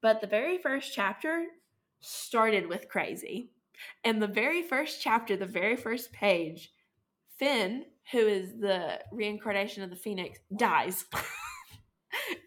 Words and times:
But 0.00 0.20
the 0.20 0.26
very 0.26 0.58
first 0.58 0.92
chapter 0.94 1.46
started 2.00 2.68
with 2.68 2.88
crazy. 2.88 3.50
And 4.04 4.20
the 4.20 4.28
very 4.28 4.62
first 4.62 5.00
chapter, 5.02 5.36
the 5.36 5.46
very 5.46 5.76
first 5.76 6.12
page, 6.12 6.70
Finn, 7.38 7.84
who 8.12 8.18
is 8.18 8.52
the 8.60 9.00
reincarnation 9.12 9.82
of 9.82 9.90
the 9.90 9.96
Phoenix, 9.96 10.38
dies. 10.56 11.04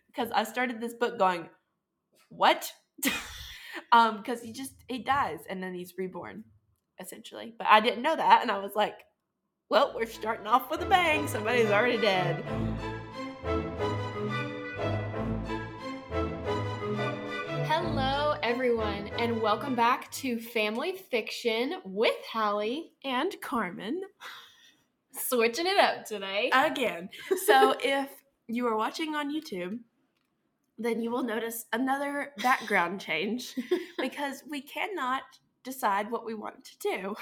Because 0.08 0.32
I 0.34 0.44
started 0.44 0.82
this 0.82 0.94
book 0.94 1.18
going, 1.18 1.48
What? 2.30 2.72
um, 3.92 4.18
because 4.18 4.42
he 4.42 4.52
just 4.52 4.74
he 4.88 5.00
dies 5.00 5.40
and 5.50 5.64
then 5.64 5.74
he's 5.74 5.94
reborn, 5.98 6.44
essentially. 7.00 7.54
But 7.58 7.68
I 7.68 7.80
didn't 7.80 8.02
know 8.02 8.16
that, 8.16 8.42
and 8.42 8.52
I 8.52 8.60
was 8.60 8.76
like, 8.76 8.98
Well, 9.70 9.94
we're 9.96 10.06
starting 10.06 10.48
off 10.48 10.70
with 10.70 10.82
a 10.82 10.86
bang. 10.86 11.28
Somebody's 11.28 11.70
already 11.72 11.98
dead. 11.98 12.44
Everyone, 18.62 19.08
and 19.18 19.42
welcome 19.42 19.74
back 19.74 20.12
to 20.12 20.40
Family 20.40 20.92
Fiction 20.92 21.82
with 21.84 22.14
Hallie. 22.32 22.92
And 23.04 23.36
Karmen. 23.42 24.02
Switching 25.14 25.66
it 25.66 25.80
up 25.80 26.06
today. 26.06 26.52
again. 26.54 27.10
So 27.48 27.74
if 27.84 28.08
you 28.46 28.68
are 28.68 28.78
watching 28.78 29.16
on 29.16 29.34
YouTube, 29.34 29.80
then 30.78 31.02
you 31.02 31.10
will 31.10 31.24
notice 31.24 31.66
another 31.74 32.34
background 32.44 33.02
change 33.02 33.56
because 33.98 34.44
we 34.48 34.62
cannot 34.62 35.24
decide 35.64 36.12
what 36.12 36.24
we 36.24 36.36
want 36.36 36.64
to 36.64 36.78
do. 36.78 37.16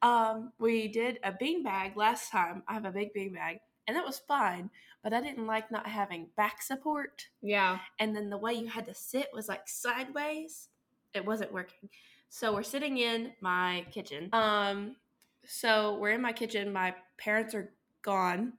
Um, 0.00 0.52
we 0.60 0.86
did 0.86 1.18
a 1.24 1.32
beanbag 1.32 1.96
last 1.96 2.30
time. 2.30 2.62
I 2.68 2.74
have 2.74 2.84
a 2.84 2.92
big 2.92 3.12
beanbag, 3.12 3.58
and 3.88 3.96
that 3.96 4.06
was 4.06 4.20
fine, 4.28 4.70
but 5.02 5.12
I 5.12 5.20
didn't 5.20 5.46
like 5.46 5.70
not 5.70 5.86
having 5.86 6.28
back 6.36 6.62
support. 6.62 7.26
Yeah. 7.42 7.78
And 7.98 8.14
then 8.14 8.30
the 8.30 8.38
way 8.38 8.54
you 8.54 8.68
had 8.68 8.86
to 8.86 8.94
sit 8.94 9.28
was 9.32 9.48
like 9.48 9.68
sideways. 9.68 10.68
It 11.14 11.24
wasn't 11.24 11.52
working. 11.52 11.88
So 12.28 12.54
we're 12.54 12.62
sitting 12.62 12.98
in 12.98 13.32
my 13.40 13.84
kitchen. 13.90 14.30
Um, 14.32 14.96
so 15.44 15.98
we're 15.98 16.12
in 16.12 16.22
my 16.22 16.32
kitchen. 16.32 16.72
My 16.72 16.94
parents 17.18 17.54
are 17.54 17.72
gone 18.02 18.54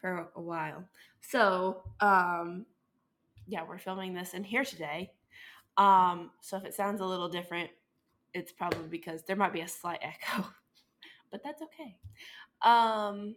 for 0.00 0.28
a 0.34 0.40
while. 0.40 0.84
So, 1.20 1.82
um, 2.00 2.66
yeah, 3.46 3.64
we're 3.68 3.78
filming 3.78 4.14
this 4.14 4.32
in 4.32 4.44
here 4.44 4.64
today. 4.64 5.10
Um, 5.76 6.30
so 6.40 6.56
if 6.56 6.64
it 6.64 6.74
sounds 6.74 7.00
a 7.00 7.04
little 7.04 7.28
different, 7.28 7.70
it's 8.32 8.52
probably 8.52 8.88
because 8.88 9.22
there 9.24 9.36
might 9.36 9.52
be 9.52 9.60
a 9.60 9.68
slight 9.68 10.00
echo, 10.02 10.46
but 11.30 11.42
that's 11.42 11.62
okay. 11.62 11.96
Um, 12.62 13.34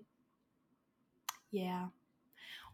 yeah. 1.52 1.88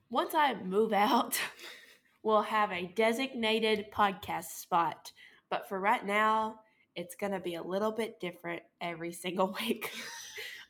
Once 0.09 0.33
I 0.33 0.55
move 0.63 0.91
out, 0.91 1.39
we'll 2.23 2.41
have 2.41 2.71
a 2.71 2.91
designated 2.95 3.85
podcast 3.93 4.45
spot. 4.45 5.11
But 5.49 5.69
for 5.69 5.79
right 5.79 6.03
now, 6.05 6.61
it's 6.95 7.15
going 7.15 7.31
to 7.31 7.39
be 7.39 7.55
a 7.55 7.63
little 7.63 7.91
bit 7.91 8.19
different 8.19 8.61
every 8.81 9.13
single 9.13 9.55
week. 9.61 9.91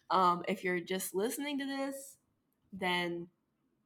um, 0.10 0.44
if 0.48 0.64
you're 0.64 0.80
just 0.80 1.16
listening 1.16 1.60
to 1.60 1.66
this, 1.66 2.18
then 2.74 3.28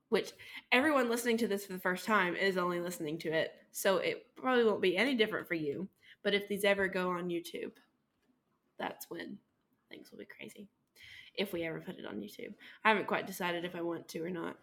which 0.09 0.31
everyone 0.71 1.09
listening 1.09 1.37
to 1.37 1.47
this 1.47 1.65
for 1.65 1.73
the 1.73 1.79
first 1.79 2.05
time 2.05 2.35
is 2.35 2.57
only 2.57 2.79
listening 2.79 3.17
to 3.17 3.31
it, 3.31 3.51
so 3.71 3.97
it 3.97 4.27
probably 4.35 4.63
won't 4.63 4.81
be 4.81 4.95
any 4.95 5.15
different 5.15 5.47
for 5.47 5.55
you. 5.55 5.87
But 6.23 6.35
if 6.35 6.47
these 6.47 6.63
ever 6.63 6.87
go 6.87 7.09
on 7.09 7.29
YouTube, 7.29 7.71
that's 8.77 9.09
when 9.09 9.39
things 9.89 10.11
will 10.11 10.19
be 10.19 10.25
crazy. 10.25 10.67
If 11.35 11.51
we 11.51 11.63
ever 11.63 11.79
put 11.79 11.97
it 11.97 12.05
on 12.05 12.21
YouTube, 12.21 12.53
I 12.85 12.89
haven't 12.89 13.07
quite 13.07 13.25
decided 13.25 13.65
if 13.65 13.75
I 13.75 13.81
want 13.81 14.07
to 14.09 14.23
or 14.23 14.29
not. 14.29 14.55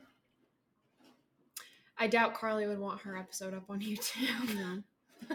I 2.00 2.06
doubt 2.06 2.34
Carly 2.34 2.66
would 2.66 2.78
want 2.78 3.02
her 3.02 3.16
episode 3.16 3.52
up 3.52 3.64
on 3.68 3.80
YouTube. 3.80 4.82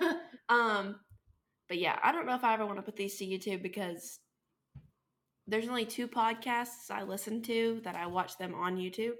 No. 0.02 0.18
um, 0.50 1.00
but 1.70 1.78
yeah, 1.78 2.00
I 2.04 2.12
don't 2.12 2.26
know 2.26 2.36
if 2.36 2.44
I 2.44 2.56
ever 2.56 2.66
want 2.66 2.80
to 2.80 2.84
put 2.84 2.96
these 2.96 3.18
to 3.18 3.26
YouTube 3.26 3.62
because 3.62 4.20
there's 5.48 5.68
only 5.68 5.86
two 5.86 6.08
podcasts 6.08 6.90
I 6.90 7.04
listen 7.04 7.44
to 7.44 7.82
that 7.84 7.96
I 7.96 8.08
watch 8.08 8.40
them 8.40 8.56
on 8.56 8.78
YouTube. 8.78 9.14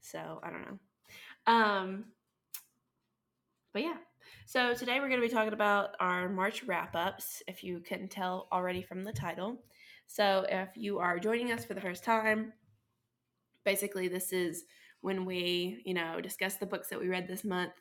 So 0.00 0.40
I 0.42 0.50
don't 0.50 0.62
know. 0.62 1.52
Um, 1.52 2.04
but 3.72 3.82
yeah. 3.82 3.96
So 4.46 4.74
today 4.74 4.98
we're 4.98 5.08
going 5.08 5.20
to 5.20 5.26
be 5.26 5.32
talking 5.32 5.52
about 5.52 5.90
our 6.00 6.28
March 6.28 6.64
wrap 6.64 6.96
ups, 6.96 7.42
if 7.46 7.62
you 7.62 7.80
couldn't 7.80 8.10
tell 8.10 8.48
already 8.52 8.82
from 8.82 9.04
the 9.04 9.12
title. 9.12 9.62
So 10.08 10.46
if 10.48 10.70
you 10.74 10.98
are 10.98 11.18
joining 11.20 11.52
us 11.52 11.64
for 11.64 11.74
the 11.74 11.80
first 11.80 12.02
time, 12.02 12.52
basically 13.64 14.08
this 14.08 14.32
is 14.32 14.64
when 15.04 15.26
we, 15.26 15.82
you 15.84 15.92
know, 15.92 16.18
discuss 16.18 16.56
the 16.56 16.64
books 16.64 16.88
that 16.88 16.98
we 16.98 17.08
read 17.08 17.28
this 17.28 17.44
month. 17.44 17.74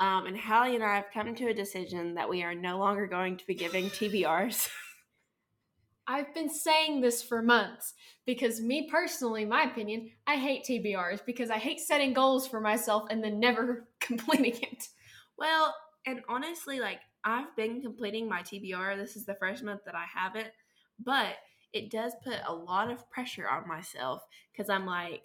Um, 0.00 0.24
and 0.24 0.38
Hallie 0.38 0.74
and 0.74 0.82
I 0.82 0.96
have 0.96 1.10
come 1.12 1.34
to 1.34 1.48
a 1.48 1.54
decision 1.54 2.14
that 2.14 2.30
we 2.30 2.42
are 2.42 2.54
no 2.54 2.78
longer 2.78 3.06
going 3.06 3.36
to 3.36 3.46
be 3.46 3.54
giving 3.54 3.90
TBRs. 3.90 4.70
I've 6.06 6.34
been 6.34 6.48
saying 6.48 7.02
this 7.02 7.22
for 7.22 7.42
months 7.42 7.92
because, 8.24 8.58
me 8.58 8.88
personally, 8.90 9.44
my 9.44 9.64
opinion, 9.64 10.12
I 10.26 10.36
hate 10.36 10.64
TBRs 10.64 11.26
because 11.26 11.50
I 11.50 11.58
hate 11.58 11.78
setting 11.78 12.14
goals 12.14 12.48
for 12.48 12.58
myself 12.58 13.04
and 13.10 13.22
then 13.22 13.38
never 13.38 13.86
completing 14.00 14.54
it. 14.62 14.88
Well, 15.36 15.74
and 16.06 16.22
honestly, 16.26 16.80
like 16.80 17.00
I've 17.22 17.54
been 17.54 17.82
completing 17.82 18.30
my 18.30 18.40
TBR. 18.40 18.96
This 18.96 19.14
is 19.14 19.26
the 19.26 19.34
first 19.34 19.62
month 19.62 19.82
that 19.84 19.94
I 19.94 20.06
haven't, 20.12 20.50
but 20.98 21.34
it 21.74 21.90
does 21.90 22.14
put 22.24 22.38
a 22.48 22.54
lot 22.54 22.90
of 22.90 23.10
pressure 23.10 23.48
on 23.48 23.68
myself 23.68 24.22
because 24.50 24.70
I'm 24.70 24.86
like, 24.86 25.22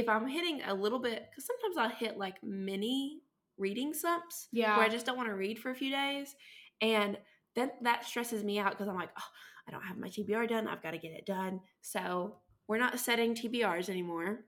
if 0.00 0.08
I'm 0.08 0.26
hitting 0.26 0.62
a 0.66 0.74
little 0.74 0.98
bit, 0.98 1.26
because 1.30 1.46
sometimes 1.46 1.76
I'll 1.76 1.96
hit 1.96 2.18
like 2.18 2.42
mini 2.42 3.20
reading 3.58 3.92
slumps 3.94 4.48
Yeah. 4.52 4.76
where 4.76 4.86
I 4.86 4.88
just 4.88 5.06
don't 5.06 5.16
want 5.16 5.28
to 5.28 5.34
read 5.34 5.58
for 5.58 5.70
a 5.70 5.74
few 5.74 5.90
days. 5.90 6.34
And 6.80 7.18
then 7.54 7.70
that 7.82 8.04
stresses 8.06 8.42
me 8.42 8.58
out 8.58 8.70
because 8.72 8.88
I'm 8.88 8.96
like, 8.96 9.10
oh, 9.18 9.24
I 9.68 9.70
don't 9.70 9.82
have 9.82 9.98
my 9.98 10.08
TBR 10.08 10.48
done. 10.48 10.66
I've 10.66 10.82
got 10.82 10.92
to 10.92 10.98
get 10.98 11.12
it 11.12 11.26
done. 11.26 11.60
So 11.82 12.36
we're 12.68 12.78
not 12.78 12.98
setting 12.98 13.34
TBRs 13.34 13.88
anymore. 13.88 14.40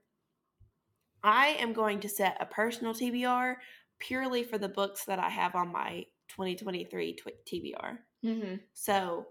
I 1.23 1.49
am 1.59 1.73
going 1.73 1.99
to 2.01 2.09
set 2.09 2.37
a 2.39 2.45
personal 2.45 2.93
TBR 2.93 3.55
purely 3.99 4.43
for 4.43 4.57
the 4.57 4.67
books 4.67 5.05
that 5.05 5.19
I 5.19 5.29
have 5.29 5.55
on 5.55 5.71
my 5.71 6.05
2023 6.29 7.13
tw- 7.13 7.27
TBR. 7.47 7.97
Mm-hmm. 8.25 8.55
So, 8.73 9.27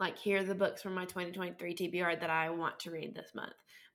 like, 0.00 0.18
here 0.18 0.40
are 0.40 0.44
the 0.44 0.54
books 0.54 0.82
from 0.82 0.94
my 0.94 1.04
2023 1.04 1.74
TBR 1.74 2.20
that 2.20 2.30
I 2.30 2.50
want 2.50 2.80
to 2.80 2.90
read 2.90 3.14
this 3.14 3.30
month. 3.34 3.52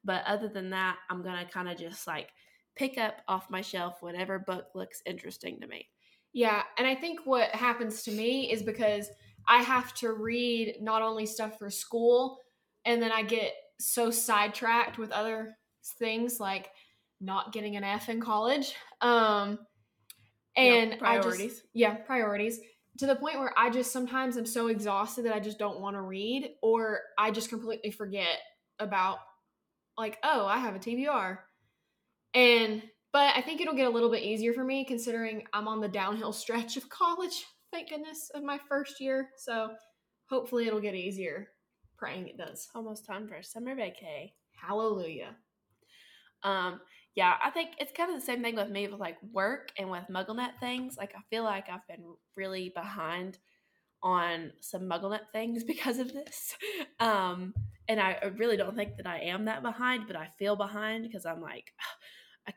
But 0.07 0.23
other 0.25 0.47
than 0.47 0.69
that, 0.71 0.95
I'm 1.09 1.21
going 1.21 1.37
to 1.45 1.51
kind 1.51 1.67
of 1.69 1.77
just 1.77 2.07
like 2.07 2.29
pick 2.75 2.97
up 2.97 3.15
off 3.27 3.49
my 3.49 3.61
shelf 3.61 3.97
whatever 4.01 4.39
book 4.39 4.67
looks 4.73 5.01
interesting 5.05 5.59
to 5.59 5.67
me. 5.67 5.87
Yeah, 6.33 6.63
and 6.77 6.87
I 6.87 6.95
think 6.95 7.19
what 7.25 7.49
happens 7.49 8.03
to 8.03 8.11
me 8.11 8.51
is 8.51 8.63
because 8.63 9.09
I 9.47 9.57
have 9.63 9.93
to 9.95 10.13
read 10.13 10.77
not 10.81 11.01
only 11.01 11.25
stuff 11.25 11.57
for 11.59 11.69
school, 11.69 12.39
and 12.85 13.01
then 13.01 13.11
I 13.11 13.21
get 13.23 13.53
so 13.79 14.09
sidetracked 14.11 14.97
with 14.97 15.11
other 15.11 15.57
things 15.99 16.39
like 16.39 16.69
not 17.19 17.51
getting 17.53 17.75
an 17.75 17.83
F 17.83 18.07
in 18.09 18.21
college. 18.21 18.73
Um, 19.01 19.59
and 20.55 20.91
Yep, 20.91 21.01
I 21.03 21.15
just- 21.17 21.27
priorities. 21.27 21.63
yeah, 21.73 21.95
priorities 21.95 22.59
to 22.99 23.05
the 23.07 23.15
point 23.15 23.39
where 23.39 23.53
I 23.57 23.69
just 23.69 23.91
sometimes 23.91 24.37
I'm 24.37 24.45
so 24.45 24.67
exhausted 24.67 25.23
that 25.25 25.35
I 25.35 25.39
just 25.39 25.59
don't 25.59 25.79
want 25.81 25.95
to 25.95 26.01
read, 26.01 26.55
or 26.61 27.01
I 27.17 27.29
just 27.31 27.49
completely 27.49 27.91
forget 27.91 28.39
about 28.79 29.19
like, 29.97 30.17
oh, 30.23 30.45
I 30.45 30.57
have 30.57 30.75
a 30.75 30.79
TBR, 30.79 31.37
and 32.33 32.83
but 33.13 33.35
I 33.35 33.41
think 33.41 33.61
it'll 33.61 33.73
get 33.73 33.87
a 33.87 33.91
little 33.91 34.11
bit 34.11 34.23
easier 34.23 34.53
for 34.53 34.63
me 34.63 34.85
considering 34.85 35.43
I'm 35.53 35.67
on 35.67 35.81
the 35.81 35.87
downhill 35.87 36.33
stretch 36.33 36.77
of 36.77 36.89
college. 36.89 37.45
Thank 37.71 37.89
goodness 37.89 38.29
of 38.33 38.43
my 38.43 38.59
first 38.69 38.99
year, 38.99 39.29
so 39.37 39.71
hopefully 40.29 40.67
it'll 40.67 40.81
get 40.81 40.95
easier. 40.95 41.49
Praying 41.97 42.27
it 42.27 42.37
does. 42.37 42.67
Almost 42.75 43.05
time 43.05 43.27
for 43.27 43.41
summer 43.41 43.75
vacay. 43.75 44.31
Hallelujah. 44.55 45.35
Um, 46.43 46.79
yeah, 47.15 47.33
I 47.43 47.49
think 47.49 47.71
it's 47.79 47.91
kind 47.91 48.13
of 48.13 48.19
the 48.19 48.25
same 48.25 48.43
thing 48.43 48.55
with 48.55 48.69
me 48.69 48.87
with 48.87 48.99
like 48.99 49.17
work 49.31 49.71
and 49.79 49.89
with 49.89 50.03
MuggleNet 50.09 50.59
things. 50.59 50.97
Like 50.97 51.13
I 51.15 51.21
feel 51.31 51.43
like 51.43 51.65
I've 51.67 51.87
been 51.87 52.03
really 52.35 52.71
behind 52.75 53.39
on 54.03 54.51
some 54.61 54.83
MuggleNet 54.83 55.31
things 55.31 55.63
because 55.67 55.99
of 55.99 56.13
this. 56.13 56.55
Um, 56.99 57.53
and 57.87 57.99
I 57.99 58.17
I 58.21 58.25
really 58.27 58.57
don't 58.57 58.75
think 58.75 58.97
that 58.97 59.07
I 59.07 59.19
am 59.19 59.45
that 59.45 59.63
behind, 59.63 60.07
but 60.07 60.15
I 60.15 60.27
feel 60.37 60.55
behind 60.55 61.03
because 61.03 61.25
I'm 61.25 61.41
like, 61.41 61.73
I 62.47 62.53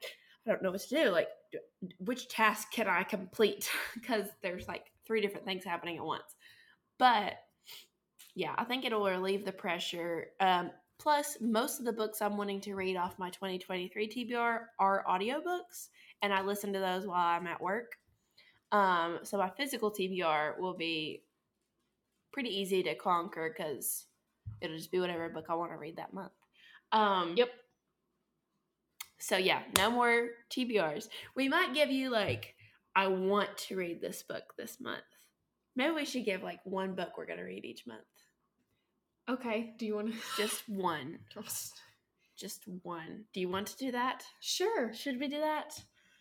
don't 0.47 0.63
know 0.63 0.71
what 0.71 0.81
to 0.81 0.89
do. 0.89 1.11
Like, 1.11 1.29
which 1.99 2.29
task 2.29 2.73
can 2.73 2.89
I 2.89 3.03
complete? 3.03 3.69
Because 3.95 4.27
there's 4.43 4.69
like 4.69 4.87
three 5.07 5.21
different 5.21 5.47
things 5.47 5.65
happening 5.65 5.99
at 5.99 6.05
once. 6.05 6.35
But 6.99 7.35
yeah, 8.35 8.55
I 8.57 8.65
think 8.65 8.85
it'll 8.85 9.05
relieve 9.05 9.45
the 9.45 9.53
pressure. 9.53 10.29
Um, 10.41 10.71
plus, 10.99 11.37
most 11.41 11.79
of 11.79 11.85
the 11.85 11.93
books 11.93 12.23
I'm 12.23 12.37
wanting 12.37 12.61
to 12.63 12.75
read 12.75 12.97
off 12.97 13.19
my 13.19 13.31
2023 13.31 14.09
TBR 14.09 14.59
are 14.79 15.05
audiobooks, 15.09 15.89
and 16.23 16.33
I 16.33 16.43
listen 16.43 16.73
to 16.73 16.79
those 16.79 17.07
while 17.07 17.27
I'm 17.27 17.47
at 17.47 17.61
work. 17.61 17.97
Um, 18.73 19.19
so 19.25 19.37
my 19.37 19.51
physical 19.51 19.91
TBR 19.91 20.59
will 20.59 20.75
be 20.77 21.23
pretty 22.33 22.51
easy 22.51 22.83
to 22.83 22.95
conquer 22.95 23.53
because 23.57 24.07
it'll 24.61 24.77
just 24.77 24.93
be 24.93 25.01
whatever 25.01 25.29
book 25.29 25.47
I 25.49 25.55
want 25.55 25.73
to 25.73 25.79
read 25.79 25.97
that 25.97 26.13
month. 26.15 26.33
Um, 26.93 27.35
Yep. 27.37 27.51
So 29.19 29.37
yeah, 29.37 29.61
no 29.77 29.91
more 29.91 30.29
TBRs. 30.51 31.09
We 31.37 31.49
might 31.49 31.75
give 31.75 31.91
you 31.91 32.11
like 32.11 32.55
I 32.97 33.07
want 33.07 33.57
to 33.69 33.77
read 33.77 34.01
this 34.01 34.23
book 34.23 34.55
this 34.57 34.81
month. 34.81 35.03
Maybe 35.77 35.95
we 35.95 36.05
should 36.07 36.25
give 36.25 36.43
like 36.43 36.61
one 36.65 36.95
book 36.95 37.11
we're 37.17 37.27
gonna 37.27 37.45
read 37.45 37.65
each 37.65 37.87
month. 37.87 38.01
Okay. 39.29 39.75
Do 39.79 39.87
you 39.87 39.95
want 39.95 40.13
to 40.13 40.19
Just 40.37 40.69
one. 40.69 41.19
Just 42.37 42.65
one. 42.83 43.25
Do 43.35 43.41
you 43.41 43.51
want 43.51 43.67
to 43.69 43.77
do 43.77 43.93
that? 43.93 44.25
Sure. 44.41 44.93
Should 44.95 45.21
we 45.21 45.29
do 45.29 45.41
that? 45.41 45.79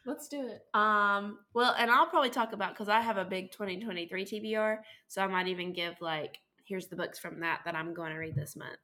Let's 0.10 0.28
do 0.28 0.48
it. 0.48 0.64
Um, 0.74 1.38
well, 1.54 1.76
and 1.78 1.92
I'll 1.92 2.08
probably 2.08 2.32
talk 2.32 2.54
about 2.54 2.74
because 2.74 2.90
I 2.90 3.00
have 3.00 3.18
a 3.18 3.24
big 3.24 3.52
2023 3.52 4.26
TBR, 4.26 4.78
so 5.08 5.22
I 5.22 5.28
might 5.28 5.48
even 5.48 5.72
give 5.72 5.94
like 6.02 6.40
here's 6.66 6.88
the 6.88 6.96
books 6.96 7.20
from 7.20 7.40
that 7.42 7.60
that 7.64 7.76
I'm 7.76 7.94
going 7.94 8.12
to 8.12 8.18
read 8.18 8.34
this 8.34 8.56
month. 8.56 8.80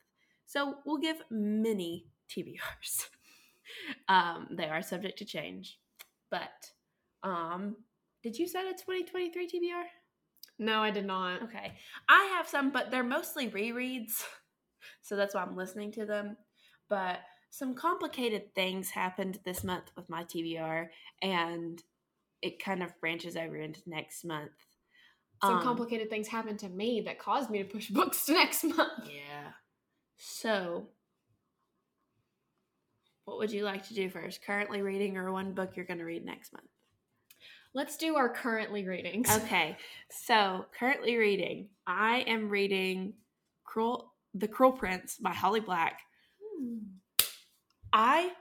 So 0.45 0.75
we'll 0.85 0.99
give 0.99 1.17
many 1.31 2.05
TBRs. 2.29 3.07
um, 4.07 4.49
they 4.51 4.65
are 4.65 4.83
subject 4.83 5.17
to 5.17 5.25
change, 5.25 5.79
but 6.29 6.69
um, 7.23 7.75
did 8.21 8.37
you 8.37 8.47
set 8.47 8.65
a 8.65 8.73
2023 8.73 9.47
TBR? 9.47 9.83
No, 10.59 10.83
I 10.83 10.91
did 10.91 11.07
not. 11.07 11.41
Okay, 11.41 11.73
I 12.07 12.35
have 12.37 12.47
some, 12.47 12.69
but 12.69 12.91
they're 12.91 13.03
mostly 13.03 13.49
rereads, 13.49 14.23
so 15.01 15.15
that's 15.15 15.33
why 15.33 15.41
I'm 15.41 15.57
listening 15.57 15.91
to 15.93 16.05
them. 16.05 16.37
But 16.87 17.17
some 17.55 17.73
complicated 17.73 18.53
things 18.53 18.89
happened 18.89 19.39
this 19.45 19.63
month 19.63 19.89
with 19.95 20.09
my 20.09 20.25
TBR, 20.25 20.89
and 21.21 21.81
it 22.41 22.61
kind 22.61 22.83
of 22.83 22.99
branches 22.99 23.37
over 23.37 23.55
into 23.55 23.79
next 23.87 24.25
month. 24.25 24.51
Some 25.41 25.59
Um, 25.59 25.63
complicated 25.63 26.09
things 26.09 26.27
happened 26.27 26.59
to 26.59 26.69
me 26.69 26.99
that 27.05 27.17
caused 27.17 27.49
me 27.49 27.59
to 27.59 27.63
push 27.63 27.87
books 27.99 28.25
to 28.25 28.33
next 28.33 28.65
month. 28.65 29.09
Yeah. 29.09 29.53
So, 30.17 30.89
what 33.23 33.37
would 33.37 33.51
you 33.51 33.63
like 33.63 33.87
to 33.87 33.93
do 33.93 34.09
first? 34.09 34.43
Currently 34.43 34.81
reading 34.81 35.15
or 35.15 35.31
one 35.31 35.53
book 35.53 35.77
you're 35.77 35.85
going 35.85 35.99
to 35.99 36.05
read 36.05 36.25
next 36.25 36.51
month? 36.51 36.67
Let's 37.73 37.95
do 37.95 38.17
our 38.17 38.27
currently 38.27 38.85
readings. 38.85 39.29
Okay. 39.43 39.77
So, 40.11 40.65
currently 40.77 41.15
reading, 41.15 41.69
I 41.87 42.25
am 42.27 42.49
reading 42.49 43.13
Cruel 43.63 44.13
The 44.33 44.49
Cruel 44.49 44.73
Prince 44.73 45.15
by 45.15 45.31
Holly 45.31 45.61
Black. 45.61 46.01
Hmm. 46.41 46.79
I 47.95 48.31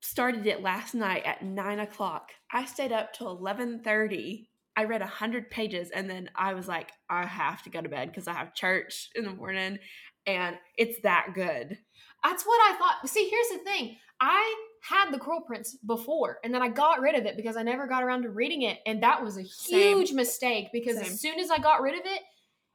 started 0.00 0.46
it 0.48 0.62
last 0.62 0.94
night 0.94 1.22
at 1.24 1.42
nine 1.42 1.78
o'clock. 1.78 2.30
I 2.52 2.64
stayed 2.64 2.90
up 2.90 3.12
till 3.12 3.30
eleven 3.30 3.80
thirty. 3.84 4.48
I 4.76 4.84
read 4.84 5.00
a 5.00 5.06
hundred 5.06 5.48
pages 5.48 5.90
and 5.90 6.10
then 6.10 6.28
I 6.34 6.54
was 6.54 6.66
like, 6.66 6.90
I 7.08 7.24
have 7.24 7.62
to 7.62 7.70
go 7.70 7.80
to 7.80 7.88
bed 7.88 8.08
because 8.08 8.26
I 8.26 8.32
have 8.32 8.52
church 8.52 9.10
in 9.14 9.24
the 9.24 9.32
morning, 9.32 9.78
and 10.26 10.58
it's 10.76 11.00
that 11.02 11.28
good. 11.34 11.78
That's 12.24 12.44
what 12.44 12.58
I 12.72 12.76
thought. 12.76 13.08
See, 13.08 13.28
here's 13.30 13.48
the 13.60 13.64
thing. 13.64 13.96
I 14.20 14.54
had 14.82 15.12
the 15.12 15.18
Cruel 15.18 15.42
Prince 15.42 15.76
before, 15.86 16.38
and 16.42 16.52
then 16.52 16.62
I 16.62 16.68
got 16.68 17.00
rid 17.00 17.14
of 17.14 17.24
it 17.26 17.36
because 17.36 17.56
I 17.56 17.62
never 17.62 17.86
got 17.86 18.02
around 18.02 18.22
to 18.22 18.30
reading 18.30 18.62
it, 18.62 18.80
and 18.86 19.02
that 19.04 19.22
was 19.22 19.36
a 19.36 19.44
Same. 19.44 19.98
huge 19.98 20.12
mistake 20.12 20.68
because 20.72 20.96
Same. 20.96 21.12
as 21.12 21.20
soon 21.20 21.38
as 21.38 21.50
I 21.50 21.58
got 21.58 21.80
rid 21.80 21.94
of 21.94 22.04
it, 22.06 22.20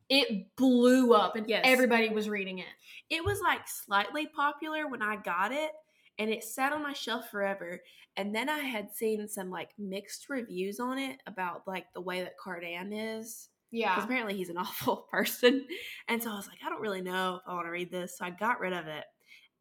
it 0.09 0.55
blew 0.55 1.13
up, 1.13 1.35
and 1.35 1.47
Yes. 1.49 1.63
everybody 1.65 2.07
was 2.09 2.29
reading 2.29 2.59
it. 2.59 2.67
It 3.09 3.25
was 3.25 3.41
like 3.41 3.67
slightly 3.67 4.27
popular 4.27 4.87
when 4.87 5.01
I 5.01 5.17
got 5.17 5.51
it, 5.51 5.71
and 6.21 6.29
it 6.29 6.43
sat 6.43 6.71
on 6.71 6.83
my 6.83 6.93
shelf 6.93 7.29
forever. 7.31 7.81
And 8.17 8.35
then 8.35 8.47
I 8.49 8.59
had 8.59 8.93
seen 8.93 9.27
some 9.27 9.49
like 9.49 9.69
mixed 9.79 10.29
reviews 10.29 10.79
on 10.79 10.99
it 10.99 11.19
about 11.25 11.63
like 11.65 11.85
the 11.95 12.01
way 12.01 12.21
that 12.21 12.37
Cardan 12.37 12.93
is. 12.93 13.49
because 13.71 13.81
Yeah. 13.81 14.03
apparently 14.03 14.35
he's 14.35 14.49
an 14.49 14.57
awful 14.65 15.07
person. 15.11 15.65
And 16.07 16.21
so 16.21 16.29
I 16.31 16.35
was 16.35 16.47
like, 16.47 16.59
I 16.65 16.69
don't 16.69 16.81
really 16.81 17.01
know 17.01 17.37
if 17.37 17.41
I 17.47 17.53
want 17.55 17.65
to 17.65 17.71
read 17.71 17.91
this. 17.91 18.17
So 18.17 18.25
I 18.25 18.29
got 18.29 18.59
rid 18.59 18.73
of 18.73 18.85
it. 18.87 19.05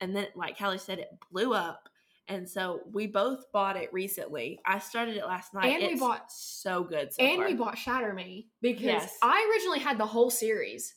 And 0.03 0.15
then, 0.15 0.27
like 0.37 0.59
Hallie 0.59 0.79
said, 0.79 0.99
it 0.99 1.09
blew 1.33 1.55
up. 1.55 1.89
And 2.29 2.49
so 2.49 2.81
we 2.93 3.07
both 3.07 3.51
bought 3.53 3.77
it 3.77 3.93
recently. 3.93 4.61
I 4.67 4.79
started 4.81 5.17
it 5.17 5.25
last 5.27 5.53
night. 5.55 5.81
And 5.83 5.93
we 5.95 5.99
bought- 5.99 6.31
so 6.31 6.85
good 6.85 7.13
so 7.13 7.23
and 7.23 7.37
far. 7.39 7.47
we 7.47 7.55
bought 7.55 7.79
Shatter 7.79 8.13
Me 8.13 8.49
because 8.61 8.83
Yes. 8.85 9.17
I 9.23 9.49
originally 9.51 9.81
had 9.81 9.99
the 9.99 10.07
whole 10.07 10.31
series. 10.31 10.95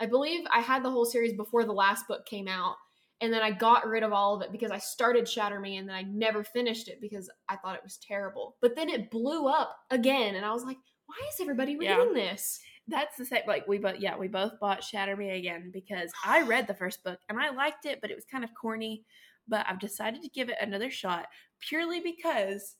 I 0.00 0.06
believe 0.06 0.44
I 0.52 0.60
had 0.60 0.82
the 0.82 0.90
whole 0.90 1.04
series 1.04 1.32
before 1.34 1.64
the 1.64 1.72
last 1.72 2.08
book 2.08 2.26
came 2.26 2.48
out. 2.48 2.76
And 3.20 3.32
then 3.32 3.42
I 3.42 3.50
got 3.52 3.86
rid 3.86 4.02
of 4.02 4.12
all 4.12 4.34
of 4.34 4.42
it 4.42 4.52
because 4.52 4.70
I 4.70 4.78
started 4.78 5.28
Shatter 5.28 5.60
Me 5.60 5.76
and 5.76 5.88
then 5.88 5.94
I 5.96 6.02
never 6.02 6.42
finished 6.44 6.88
it 6.88 7.00
because 7.00 7.30
I 7.48 7.56
thought 7.56 7.76
it 7.76 7.84
was 7.84 7.96
terrible. 7.98 8.56
But 8.60 8.76
then 8.76 8.88
it 8.88 9.10
blew 9.10 9.46
up 9.48 9.76
again 9.90 10.34
and 10.34 10.44
I 10.44 10.52
was 10.52 10.64
like, 10.64 10.76
why 11.06 11.16
is 11.28 11.40
everybody 11.40 11.76
Yeah. 11.80 11.96
reading 11.98 12.14
this? 12.14 12.60
That's 12.88 13.16
the 13.16 13.24
same. 13.24 13.42
Like 13.46 13.66
we 13.66 13.78
both, 13.78 14.00
yeah, 14.00 14.16
we 14.16 14.28
both 14.28 14.58
bought 14.60 14.84
Shatter 14.84 15.16
Me 15.16 15.30
again 15.30 15.70
because 15.72 16.12
I 16.24 16.42
read 16.46 16.66
the 16.66 16.74
first 16.74 17.02
book 17.04 17.18
and 17.28 17.38
I 17.40 17.50
liked 17.50 17.86
it, 17.86 18.00
but 18.00 18.10
it 18.10 18.16
was 18.16 18.26
kind 18.26 18.44
of 18.44 18.50
corny. 18.54 19.04
But 19.46 19.66
I've 19.68 19.80
decided 19.80 20.22
to 20.22 20.28
give 20.30 20.48
it 20.48 20.56
another 20.60 20.90
shot 20.90 21.26
purely 21.60 22.00
because 22.00 22.76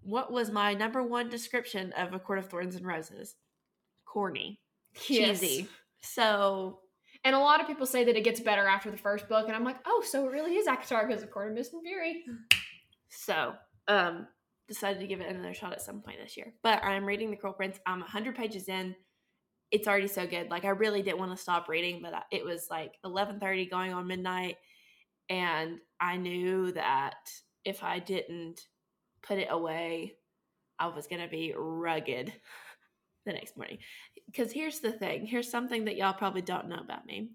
what 0.00 0.32
was 0.32 0.50
my 0.50 0.74
number 0.74 1.02
one 1.02 1.28
description 1.28 1.92
of 1.92 2.12
A 2.12 2.18
Court 2.18 2.38
of 2.38 2.48
Thorns 2.48 2.76
and 2.76 2.86
Roses? 2.86 3.34
Corny, 4.04 4.60
cheesy. 4.94 5.46
Yes. 5.46 5.68
So 6.02 6.80
And 7.24 7.34
a 7.34 7.38
lot 7.38 7.60
of 7.60 7.66
people 7.66 7.86
say 7.86 8.04
that 8.04 8.16
it 8.16 8.24
gets 8.24 8.40
better 8.40 8.66
after 8.68 8.90
the 8.90 8.98
first 8.98 9.28
book. 9.28 9.46
And 9.46 9.56
I'm 9.56 9.64
like, 9.64 9.78
oh, 9.86 10.02
so 10.06 10.26
it 10.26 10.32
really 10.32 10.56
is 10.56 10.66
ACOTAR 10.66 11.10
of 11.10 11.30
Court 11.30 11.48
of 11.48 11.54
Mist 11.54 11.72
and 11.72 11.82
Fury. 11.82 12.22
So, 13.08 13.54
um, 13.88 14.26
decided 14.68 15.00
to 15.00 15.06
give 15.06 15.20
it 15.20 15.30
another 15.30 15.54
shot 15.54 15.72
at 15.72 15.82
some 15.82 16.00
point 16.00 16.18
this 16.22 16.36
year. 16.36 16.52
But 16.62 16.82
I'm 16.82 17.04
reading 17.04 17.30
The 17.30 17.36
Cruel 17.36 17.54
Prince. 17.54 17.78
I'm 17.86 18.00
100 18.00 18.34
pages 18.34 18.68
in. 18.68 18.94
It's 19.70 19.88
already 19.88 20.08
so 20.08 20.26
good. 20.26 20.50
Like 20.50 20.64
I 20.64 20.70
really 20.70 21.02
didn't 21.02 21.18
want 21.18 21.32
to 21.32 21.42
stop 21.42 21.68
reading, 21.68 22.00
but 22.02 22.12
it 22.30 22.44
was 22.44 22.68
like 22.70 22.94
11:30 23.04 23.70
going 23.70 23.92
on 23.92 24.06
midnight, 24.06 24.56
and 25.28 25.78
I 26.00 26.16
knew 26.16 26.70
that 26.72 27.16
if 27.64 27.82
I 27.82 27.98
didn't 27.98 28.60
put 29.22 29.38
it 29.38 29.48
away, 29.50 30.14
I 30.78 30.88
was 30.88 31.08
gonna 31.08 31.28
be 31.28 31.54
rugged 31.56 32.32
the 33.26 33.32
next 33.32 33.56
morning. 33.56 33.78
Because 34.26 34.52
here's 34.52 34.80
the 34.80 34.92
thing. 34.92 35.26
Here's 35.26 35.50
something 35.50 35.84
that 35.84 35.96
y'all 35.96 36.12
probably 36.12 36.42
don't 36.42 36.68
know 36.68 36.80
about 36.82 37.06
me. 37.06 37.30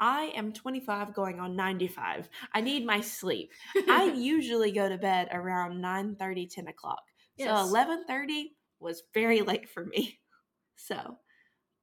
I 0.00 0.32
am 0.36 0.52
25 0.52 1.12
going 1.12 1.40
on 1.40 1.56
95. 1.56 2.28
I 2.54 2.60
need 2.60 2.86
my 2.86 3.00
sleep. 3.00 3.50
I 3.88 4.12
usually 4.16 4.70
go 4.70 4.88
to 4.88 4.96
bed 4.96 5.28
around 5.32 5.80
9 5.80 6.16
30, 6.16 6.46
10 6.46 6.68
o'clock. 6.68 7.02
Yes. 7.36 7.48
So 7.48 7.68
eleven 7.68 8.04
thirty 8.06 8.56
was 8.80 9.02
very 9.14 9.42
late 9.42 9.68
for 9.68 9.84
me. 9.84 10.18
So, 10.80 11.18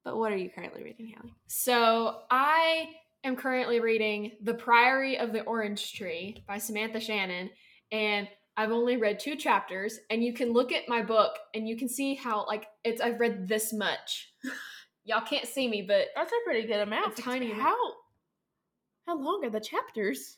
but 0.04 0.18
what 0.18 0.32
are 0.32 0.38
you 0.38 0.50
currently 0.50 0.84
reading, 0.84 1.14
Hallie? 1.18 1.34
So 1.48 2.22
I 2.32 2.88
am 3.26 3.36
currently 3.36 3.82
reading 3.82 4.32
The 4.42 4.54
Priory 4.54 5.18
of 5.18 5.34
the 5.34 5.44
Orange 5.44 5.94
Tree 5.94 6.44
by 6.48 6.60
Samantha 6.60 7.02
Shannon, 7.02 7.50
and 7.92 8.28
I've 8.58 8.72
only 8.72 8.98
read 8.98 9.20
two 9.20 9.36
chapters. 9.36 10.00
And 10.10 10.24
you 10.24 10.34
can 10.34 10.54
look 10.54 10.72
at 10.72 10.88
my 10.88 11.02
book 11.02 11.36
and 11.54 11.68
you 11.68 11.76
can 11.78 11.90
see 11.90 12.16
how 12.16 12.46
like 12.48 12.66
it's 12.84 13.02
I've 13.02 13.20
read 13.20 13.48
this 13.48 13.74
much. 13.74 14.32
Y'all 15.06 15.22
can't 15.22 15.46
see 15.48 15.68
me, 15.68 15.82
but 15.84 16.08
That's 16.16 16.32
a 16.32 16.36
pretty 16.46 16.68
good 16.68 16.80
amount. 16.80 17.16
Tiny. 17.18 17.52
How 17.52 17.76
how 19.08 19.18
long 19.20 19.44
are 19.46 19.50
the 19.52 19.60
chapters? 19.60 20.38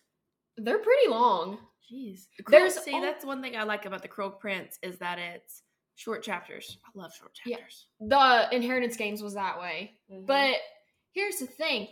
they're 0.59 0.79
pretty 0.79 1.07
long. 1.09 1.59
Jeez. 1.91 2.25
There's 2.49 2.73
see 2.79 2.95
al- 2.95 3.01
that's 3.01 3.23
one 3.23 3.41
thing 3.43 3.55
I 3.55 3.63
like 3.63 3.85
about 3.85 4.01
the 4.01 4.07
Cruel 4.07 4.31
Prince 4.31 4.77
is 4.81 4.97
that 4.97 5.19
it's 5.19 5.61
short 5.95 6.23
chapters. 6.23 6.77
I 6.83 6.89
love 6.99 7.13
short 7.13 7.31
Yeah. 7.45 7.57
chapters. 7.57 7.85
The 8.01 8.47
Inheritance 8.51 8.97
Games 8.97 9.21
was 9.21 9.35
that 9.35 9.59
way. 9.59 9.93
But 10.09 10.25
But 10.25 10.55
here's 11.13 11.37
the 11.37 11.45
thing. 11.45 11.87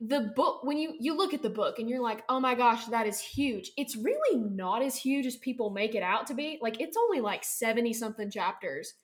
The 0.00 0.32
book 0.36 0.62
when 0.62 0.78
you 0.78 0.94
you 1.00 1.16
look 1.16 1.34
at 1.34 1.42
the 1.42 1.50
book 1.50 1.78
and 1.78 1.90
you're 1.90 2.02
like, 2.02 2.22
"Oh 2.28 2.38
my 2.38 2.54
gosh, 2.54 2.86
that 2.86 3.06
is 3.06 3.20
huge." 3.20 3.72
It's 3.76 3.96
really 3.96 4.38
not 4.38 4.82
as 4.82 4.96
huge 4.96 5.26
as 5.26 5.36
people 5.36 5.70
make 5.70 5.94
it 5.94 6.02
out 6.02 6.28
to 6.28 6.34
be. 6.34 6.58
Like 6.62 6.80
it's 6.80 6.96
only 6.96 7.20
like 7.20 7.42
70 7.42 7.92
something 7.94 8.30
chapters 8.30 8.94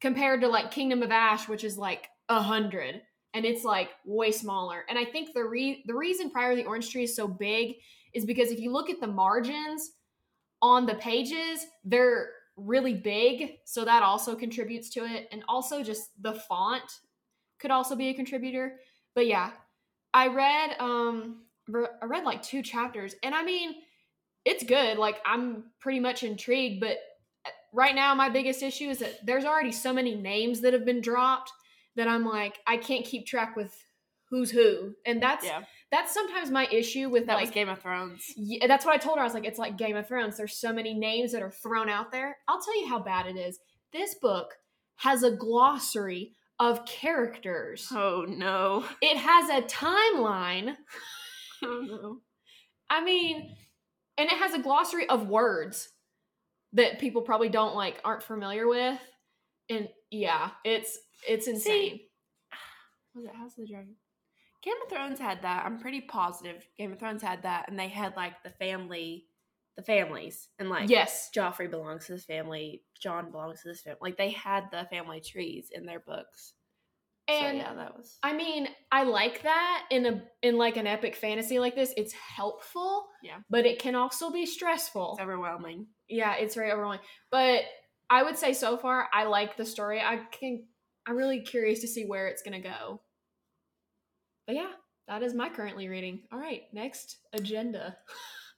compared 0.00 0.40
to 0.40 0.48
like 0.48 0.70
Kingdom 0.70 1.02
of 1.02 1.12
Ash 1.12 1.46
which 1.48 1.62
is 1.62 1.76
like 1.78 2.08
a 2.28 2.36
100 2.36 3.02
and 3.34 3.44
it's 3.44 3.64
like 3.64 3.90
way 4.04 4.32
smaller. 4.32 4.84
And 4.88 4.98
I 4.98 5.04
think 5.04 5.34
the 5.34 5.44
re- 5.44 5.84
the 5.86 5.94
reason 5.94 6.30
Priory 6.30 6.56
the 6.56 6.64
Orange 6.64 6.90
Tree 6.90 7.04
is 7.04 7.14
so 7.14 7.28
big 7.28 7.76
is 8.12 8.24
because 8.24 8.50
if 8.50 8.58
you 8.58 8.72
look 8.72 8.90
at 8.90 9.00
the 9.00 9.06
margins 9.06 9.92
on 10.62 10.86
the 10.86 10.96
pages, 10.96 11.66
they're 11.84 12.30
really 12.56 12.94
big, 12.94 13.58
so 13.64 13.84
that 13.84 14.02
also 14.02 14.34
contributes 14.34 14.90
to 14.90 15.04
it 15.04 15.28
and 15.32 15.42
also 15.48 15.82
just 15.82 16.10
the 16.20 16.34
font 16.34 16.82
could 17.58 17.70
also 17.70 17.94
be 17.94 18.08
a 18.08 18.14
contributor. 18.14 18.80
But 19.14 19.26
yeah, 19.26 19.52
I 20.12 20.28
read 20.28 20.76
um 20.80 21.42
I 22.02 22.06
read 22.06 22.24
like 22.24 22.42
two 22.42 22.62
chapters 22.62 23.14
and 23.22 23.34
I 23.34 23.44
mean 23.44 23.74
it's 24.44 24.64
good. 24.64 24.98
Like 24.98 25.20
I'm 25.24 25.64
pretty 25.80 26.00
much 26.00 26.22
intrigued, 26.22 26.80
but 26.80 26.98
uh, 27.46 27.50
right 27.72 27.94
now 27.94 28.14
my 28.14 28.28
biggest 28.28 28.62
issue 28.62 28.88
is 28.88 28.98
that 28.98 29.24
there's 29.24 29.44
already 29.44 29.72
so 29.72 29.92
many 29.92 30.14
names 30.14 30.60
that 30.62 30.72
have 30.72 30.84
been 30.84 31.00
dropped 31.00 31.52
that 31.96 32.08
I'm 32.08 32.24
like 32.24 32.58
I 32.66 32.76
can't 32.76 33.04
keep 33.04 33.26
track 33.26 33.56
with 33.56 33.74
who's 34.30 34.50
who. 34.50 34.94
And 35.04 35.22
that's 35.22 35.44
yeah, 35.44 35.62
that's 35.90 36.14
sometimes 36.14 36.50
my 36.50 36.66
issue 36.70 37.08
with 37.08 37.26
that 37.26 37.34
like 37.34 37.46
was 37.46 37.50
Game 37.50 37.68
of 37.68 37.80
Thrones. 37.80 38.22
yeah, 38.36 38.66
that's 38.66 38.84
what 38.86 38.94
I 38.94 38.98
told 38.98 39.18
her. 39.18 39.22
I 39.22 39.24
was 39.24 39.34
like, 39.34 39.44
it's 39.44 39.58
like 39.58 39.76
Game 39.76 39.96
of 39.96 40.06
Thrones. 40.06 40.36
There's 40.36 40.56
so 40.56 40.72
many 40.72 40.94
names 40.94 41.32
that 41.32 41.42
are 41.42 41.50
thrown 41.50 41.88
out 41.88 42.12
there. 42.12 42.38
I'll 42.48 42.60
tell 42.60 42.80
you 42.80 42.88
how 42.88 43.00
bad 43.00 43.26
it 43.26 43.36
is. 43.36 43.58
This 43.92 44.14
book 44.14 44.54
has 44.96 45.22
a 45.22 45.30
glossary 45.30 46.32
of 46.60 46.84
characters. 46.84 47.88
Oh 47.90 48.24
no. 48.28 48.84
It 49.00 49.16
has 49.16 49.48
a 49.50 49.62
timeline. 49.62 50.76
Oh 51.62 51.82
no. 51.86 52.20
I 52.88 53.04
mean, 53.04 53.54
and 54.16 54.30
it 54.30 54.38
has 54.38 54.54
a 54.54 54.62
glossary 54.62 55.06
of 55.10 55.28
words 55.28 55.90
that 56.72 56.98
people 56.98 57.20
probably 57.20 57.50
don't 57.50 57.74
like 57.74 58.00
aren't 58.02 58.22
familiar 58.22 58.66
with. 58.66 58.98
And 59.68 59.90
yeah, 60.10 60.52
it's 60.64 60.98
it's 61.28 61.48
insane. 61.48 62.00
Was 63.14 63.26
it 63.26 63.34
House 63.34 63.52
of 63.58 63.66
the 63.66 63.72
Dragon? 63.72 63.94
Game 64.62 64.74
of 64.82 64.90
Thrones 64.90 65.18
had 65.18 65.42
that. 65.42 65.66
I'm 65.66 65.78
pretty 65.78 66.00
positive 66.00 66.66
Game 66.78 66.92
of 66.92 66.98
Thrones 66.98 67.22
had 67.22 67.42
that, 67.42 67.68
and 67.68 67.78
they 67.78 67.88
had 67.88 68.16
like 68.16 68.42
the 68.42 68.50
family, 68.50 69.26
the 69.76 69.82
families, 69.82 70.48
and 70.58 70.68
like 70.68 70.90
yes. 70.90 71.30
Joffrey 71.34 71.70
belongs 71.70 72.06
to 72.06 72.12
this 72.12 72.24
family, 72.24 72.82
Jon 73.00 73.30
belongs 73.30 73.62
to 73.62 73.68
this 73.68 73.80
family. 73.80 73.98
Like 74.02 74.16
they 74.16 74.30
had 74.30 74.64
the 74.70 74.86
family 74.90 75.20
trees 75.20 75.68
in 75.72 75.86
their 75.86 76.00
books. 76.00 76.54
And 77.28 77.58
so, 77.58 77.64
yeah, 77.64 77.74
that 77.74 77.96
was. 77.96 78.18
I 78.22 78.32
mean, 78.32 78.68
I 78.90 79.04
like 79.04 79.42
that 79.42 79.84
in 79.90 80.06
a 80.06 80.22
in 80.42 80.56
like 80.56 80.76
an 80.76 80.86
epic 80.86 81.14
fantasy 81.14 81.58
like 81.58 81.74
this. 81.74 81.94
It's 81.96 82.12
helpful. 82.12 83.06
Yeah. 83.22 83.38
But 83.48 83.66
it 83.66 83.78
can 83.78 83.94
also 83.94 84.30
be 84.30 84.46
stressful. 84.46 85.12
It's 85.12 85.22
overwhelming. 85.22 85.86
Yeah, 86.08 86.34
it's 86.34 86.54
very 86.54 86.72
overwhelming. 86.72 87.00
But 87.30 87.62
I 88.08 88.22
would 88.24 88.36
say 88.36 88.52
so 88.52 88.76
far 88.76 89.08
I 89.12 89.24
like 89.24 89.56
the 89.56 89.64
story. 89.64 90.00
I 90.00 90.20
can 90.32 90.64
I'm 91.06 91.16
really 91.16 91.40
curious 91.40 91.80
to 91.80 91.88
see 91.88 92.04
where 92.04 92.26
it's 92.26 92.42
gonna 92.42 92.60
go. 92.60 93.00
But 94.46 94.56
yeah, 94.56 94.72
that 95.06 95.22
is 95.22 95.34
my 95.34 95.48
currently 95.48 95.88
reading. 95.88 96.22
All 96.32 96.38
right, 96.38 96.62
next 96.72 97.18
agenda. 97.32 97.96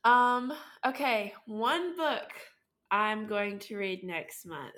Um, 0.05 0.53
okay, 0.87 1.33
one 1.47 1.97
book 1.97 2.29
I'm 2.91 3.27
going 3.27 3.59
to 3.61 3.77
read 3.77 4.05
next 4.05 4.47
month. 4.47 4.75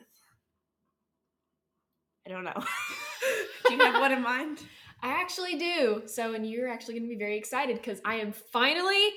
I 2.26 2.30
don't 2.30 2.44
know. 2.44 2.52
do 3.68 3.74
you 3.74 3.80
have 3.80 4.00
one 4.00 4.12
in 4.12 4.22
mind? 4.22 4.60
I 5.02 5.08
actually 5.08 5.56
do. 5.56 6.02
So, 6.06 6.34
and 6.34 6.48
you're 6.48 6.68
actually 6.68 6.94
going 6.94 7.04
to 7.04 7.14
be 7.14 7.18
very 7.18 7.36
excited 7.36 7.76
because 7.76 8.00
I 8.04 8.16
am 8.16 8.32
finally, 8.32 9.10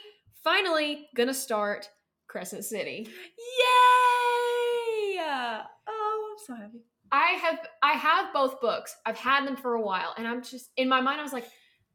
finally 0.44 1.08
going 1.16 1.28
to 1.28 1.34
start 1.34 1.90
Crescent 2.28 2.66
City. 2.66 3.08
Yay! 3.38 5.18
Oh, 5.20 6.32
I'm 6.32 6.46
so 6.46 6.56
happy. 6.56 6.84
I 7.12 7.38
have 7.42 7.60
I 7.82 7.94
have 7.94 8.34
both 8.34 8.60
books. 8.60 8.96
I've 9.06 9.18
had 9.18 9.48
them 9.48 9.56
for 9.56 9.76
a 9.76 9.82
while 9.82 10.14
and 10.18 10.28
I'm 10.28 10.44
just 10.44 10.70
in 10.76 10.90
my 10.90 11.00
mind 11.00 11.20
I 11.20 11.24
was 11.24 11.34
like, 11.34 11.48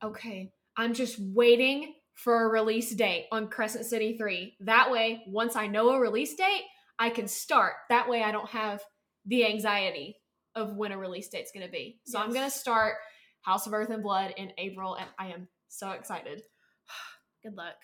okay, 0.03 0.53
I'm 0.77 0.95
just 0.95 1.19
waiting 1.19 1.95
for 2.15 2.45
a 2.45 2.49
release 2.49 2.95
date 2.95 3.27
on 3.33 3.49
Crescent 3.49 3.87
City 3.87 4.17
3. 4.17 4.57
That 4.61 4.91
way, 4.91 5.23
once 5.27 5.57
I 5.57 5.67
know 5.67 5.91
a 5.91 6.01
release 6.01 6.35
date, 6.35 6.65
I 6.99 7.11
can 7.11 7.27
start. 7.27 7.75
That 7.89 8.09
way 8.09 8.23
I 8.23 8.33
don't 8.33 8.49
have 8.51 8.83
the 9.27 9.47
anxiety 9.47 10.17
of 10.55 10.77
when 10.77 10.93
a 10.93 10.99
release 10.99 11.29
date's 11.29 11.53
going 11.53 11.67
to 11.67 11.73
be. 11.73 12.01
So 12.05 12.19
yes. 12.19 12.27
I'm 12.27 12.35
going 12.35 12.51
to 12.51 12.57
start 12.57 12.95
House 13.41 13.67
of 13.67 13.73
Earth 13.73 13.91
and 13.91 14.03
Blood 14.03 14.35
in 14.37 14.53
April 14.59 14.95
and 14.95 15.09
I 15.19 15.29
am 15.29 15.49
so 15.69 15.91
excited. 15.93 16.43
Good 17.43 17.57
luck. 17.57 17.75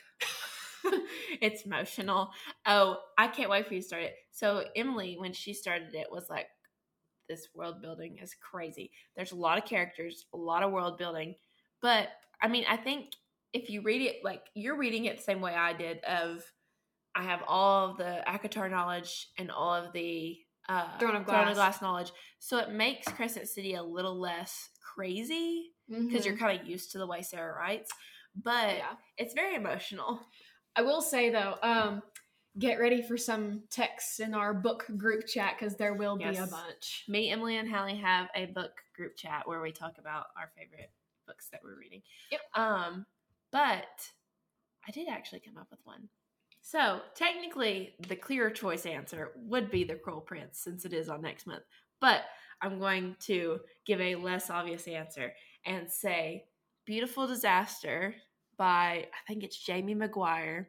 it's 1.40 1.62
emotional. 1.62 2.30
Oh, 2.66 2.98
I 3.16 3.28
can't 3.28 3.50
wait 3.50 3.66
for 3.66 3.74
you 3.74 3.80
to 3.80 3.86
start 3.86 4.02
it. 4.02 4.14
So 4.32 4.64
Emily, 4.76 5.16
when 5.18 5.32
she 5.32 5.54
started 5.54 5.94
it, 5.94 6.08
was 6.10 6.26
like, 6.30 6.46
"This 7.28 7.48
world 7.54 7.82
building 7.82 8.18
is 8.22 8.34
crazy. 8.34 8.92
There's 9.16 9.32
a 9.32 9.36
lot 9.36 9.58
of 9.58 9.64
characters, 9.64 10.26
a 10.32 10.36
lot 10.36 10.62
of 10.62 10.70
world 10.70 10.98
building, 10.98 11.34
but 11.82 12.08
I 12.40 12.48
mean, 12.48 12.64
I 12.68 12.76
think 12.76 13.10
if 13.52 13.70
you 13.70 13.82
read 13.82 14.02
it 14.02 14.16
like 14.24 14.42
you're 14.54 14.76
reading 14.76 15.06
it 15.06 15.18
the 15.18 15.22
same 15.22 15.40
way 15.40 15.54
I 15.54 15.72
did, 15.72 15.98
of 16.04 16.42
I 17.14 17.22
have 17.24 17.40
all 17.46 17.90
of 17.90 17.96
the 17.96 18.22
ACOTAR 18.26 18.70
knowledge 18.70 19.28
and 19.38 19.50
all 19.50 19.74
of 19.74 19.92
the 19.92 20.36
uh, 20.68 20.98
Throne 20.98 21.16
of 21.16 21.24
Glass. 21.24 21.36
Throne 21.36 21.48
of 21.48 21.54
Glass 21.54 21.82
knowledge, 21.82 22.12
so 22.38 22.58
it 22.58 22.70
makes 22.70 23.08
Crescent 23.08 23.48
City 23.48 23.74
a 23.74 23.82
little 23.82 24.18
less 24.18 24.68
crazy 24.94 25.70
because 25.88 26.04
mm-hmm. 26.06 26.26
you're 26.26 26.36
kind 26.36 26.60
of 26.60 26.66
used 26.66 26.92
to 26.92 26.98
the 26.98 27.06
way 27.06 27.22
Sarah 27.22 27.56
writes. 27.56 27.90
But 28.40 28.76
yeah. 28.76 28.92
it's 29.16 29.34
very 29.34 29.54
emotional. 29.54 30.20
I 30.76 30.82
will 30.82 31.00
say 31.00 31.30
though, 31.30 31.54
um, 31.62 32.02
get 32.58 32.78
ready 32.78 33.02
for 33.02 33.16
some 33.16 33.62
texts 33.70 34.20
in 34.20 34.34
our 34.34 34.52
book 34.52 34.84
group 34.96 35.26
chat 35.26 35.54
because 35.58 35.76
there 35.76 35.94
will 35.94 36.16
be 36.16 36.24
a 36.24 36.46
bunch. 36.46 37.04
Me, 37.08 37.30
Emily, 37.30 37.56
and 37.56 37.68
Hallie 37.68 37.96
have 37.96 38.28
a 38.34 38.46
book 38.46 38.72
group 38.94 39.16
chat 39.16 39.42
where 39.46 39.60
we 39.60 39.72
talk 39.72 39.94
about 39.98 40.26
our 40.36 40.50
favorite 40.56 40.90
books 41.26 41.48
that 41.52 41.60
we're 41.62 41.78
reading. 41.78 42.02
Yep. 42.30 42.40
Um, 42.54 43.06
but 43.52 44.10
I 44.86 44.90
did 44.92 45.08
actually 45.08 45.40
come 45.40 45.56
up 45.56 45.68
with 45.70 45.80
one. 45.84 46.08
So 46.60 47.00
technically, 47.14 47.94
the 48.08 48.16
clear 48.16 48.50
choice 48.50 48.84
answer 48.84 49.32
would 49.36 49.70
be 49.70 49.84
the 49.84 49.94
Cruel 49.94 50.20
Prince 50.20 50.58
since 50.58 50.84
it 50.84 50.92
is 50.92 51.08
on 51.08 51.22
next 51.22 51.46
month. 51.46 51.62
But 52.00 52.22
I'm 52.60 52.78
going 52.78 53.16
to 53.20 53.60
give 53.86 54.00
a 54.00 54.16
less 54.16 54.50
obvious 54.50 54.86
answer 54.86 55.32
and 55.64 55.90
say 55.90 56.44
Beautiful 56.84 57.26
Disaster 57.26 58.14
by 58.56 59.06
I 59.06 59.26
think 59.26 59.44
it's 59.44 59.58
Jamie 59.58 59.94
McGuire. 59.94 60.66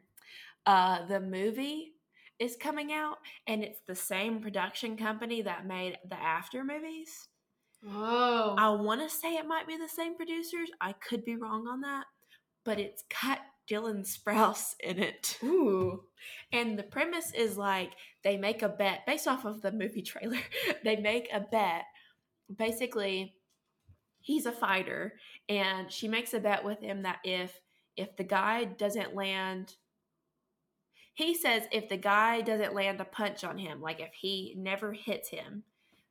Uh, 0.66 1.06
the 1.06 1.20
movie 1.20 1.92
is 2.38 2.56
coming 2.56 2.92
out, 2.92 3.18
and 3.46 3.62
it's 3.62 3.80
the 3.86 3.94
same 3.94 4.40
production 4.40 4.96
company 4.96 5.42
that 5.42 5.66
made 5.66 5.98
the 6.08 6.20
After 6.20 6.64
movies. 6.64 7.28
Oh, 7.86 8.54
I 8.58 8.70
want 8.70 9.00
to 9.00 9.14
say 9.14 9.36
it 9.36 9.46
might 9.46 9.66
be 9.66 9.76
the 9.76 9.88
same 9.88 10.14
producers. 10.14 10.70
I 10.80 10.92
could 10.92 11.24
be 11.24 11.36
wrong 11.36 11.66
on 11.66 11.80
that, 11.82 12.04
but 12.64 12.78
it's 12.78 13.04
got 13.22 13.40
Dylan 13.70 14.04
Sprouse 14.06 14.74
in 14.80 14.98
it. 14.98 15.38
Ooh. 15.44 16.02
And 16.52 16.78
the 16.78 16.82
premise 16.82 17.32
is 17.32 17.56
like 17.56 17.92
they 18.24 18.36
make 18.36 18.62
a 18.62 18.68
bet 18.68 19.06
based 19.06 19.28
off 19.28 19.44
of 19.44 19.62
the 19.62 19.72
movie 19.72 20.02
trailer. 20.02 20.38
they 20.84 20.96
make 20.96 21.28
a 21.32 21.40
bet. 21.40 21.84
Basically, 22.54 23.34
he's 24.20 24.46
a 24.46 24.52
fighter, 24.52 25.14
and 25.48 25.90
she 25.90 26.08
makes 26.08 26.34
a 26.34 26.40
bet 26.40 26.64
with 26.64 26.80
him 26.80 27.02
that 27.02 27.18
if 27.24 27.60
if 27.96 28.16
the 28.16 28.24
guy 28.24 28.64
doesn't 28.64 29.14
land 29.14 29.74
he 31.14 31.34
says 31.34 31.64
if 31.70 31.88
the 31.88 31.96
guy 31.96 32.40
doesn't 32.40 32.74
land 32.74 33.00
a 33.00 33.04
punch 33.04 33.44
on 33.44 33.58
him 33.58 33.80
like 33.80 34.00
if 34.00 34.12
he 34.14 34.54
never 34.56 34.92
hits 34.92 35.28
him 35.28 35.62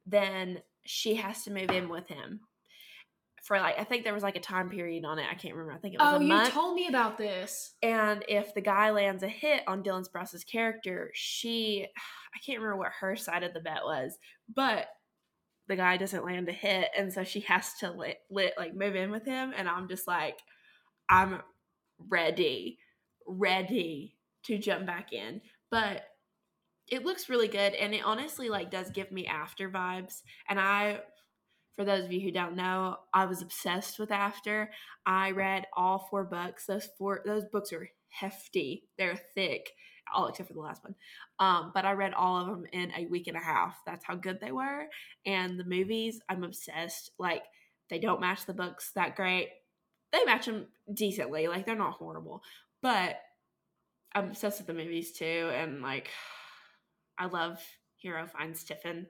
then 0.05 0.59
she 0.85 1.15
has 1.15 1.43
to 1.43 1.51
move 1.51 1.71
in 1.71 1.89
with 1.89 2.07
him 2.07 2.41
for 3.49 3.59
like 3.59 3.79
I 3.79 3.83
think 3.83 4.03
there 4.03 4.13
was 4.13 4.21
like 4.21 4.35
a 4.35 4.39
time 4.41 4.69
period 4.69 5.03
on 5.05 5.17
it. 5.17 5.25
I 5.29 5.33
can't 5.33 5.55
remember. 5.55 5.73
I 5.73 5.79
think 5.79 5.95
it 5.95 5.99
was 5.99 6.13
oh, 6.13 6.17
a 6.17 6.19
month. 6.19 6.41
Oh, 6.41 6.45
you 6.45 6.51
told 6.51 6.75
me 6.75 6.87
about 6.87 7.17
this. 7.17 7.73
And 7.81 8.23
if 8.27 8.53
the 8.53 8.61
guy 8.61 8.91
lands 8.91 9.23
a 9.23 9.27
hit 9.27 9.63
on 9.67 9.81
Dylan 9.81 10.05
Sprouse's 10.05 10.43
character, 10.43 11.09
she 11.15 11.87
I 12.35 12.37
can't 12.45 12.59
remember 12.59 12.77
what 12.77 12.91
her 12.99 13.15
side 13.15 13.41
of 13.41 13.55
the 13.55 13.59
bet 13.59 13.83
was, 13.83 14.19
but 14.55 14.85
the 15.67 15.75
guy 15.75 15.97
doesn't 15.97 16.23
land 16.23 16.47
a 16.47 16.51
hit, 16.51 16.89
and 16.95 17.11
so 17.11 17.23
she 17.23 17.39
has 17.41 17.73
to 17.79 17.91
lit, 17.91 18.17
lit 18.29 18.53
like 18.55 18.75
move 18.75 18.95
in 18.95 19.09
with 19.09 19.25
him. 19.25 19.51
And 19.57 19.67
I'm 19.67 19.87
just 19.87 20.07
like, 20.07 20.37
I'm 21.09 21.41
ready, 22.07 22.77
ready 23.27 24.15
to 24.45 24.59
jump 24.59 24.85
back 24.85 25.11
in. 25.11 25.41
But 25.71 26.03
it 26.87 27.03
looks 27.03 27.29
really 27.29 27.47
good 27.47 27.73
and 27.73 27.93
it 27.93 28.03
honestly 28.03 28.49
like 28.49 28.71
does 28.71 28.89
give 28.91 29.11
me 29.11 29.25
after 29.25 29.69
vibes. 29.69 30.21
And 30.47 30.59
I 30.59 31.01
for 31.79 31.85
those 31.85 32.03
of 32.03 32.11
you 32.11 32.19
who 32.19 32.31
don't 32.31 32.57
know, 32.57 32.97
I 33.13 33.25
was 33.25 33.41
obsessed 33.41 33.99
with 33.99 34.11
After. 34.11 34.69
I 35.05 35.31
read 35.31 35.65
all 35.77 36.07
four 36.09 36.25
books. 36.25 36.65
Those 36.65 36.89
four 36.97 37.21
those 37.25 37.45
books 37.45 37.71
are 37.71 37.89
hefty. 38.09 38.83
They're 38.97 39.17
thick, 39.33 39.69
all 40.13 40.27
except 40.27 40.49
for 40.49 40.55
the 40.55 40.59
last 40.59 40.83
one. 40.83 40.95
Um, 41.39 41.71
but 41.73 41.85
I 41.85 41.93
read 41.93 42.13
all 42.13 42.41
of 42.41 42.47
them 42.47 42.65
in 42.73 42.91
a 42.97 43.05
week 43.05 43.27
and 43.27 43.37
a 43.37 43.39
half. 43.39 43.77
That's 43.85 44.03
how 44.03 44.15
good 44.15 44.41
they 44.41 44.51
were. 44.51 44.87
And 45.25 45.57
the 45.57 45.63
movies, 45.63 46.19
I'm 46.27 46.43
obsessed. 46.43 47.11
Like 47.17 47.43
they 47.89 47.97
don't 47.97 48.19
match 48.19 48.45
the 48.45 48.53
books 48.53 48.91
that 48.95 49.15
great 49.15 49.47
they 50.11 50.25
match 50.25 50.47
them 50.47 50.67
decently. 50.93 51.47
Like 51.47 51.65
they're 51.65 51.77
not 51.77 51.93
horrible, 51.93 52.43
but 52.81 53.21
I'm 54.13 54.31
obsessed 54.31 54.57
with 54.57 54.67
the 54.67 54.73
movies 54.73 55.13
too. 55.13 55.49
And 55.53 55.81
like, 55.81 56.09
I 57.17 57.27
love 57.27 57.57
Hero 57.95 58.27
Fiennes 58.27 58.65
Tiffin. 58.65 59.07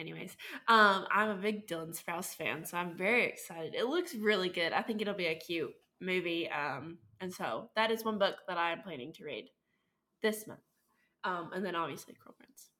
Anyways, 0.00 0.34
um, 0.66 1.04
I'm 1.12 1.28
a 1.28 1.34
big 1.34 1.66
Dylan 1.66 1.94
Sprouse 1.94 2.34
fan, 2.34 2.64
so 2.64 2.78
I'm 2.78 2.96
very 2.96 3.26
excited. 3.26 3.74
It 3.74 3.84
looks 3.84 4.14
really 4.14 4.48
good. 4.48 4.72
I 4.72 4.80
think 4.80 5.02
it'll 5.02 5.12
be 5.12 5.26
a 5.26 5.34
cute 5.34 5.72
movie. 6.00 6.48
Um, 6.48 6.96
and 7.20 7.32
so 7.32 7.68
that 7.76 7.90
is 7.90 8.02
one 8.02 8.18
book 8.18 8.36
that 8.48 8.56
I 8.56 8.72
am 8.72 8.80
planning 8.80 9.12
to 9.14 9.24
read 9.24 9.50
this 10.22 10.46
month. 10.46 10.60
Um, 11.22 11.50
and 11.54 11.64
then 11.64 11.76
obviously 11.76 12.14
Cruel 12.14 12.34
Prince. 12.38 12.70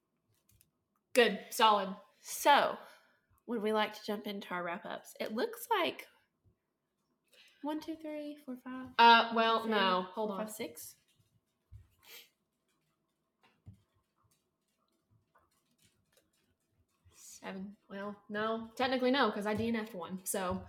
Good, 1.14 1.38
solid. 1.50 1.90
So 2.22 2.76
would 3.46 3.62
we 3.62 3.72
like 3.74 3.92
to 3.92 4.00
jump 4.06 4.26
into 4.26 4.48
our 4.52 4.64
wrap 4.64 4.86
ups? 4.86 5.12
It 5.20 5.34
looks 5.34 5.66
like 5.78 6.06
one, 7.62 7.80
two, 7.80 7.96
three, 8.00 8.38
four, 8.46 8.56
five. 8.64 8.86
Uh, 8.98 9.32
well, 9.34 9.64
three, 9.64 9.72
no, 9.72 10.06
hold 10.14 10.30
on. 10.30 10.38
Five, 10.38 10.50
six. 10.50 10.94
Seven. 17.42 17.76
Well, 17.88 18.16
no, 18.28 18.68
technically 18.76 19.10
no, 19.10 19.26
because 19.30 19.46
I 19.46 19.54
DNF'd 19.54 19.94
one. 19.94 20.20
So, 20.24 20.62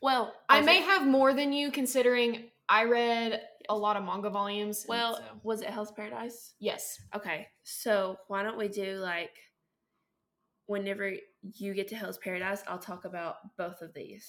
well, 0.00 0.32
I 0.48 0.60
may 0.60 0.80
have 0.80 1.06
more 1.06 1.34
than 1.34 1.52
you 1.52 1.70
considering 1.70 2.50
I 2.68 2.84
read 2.84 3.42
a 3.68 3.76
lot 3.76 3.96
of 3.96 4.04
manga 4.04 4.30
volumes. 4.30 4.86
Well, 4.88 5.16
so. 5.16 5.22
was 5.42 5.60
it 5.62 5.68
Hell's 5.70 5.92
Paradise? 5.92 6.54
Yes. 6.60 7.00
Okay, 7.14 7.48
so 7.62 8.16
why 8.28 8.42
don't 8.42 8.58
we 8.58 8.68
do 8.68 8.96
like 8.96 9.30
whenever 10.66 11.12
you 11.56 11.74
get 11.74 11.88
to 11.88 11.96
Hell's 11.96 12.18
Paradise, 12.18 12.62
I'll 12.68 12.78
talk 12.78 13.04
about 13.04 13.36
both 13.58 13.82
of 13.82 13.92
these. 13.92 14.24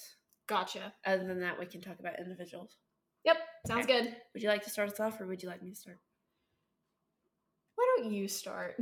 Gotcha. 0.48 0.92
Other 1.06 1.24
than 1.24 1.40
that, 1.40 1.58
we 1.58 1.66
can 1.66 1.80
talk 1.80 2.00
about 2.00 2.18
individuals. 2.18 2.78
Yep, 3.24 3.36
sounds 3.68 3.84
Okay. 3.84 4.02
good. 4.02 4.16
Would 4.34 4.42
you 4.42 4.48
like 4.48 4.64
to 4.64 4.70
start 4.70 4.90
us 4.90 4.98
off, 4.98 5.20
or 5.20 5.26
would 5.26 5.40
you 5.40 5.48
like 5.48 5.62
me 5.62 5.70
to 5.70 5.76
start? 5.76 5.98
Why 7.82 8.02
don't 8.02 8.12
you 8.12 8.28
start? 8.28 8.76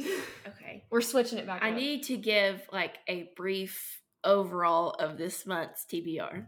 Okay. 0.46 0.84
We're 0.90 1.00
switching 1.00 1.38
it 1.38 1.46
back. 1.46 1.62
I 1.62 1.70
up. 1.70 1.76
need 1.76 2.02
to 2.04 2.18
give 2.18 2.60
like 2.70 2.98
a 3.08 3.30
brief 3.34 4.02
overall 4.24 4.90
of 4.90 5.16
this 5.16 5.46
month's 5.46 5.86
TBR. 5.86 6.44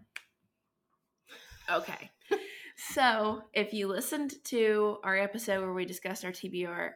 Okay. 1.71 2.11
so, 2.77 3.45
if 3.55 3.73
you 3.73 3.87
listened 3.87 4.35
to 4.45 4.99
our 5.03 5.17
episode 5.17 5.63
where 5.63 5.73
we 5.73 5.87
discussed 5.87 6.27
our 6.27 6.33
TBR, 6.33 6.91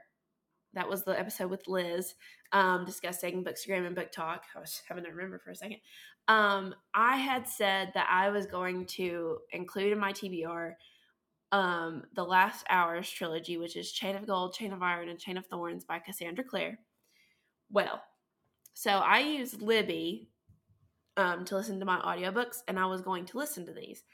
that 0.74 0.88
was 0.88 1.04
the 1.04 1.18
episode 1.18 1.50
with 1.50 1.66
Liz 1.68 2.14
um, 2.52 2.84
discussing 2.84 3.42
Bookstagram 3.42 3.86
and 3.86 3.96
BookTok. 3.96 4.40
I 4.54 4.60
was 4.60 4.82
having 4.86 5.04
to 5.04 5.10
remember 5.10 5.38
for 5.38 5.52
a 5.52 5.56
second. 5.56 5.78
Um, 6.28 6.74
I 6.94 7.16
had 7.16 7.48
said 7.48 7.92
that 7.94 8.08
I 8.10 8.28
was 8.28 8.44
going 8.46 8.84
to 8.86 9.38
include 9.52 9.92
in 9.92 9.98
my 9.98 10.12
TBR 10.12 10.74
um, 11.56 12.02
the 12.14 12.22
Last 12.22 12.66
Hours 12.68 13.08
trilogy, 13.08 13.56
which 13.56 13.76
is 13.76 13.90
Chain 13.90 14.14
of 14.14 14.26
Gold, 14.26 14.52
Chain 14.52 14.74
of 14.74 14.82
Iron, 14.82 15.08
and 15.08 15.18
Chain 15.18 15.38
of 15.38 15.46
Thorns 15.46 15.84
by 15.84 15.98
Cassandra 15.98 16.44
Clare. 16.44 16.78
Well, 17.70 18.02
so 18.74 18.90
I 18.90 19.20
use 19.20 19.62
Libby 19.62 20.28
um, 21.16 21.46
to 21.46 21.56
listen 21.56 21.80
to 21.80 21.86
my 21.86 21.96
audiobooks, 22.00 22.58
and 22.68 22.78
I 22.78 22.84
was 22.84 23.00
going 23.00 23.24
to 23.24 23.38
listen 23.38 23.64
to 23.64 23.72
these. 23.72 24.04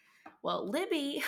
Well, 0.44 0.70
Libby, 0.70 1.24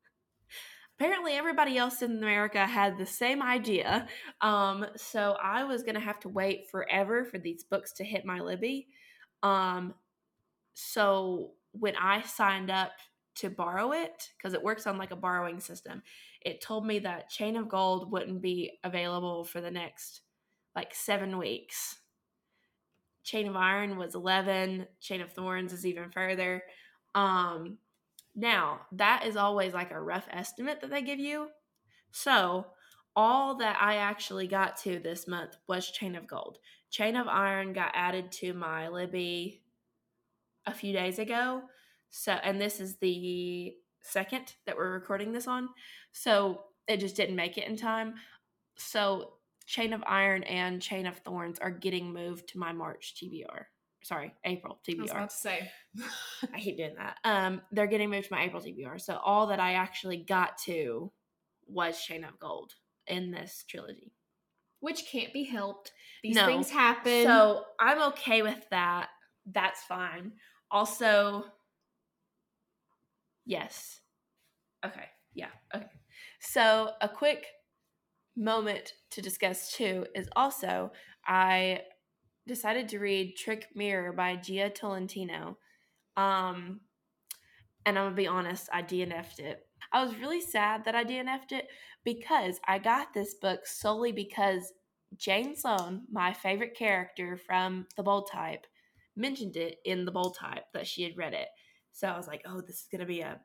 apparently 0.98 1.34
everybody 1.34 1.76
else 1.76 2.00
in 2.00 2.12
America 2.12 2.66
had 2.66 2.96
the 2.96 3.04
same 3.04 3.42
idea. 3.42 4.08
Um, 4.40 4.86
so 4.96 5.36
I 5.42 5.64
was 5.64 5.82
going 5.82 5.96
to 5.96 6.00
have 6.00 6.20
to 6.20 6.30
wait 6.30 6.70
forever 6.70 7.22
for 7.22 7.36
these 7.36 7.64
books 7.64 7.92
to 7.94 8.04
hit 8.04 8.24
my 8.24 8.40
Libby. 8.40 8.86
Um, 9.42 9.92
so 10.72 11.50
when 11.72 11.96
I 11.96 12.22
signed 12.22 12.70
up 12.70 12.92
to 13.36 13.50
borrow 13.50 13.92
it, 13.92 14.30
because 14.36 14.54
it 14.54 14.62
works 14.62 14.86
on 14.86 14.98
like 14.98 15.10
a 15.10 15.16
borrowing 15.16 15.60
system, 15.60 16.02
it 16.40 16.60
told 16.60 16.86
me 16.86 16.98
that 17.00 17.30
Chain 17.30 17.56
of 17.56 17.68
Gold 17.68 18.10
wouldn't 18.10 18.42
be 18.42 18.78
available 18.84 19.44
for 19.44 19.60
the 19.60 19.70
next 19.70 20.22
like 20.76 20.94
seven 20.94 21.38
weeks. 21.38 21.98
Chain 23.22 23.48
of 23.48 23.56
Iron 23.56 23.96
was 23.96 24.14
11, 24.14 24.86
Chain 25.00 25.20
of 25.20 25.32
Thorns 25.32 25.72
is 25.72 25.86
even 25.86 26.10
further. 26.10 26.62
Um, 27.14 27.78
now, 28.34 28.80
that 28.92 29.24
is 29.26 29.36
always 29.36 29.72
like 29.72 29.92
a 29.92 30.00
rough 30.00 30.26
estimate 30.30 30.80
that 30.80 30.90
they 30.90 31.02
give 31.02 31.20
you. 31.20 31.48
So, 32.10 32.66
all 33.16 33.56
that 33.56 33.78
I 33.80 33.96
actually 33.96 34.48
got 34.48 34.76
to 34.78 34.98
this 34.98 35.28
month 35.28 35.56
was 35.68 35.90
Chain 35.90 36.16
of 36.16 36.26
Gold. 36.26 36.58
Chain 36.90 37.16
of 37.16 37.28
Iron 37.28 37.72
got 37.72 37.92
added 37.94 38.32
to 38.32 38.52
my 38.52 38.88
Libby 38.88 39.62
a 40.66 40.74
few 40.74 40.92
days 40.92 41.18
ago. 41.18 41.62
So, 42.16 42.30
and 42.30 42.60
this 42.60 42.78
is 42.78 42.96
the 42.98 43.74
second 44.00 44.54
that 44.66 44.76
we're 44.76 44.92
recording 44.92 45.32
this 45.32 45.48
on. 45.48 45.68
So, 46.12 46.62
it 46.86 46.98
just 46.98 47.16
didn't 47.16 47.34
make 47.34 47.58
it 47.58 47.66
in 47.66 47.76
time. 47.76 48.14
So, 48.76 49.32
Chain 49.66 49.92
of 49.92 50.04
Iron 50.06 50.44
and 50.44 50.80
Chain 50.80 51.06
of 51.06 51.16
Thorns 51.18 51.58
are 51.58 51.72
getting 51.72 52.12
moved 52.12 52.50
to 52.50 52.58
my 52.58 52.72
March 52.72 53.16
TBR. 53.20 53.64
Sorry, 54.04 54.32
April 54.44 54.78
I 54.88 54.94
was 55.00 55.10
TBR. 55.10 55.16
about 55.16 55.30
to 55.30 55.36
say. 55.36 55.70
I 56.54 56.58
hate 56.58 56.76
doing 56.76 56.94
that. 56.98 57.16
Um, 57.24 57.62
they're 57.72 57.88
getting 57.88 58.10
moved 58.10 58.28
to 58.28 58.34
my 58.34 58.44
April 58.44 58.62
TBR. 58.62 59.00
So 59.00 59.16
all 59.16 59.48
that 59.48 59.58
I 59.58 59.72
actually 59.74 60.18
got 60.18 60.56
to 60.66 61.10
was 61.66 62.00
Chain 62.00 62.22
of 62.22 62.38
Gold 62.38 62.74
in 63.08 63.32
this 63.32 63.64
trilogy. 63.68 64.12
Which 64.78 65.06
can't 65.10 65.32
be 65.32 65.42
helped. 65.42 65.90
These 66.22 66.36
No. 66.36 66.46
things 66.46 66.70
happen. 66.70 67.24
So 67.24 67.64
I'm 67.80 68.02
okay 68.12 68.42
with 68.42 68.68
that. 68.70 69.08
That's 69.46 69.82
fine. 69.82 70.32
Also, 70.70 71.46
yes. 73.46 74.00
Okay. 74.84 75.06
Yeah. 75.34 75.48
Okay. 75.74 75.86
So 76.40 76.90
a 77.00 77.08
quick 77.08 77.46
moment 78.36 78.92
to 79.10 79.22
discuss 79.22 79.72
too 79.72 80.06
is 80.14 80.28
also 80.36 80.90
I 81.26 81.82
decided 82.46 82.88
to 82.90 82.98
read 82.98 83.36
Trick 83.36 83.68
Mirror 83.74 84.12
by 84.12 84.36
Jia 84.36 84.74
Tolentino. 84.74 85.56
Um, 86.16 86.80
and 87.86 87.98
I'm 87.98 88.06
gonna 88.06 88.16
be 88.16 88.26
honest, 88.26 88.68
I 88.72 88.82
DNF'd 88.82 89.40
it. 89.40 89.66
I 89.92 90.04
was 90.04 90.16
really 90.16 90.40
sad 90.40 90.84
that 90.84 90.94
I 90.94 91.04
DNF'd 91.04 91.52
it 91.52 91.68
because 92.04 92.60
I 92.66 92.78
got 92.78 93.14
this 93.14 93.34
book 93.34 93.66
solely 93.66 94.12
because 94.12 94.72
Jane 95.16 95.56
Sloan, 95.56 96.02
my 96.10 96.32
favorite 96.32 96.76
character 96.76 97.36
from 97.36 97.86
The 97.96 98.02
Bold 98.02 98.28
Type, 98.30 98.66
mentioned 99.16 99.56
it 99.56 99.76
in 99.84 100.04
The 100.04 100.12
Bold 100.12 100.36
Type 100.38 100.64
that 100.72 100.86
she 100.86 101.02
had 101.02 101.16
read 101.16 101.34
it. 101.34 101.48
So 101.94 102.08
I 102.08 102.16
was 102.16 102.26
like, 102.26 102.42
oh, 102.44 102.60
this 102.60 102.80
is 102.80 102.88
gonna 102.90 103.06
be 103.06 103.20
a 103.20 103.40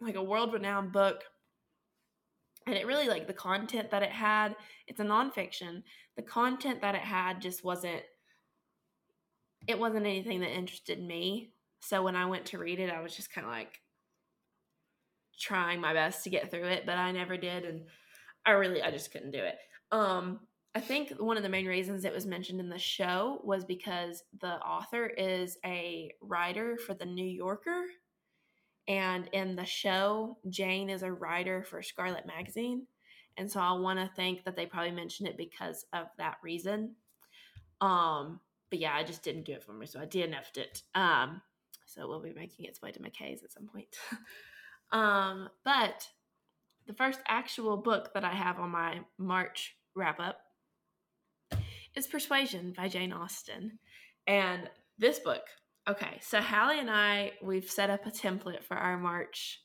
like 0.00 0.14
a 0.14 0.22
world 0.22 0.52
renowned 0.52 0.92
book. 0.92 1.24
And 2.66 2.76
it 2.76 2.86
really 2.86 3.08
like 3.08 3.26
the 3.26 3.34
content 3.34 3.90
that 3.90 4.02
it 4.02 4.10
had, 4.10 4.56
it's 4.86 5.00
a 5.00 5.04
nonfiction. 5.04 5.82
The 6.16 6.22
content 6.22 6.80
that 6.80 6.94
it 6.94 7.02
had 7.02 7.42
just 7.42 7.62
wasn't 7.62 8.02
it 9.66 9.78
wasn't 9.78 10.06
anything 10.06 10.40
that 10.40 10.50
interested 10.50 11.02
me. 11.02 11.52
So 11.80 12.02
when 12.02 12.16
I 12.16 12.26
went 12.26 12.46
to 12.46 12.58
read 12.58 12.80
it, 12.80 12.90
I 12.90 13.00
was 13.00 13.16
just 13.16 13.32
kind 13.32 13.46
of 13.46 13.52
like 13.52 13.80
trying 15.38 15.80
my 15.80 15.92
best 15.92 16.22
to 16.24 16.30
get 16.30 16.50
through 16.50 16.66
it, 16.66 16.86
but 16.86 16.96
I 16.96 17.10
never 17.12 17.36
did 17.36 17.64
and 17.64 17.82
I 18.46 18.52
really 18.52 18.80
I 18.80 18.90
just 18.90 19.10
couldn't 19.10 19.32
do 19.32 19.42
it. 19.42 19.56
Um 19.90 20.40
I 20.74 20.80
think 20.80 21.10
one 21.18 21.36
of 21.36 21.42
the 21.42 21.48
main 21.48 21.66
reasons 21.66 22.04
it 22.04 22.12
was 22.12 22.26
mentioned 22.26 22.58
in 22.58 22.68
the 22.68 22.78
show 22.78 23.40
was 23.44 23.64
because 23.64 24.24
the 24.40 24.56
author 24.56 25.06
is 25.06 25.56
a 25.64 26.10
writer 26.20 26.76
for 26.76 26.94
the 26.94 27.04
New 27.04 27.26
Yorker 27.26 27.84
and 28.88 29.28
in 29.32 29.54
the 29.54 29.64
show 29.64 30.38
Jane 30.50 30.90
is 30.90 31.02
a 31.02 31.12
writer 31.12 31.62
for 31.62 31.80
Scarlet 31.80 32.26
magazine. 32.26 32.86
And 33.36 33.50
so 33.50 33.60
I 33.60 33.72
want 33.72 33.98
to 33.98 34.10
think 34.16 34.44
that 34.44 34.56
they 34.56 34.66
probably 34.66 34.90
mentioned 34.90 35.28
it 35.28 35.36
because 35.36 35.86
of 35.92 36.06
that 36.18 36.38
reason. 36.42 36.96
Um 37.80 38.40
but 38.70 38.80
yeah, 38.80 38.94
I 38.94 39.04
just 39.04 39.22
didn't 39.22 39.44
do 39.44 39.52
it 39.52 39.62
for 39.62 39.72
me, 39.72 39.86
so 39.86 40.00
I 40.00 40.06
DNF'd 40.06 40.58
it. 40.58 40.82
Um 40.94 41.40
so 41.86 42.08
we'll 42.08 42.20
be 42.20 42.32
making 42.32 42.64
its 42.66 42.82
way 42.82 42.90
to 42.90 42.98
McKay's 42.98 43.44
at 43.44 43.52
some 43.52 43.66
point. 43.66 43.86
um, 44.92 45.48
but 45.64 46.08
the 46.86 46.94
first 46.94 47.20
actual 47.28 47.76
book 47.76 48.12
that 48.14 48.24
I 48.24 48.32
have 48.32 48.58
on 48.58 48.70
my 48.70 49.00
March 49.18 49.76
wrap 49.94 50.18
up 50.18 50.40
is 51.94 52.06
Persuasion 52.06 52.72
by 52.76 52.88
Jane 52.88 53.12
Austen. 53.12 53.78
And 54.26 54.68
this 54.98 55.18
book, 55.18 55.42
okay, 55.88 56.18
so 56.20 56.40
Hallie 56.40 56.80
and 56.80 56.90
I, 56.90 57.32
we've 57.42 57.68
set 57.68 57.90
up 57.90 58.06
a 58.06 58.10
template 58.10 58.64
for 58.64 58.76
our 58.76 58.98
March 58.98 59.60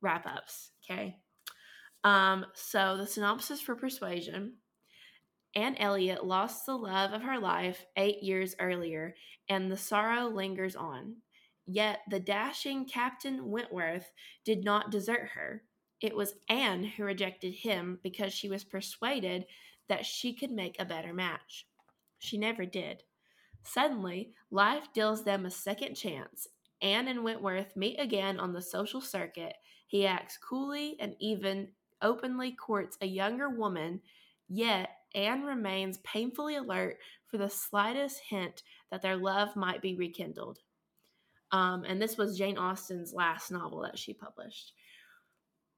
wrap 0.00 0.26
ups, 0.26 0.70
okay? 0.84 1.16
Um, 2.04 2.46
so 2.54 2.96
the 2.96 3.06
synopsis 3.06 3.60
for 3.60 3.74
Persuasion 3.74 4.54
Anne 5.56 5.76
Elliot 5.76 6.24
lost 6.24 6.66
the 6.66 6.76
love 6.76 7.12
of 7.12 7.22
her 7.22 7.38
life 7.38 7.86
eight 7.96 8.22
years 8.22 8.56
earlier, 8.58 9.14
and 9.48 9.70
the 9.70 9.76
sorrow 9.76 10.28
lingers 10.28 10.74
on. 10.74 11.16
Yet 11.66 12.00
the 12.10 12.20
dashing 12.20 12.86
Captain 12.86 13.50
Wentworth 13.50 14.10
did 14.44 14.64
not 14.64 14.90
desert 14.90 15.30
her. 15.34 15.62
It 16.00 16.16
was 16.16 16.34
Anne 16.48 16.84
who 16.84 17.04
rejected 17.04 17.54
him 17.54 18.00
because 18.02 18.32
she 18.34 18.48
was 18.48 18.64
persuaded 18.64 19.46
that 19.88 20.06
she 20.06 20.34
could 20.34 20.50
make 20.50 20.76
a 20.78 20.84
better 20.84 21.12
match. 21.12 21.66
She 22.18 22.38
never 22.38 22.64
did. 22.64 23.02
Suddenly, 23.62 24.32
life 24.50 24.92
deals 24.92 25.24
them 25.24 25.46
a 25.46 25.50
second 25.50 25.94
chance. 25.94 26.48
Anne 26.82 27.08
and 27.08 27.24
Wentworth 27.24 27.76
meet 27.76 27.98
again 27.98 28.38
on 28.38 28.52
the 28.52 28.62
social 28.62 29.00
circuit. 29.00 29.54
He 29.86 30.06
acts 30.06 30.38
coolly 30.38 30.96
and 31.00 31.14
even 31.18 31.68
openly 32.02 32.52
courts 32.52 32.98
a 33.00 33.06
younger 33.06 33.48
woman, 33.48 34.00
yet 34.48 34.90
Anne 35.14 35.44
remains 35.44 35.98
painfully 35.98 36.56
alert 36.56 36.98
for 37.26 37.38
the 37.38 37.48
slightest 37.48 38.20
hint 38.28 38.62
that 38.90 39.02
their 39.02 39.16
love 39.16 39.56
might 39.56 39.80
be 39.80 39.94
rekindled. 39.94 40.58
Um, 41.52 41.84
and 41.84 42.02
this 42.02 42.16
was 42.16 42.36
Jane 42.36 42.58
Austen's 42.58 43.14
last 43.14 43.50
novel 43.50 43.82
that 43.82 43.98
she 43.98 44.12
published. 44.12 44.72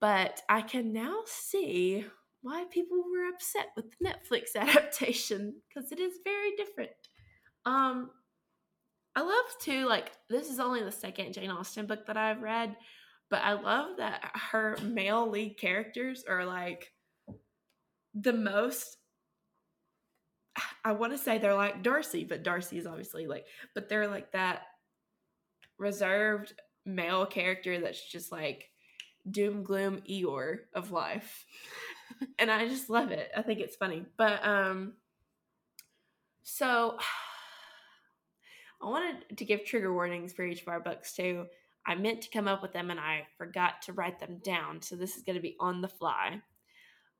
But 0.00 0.42
I 0.48 0.62
can 0.62 0.92
now 0.92 1.22
see 1.26 2.06
why 2.46 2.64
people 2.70 2.98
were 2.98 3.28
upset 3.34 3.70
with 3.74 3.86
the 3.90 4.08
Netflix 4.08 4.54
adaptation 4.56 5.54
because 5.68 5.90
it 5.90 5.98
is 5.98 6.20
very 6.22 6.52
different. 6.56 6.90
Um, 7.64 8.10
I 9.16 9.22
love 9.22 9.44
too, 9.60 9.86
like, 9.88 10.12
this 10.30 10.48
is 10.48 10.60
only 10.60 10.84
the 10.84 10.92
second 10.92 11.32
Jane 11.32 11.50
Austen 11.50 11.86
book 11.86 12.06
that 12.06 12.16
I've 12.16 12.42
read, 12.42 12.76
but 13.30 13.42
I 13.42 13.54
love 13.54 13.96
that 13.96 14.30
her 14.52 14.76
male 14.80 15.28
lead 15.28 15.58
characters 15.58 16.22
are 16.28 16.44
like 16.44 16.92
the 18.14 18.32
most 18.32 18.98
I 20.84 20.92
want 20.92 21.12
to 21.12 21.18
say 21.18 21.36
they're 21.36 21.52
like 21.52 21.82
Darcy, 21.82 22.24
but 22.24 22.44
Darcy 22.44 22.78
is 22.78 22.86
obviously 22.86 23.26
like, 23.26 23.44
but 23.74 23.88
they're 23.88 24.08
like 24.08 24.32
that 24.32 24.62
reserved 25.78 26.54
male 26.86 27.26
character 27.26 27.80
that's 27.80 28.08
just 28.08 28.32
like 28.32 28.70
doom 29.30 29.64
gloom 29.64 30.02
Eeyore 30.08 30.58
of 30.74 30.92
life. 30.92 31.44
and 32.38 32.50
I 32.50 32.68
just 32.68 32.90
love 32.90 33.10
it. 33.10 33.30
I 33.36 33.42
think 33.42 33.60
it's 33.60 33.76
funny. 33.76 34.04
But 34.16 34.44
um 34.46 34.94
so 36.42 36.98
I 38.82 38.88
wanted 38.88 39.38
to 39.38 39.44
give 39.44 39.64
trigger 39.64 39.92
warnings 39.92 40.32
for 40.32 40.44
each 40.44 40.62
of 40.62 40.68
our 40.68 40.80
books 40.80 41.14
too. 41.14 41.46
I 41.86 41.94
meant 41.94 42.22
to 42.22 42.30
come 42.30 42.48
up 42.48 42.62
with 42.62 42.72
them 42.72 42.90
and 42.90 42.98
I 42.98 43.26
forgot 43.38 43.82
to 43.82 43.92
write 43.92 44.18
them 44.18 44.38
down. 44.42 44.82
So 44.82 44.96
this 44.96 45.16
is 45.16 45.22
going 45.22 45.36
to 45.36 45.42
be 45.42 45.56
on 45.60 45.80
the 45.80 45.88
fly. 45.88 46.42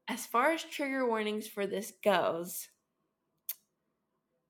As 0.09 0.27
far 0.27 0.53
as 0.53 0.63
trigger 0.63 1.07
warnings 1.07 1.47
for 1.47 1.67
this 1.67 1.93
goes, 2.05 2.69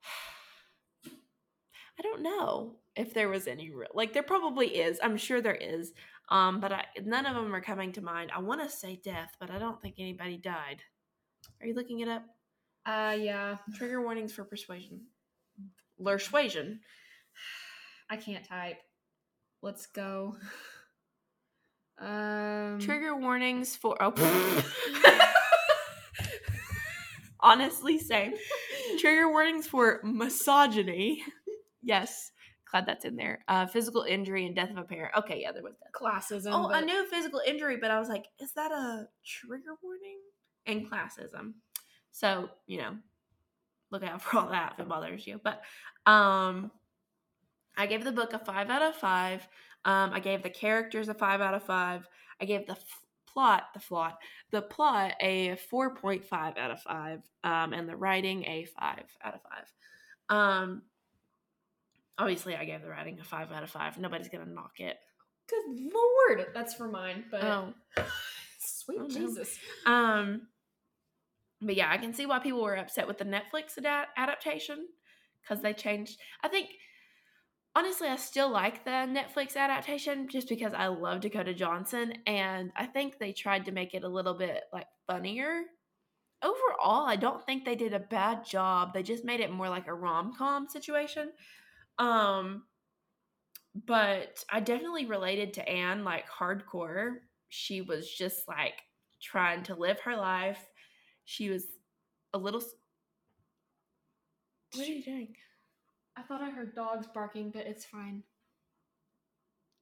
I 1.06 2.02
don't 2.02 2.22
know 2.22 2.76
if 2.96 3.12
there 3.12 3.28
was 3.28 3.46
any 3.46 3.70
real 3.70 3.90
like 3.94 4.12
there 4.12 4.22
probably 4.22 4.68
is. 4.68 4.98
I'm 5.02 5.16
sure 5.16 5.40
there 5.40 5.54
is. 5.54 5.92
Um, 6.28 6.60
but 6.60 6.72
I, 6.72 6.84
none 7.04 7.26
of 7.26 7.34
them 7.34 7.54
are 7.54 7.60
coming 7.60 7.92
to 7.92 8.02
mind. 8.02 8.30
I 8.34 8.40
want 8.40 8.62
to 8.62 8.74
say 8.74 9.00
death, 9.04 9.36
but 9.38 9.50
I 9.50 9.58
don't 9.58 9.80
think 9.80 9.96
anybody 9.98 10.36
died. 10.36 10.82
Are 11.60 11.66
you 11.66 11.74
looking 11.74 12.00
it 12.00 12.08
up? 12.08 12.24
Uh, 12.84 13.16
yeah. 13.18 13.56
Trigger 13.74 14.02
warnings 14.02 14.32
for 14.32 14.44
persuasion. 14.44 15.02
Persuasion. 16.02 16.80
I 18.10 18.16
can't 18.16 18.44
type. 18.44 18.78
Let's 19.62 19.86
go. 19.86 20.36
Um, 21.98 22.78
Trigger 22.78 23.16
warnings 23.16 23.74
for. 23.74 23.96
Oh. 24.00 24.12
Honestly, 27.40 27.98
same. 27.98 28.34
Trigger 28.98 29.30
warnings 29.30 29.66
for 29.66 30.02
misogyny. 30.04 31.24
Yes, 31.82 32.32
glad 32.76 32.86
that's 32.86 33.04
in 33.04 33.16
there. 33.16 33.42
Uh, 33.48 33.66
physical 33.66 34.02
injury 34.02 34.46
and 34.46 34.54
death 34.54 34.70
of 34.70 34.76
a 34.76 34.82
parent. 34.82 35.12
Okay, 35.16 35.40
yeah, 35.42 35.52
there 35.52 35.62
was 35.62 35.76
death. 35.76 35.92
classism. 35.94 36.52
Oh, 36.52 36.66
I 36.68 36.80
but- 36.80 36.86
knew 36.86 37.06
physical 37.08 37.40
injury, 37.46 37.76
but 37.80 37.90
I 37.90 37.98
was 37.98 38.08
like, 38.08 38.26
is 38.40 38.52
that 38.52 38.70
a 38.72 39.08
trigger 39.24 39.74
warning? 39.82 40.18
And 40.66 40.90
classism. 40.90 41.54
So, 42.10 42.50
you 42.66 42.78
know, 42.78 42.96
look 43.90 44.02
out 44.02 44.20
for 44.22 44.38
all 44.38 44.48
that 44.50 44.72
if 44.74 44.80
it 44.80 44.88
bothers 44.88 45.26
you. 45.26 45.40
But 45.42 45.62
um 46.10 46.70
I 47.78 47.86
gave 47.86 48.04
the 48.04 48.12
book 48.12 48.32
a 48.32 48.38
five 48.38 48.68
out 48.70 48.82
of 48.82 48.94
five. 48.96 49.46
Um, 49.84 50.12
I 50.12 50.20
gave 50.20 50.42
the 50.42 50.50
characters 50.50 51.08
a 51.08 51.14
five 51.14 51.40
out 51.40 51.54
of 51.54 51.62
five. 51.62 52.08
I 52.40 52.44
gave 52.46 52.66
the 52.66 52.72
f- 52.72 53.00
plot, 53.28 53.64
the 53.74 53.80
plot, 53.80 54.18
the 54.50 54.62
plot 54.62 55.12
a 55.20 55.56
four 55.70 55.94
point 55.94 56.24
five 56.24 56.56
out 56.56 56.70
of 56.70 56.80
five, 56.82 57.20
um, 57.44 57.72
and 57.74 57.88
the 57.88 57.94
writing 57.96 58.44
a 58.46 58.64
five 58.80 59.04
out 59.22 59.34
of 59.34 59.40
five. 59.42 60.36
Um, 60.36 60.82
obviously, 62.18 62.56
I 62.56 62.64
gave 62.64 62.82
the 62.82 62.88
writing 62.88 63.18
a 63.20 63.24
five 63.24 63.52
out 63.52 63.62
of 63.62 63.70
five. 63.70 63.98
Nobody's 63.98 64.28
gonna 64.28 64.46
knock 64.46 64.78
it. 64.78 64.96
Good 65.48 65.92
lord, 65.94 66.46
that's 66.54 66.74
for 66.74 66.88
mine. 66.88 67.24
But 67.30 67.44
Oh, 67.44 67.74
sweet 68.58 68.98
Oh, 69.00 69.02
no. 69.04 69.08
Jesus. 69.08 69.58
Um, 69.86 70.48
but 71.60 71.76
yeah, 71.76 71.90
I 71.90 71.96
can 71.98 72.12
see 72.12 72.26
why 72.26 72.38
people 72.40 72.62
were 72.62 72.76
upset 72.76 73.06
with 73.06 73.18
the 73.18 73.24
Netflix 73.24 73.78
ada- 73.78 74.08
adaptation 74.16 74.86
because 75.42 75.62
they 75.62 75.72
changed. 75.72 76.18
I 76.42 76.48
think 76.48 76.68
honestly, 77.74 78.08
I 78.08 78.16
still 78.16 78.50
like 78.50 78.84
the 78.84 78.90
Netflix 78.90 79.56
adaptation 79.56 80.28
just 80.28 80.48
because 80.48 80.72
I 80.74 80.88
love 80.88 81.20
Dakota 81.20 81.54
Johnson, 81.54 82.14
and 82.26 82.72
I 82.76 82.86
think 82.86 83.18
they 83.18 83.32
tried 83.32 83.66
to 83.66 83.72
make 83.72 83.94
it 83.94 84.02
a 84.04 84.08
little 84.08 84.34
bit 84.34 84.62
like 84.72 84.86
funnier. 85.06 85.62
Overall, 86.42 87.06
I 87.06 87.16
don't 87.16 87.44
think 87.44 87.64
they 87.64 87.76
did 87.76 87.94
a 87.94 87.98
bad 87.98 88.44
job. 88.44 88.92
They 88.92 89.02
just 89.02 89.24
made 89.24 89.40
it 89.40 89.50
more 89.50 89.68
like 89.70 89.86
a 89.86 89.94
rom 89.94 90.34
com 90.36 90.68
situation. 90.68 91.30
Um, 91.98 92.64
but 93.86 94.44
I 94.50 94.60
definitely 94.60 95.06
related 95.06 95.54
to 95.54 95.68
Anne 95.68 96.04
like 96.04 96.24
hardcore. 96.30 97.16
She 97.48 97.80
was 97.82 98.10
just 98.10 98.48
like 98.48 98.82
trying 99.22 99.62
to 99.64 99.74
live 99.74 100.00
her 100.00 100.16
life. 100.16 100.64
She 101.24 101.50
was 101.50 101.64
a 102.32 102.38
little. 102.38 102.62
What 104.74 104.88
are 104.88 104.92
you 104.92 105.02
doing? 105.02 105.34
I 106.16 106.22
thought 106.22 106.42
I 106.42 106.50
heard 106.50 106.74
dogs 106.74 107.06
barking, 107.12 107.50
but 107.50 107.66
it's 107.66 107.84
fine. 107.84 108.22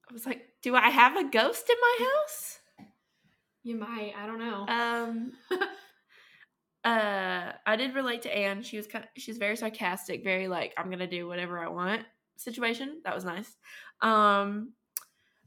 I 0.09 0.13
was 0.13 0.25
like, 0.25 0.47
do 0.61 0.75
I 0.75 0.89
have 0.89 1.15
a 1.15 1.29
ghost 1.29 1.69
in 1.69 1.75
my 1.81 2.05
house? 2.05 2.59
You 3.63 3.75
might. 3.77 4.13
I 4.17 4.27
don't 4.27 4.39
know. 4.39 4.65
Um. 4.67 5.31
uh, 6.85 7.51
I 7.65 7.75
did 7.75 7.95
relate 7.95 8.21
to 8.21 8.37
Anne. 8.37 8.61
She 8.61 8.77
was 8.77 8.85
kind. 8.85 9.07
she's 9.17 9.37
very 9.37 9.57
sarcastic, 9.57 10.23
very 10.23 10.47
like 10.47 10.73
I'm 10.77 10.91
gonna 10.91 11.07
do 11.07 11.27
whatever 11.27 11.59
I 11.59 11.67
want 11.67 12.03
situation. 12.37 13.01
That 13.03 13.15
was 13.15 13.25
nice. 13.25 13.57
Um. 14.01 14.73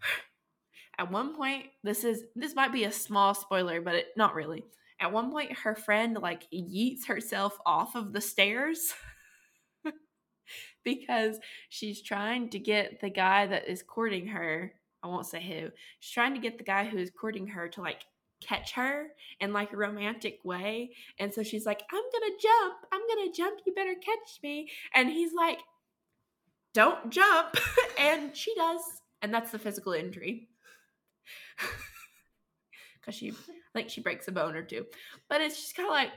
At 1.00 1.12
one 1.12 1.36
point, 1.36 1.66
this 1.84 2.02
is 2.02 2.24
this 2.34 2.56
might 2.56 2.72
be 2.72 2.82
a 2.82 2.90
small 2.90 3.32
spoiler, 3.32 3.80
but 3.80 3.94
it 3.94 4.06
not 4.16 4.34
really. 4.34 4.64
At 4.98 5.12
one 5.12 5.30
point, 5.30 5.52
her 5.52 5.76
friend 5.76 6.18
like 6.20 6.42
yeets 6.52 7.06
herself 7.06 7.56
off 7.64 7.94
of 7.94 8.12
the 8.12 8.20
stairs 8.20 8.92
because 10.84 11.38
she's 11.68 12.02
trying 12.02 12.50
to 12.50 12.58
get 12.58 13.00
the 13.00 13.10
guy 13.10 13.46
that 13.46 13.68
is 13.68 13.84
courting 13.84 14.26
her. 14.26 14.72
I 15.00 15.06
won't 15.06 15.26
say 15.26 15.40
who. 15.40 15.70
She's 16.00 16.12
trying 16.12 16.34
to 16.34 16.40
get 16.40 16.58
the 16.58 16.64
guy 16.64 16.84
who 16.84 16.98
is 16.98 17.12
courting 17.12 17.46
her 17.46 17.68
to 17.68 17.80
like 17.80 18.04
catch 18.40 18.72
her 18.72 19.08
in 19.40 19.52
like 19.52 19.72
a 19.72 19.76
romantic 19.76 20.40
way. 20.44 20.90
And 21.18 21.32
so 21.32 21.42
she's 21.42 21.66
like, 21.66 21.82
I'm 21.92 22.02
gonna 22.12 22.34
jump. 22.40 22.74
I'm 22.92 23.00
gonna 23.08 23.32
jump. 23.32 23.60
You 23.66 23.74
better 23.74 23.94
catch 23.94 24.40
me. 24.42 24.70
And 24.94 25.08
he's 25.08 25.32
like, 25.34 25.58
Don't 26.74 27.10
jump. 27.10 27.56
and 27.98 28.36
she 28.36 28.54
does. 28.54 28.80
And 29.22 29.32
that's 29.34 29.50
the 29.50 29.58
physical 29.58 29.92
injury. 29.92 30.48
Because 33.00 33.20
she, 33.20 33.30
I 33.30 33.34
think 33.74 33.88
she 33.88 34.02
breaks 34.02 34.28
a 34.28 34.32
bone 34.32 34.54
or 34.54 34.62
two. 34.62 34.84
But 35.30 35.40
it's 35.40 35.56
just 35.56 35.74
kind 35.74 35.88
of 35.88 35.94
like, 35.94 36.10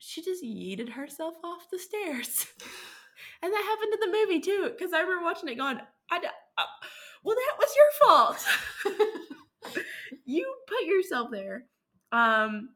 she 0.00 0.20
just 0.20 0.42
yeeted 0.42 0.88
herself 0.88 1.34
off 1.44 1.70
the 1.70 1.78
stairs. 1.78 2.46
and 3.42 3.52
that 3.52 3.62
happened 3.62 3.94
in 3.94 4.00
the 4.00 4.18
movie 4.18 4.40
too. 4.40 4.70
Because 4.76 4.92
I 4.92 5.00
remember 5.00 5.22
watching 5.22 5.48
it 5.48 5.58
going, 5.58 5.78
I, 6.10 6.16
uh, 6.16 6.62
well, 7.22 7.36
that 7.36 7.56
was 7.60 7.76
your 7.76 8.08
fault. 8.08 9.36
You 10.30 10.54
put 10.66 10.86
yourself 10.86 11.30
there. 11.30 11.64
Um, 12.12 12.70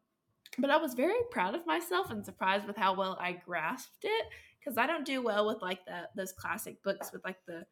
but 0.59 0.71
I 0.71 0.77
was 0.77 0.95
very 0.95 1.15
proud 1.31 1.55
of 1.55 1.67
myself 1.67 2.11
and 2.11 2.25
surprised 2.25 2.67
with 2.67 2.77
how 2.77 2.95
well 2.95 3.19
I 3.21 3.33
grasped 3.33 4.05
it 4.05 4.27
because 4.59 4.79
I 4.79 4.87
don't 4.87 5.05
do 5.05 5.23
well 5.23 5.47
with 5.47 5.63
like 5.63 5.85
the 5.85 6.09
those 6.15 6.33
classic 6.33 6.83
books 6.83 7.13
with 7.13 7.25
like 7.25 7.39
the 7.47 7.65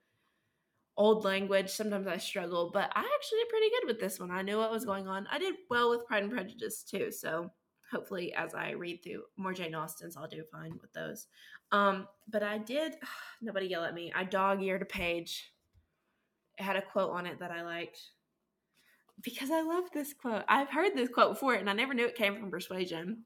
old 0.96 1.24
language. 1.24 1.70
Sometimes 1.70 2.06
I 2.06 2.16
struggle, 2.16 2.70
but 2.72 2.90
I 2.94 3.00
actually 3.00 3.38
did 3.38 3.48
pretty 3.48 3.70
good 3.70 3.86
with 3.86 4.00
this 4.00 4.18
one. 4.18 4.30
I 4.30 4.42
knew 4.42 4.58
what 4.58 4.70
was 4.70 4.84
going 4.84 5.06
on. 5.06 5.26
I 5.30 5.38
did 5.38 5.54
well 5.70 5.90
with 5.90 6.06
Pride 6.06 6.24
and 6.24 6.32
Prejudice 6.32 6.82
too, 6.82 7.10
so 7.10 7.50
hopefully 7.90 8.32
as 8.34 8.54
I 8.54 8.70
read 8.70 9.02
through 9.02 9.22
more 9.36 9.52
Jane 9.52 9.74
Austen's, 9.74 10.16
I'll 10.16 10.26
do 10.26 10.42
fine 10.50 10.78
with 10.80 10.92
those. 10.92 11.26
Um, 11.70 12.08
but 12.28 12.42
I 12.42 12.58
did. 12.58 12.96
Nobody 13.40 13.66
yell 13.66 13.84
at 13.84 13.94
me. 13.94 14.12
I 14.14 14.24
dog 14.24 14.62
eared 14.62 14.82
a 14.82 14.86
page. 14.86 15.52
It 16.58 16.62
had 16.64 16.76
a 16.76 16.82
quote 16.82 17.10
on 17.10 17.26
it 17.26 17.38
that 17.38 17.50
I 17.50 17.62
liked 17.62 18.00
because 19.22 19.50
I 19.50 19.62
love 19.62 19.84
this 19.92 20.12
quote. 20.14 20.44
I've 20.48 20.70
heard 20.70 20.92
this 20.94 21.08
quote 21.08 21.34
before, 21.34 21.54
and 21.54 21.68
I 21.68 21.72
never 21.72 21.94
knew 21.94 22.06
it 22.06 22.14
came 22.14 22.36
from 22.36 22.50
Persuasion. 22.50 23.24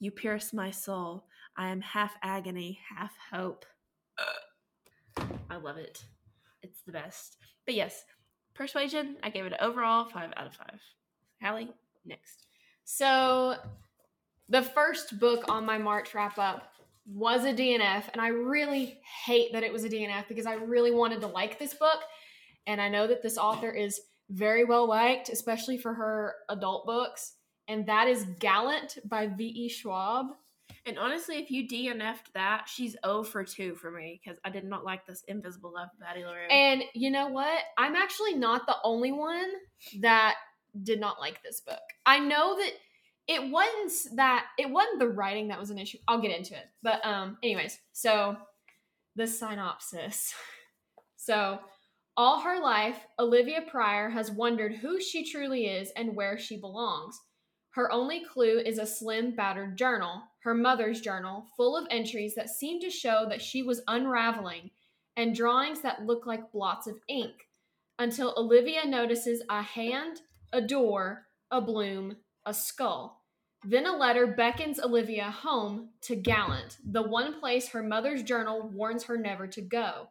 You 0.00 0.10
pierce 0.10 0.52
my 0.52 0.70
soul. 0.70 1.24
I 1.56 1.68
am 1.68 1.80
half 1.80 2.14
agony, 2.22 2.80
half 2.96 3.12
hope. 3.32 3.64
I 5.50 5.56
love 5.56 5.76
it. 5.76 6.02
It's 6.62 6.82
the 6.82 6.92
best. 6.92 7.36
But 7.66 7.74
yes, 7.74 8.04
Persuasion, 8.54 9.16
I 9.22 9.30
gave 9.30 9.44
it 9.44 9.52
an 9.52 9.58
overall 9.60 10.04
five 10.04 10.30
out 10.36 10.46
of 10.46 10.54
five. 10.54 10.80
Hallie, 11.42 11.70
next. 12.04 12.46
So, 12.84 13.56
the 14.48 14.62
first 14.62 15.18
book 15.18 15.44
on 15.48 15.64
my 15.64 15.78
March 15.78 16.14
wrap 16.14 16.38
up 16.38 16.72
was 17.06 17.44
a 17.44 17.52
DNF, 17.52 18.04
and 18.12 18.20
I 18.20 18.28
really 18.28 19.00
hate 19.24 19.52
that 19.52 19.62
it 19.62 19.72
was 19.72 19.84
a 19.84 19.88
DNF 19.88 20.28
because 20.28 20.46
I 20.46 20.54
really 20.54 20.90
wanted 20.90 21.20
to 21.22 21.26
like 21.26 21.58
this 21.58 21.74
book. 21.74 22.00
And 22.66 22.80
I 22.80 22.88
know 22.88 23.06
that 23.06 23.22
this 23.22 23.38
author 23.38 23.70
is 23.70 24.00
very 24.32 24.64
well 24.64 24.88
liked, 24.88 25.28
especially 25.28 25.78
for 25.78 25.94
her 25.94 26.34
adult 26.48 26.86
books, 26.86 27.34
and 27.68 27.86
that 27.86 28.08
is 28.08 28.24
Gallant 28.40 28.98
by 29.04 29.26
V.E. 29.28 29.68
Schwab. 29.68 30.26
And 30.84 30.98
honestly, 30.98 31.36
if 31.36 31.50
you 31.50 31.68
DNF'd 31.68 32.32
that, 32.34 32.64
she's 32.66 32.96
0 33.04 33.22
for 33.22 33.44
2 33.44 33.76
for 33.76 33.90
me 33.90 34.20
because 34.22 34.40
I 34.44 34.50
did 34.50 34.64
not 34.64 34.84
like 34.84 35.06
this 35.06 35.22
Invisible 35.28 35.72
Love 35.74 35.88
Addie 36.04 36.24
LaRue. 36.24 36.48
And 36.50 36.82
you 36.94 37.10
know 37.10 37.28
what? 37.28 37.60
I'm 37.78 37.94
actually 37.94 38.34
not 38.34 38.66
the 38.66 38.76
only 38.82 39.12
one 39.12 39.50
that 40.00 40.34
did 40.82 40.98
not 40.98 41.20
like 41.20 41.42
this 41.42 41.60
book. 41.60 41.78
I 42.04 42.18
know 42.18 42.56
that 42.56 42.72
it 43.28 43.50
wasn't 43.50 44.16
that 44.16 44.46
it 44.58 44.68
wasn't 44.68 44.98
the 44.98 45.08
writing 45.08 45.48
that 45.48 45.60
was 45.60 45.70
an 45.70 45.78
issue. 45.78 45.98
I'll 46.08 46.20
get 46.20 46.36
into 46.36 46.54
it. 46.54 46.64
But 46.82 47.04
um 47.06 47.38
anyways, 47.42 47.78
so 47.92 48.36
the 49.14 49.26
synopsis. 49.26 50.34
So 51.24 51.60
all 52.16 52.40
her 52.40 52.60
life, 52.60 53.06
Olivia 53.18 53.62
Pryor 53.62 54.10
has 54.10 54.30
wondered 54.30 54.74
who 54.74 55.00
she 55.00 55.24
truly 55.24 55.66
is 55.66 55.90
and 55.96 56.14
where 56.14 56.38
she 56.38 56.56
belongs. 56.56 57.20
Her 57.70 57.90
only 57.90 58.22
clue 58.22 58.58
is 58.58 58.78
a 58.78 58.86
slim, 58.86 59.34
battered 59.34 59.78
journal, 59.78 60.22
her 60.42 60.54
mother's 60.54 61.00
journal, 61.00 61.46
full 61.56 61.74
of 61.74 61.86
entries 61.90 62.34
that 62.34 62.50
seem 62.50 62.80
to 62.80 62.90
show 62.90 63.24
that 63.28 63.40
she 63.40 63.62
was 63.62 63.82
unraveling 63.88 64.70
and 65.16 65.34
drawings 65.34 65.80
that 65.80 66.04
look 66.04 66.26
like 66.26 66.52
blots 66.52 66.86
of 66.86 67.00
ink 67.08 67.48
until 67.98 68.34
Olivia 68.36 68.86
notices 68.86 69.42
a 69.48 69.62
hand, 69.62 70.20
a 70.52 70.60
door, 70.60 71.26
a 71.50 71.60
bloom, 71.60 72.16
a 72.44 72.52
skull. 72.52 73.22
Then 73.64 73.86
a 73.86 73.96
letter 73.96 74.26
beckons 74.26 74.80
Olivia 74.80 75.30
home 75.30 75.90
to 76.02 76.16
Gallant, 76.16 76.78
the 76.84 77.02
one 77.02 77.38
place 77.38 77.68
her 77.68 77.82
mother's 77.82 78.22
journal 78.22 78.68
warns 78.68 79.04
her 79.04 79.16
never 79.16 79.46
to 79.46 79.62
go. 79.62 80.08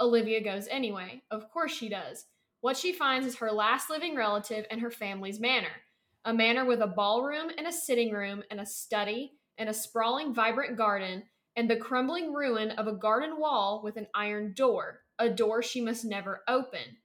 Olivia 0.00 0.42
goes 0.42 0.66
anyway. 0.68 1.22
Of 1.30 1.50
course 1.50 1.72
she 1.72 1.88
does. 1.88 2.24
What 2.62 2.76
she 2.76 2.92
finds 2.92 3.26
is 3.26 3.36
her 3.36 3.52
last 3.52 3.90
living 3.90 4.16
relative 4.16 4.66
and 4.70 4.80
her 4.80 4.90
family's 4.90 5.40
manor. 5.40 5.82
A 6.24 6.34
manor 6.34 6.64
with 6.64 6.80
a 6.80 6.86
ballroom 6.86 7.50
and 7.56 7.66
a 7.66 7.72
sitting 7.72 8.12
room 8.12 8.42
and 8.50 8.60
a 8.60 8.66
study 8.66 9.32
and 9.58 9.68
a 9.68 9.74
sprawling, 9.74 10.34
vibrant 10.34 10.76
garden 10.76 11.24
and 11.56 11.68
the 11.68 11.76
crumbling 11.76 12.32
ruin 12.32 12.70
of 12.72 12.86
a 12.86 12.92
garden 12.92 13.38
wall 13.38 13.82
with 13.84 13.96
an 13.96 14.06
iron 14.14 14.54
door, 14.54 15.00
a 15.18 15.28
door 15.28 15.62
she 15.62 15.80
must 15.80 16.04
never 16.04 16.42
open. 16.48 16.96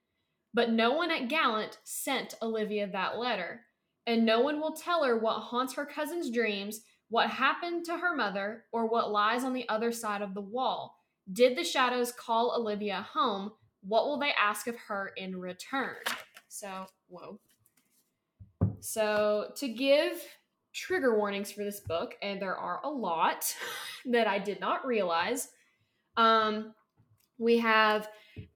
But 0.54 0.72
no 0.72 0.94
one 0.94 1.12
at 1.12 1.28
Gallant 1.28 1.80
sent 1.84 2.36
Olivia 2.42 2.88
that 2.88 3.18
letter, 3.18 3.62
and 4.08 4.26
no 4.26 4.40
one 4.40 4.62
will 4.62 4.74
tell 4.74 5.04
her 5.04 5.18
what 5.18 5.40
haunts 5.40 5.74
her 5.74 5.86
cousin's 5.86 6.30
dreams, 6.30 6.82
what 7.10 7.30
happened 7.30 7.86
to 7.86 7.98
her 7.98 8.16
mother, 8.16 8.64
or 8.72 8.88
what 8.88 9.12
lies 9.12 9.44
on 9.44 9.54
the 9.54 9.68
other 9.68 9.92
side 9.92 10.22
of 10.22 10.34
the 10.34 10.42
wall. 10.42 10.96
Did 11.32 11.58
the 11.58 11.64
shadows 11.64 12.12
call 12.12 12.56
Olivia 12.56 13.08
home? 13.12 13.52
What 13.82 14.06
will 14.06 14.20
they 14.20 14.32
ask 14.40 14.68
of 14.68 14.76
her 14.88 15.12
in 15.18 15.40
return? 15.40 15.96
So, 16.48 16.86
whoa. 17.08 17.40
So, 18.80 19.52
to 19.56 19.68
give 19.68 20.24
trigger 20.74 21.18
warnings 21.18 21.52
for 21.52 21.64
this 21.64 21.80
book, 21.80 22.16
and 22.22 22.42
there 22.42 22.56
are 22.56 22.82
a 22.84 22.90
lot 22.90 23.56
that 24.06 24.28
I 24.28 24.40
did 24.40 24.60
not 24.60 24.86
realize, 24.86 25.50
um, 26.18 26.74
we 27.38 27.58
have 27.60 28.10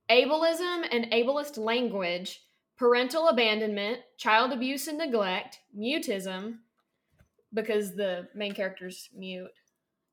ableism 0.10 0.86
and 0.92 1.12
ableist 1.12 1.58
language, 1.58 2.42
parental 2.78 3.28
abandonment, 3.28 4.00
child 4.18 4.52
abuse 4.52 4.88
and 4.88 4.98
neglect, 4.98 5.60
mutism, 5.78 6.60
because 7.54 7.96
the 7.96 8.28
main 8.36 8.54
character's 8.54 9.10
mute, 9.16 9.52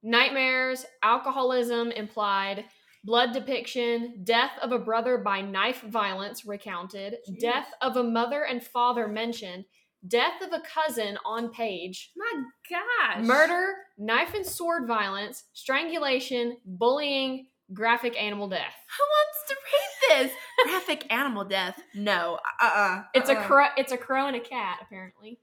nightmares, 0.02 0.84
alcoholism 1.02 1.90
implied, 1.90 2.64
blood 3.04 3.32
depiction, 3.32 4.20
death 4.24 4.52
of 4.62 4.72
a 4.72 4.78
brother 4.78 5.18
by 5.18 5.40
knife 5.40 5.82
violence 5.82 6.44
recounted, 6.44 7.16
Jeez. 7.28 7.40
death 7.40 7.68
of 7.80 7.96
a 7.96 8.02
mother 8.02 8.42
and 8.44 8.62
father 8.62 9.06
mentioned, 9.08 9.64
death 10.06 10.42
of 10.42 10.52
a 10.52 10.62
cousin 10.62 11.18
on 11.24 11.50
page, 11.50 12.12
My 12.16 12.42
gosh. 12.70 13.24
murder, 13.24 13.74
knife 13.98 14.34
and 14.34 14.46
sword 14.46 14.86
violence, 14.86 15.44
strangulation, 15.52 16.56
bullying, 16.64 17.46
graphic 17.72 18.20
animal 18.20 18.48
death. 18.48 18.74
Who 18.98 19.04
wants 19.04 19.38
to 19.48 19.54
read 19.54 20.28
this? 20.28 20.36
Graphic 20.70 21.12
animal 21.12 21.44
death. 21.44 21.80
No. 21.94 22.38
Uh-uh. 22.62 23.02
It's 23.14 23.28
a 23.28 23.34
uh-uh. 23.34 23.46
crow. 23.46 23.66
It's 23.76 23.92
a 23.92 23.96
crow 23.96 24.26
and 24.28 24.36
a 24.36 24.40
cat, 24.40 24.78
apparently. 24.82 25.40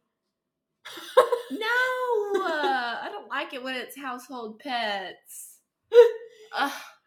No. 1.51 2.41
uh, 2.45 2.99
I 3.01 3.09
don't 3.11 3.29
like 3.29 3.53
it 3.53 3.63
when 3.63 3.75
it's 3.75 3.97
household 3.97 4.59
pets. 4.59 5.57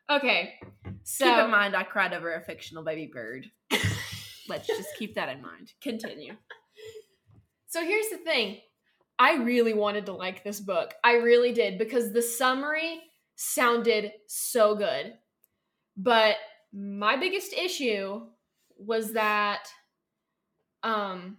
Okay, 0.09 0.55
so 1.03 1.25
keep 1.25 1.45
in 1.45 1.51
mind, 1.51 1.75
I 1.75 1.83
cried 1.83 2.15
over 2.15 2.35
a 2.35 2.41
fictional 2.41 2.85
baby 2.85 3.11
bird. 3.13 3.51
Let's 4.49 4.69
just 4.69 4.91
keep 4.97 5.15
that 5.17 5.29
in 5.29 5.43
mind. 5.43 5.73
Continue. 5.83 6.35
So 7.67 7.85
here's 7.85 8.09
the 8.11 8.19
thing. 8.19 8.59
I 9.19 9.37
really 9.37 9.75
wanted 9.75 10.07
to 10.07 10.13
like 10.13 10.45
this 10.45 10.61
book. 10.61 10.95
I 11.03 11.15
really 11.15 11.53
did 11.53 11.79
because 11.79 12.13
the 12.13 12.23
summary 12.23 13.03
sounded 13.35 14.13
so 14.29 14.77
good. 14.77 15.15
But 15.97 16.37
my 16.73 17.17
biggest 17.17 17.53
issue 17.53 18.21
was 18.79 19.15
that 19.15 19.67
um 20.83 21.39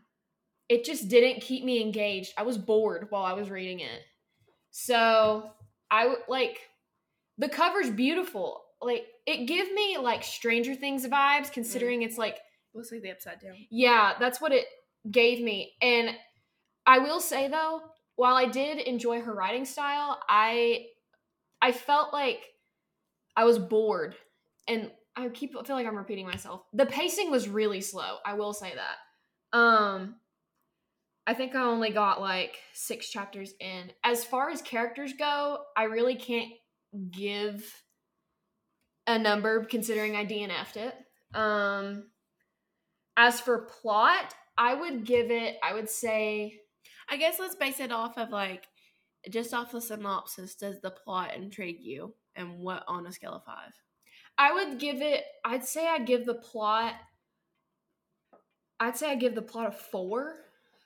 it 0.70 0.84
just 0.84 1.08
didn't 1.10 1.42
keep 1.42 1.64
me 1.64 1.82
engaged. 1.82 2.34
I 2.38 2.44
was 2.44 2.58
bored 2.58 3.08
while 3.10 3.24
I 3.24 3.34
was 3.34 3.50
reading 3.50 3.80
it. 3.80 4.02
So, 4.72 5.50
I 5.90 6.16
like 6.28 6.60
the 7.38 7.50
cover's 7.50 7.90
beautiful. 7.90 8.64
Like 8.82 9.08
it 9.26 9.48
give 9.48 9.72
me 9.74 9.98
like 9.98 10.24
Stranger 10.24 10.76
Things 10.76 11.06
vibes 11.08 11.52
considering 11.52 12.02
it's 12.04 12.18
like 12.18 12.40
We'll 12.74 12.84
see 12.84 13.00
the 13.00 13.12
upside 13.12 13.40
down. 13.40 13.56
yeah, 13.72 14.14
that's 14.20 14.40
what 14.40 14.52
it 14.52 14.66
gave 15.10 15.42
me. 15.44 15.74
And 15.82 16.12
I 16.86 17.00
will 17.00 17.20
say 17.20 17.48
though, 17.48 17.82
while 18.18 18.36
I 18.36 18.46
did 18.46 18.78
enjoy 18.80 19.22
her 19.22 19.34
writing 19.34 19.66
style, 19.66 20.20
I 20.30 20.88
I 21.62 21.72
felt 21.72 22.14
like 22.14 22.42
I 23.36 23.46
was 23.46 23.58
bored. 23.58 24.16
And 24.68 24.92
I 25.16 25.30
keep 25.30 25.56
I 25.58 25.64
feel 25.64 25.76
like 25.76 25.88
I'm 25.88 25.96
repeating 25.98 26.28
myself. 26.28 26.64
The 26.74 26.86
pacing 26.86 27.32
was 27.32 27.48
really 27.48 27.82
slow. 27.82 28.18
I 28.26 28.34
will 28.34 28.54
say 28.54 28.74
that. 28.76 29.58
Um 29.58 30.18
I 31.28 31.34
think 31.34 31.54
I 31.54 31.62
only 31.62 31.90
got 31.90 32.22
like 32.22 32.58
6 32.74 33.10
chapters 33.10 33.54
in. 33.60 33.92
As 34.04 34.24
far 34.24 34.50
as 34.50 34.62
characters 34.62 35.14
go, 35.14 35.60
I 35.76 35.84
really 35.84 36.16
can't 36.16 36.54
give 37.12 37.84
a 39.06 39.20
number 39.20 39.66
considering 39.66 40.16
I 40.16 40.26
DNF'd 40.26 40.78
it. 40.78 40.96
Um 41.34 42.06
as 43.18 43.42
for 43.42 43.68
plot, 43.82 44.36
I 44.58 44.76
would 44.76 45.04
give 45.04 45.32
it, 45.32 45.58
I 45.64 45.74
would 45.74 45.90
say, 45.90 46.60
I 47.10 47.18
guess 47.18 47.40
let's 47.40 47.56
base 47.56 47.80
it 47.80 47.92
off 47.92 48.18
of 48.18 48.30
like 48.30 48.66
just 49.30 49.54
off 49.54 49.72
the 49.72 49.82
synopsis. 49.82 50.56
Does 50.56 50.80
the 50.82 50.92
plot 50.92 51.36
intrigue 51.36 51.82
you, 51.82 52.14
and 52.36 52.60
what 52.60 52.84
on 52.88 53.08
a 53.08 53.12
scale 53.12 53.34
of 53.34 53.44
five? 53.44 53.74
I 54.38 54.54
would 54.54 54.80
give 54.80 55.02
it, 55.02 55.24
I'd 55.44 55.66
say 55.66 55.88
I'd 55.88 56.06
give 56.06 56.26
the 56.26 56.36
plot, 56.36 56.94
I'd 58.80 58.96
say 58.96 59.12
I'd 59.12 59.20
give 59.20 59.36
the 59.36 59.42
plot 59.42 59.68
a 59.68 59.72
four 59.72 60.36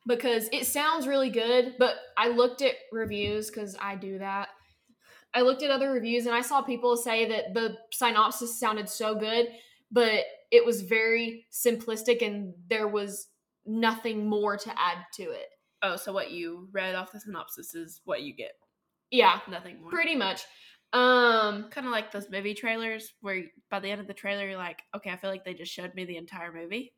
because 0.08 0.48
it 0.52 0.66
sounds 0.66 1.08
really 1.08 1.30
good, 1.30 1.76
but 1.78 1.96
I 2.18 2.30
looked 2.30 2.62
at 2.62 2.74
reviews 2.92 3.50
because 3.50 3.76
I 3.80 3.96
do 3.96 4.20
that. 4.20 4.50
I 5.34 5.42
looked 5.42 5.64
at 5.64 5.72
other 5.72 5.92
reviews 5.92 6.26
and 6.26 6.36
I 6.36 6.42
saw 6.42 6.62
people 6.62 6.98
say 6.98 7.28
that 7.30 7.54
the 7.54 7.78
synopsis 7.94 8.60
sounded 8.60 8.90
so 8.90 9.16
good, 9.16 9.48
but 9.92 10.24
it 10.52 10.66
was 10.66 10.82
very 10.82 11.46
simplistic 11.52 12.22
and 12.26 12.54
there 12.70 12.88
was 12.88 13.28
nothing 13.66 14.28
more 14.28 14.58
to 14.58 14.70
add 14.72 14.98
to 15.14 15.24
it. 15.24 15.48
Oh, 15.84 15.96
so 15.96 16.12
what 16.12 16.32
you 16.32 16.68
read 16.72 16.96
off 16.96 17.12
the 17.12 17.20
synopsis 17.20 17.74
is 17.76 18.02
what 18.04 18.24
you 18.24 18.36
get. 18.36 18.52
Yeah, 19.10 19.40
Nothing 19.50 19.82
more. 19.82 19.92
pretty 19.92 20.16
much. 20.16 20.42
Um, 20.94 21.70
kind 21.70 21.88
of 21.88 21.92
like 21.92 22.12
those 22.12 22.30
movie 22.30 22.54
trailers 22.54 23.14
where 23.22 23.44
by 23.70 23.80
the 23.80 23.90
end 23.90 24.02
of 24.02 24.08
the 24.08 24.14
trailer 24.14 24.46
you're 24.48 24.58
like, 24.58 24.82
okay, 24.96 25.10
I 25.10 25.16
feel 25.16 25.30
like 25.30 25.46
they 25.46 25.54
just 25.54 25.72
showed 25.72 25.94
me 25.96 26.04
the 26.04 26.18
entire 26.18 26.52
movie. 26.52 26.94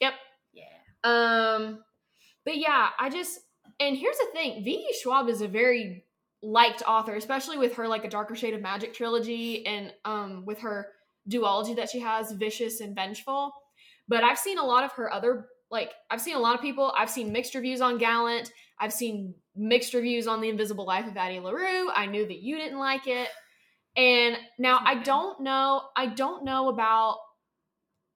Yep. 0.00 0.14
Yeah. 0.52 0.64
Um, 1.04 1.84
but 2.44 2.56
yeah, 2.56 2.88
I 2.98 3.10
just 3.10 3.40
and 3.80 3.96
here's 3.96 4.18
the 4.18 4.28
thing: 4.32 4.64
V. 4.64 4.88
Schwab 5.00 5.28
is 5.28 5.40
a 5.40 5.48
very 5.48 6.04
liked 6.42 6.82
author, 6.86 7.14
especially 7.14 7.58
with 7.58 7.74
her 7.74 7.88
like 7.88 8.04
a 8.04 8.10
darker 8.10 8.34
shade 8.34 8.54
of 8.54 8.60
magic 8.60 8.94
trilogy 8.94 9.66
and 9.66 9.92
um 10.04 10.44
with 10.44 10.60
her 10.60 10.88
duology 11.30 11.74
that 11.76 11.90
she 11.90 12.00
has, 12.00 12.32
vicious 12.32 12.80
and 12.80 12.94
vengeful. 12.94 13.52
But 14.08 14.24
I've 14.24 14.38
seen 14.38 14.58
a 14.58 14.64
lot 14.64 14.84
of 14.84 14.92
her 14.92 15.12
other 15.12 15.46
like 15.70 15.92
I've 16.10 16.20
seen 16.20 16.36
a 16.36 16.40
lot 16.40 16.54
of 16.54 16.60
people. 16.60 16.92
I've 16.96 17.10
seen 17.10 17.32
mixed 17.32 17.54
reviews 17.54 17.80
on 17.80 17.98
Gallant. 17.98 18.50
I've 18.78 18.92
seen 18.92 19.34
mixed 19.56 19.94
reviews 19.94 20.26
on 20.26 20.40
The 20.40 20.48
Invisible 20.48 20.84
Life 20.86 21.06
of 21.06 21.16
Addie 21.16 21.40
LaRue. 21.40 21.90
I 21.90 22.06
knew 22.06 22.26
that 22.26 22.42
you 22.42 22.56
didn't 22.56 22.78
like 22.78 23.06
it. 23.06 23.28
And 23.96 24.36
now 24.58 24.80
I 24.84 24.96
don't 24.96 25.40
know 25.40 25.82
I 25.96 26.06
don't 26.06 26.44
know 26.44 26.68
about 26.68 27.18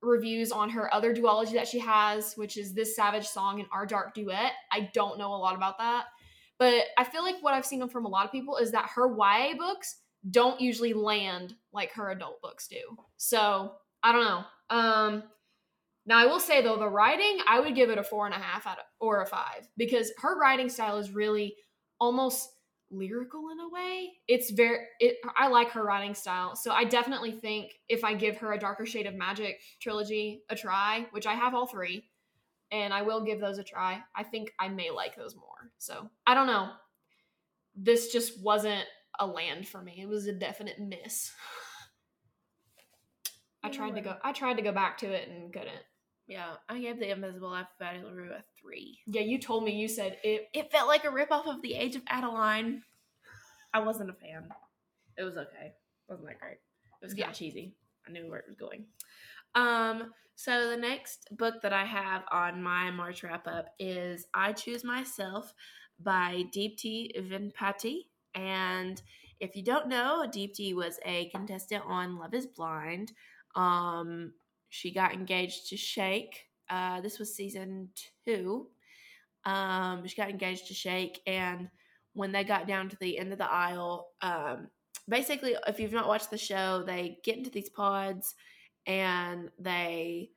reviews 0.03 0.53
on 0.53 0.71
her 0.71 0.93
other 0.95 1.15
duology 1.15 1.53
that 1.53 1.69
she 1.69 1.79
has, 1.79 2.35
which 2.35 2.57
is 2.57 2.75
This 2.75 2.95
Savage 2.95 3.27
Song 3.27 3.61
and 3.61 3.69
Our 3.73 3.87
Dark 3.87 4.15
Duet. 4.15 4.53
I 4.73 4.91
don't 4.93 5.19
know 5.19 5.35
a 5.35 5.37
lot 5.37 5.57
about 5.57 5.79
that. 5.79 6.07
But 6.59 6.85
I 6.97 7.05
feel 7.05 7.23
like 7.23 7.37
what 7.41 7.55
I've 7.55 7.67
seen 7.67 7.89
from 7.89 8.05
a 8.05 8.09
lot 8.09 8.27
of 8.27 8.33
people 8.33 8.57
is 8.57 8.73
that 8.73 8.91
her 8.95 9.09
YA 9.09 9.55
books 9.57 10.01
don't 10.29 10.61
usually 10.61 10.93
land 10.93 11.55
like 11.73 11.93
her 11.93 12.11
adult 12.11 12.43
books 12.43 12.67
do. 12.69 12.81
So 13.17 13.73
I 14.03 14.13
don't 14.13 14.25
know. 14.25 14.45
Um 14.77 15.23
now 16.07 16.19
I 16.19 16.27
will 16.27 16.41
say 16.41 16.63
though, 16.63 16.79
the 16.79 16.89
writing, 16.89 17.39
I 17.47 17.61
would 17.61 17.75
give 17.75 17.91
it 17.91 17.99
a 17.99 18.03
four 18.03 18.27
and 18.27 18.35
a 18.35 18.39
half 18.39 18.67
out 18.67 18.79
of 18.79 18.85
or 18.99 19.23
a 19.23 19.27
five 19.27 19.69
because 19.77 20.13
her 20.19 20.39
writing 20.39 20.69
style 20.69 20.99
is 20.99 21.13
really 21.13 21.55
almost 22.01 22.49
lyrical 22.91 23.51
in 23.51 23.61
a 23.61 23.69
way. 23.69 24.13
It's 24.27 24.51
very 24.51 24.79
it 25.01 25.17
I 25.37 25.49
like 25.49 25.71
her 25.71 25.85
writing 25.85 26.15
style. 26.15 26.57
So 26.57 26.73
I 26.73 26.85
definitely 26.85 27.33
think 27.33 27.73
if 27.89 28.05
I 28.05 28.15
give 28.15 28.39
her 28.39 28.53
a 28.53 28.59
darker 28.59 28.87
shade 28.87 29.07
of 29.07 29.15
magic 29.15 29.61
trilogy 29.81 30.43
a 30.49 30.57
try, 30.57 31.07
which 31.11 31.27
I 31.27 31.35
have 31.35 31.55
all 31.55 31.67
three, 31.67 32.05
and 32.71 32.93
I 32.93 33.03
will 33.03 33.25
give 33.25 33.41
those 33.41 33.59
a 33.59 33.65
try, 33.65 34.03
I 34.15 34.23
think 34.23 34.53
I 34.59 34.69
may 34.69 34.91
like 34.91 35.17
those 35.17 35.35
more. 35.35 35.71
So 35.79 36.09
I 36.27 36.35
don't 36.35 36.47
know. 36.47 36.71
This 37.77 38.13
just 38.13 38.43
wasn't 38.43 38.85
a 39.19 39.27
land 39.27 39.69
for 39.69 39.83
me. 39.83 39.99
It 40.01 40.09
was 40.09 40.27
a 40.27 40.33
definite 40.33 40.79
miss. 40.79 41.33
I 43.63 43.71
tried 43.71 43.97
to 43.97 44.01
go 44.01 44.15
I 44.23 44.33
tried 44.33 44.55
to 44.55 44.63
go 44.63 44.73
back 44.73 44.99
to 44.99 45.13
it 45.13 45.29
and 45.29 45.53
couldn't. 45.53 45.83
Yeah, 46.29 46.55
I 46.69 46.79
gave 46.79 46.99
The 47.01 47.11
Invisible 47.11 47.49
Life 47.51 47.67
of 47.81 47.87
Addie 47.87 48.03
LaRue 48.05 48.31
a 48.33 48.45
three. 48.61 48.99
Yeah, 49.07 49.23
you 49.23 49.39
told 49.39 49.65
me 49.65 49.73
you 49.73 49.89
said 49.89 50.19
it 50.23 50.49
It 50.53 50.71
felt 50.71 50.87
like 50.87 51.05
a 51.05 51.09
ripoff 51.09 51.47
of 51.47 51.63
The 51.63 51.75
Age 51.75 51.97
of 51.97 52.03
Adaline. 52.09 52.83
I 53.73 53.81
wasn't 53.81 54.11
a 54.11 54.13
fan. 54.13 54.49
It 55.17 55.23
was 55.25 55.37
okay. 55.37 55.73
wasn't 56.07 56.29
that 56.29 56.39
great. 56.39 56.59
It 57.01 57.05
was 57.05 57.13
kind 57.13 57.21
Yeah. 57.21 57.31
of 57.31 57.35
cheesy. 57.37 57.75
I 58.07 58.11
knew 58.13 58.29
where 58.29 58.41
it 58.41 58.47
was 58.47 58.57
going. 58.57 58.87
Um, 59.55 60.13
so 60.37 60.69
the 60.71 60.77
next 60.77 61.29
book 61.37 61.63
that 61.63 61.73
I 61.73 61.85
have 61.85 62.23
on 62.31 62.63
my 62.63 62.91
March 62.91 63.23
wrap 63.25 63.47
up 63.49 63.75
is 63.79 64.27
I 64.35 64.53
Choose 64.53 64.85
Myself 64.85 65.53
by 65.99 66.45
Deepti 66.55 67.11
Vempati. 67.29 68.07
And 68.35 69.01
if 69.41 69.57
you 69.57 69.65
don't 69.65 69.89
know, 69.89 70.25
Deepti 70.29 70.75
was 70.75 70.99
a 71.05 71.29
contestant 71.31 71.85
on 71.87 72.19
Love 72.19 72.35
is 72.35 72.47
Blind. 72.47 73.13
Um, 73.55 74.33
she 74.69 74.93
got 74.93 75.13
engaged 75.13 75.69
to 75.69 75.77
Shake. 75.77 76.47
Uh, 76.69 77.01
this 77.01 77.19
was 77.19 77.35
season 77.35 77.89
two. 78.25 78.69
Um, 79.45 80.07
she 80.07 80.17
got 80.17 80.31
engaged 80.31 80.69
to 80.69 80.75
Shake, 80.75 81.21
and 81.27 81.69
when 82.15 82.33
they 82.33 82.45
got 82.45 82.67
down 82.67 82.89
to 82.89 82.97
the 83.01 83.19
end 83.19 83.33
of 83.33 83.39
the 83.39 83.51
aisle, 83.51 84.09
um, 84.21 84.69
basically, 85.09 85.57
if 85.67 85.81
you've 85.81 85.93
not 85.93 86.09
watched 86.09 86.31
the 86.31 86.39
show, 86.39 86.83
they 86.87 87.19
get 87.25 87.39
into 87.39 87.51
these 87.51 87.71
pods 87.71 88.35
and 88.87 89.51
they 89.59 90.31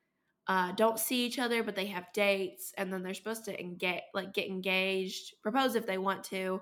uh, 0.48 0.72
don't 0.74 1.00
see 1.00 1.26
each 1.26 1.40
other, 1.40 1.64
but 1.64 1.76
they 1.76 1.86
have 1.86 2.12
dates, 2.14 2.74
and 2.78 2.92
then 2.92 3.04
they're 3.04 3.14
supposed 3.14 3.46
to 3.46 3.60
engage, 3.60 4.02
like 4.14 4.34
get 4.34 4.48
engaged, 4.48 5.36
propose 5.42 5.76
if 5.76 5.86
they 5.86 5.98
want 5.98 6.24
to, 6.26 6.62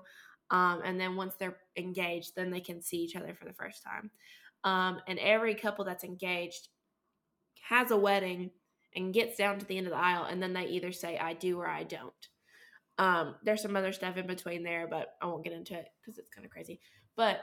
um, 0.50 0.80
and 0.84 1.00
then 1.00 1.16
once 1.16 1.34
they're 1.36 1.58
engaged, 1.76 2.32
then 2.36 2.50
they 2.50 2.60
can 2.60 2.80
see 2.80 2.98
each 2.98 3.16
other 3.16 3.34
for 3.34 3.44
the 3.44 3.52
first 3.52 3.82
time. 3.82 4.10
Um, 4.64 5.00
and 5.06 5.18
every 5.18 5.54
couple 5.54 5.84
that's 5.84 6.04
engaged 6.04 6.68
has 7.68 7.90
a 7.90 7.96
wedding 7.96 8.50
and 8.94 9.14
gets 9.14 9.36
down 9.36 9.58
to 9.58 9.66
the 9.66 9.78
end 9.78 9.86
of 9.86 9.92
the 9.92 9.98
aisle, 9.98 10.24
and 10.24 10.42
then 10.42 10.52
they 10.52 10.66
either 10.66 10.92
say 10.92 11.18
"I 11.18 11.34
do" 11.34 11.58
or 11.58 11.68
"I 11.68 11.84
don't." 11.84 12.28
Um, 12.98 13.36
there's 13.42 13.62
some 13.62 13.76
other 13.76 13.92
stuff 13.92 14.16
in 14.16 14.26
between 14.26 14.62
there, 14.62 14.86
but 14.86 15.14
I 15.22 15.26
won't 15.26 15.44
get 15.44 15.52
into 15.52 15.74
it 15.74 15.88
because 16.00 16.18
it's 16.18 16.28
kind 16.34 16.44
of 16.44 16.50
crazy. 16.50 16.80
But 17.16 17.40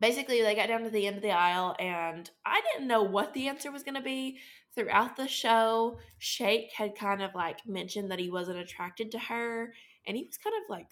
basically, 0.00 0.42
they 0.42 0.54
got 0.54 0.68
down 0.68 0.84
to 0.84 0.90
the 0.90 1.06
end 1.06 1.16
of 1.16 1.22
the 1.22 1.32
aisle, 1.32 1.74
and 1.78 2.30
I 2.44 2.60
didn't 2.60 2.88
know 2.88 3.02
what 3.02 3.34
the 3.34 3.48
answer 3.48 3.72
was 3.72 3.82
going 3.82 3.96
to 3.96 4.00
be. 4.00 4.38
Throughout 4.74 5.16
the 5.16 5.26
show, 5.26 5.98
Shake 6.18 6.70
had 6.72 6.94
kind 6.94 7.20
of 7.20 7.34
like 7.34 7.66
mentioned 7.66 8.10
that 8.10 8.20
he 8.20 8.30
wasn't 8.30 8.58
attracted 8.58 9.10
to 9.12 9.18
her, 9.18 9.72
and 10.06 10.16
he 10.16 10.24
was 10.24 10.38
kind 10.38 10.54
of 10.54 10.70
like 10.70 10.86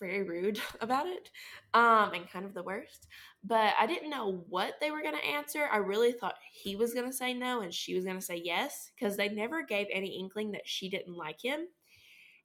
very 0.00 0.22
rude 0.22 0.60
about 0.80 1.06
it 1.06 1.30
um 1.74 2.12
and 2.14 2.28
kind 2.30 2.44
of 2.44 2.54
the 2.54 2.62
worst 2.62 3.06
but 3.44 3.72
i 3.78 3.86
didn't 3.86 4.10
know 4.10 4.44
what 4.48 4.74
they 4.80 4.90
were 4.90 5.02
going 5.02 5.14
to 5.14 5.26
answer 5.26 5.68
i 5.72 5.76
really 5.76 6.12
thought 6.12 6.34
he 6.52 6.74
was 6.76 6.94
going 6.94 7.06
to 7.06 7.16
say 7.16 7.32
no 7.32 7.60
and 7.60 7.72
she 7.72 7.94
was 7.94 8.04
going 8.04 8.18
to 8.18 8.24
say 8.24 8.40
yes 8.42 8.90
because 8.98 9.16
they 9.16 9.28
never 9.28 9.62
gave 9.62 9.86
any 9.92 10.18
inkling 10.18 10.50
that 10.50 10.66
she 10.66 10.88
didn't 10.88 11.16
like 11.16 11.42
him 11.42 11.66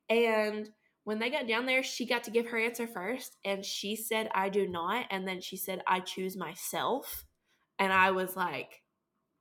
and 0.10 0.70
when 1.06 1.20
they 1.20 1.30
got 1.30 1.48
down 1.48 1.66
there 1.66 1.84
she 1.84 2.06
got 2.06 2.24
to 2.24 2.32
give 2.32 2.48
her 2.48 2.60
answer 2.60 2.88
first 2.88 3.38
and 3.46 3.66
she 3.66 3.96
said 3.96 4.30
i 4.36 4.50
do 4.50 4.68
not 4.68 5.06
and 5.10 5.28
then 5.28 5.42
she 5.42 5.58
said 5.58 5.82
i 5.88 6.00
choose 6.00 6.38
myself 6.38 7.26
and 7.80 7.92
i 7.92 8.12
was 8.12 8.36
like 8.36 8.82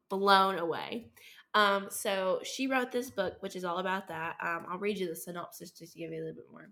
blown 0.09 0.59
away 0.59 1.11
um, 1.55 1.87
so 1.89 2.41
she 2.43 2.67
wrote 2.67 2.91
this 2.91 3.11
book, 3.11 3.37
which 3.41 3.55
is 3.55 3.65
all 3.65 3.79
about 3.79 4.09
that. 4.09 4.37
Um, 4.43 4.67
I'll 4.69 4.79
read 4.79 4.99
you 4.99 5.09
the 5.09 5.15
synopsis 5.15 5.71
just 5.71 5.93
to 5.93 5.99
give 5.99 6.11
you 6.11 6.19
a 6.19 6.21
little 6.21 6.35
bit 6.35 6.51
more. 6.51 6.71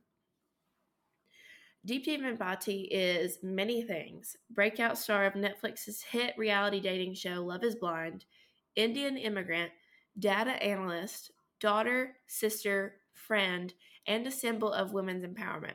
Deepti 1.85 2.17
Vempati 2.17 2.87
is 2.93 3.41
many 3.43 3.83
things. 3.83 4.37
Breakout 4.51 4.97
star 4.97 5.27
of 5.27 5.33
Netflix's 5.33 6.01
hit 6.01 6.33
reality 6.39 6.79
dating 6.79 7.15
show 7.15 7.45
Love 7.45 7.65
is 7.65 7.75
Blind, 7.75 8.25
Indian 8.77 9.17
immigrant, 9.17 9.73
data 10.17 10.53
analyst, 10.63 11.33
daughter, 11.59 12.19
sister, 12.29 13.01
friend, 13.15 13.75
and 14.07 14.25
a 14.25 14.31
symbol 14.31 14.73
of 14.73 14.93
women's 14.93 15.25
empowerment. 15.25 15.75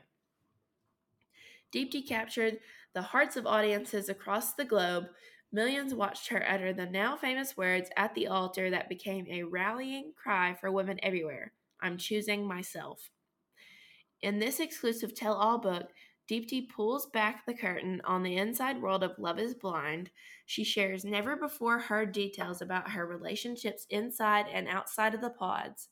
Deepti 1.74 2.06
captured 2.08 2.58
the 2.94 3.02
hearts 3.02 3.36
of 3.36 3.46
audiences 3.46 4.08
across 4.08 4.54
the 4.54 4.64
globe. 4.64 5.08
Millions 5.52 5.92
watched 5.92 6.28
her 6.28 6.42
utter 6.48 6.72
the 6.72 6.86
now 6.86 7.16
famous 7.16 7.54
words 7.54 7.90
at 7.98 8.14
the 8.14 8.28
altar 8.28 8.70
that 8.70 8.88
became 8.88 9.26
a 9.28 9.42
rallying 9.42 10.12
cry 10.16 10.56
for 10.58 10.72
women 10.72 10.98
everywhere 11.02 11.52
I'm 11.82 11.98
choosing 11.98 12.46
myself. 12.46 13.10
In 14.22 14.38
this 14.38 14.58
exclusive 14.58 15.14
tell 15.14 15.34
all 15.34 15.58
book, 15.58 15.90
Deepti 16.28 16.68
pulls 16.68 17.06
back 17.06 17.46
the 17.46 17.54
curtain 17.54 18.02
on 18.04 18.22
the 18.22 18.36
inside 18.36 18.82
world 18.82 19.02
of 19.02 19.18
Love 19.18 19.38
is 19.38 19.54
Blind. 19.54 20.10
She 20.44 20.64
shares 20.64 21.04
never 21.04 21.36
before 21.36 21.78
heard 21.78 22.12
details 22.12 22.60
about 22.60 22.90
her 22.90 23.06
relationships 23.06 23.86
inside 23.90 24.46
and 24.52 24.68
outside 24.68 25.14
of 25.14 25.20
the 25.20 25.30
pods. 25.30 25.88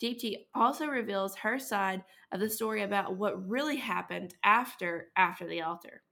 Deepti 0.00 0.46
also 0.54 0.86
reveals 0.86 1.36
her 1.36 1.58
side 1.58 2.04
of 2.32 2.40
the 2.40 2.48
story 2.48 2.82
about 2.82 3.16
what 3.16 3.48
really 3.48 3.76
happened 3.76 4.34
after 4.44 5.08
after 5.16 5.46
the 5.46 5.60
altar. 5.60 6.02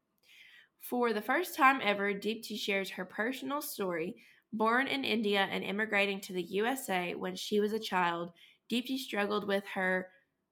For 0.80 1.12
the 1.12 1.22
first 1.22 1.56
time 1.56 1.80
ever, 1.82 2.12
Deepti 2.12 2.58
shares 2.58 2.90
her 2.90 3.04
personal 3.04 3.62
story. 3.62 4.16
Born 4.52 4.88
in 4.88 5.04
India 5.04 5.48
and 5.50 5.64
immigrating 5.64 6.20
to 6.22 6.32
the 6.32 6.42
USA 6.42 7.14
when 7.14 7.36
she 7.36 7.60
was 7.60 7.72
a 7.72 7.78
child, 7.78 8.32
Deepti 8.70 8.98
struggled 8.98 9.46
with 9.46 9.64
her 9.74 10.08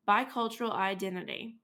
bicultural 0.06 0.72
identity. 0.72 1.56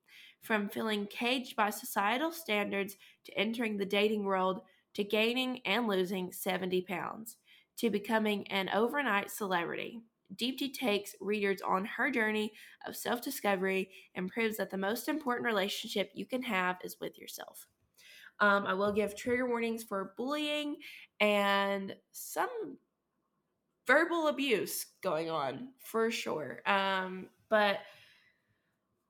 From 0.42 0.68
feeling 0.68 1.06
caged 1.06 1.54
by 1.54 1.70
societal 1.70 2.32
standards 2.32 2.96
to 3.26 3.38
entering 3.38 3.76
the 3.76 3.86
dating 3.86 4.24
world 4.24 4.62
to 4.94 5.04
gaining 5.04 5.60
and 5.64 5.86
losing 5.86 6.32
70 6.32 6.82
pounds 6.82 7.36
to 7.78 7.90
becoming 7.90 8.46
an 8.48 8.68
overnight 8.74 9.30
celebrity. 9.30 10.00
Deepti 10.36 10.72
takes 10.72 11.14
readers 11.20 11.60
on 11.62 11.84
her 11.84 12.10
journey 12.10 12.52
of 12.86 12.96
self 12.96 13.22
discovery 13.22 13.90
and 14.14 14.30
proves 14.30 14.56
that 14.56 14.70
the 14.70 14.78
most 14.78 15.08
important 15.08 15.46
relationship 15.46 16.10
you 16.14 16.26
can 16.26 16.42
have 16.42 16.78
is 16.82 16.96
with 17.00 17.18
yourself. 17.18 17.66
Um, 18.40 18.66
I 18.66 18.74
will 18.74 18.92
give 18.92 19.16
trigger 19.16 19.46
warnings 19.46 19.84
for 19.84 20.14
bullying 20.16 20.76
and 21.20 21.94
some 22.12 22.78
verbal 23.86 24.28
abuse 24.28 24.86
going 25.02 25.30
on 25.30 25.68
for 25.78 26.10
sure. 26.10 26.60
Um, 26.66 27.28
but 27.48 27.80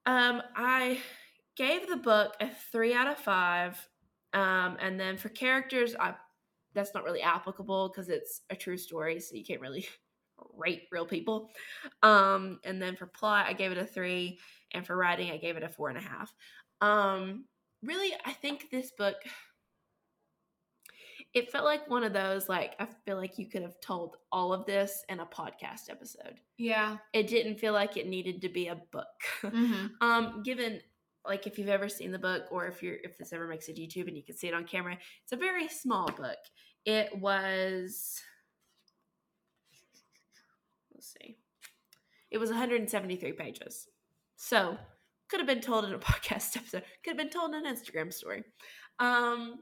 um, 0.06 0.42
I 0.56 1.00
gave 1.56 1.88
the 1.88 1.96
book 1.96 2.34
a 2.40 2.48
three 2.70 2.94
out 2.94 3.06
of 3.06 3.18
five. 3.18 3.76
Um, 4.32 4.76
and 4.80 4.98
then 4.98 5.16
for 5.16 5.28
characters, 5.28 5.94
I 5.98 6.14
that's 6.74 6.94
not 6.94 7.04
really 7.04 7.20
applicable 7.20 7.88
because 7.88 8.08
it's 8.08 8.40
a 8.50 8.56
true 8.56 8.78
story, 8.78 9.20
so 9.20 9.36
you 9.36 9.44
can't 9.44 9.60
really 9.60 9.86
rate 10.56 10.84
real 10.90 11.06
people. 11.06 11.50
Um, 12.02 12.60
and 12.64 12.80
then 12.80 12.96
for 12.96 13.06
plot, 13.06 13.46
I 13.46 13.52
gave 13.52 13.72
it 13.72 13.78
a 13.78 13.84
three, 13.84 14.38
and 14.72 14.86
for 14.86 14.96
writing, 14.96 15.30
I 15.30 15.36
gave 15.36 15.56
it 15.56 15.62
a 15.62 15.68
four 15.68 15.90
and 15.90 15.98
a 15.98 16.00
half. 16.00 16.32
Um, 16.80 17.44
really, 17.82 18.12
I 18.24 18.32
think 18.32 18.70
this 18.70 18.90
book 18.96 19.16
it 21.34 21.50
felt 21.50 21.64
like 21.64 21.88
one 21.88 22.04
of 22.04 22.12
those 22.12 22.48
like 22.48 22.74
I 22.78 22.86
feel 23.06 23.16
like 23.16 23.38
you 23.38 23.46
could 23.46 23.62
have 23.62 23.80
told 23.80 24.16
all 24.30 24.52
of 24.52 24.66
this 24.66 25.04
in 25.08 25.20
a 25.20 25.26
podcast 25.26 25.88
episode. 25.88 26.40
Yeah. 26.58 26.98
It 27.12 27.26
didn't 27.26 27.58
feel 27.58 27.72
like 27.72 27.96
it 27.96 28.06
needed 28.06 28.42
to 28.42 28.48
be 28.48 28.68
a 28.68 28.74
book. 28.74 29.06
Mm-hmm. 29.42 29.86
um, 30.06 30.42
given 30.42 30.80
like 31.26 31.46
if 31.46 31.58
you've 31.58 31.68
ever 31.68 31.88
seen 31.88 32.12
the 32.12 32.18
book 32.18 32.44
or 32.50 32.66
if 32.66 32.82
you're 32.82 32.96
if 33.02 33.16
this 33.16 33.32
ever 33.32 33.46
makes 33.46 33.68
it 33.68 33.76
YouTube 33.76 34.08
and 34.08 34.16
you 34.16 34.22
can 34.22 34.36
see 34.36 34.48
it 34.48 34.54
on 34.54 34.64
camera, 34.64 34.98
it's 35.22 35.32
a 35.32 35.36
very 35.36 35.68
small 35.68 36.06
book. 36.06 36.38
It 36.84 37.16
was 37.18 38.20
let's 40.92 41.14
see. 41.20 41.38
It 42.30 42.38
was 42.38 42.50
173 42.50 43.32
pages. 43.32 43.88
So 44.36 44.76
could 45.28 45.40
have 45.40 45.46
been 45.46 45.60
told 45.60 45.86
in 45.86 45.94
a 45.94 45.98
podcast 45.98 46.58
episode, 46.58 46.82
could 47.02 47.12
have 47.12 47.16
been 47.16 47.30
told 47.30 47.54
in 47.54 47.64
an 47.64 47.74
Instagram 47.74 48.12
story. 48.12 48.44
Um 48.98 49.60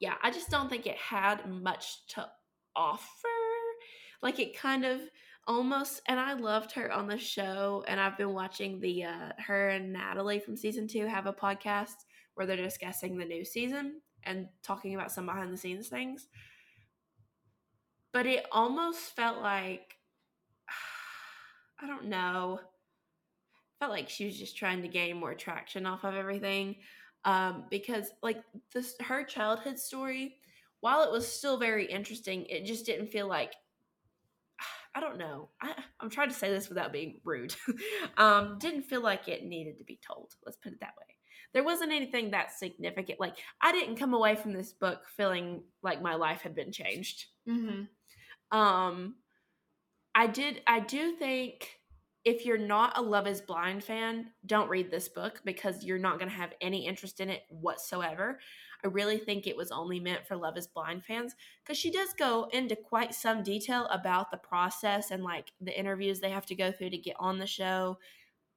yeah, 0.00 0.14
I 0.22 0.30
just 0.30 0.50
don't 0.50 0.68
think 0.68 0.86
it 0.86 0.96
had 0.96 1.48
much 1.48 2.06
to 2.08 2.28
offer. 2.76 3.28
Like 4.22 4.38
it 4.38 4.56
kind 4.56 4.84
of 4.84 5.00
almost 5.46 6.02
and 6.06 6.20
I 6.20 6.34
loved 6.34 6.72
her 6.72 6.92
on 6.92 7.06
the 7.08 7.18
show 7.18 7.82
and 7.88 7.98
I've 7.98 8.18
been 8.18 8.34
watching 8.34 8.80
the 8.80 9.04
uh 9.04 9.32
her 9.38 9.70
and 9.70 9.92
Natalie 9.92 10.40
from 10.40 10.56
season 10.56 10.86
2 10.86 11.06
have 11.06 11.26
a 11.26 11.32
podcast 11.32 11.94
where 12.34 12.46
they're 12.46 12.56
discussing 12.56 13.16
the 13.16 13.24
new 13.24 13.44
season 13.44 14.00
and 14.24 14.46
talking 14.62 14.94
about 14.94 15.10
some 15.10 15.26
behind 15.26 15.52
the 15.52 15.56
scenes 15.56 15.88
things. 15.88 16.28
But 18.12 18.26
it 18.26 18.46
almost 18.52 19.00
felt 19.16 19.40
like 19.40 19.96
I 21.80 21.86
don't 21.86 22.06
know. 22.06 22.60
Felt 23.80 23.92
like 23.92 24.08
she 24.08 24.26
was 24.26 24.38
just 24.38 24.56
trying 24.56 24.82
to 24.82 24.88
gain 24.88 25.18
more 25.18 25.34
traction 25.34 25.86
off 25.86 26.04
of 26.04 26.14
everything 26.14 26.76
um, 27.24 27.64
because 27.70 28.10
like 28.22 28.42
this 28.72 28.94
her 29.00 29.24
childhood 29.24 29.78
story 29.78 30.36
while 30.80 31.02
it 31.02 31.10
was 31.10 31.26
still 31.26 31.58
very 31.58 31.84
interesting 31.86 32.46
it 32.46 32.64
just 32.64 32.86
didn't 32.86 33.08
feel 33.08 33.28
like 33.28 33.52
i 34.94 35.00
don't 35.00 35.18
know. 35.18 35.48
I, 35.60 35.74
i'm 36.00 36.10
trying 36.10 36.28
to 36.28 36.34
say 36.34 36.50
this 36.50 36.68
without 36.68 36.92
being 36.92 37.20
rude. 37.24 37.54
Um, 38.16 38.58
didn't 38.58 38.82
feel 38.82 39.02
like 39.02 39.28
it 39.28 39.44
needed 39.44 39.78
to 39.78 39.84
be 39.84 40.00
told 40.04 40.34
let's 40.44 40.58
put 40.58 40.72
it 40.72 40.80
that 40.80 40.94
way. 40.98 41.04
There 41.54 41.64
wasn't 41.64 41.92
anything 41.92 42.30
that 42.32 42.52
significant 42.52 43.20
like 43.20 43.36
i 43.60 43.72
didn't 43.72 43.96
come 43.96 44.14
away 44.14 44.34
from 44.34 44.52
this 44.52 44.72
book 44.72 45.02
feeling 45.16 45.62
like 45.82 46.02
my 46.02 46.14
life 46.14 46.40
had 46.42 46.54
been 46.54 46.72
changed. 46.72 47.26
Mm-hmm. 47.48 48.58
um 48.58 49.14
i 50.14 50.26
did 50.26 50.62
i 50.66 50.80
do 50.80 51.12
think 51.16 51.77
if 52.28 52.44
you're 52.44 52.58
not 52.58 52.98
a 52.98 53.00
Love 53.00 53.26
is 53.26 53.40
Blind 53.40 53.82
fan, 53.82 54.26
don't 54.44 54.68
read 54.68 54.90
this 54.90 55.08
book 55.08 55.40
because 55.46 55.82
you're 55.82 55.98
not 55.98 56.18
going 56.18 56.28
to 56.28 56.36
have 56.36 56.52
any 56.60 56.86
interest 56.86 57.20
in 57.20 57.30
it 57.30 57.44
whatsoever. 57.48 58.38
I 58.84 58.88
really 58.88 59.16
think 59.16 59.46
it 59.46 59.56
was 59.56 59.70
only 59.70 59.98
meant 59.98 60.26
for 60.26 60.36
Love 60.36 60.58
is 60.58 60.66
Blind 60.66 61.06
fans 61.06 61.34
because 61.64 61.78
she 61.78 61.90
does 61.90 62.10
go 62.18 62.46
into 62.52 62.76
quite 62.76 63.14
some 63.14 63.42
detail 63.42 63.86
about 63.86 64.30
the 64.30 64.36
process 64.36 65.10
and 65.10 65.24
like 65.24 65.52
the 65.62 65.76
interviews 65.76 66.20
they 66.20 66.28
have 66.28 66.44
to 66.46 66.54
go 66.54 66.70
through 66.70 66.90
to 66.90 66.98
get 66.98 67.16
on 67.18 67.38
the 67.38 67.46
show 67.46 67.98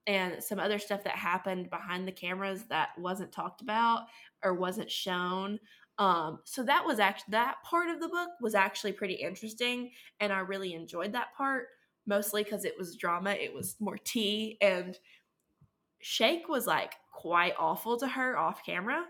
and 0.06 0.44
some 0.44 0.60
other 0.60 0.78
stuff 0.78 1.06
that 1.06 1.16
happened 1.16 1.70
behind 1.70 2.06
the 2.06 2.12
cameras 2.12 2.64
that 2.64 2.90
wasn't 2.98 3.32
talked 3.32 3.62
about 3.62 4.08
or 4.44 4.54
wasn't 4.54 4.92
shown. 4.92 5.58
Um, 5.98 6.40
so 6.44 6.62
that 6.64 6.86
was 6.86 7.00
actually 7.00 7.32
that 7.32 7.64
part 7.64 7.90
of 7.90 8.02
the 8.02 8.10
book 8.10 8.32
was 8.42 8.54
actually 8.54 8.92
pretty 8.92 9.14
interesting, 9.14 9.92
and 10.20 10.34
I 10.34 10.40
really 10.40 10.74
enjoyed 10.74 11.14
that 11.14 11.34
part 11.38 11.68
mostly 12.06 12.44
because 12.44 12.66
it 12.66 12.76
was 12.78 12.96
drama. 12.96 13.32
It 13.32 13.54
was 13.54 13.76
more 13.80 13.98
tea, 13.98 14.58
and 14.62 14.98
Shake 16.00 16.48
was 16.48 16.68
like 16.68 16.94
quite 17.14 17.54
awful 17.60 17.98
to 17.98 18.08
her 18.08 18.38
off 18.38 18.66
camera. 18.66 19.04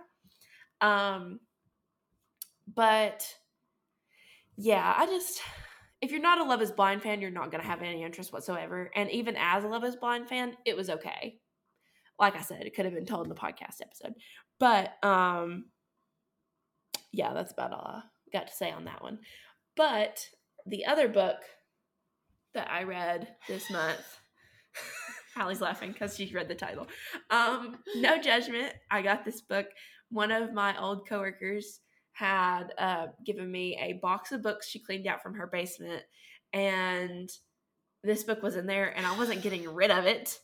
Um, 0.81 1.39
but 2.73 3.25
yeah, 4.57 4.93
I 4.97 5.05
just 5.05 5.41
if 6.01 6.11
you're 6.11 6.21
not 6.21 6.39
a 6.39 6.43
Love 6.43 6.61
Is 6.61 6.71
Blind 6.71 7.01
fan, 7.01 7.21
you're 7.21 7.29
not 7.31 7.51
gonna 7.51 7.63
have 7.63 7.81
any 7.81 8.03
interest 8.03 8.33
whatsoever. 8.33 8.91
And 8.95 9.09
even 9.11 9.35
as 9.37 9.63
a 9.63 9.67
Love 9.67 9.83
Is 9.83 9.95
Blind 9.95 10.27
fan, 10.27 10.55
it 10.65 10.75
was 10.75 10.89
okay. 10.89 11.39
Like 12.19 12.35
I 12.35 12.41
said, 12.41 12.63
it 12.63 12.75
could 12.75 12.85
have 12.85 12.93
been 12.93 13.05
told 13.05 13.25
in 13.25 13.29
the 13.29 13.35
podcast 13.35 13.81
episode, 13.81 14.13
but 14.59 14.93
um, 15.03 15.65
yeah, 17.11 17.33
that's 17.33 17.51
about 17.51 17.73
all 17.73 17.93
I 17.95 18.03
got 18.31 18.47
to 18.47 18.53
say 18.53 18.71
on 18.71 18.85
that 18.85 19.01
one. 19.01 19.19
But 19.75 20.27
the 20.65 20.85
other 20.85 21.07
book 21.07 21.37
that 22.53 22.69
I 22.69 22.83
read 22.83 23.27
this 23.47 23.69
month. 23.71 24.19
Hallie's 25.35 25.61
laughing 25.61 25.91
because 25.91 26.15
she's 26.15 26.33
read 26.33 26.47
the 26.47 26.55
title. 26.55 26.87
Um, 27.29 27.77
no 27.95 28.19
judgment. 28.19 28.73
I 28.89 29.01
got 29.01 29.23
this 29.23 29.41
book. 29.41 29.67
One 30.09 30.31
of 30.31 30.53
my 30.53 30.77
old 30.79 31.07
coworkers 31.07 31.79
had 32.11 32.73
uh, 32.77 33.07
given 33.25 33.49
me 33.49 33.79
a 33.81 33.93
box 34.01 34.31
of 34.31 34.41
books 34.41 34.67
she 34.67 34.79
cleaned 34.79 35.07
out 35.07 35.23
from 35.23 35.35
her 35.35 35.47
basement, 35.47 36.03
and 36.51 37.29
this 38.03 38.23
book 38.23 38.43
was 38.43 38.57
in 38.57 38.65
there, 38.65 38.89
and 38.95 39.05
I 39.05 39.17
wasn't 39.17 39.41
getting 39.41 39.73
rid 39.73 39.91
of 39.91 40.05
it. 40.05 40.37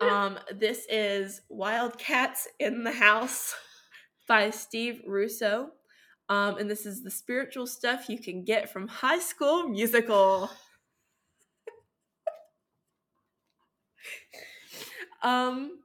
Um, 0.00 0.38
this 0.54 0.86
is 0.90 1.40
Wildcats 1.48 2.46
in 2.60 2.84
the 2.84 2.92
House 2.92 3.54
by 4.28 4.50
Steve 4.50 5.02
Russo. 5.06 5.70
Um, 6.28 6.58
and 6.58 6.70
this 6.70 6.86
is 6.86 7.02
the 7.02 7.10
spiritual 7.10 7.66
stuff 7.66 8.08
you 8.08 8.18
can 8.18 8.44
get 8.44 8.70
from 8.70 8.88
High 8.88 9.20
School 9.20 9.68
Musical. 9.68 10.50
Um, 15.22 15.78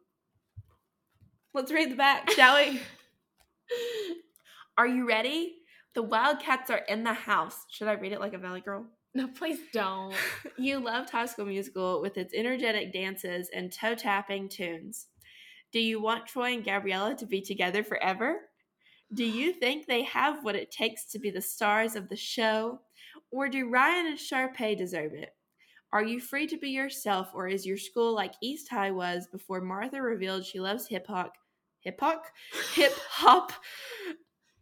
let's 1.54 1.72
read 1.72 1.92
the 1.92 1.96
back, 1.96 2.30
shall 2.32 2.58
we? 2.58 2.82
Are 4.78 4.88
you 4.88 5.08
ready? 5.08 5.56
The 5.94 6.04
Wildcats 6.04 6.70
are 6.70 6.84
in 6.88 7.04
the 7.04 7.14
house. 7.14 7.66
Should 7.70 7.88
I 7.88 7.94
read 7.94 8.14
it 8.14 8.20
like 8.20 8.34
a 8.34 8.38
Valley 8.38 8.62
Girl? 8.62 8.86
No, 9.14 9.28
please 9.28 9.60
don't. 9.74 10.16
you 10.58 10.80
loved 10.80 11.10
High 11.10 11.26
School 11.26 11.46
Musical 11.46 12.02
with 12.02 12.18
its 12.18 12.34
energetic 12.34 12.94
dances 12.94 13.50
and 13.54 13.72
toe 13.72 13.96
tapping 13.96 14.48
tunes. 14.48 15.08
Do 15.72 15.80
you 15.80 16.02
want 16.02 16.28
Troy 16.28 16.54
and 16.54 16.64
Gabriella 16.64 17.16
to 17.16 17.26
be 17.26 17.42
together 17.42 17.84
forever? 17.84 18.38
Do 19.14 19.26
you 19.26 19.52
think 19.52 19.86
they 19.86 20.04
have 20.04 20.44
what 20.44 20.56
it 20.56 20.72
takes 20.72 21.06
to 21.12 21.20
be 21.20 21.30
the 21.30 21.42
stars 21.42 21.96
of 21.96 22.08
the 22.08 22.16
show? 22.16 22.80
Or 23.30 23.50
do 23.50 23.70
Ryan 23.70 24.08
and 24.08 24.18
Sharpay 24.18 24.78
deserve 24.78 25.14
it? 25.14 25.34
Are 25.94 26.04
you 26.04 26.22
free 26.22 26.48
to 26.48 26.58
be 26.58 26.70
yourself, 26.70 27.32
or 27.34 27.48
is 27.48 27.66
your 27.66 27.78
school 27.78 28.16
like 28.16 28.34
East 28.42 28.70
High 28.70 28.92
was 28.92 29.28
before 29.28 29.60
Martha 29.60 30.02
revealed 30.02 30.46
she 30.46 30.60
loves 30.60 30.88
hip 30.88 31.06
hop? 31.08 31.34
Hip 31.82 32.00
hop? 32.00 32.26
Hip 32.76 32.94
hop? 33.10 33.52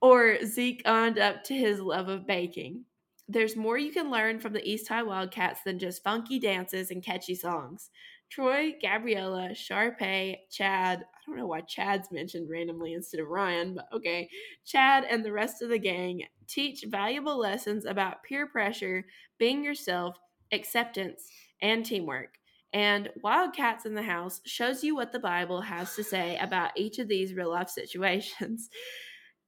Or 0.01 0.43
Zeke 0.43 0.81
owned 0.85 1.19
up 1.19 1.43
to 1.45 1.53
his 1.53 1.79
love 1.79 2.07
of 2.07 2.25
baking? 2.25 2.85
There's 3.27 3.55
more 3.55 3.77
you 3.77 3.91
can 3.91 4.09
learn 4.09 4.39
from 4.39 4.53
the 4.53 4.67
East 4.67 4.87
High 4.87 5.03
Wildcats 5.03 5.61
than 5.63 5.77
just 5.77 6.03
funky 6.03 6.39
dances 6.39 6.89
and 6.89 7.03
catchy 7.03 7.35
songs. 7.35 7.91
Troy, 8.29 8.73
Gabriella, 8.81 9.49
Sharpay, 9.49 10.37
Chad, 10.49 10.99
I 11.01 11.17
don't 11.27 11.37
know 11.37 11.45
why 11.45 11.61
Chad's 11.61 12.11
mentioned 12.11 12.49
randomly 12.49 12.93
instead 12.93 13.19
of 13.19 13.27
Ryan, 13.27 13.75
but 13.75 13.87
okay. 13.93 14.29
Chad 14.65 15.03
and 15.03 15.23
the 15.23 15.31
rest 15.31 15.61
of 15.61 15.69
the 15.69 15.77
gang 15.77 16.23
teach 16.47 16.85
valuable 16.87 17.37
lessons 17.37 17.85
about 17.85 18.23
peer 18.23 18.47
pressure, 18.47 19.05
being 19.37 19.63
yourself, 19.63 20.17
acceptance, 20.51 21.29
and 21.61 21.85
teamwork. 21.85 22.35
And 22.73 23.09
Wildcats 23.23 23.85
in 23.85 23.95
the 23.95 24.03
House 24.03 24.41
shows 24.45 24.83
you 24.83 24.95
what 24.95 25.11
the 25.11 25.19
Bible 25.19 25.61
has 25.61 25.95
to 25.95 26.03
say 26.03 26.37
about 26.37 26.71
each 26.75 26.99
of 26.99 27.07
these 27.07 27.33
real 27.33 27.49
life 27.49 27.69
situations. 27.69 28.69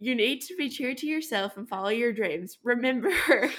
You 0.03 0.15
need 0.15 0.41
to 0.41 0.55
be 0.55 0.67
true 0.67 0.95
to 0.95 1.05
yourself 1.05 1.57
and 1.57 1.69
follow 1.69 1.89
your 1.89 2.11
dreams. 2.11 2.57
Remember, 2.63 3.11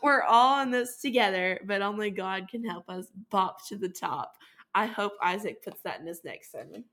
we're 0.00 0.22
all 0.22 0.62
in 0.62 0.70
this 0.70 1.00
together, 1.00 1.58
but 1.66 1.82
only 1.82 2.12
God 2.12 2.46
can 2.48 2.64
help 2.64 2.88
us 2.88 3.08
bop 3.30 3.66
to 3.66 3.76
the 3.76 3.88
top. 3.88 4.36
I 4.76 4.86
hope 4.86 5.14
Isaac 5.20 5.64
puts 5.64 5.82
that 5.82 5.98
in 5.98 6.06
his 6.06 6.20
next 6.24 6.52
sermon. 6.52 6.84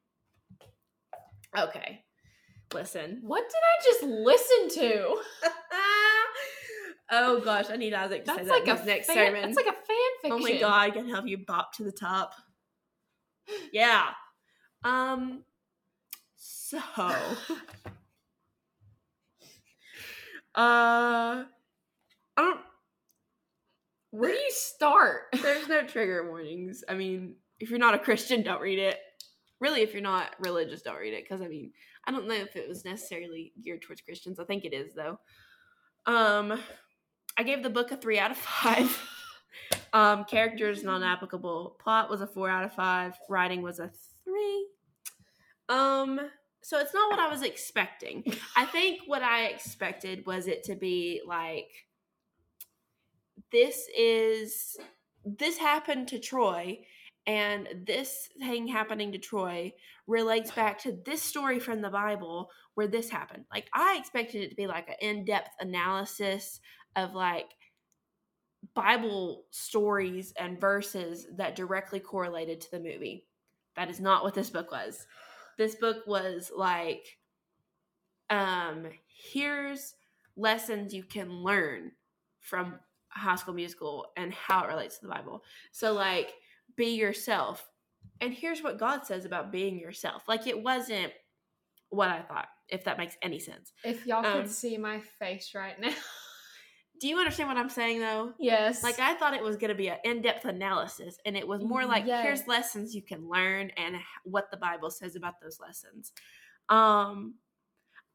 Okay, 1.56 2.04
listen. 2.74 3.20
What 3.22 3.44
did 3.48 3.54
I 3.54 3.84
just 3.84 4.02
listen 4.02 4.84
to? 4.84 5.18
oh 7.12 7.42
gosh, 7.42 7.70
I 7.70 7.76
need 7.76 7.94
Isaac 7.94 8.26
to 8.26 8.28
That's 8.28 8.40
say 8.40 8.46
that 8.46 8.52
like 8.52 8.64
in 8.64 8.70
a 8.70 8.76
his 8.78 8.86
next 8.86 9.08
fan, 9.08 9.16
sermon. 9.16 9.42
That's 9.42 9.56
like 9.56 9.66
a 9.66 9.72
fan 9.72 10.12
fiction. 10.22 10.32
Oh 10.32 10.40
my 10.40 10.60
God 10.60 10.82
I 10.82 10.90
can 10.90 11.10
help 11.10 11.28
you 11.28 11.38
bop 11.38 11.74
to 11.74 11.84
the 11.84 11.92
top. 11.92 12.34
Yeah. 13.72 14.10
Um. 14.84 15.44
So. 16.36 16.80
Uh. 20.56 21.46
I 21.46 22.42
don't. 22.42 22.60
Where 24.10 24.32
do 24.32 24.38
you 24.38 24.52
start? 24.52 25.26
There's 25.44 25.68
no 25.68 25.86
trigger 25.86 26.28
warnings. 26.28 26.84
I 26.90 26.96
mean, 26.96 27.36
if 27.60 27.70
you're 27.70 27.78
not 27.78 27.94
a 27.94 28.00
Christian, 28.00 28.42
don't 28.42 28.62
read 28.62 28.80
it. 28.80 28.98
Really, 29.60 29.82
if 29.82 29.94
you're 29.94 30.02
not 30.02 30.36
religious, 30.40 30.82
don't 30.82 30.98
read 30.98 31.14
it. 31.14 31.24
Because 31.24 31.42
I 31.42 31.48
mean, 31.48 31.74
I 32.06 32.12
don't 32.12 32.28
know 32.28 32.34
if 32.34 32.56
it 32.56 32.68
was 32.68 32.86
necessarily 32.86 33.54
geared 33.64 33.84
towards 33.84 34.02
Christians. 34.02 34.40
I 34.40 34.46
think 34.46 34.66
it 34.66 34.74
is 34.74 34.96
though. 34.96 35.20
Um, 36.08 36.60
I 37.38 37.44
gave 37.44 37.64
the 37.64 37.70
book 37.70 37.92
a 37.92 37.98
three 37.98 38.20
out 38.20 38.32
of 38.32 38.38
five. 38.38 39.10
um, 39.94 40.26
characters 40.26 40.84
non-applicable. 40.84 41.78
Plot 41.80 42.10
was 42.10 42.22
a 42.22 42.28
four 42.28 42.50
out 42.50 42.64
of 42.64 42.74
five. 42.74 43.14
Writing 43.30 43.62
was 43.62 43.80
a 43.80 43.92
three. 44.24 44.68
Um, 45.70 46.20
so 46.62 46.80
it's 46.80 46.94
not 46.94 47.12
what 47.12 47.20
I 47.20 47.30
was 47.30 47.44
expecting. 47.44 48.24
I 48.56 48.66
think 48.66 49.02
what 49.06 49.22
I 49.22 49.46
expected 49.46 50.26
was 50.26 50.48
it 50.48 50.64
to 50.66 50.76
be 50.76 51.22
like 51.26 51.70
this 53.52 53.88
is 53.98 54.78
this 55.24 55.58
happened 55.58 56.08
to 56.10 56.20
Troy 56.20 56.80
and 57.26 57.68
this 57.86 58.30
thing 58.40 58.68
happening 58.68 59.12
to 59.12 59.18
Troy 59.18 59.74
relates 60.08 60.52
back 60.52 60.80
to 60.80 60.98
this 61.06 61.22
story 61.22 61.60
from 61.60 61.82
the 61.82 61.90
Bible 61.90 62.50
where 62.76 62.88
this 62.88 63.10
happened. 63.10 63.46
Like 63.52 63.70
I 63.74 63.98
expected 64.00 64.44
it 64.44 64.50
to 64.50 64.56
be 64.56 64.68
like 64.68 64.88
an 64.90 64.96
in-depth 65.02 65.52
analysis 65.60 66.60
of 66.98 67.14
like 67.16 67.50
Bible 68.74 69.46
stories 69.52 70.34
and 70.38 70.60
verses 70.60 71.28
that 71.38 71.56
directly 71.56 72.00
correlated 72.00 72.60
to 72.62 72.72
the 72.72 72.80
movie. 72.80 73.26
That 73.76 73.90
is 73.90 74.00
not 74.00 74.24
what 74.24 74.34
this 74.34 74.50
book 74.50 74.72
was. 74.72 75.06
This 75.58 75.76
book 75.76 76.06
was 76.08 76.52
like 76.56 77.06
um 78.30 78.88
here's 79.32 79.94
lessons 80.36 80.94
you 80.94 81.04
can 81.04 81.32
learn 81.44 81.92
from 82.42 82.76
High 83.10 83.36
School 83.36 83.54
Musical 83.54 84.08
and 84.18 84.34
how 84.34 84.64
it 84.64 84.68
relates 84.68 84.98
to 85.00 85.06
the 85.06 85.12
Bible. 85.14 85.44
So 85.72 85.94
like 85.94 86.34
be 86.76 86.96
yourself. 86.96 87.66
And 88.22 88.34
here's 88.34 88.62
what 88.64 88.80
God 88.80 89.06
says 89.06 89.26
about 89.26 89.52
being 89.52 89.80
yourself. 89.80 90.24
Like 90.28 90.46
it 90.48 90.62
wasn't 90.62 91.14
what 91.90 92.10
I 92.10 92.22
thought, 92.22 92.48
if 92.70 92.84
that 92.84 92.98
makes 92.98 93.16
any 93.22 93.40
sense. 93.40 93.72
If 93.84 94.06
y'all 94.06 94.26
Um, 94.26 94.42
could 94.42 94.52
see 94.52 94.78
my 94.78 95.00
face 95.20 95.54
right 95.56 95.80
now. 95.80 95.94
Do 97.00 97.08
you 97.08 97.18
understand 97.18 97.50
what 97.50 97.58
I'm 97.58 97.70
saying 97.70 98.00
though? 98.00 98.34
yes. 98.40 98.82
Like 98.84 99.00
I 99.00 99.16
thought 99.16 99.34
it 99.34 99.44
was 99.44 99.56
going 99.58 99.70
to 99.70 99.76
be 99.76 99.90
an 99.90 99.98
in-depth 100.04 100.46
analysis 100.46 101.18
and 101.26 101.38
it 101.38 101.48
was 101.48 101.64
more 101.64 101.86
like 101.86 102.06
Yes. 102.06 102.24
here's 102.24 102.48
lessons 102.48 102.96
you 102.96 103.02
can 103.02 103.30
learn 103.30 103.72
and 103.78 103.96
what 104.24 104.50
the 104.52 104.58
Bible 104.58 104.90
says 104.90 105.16
about 105.16 105.40
those 105.42 105.60
lessons. 105.60 106.12
Um 106.70 107.36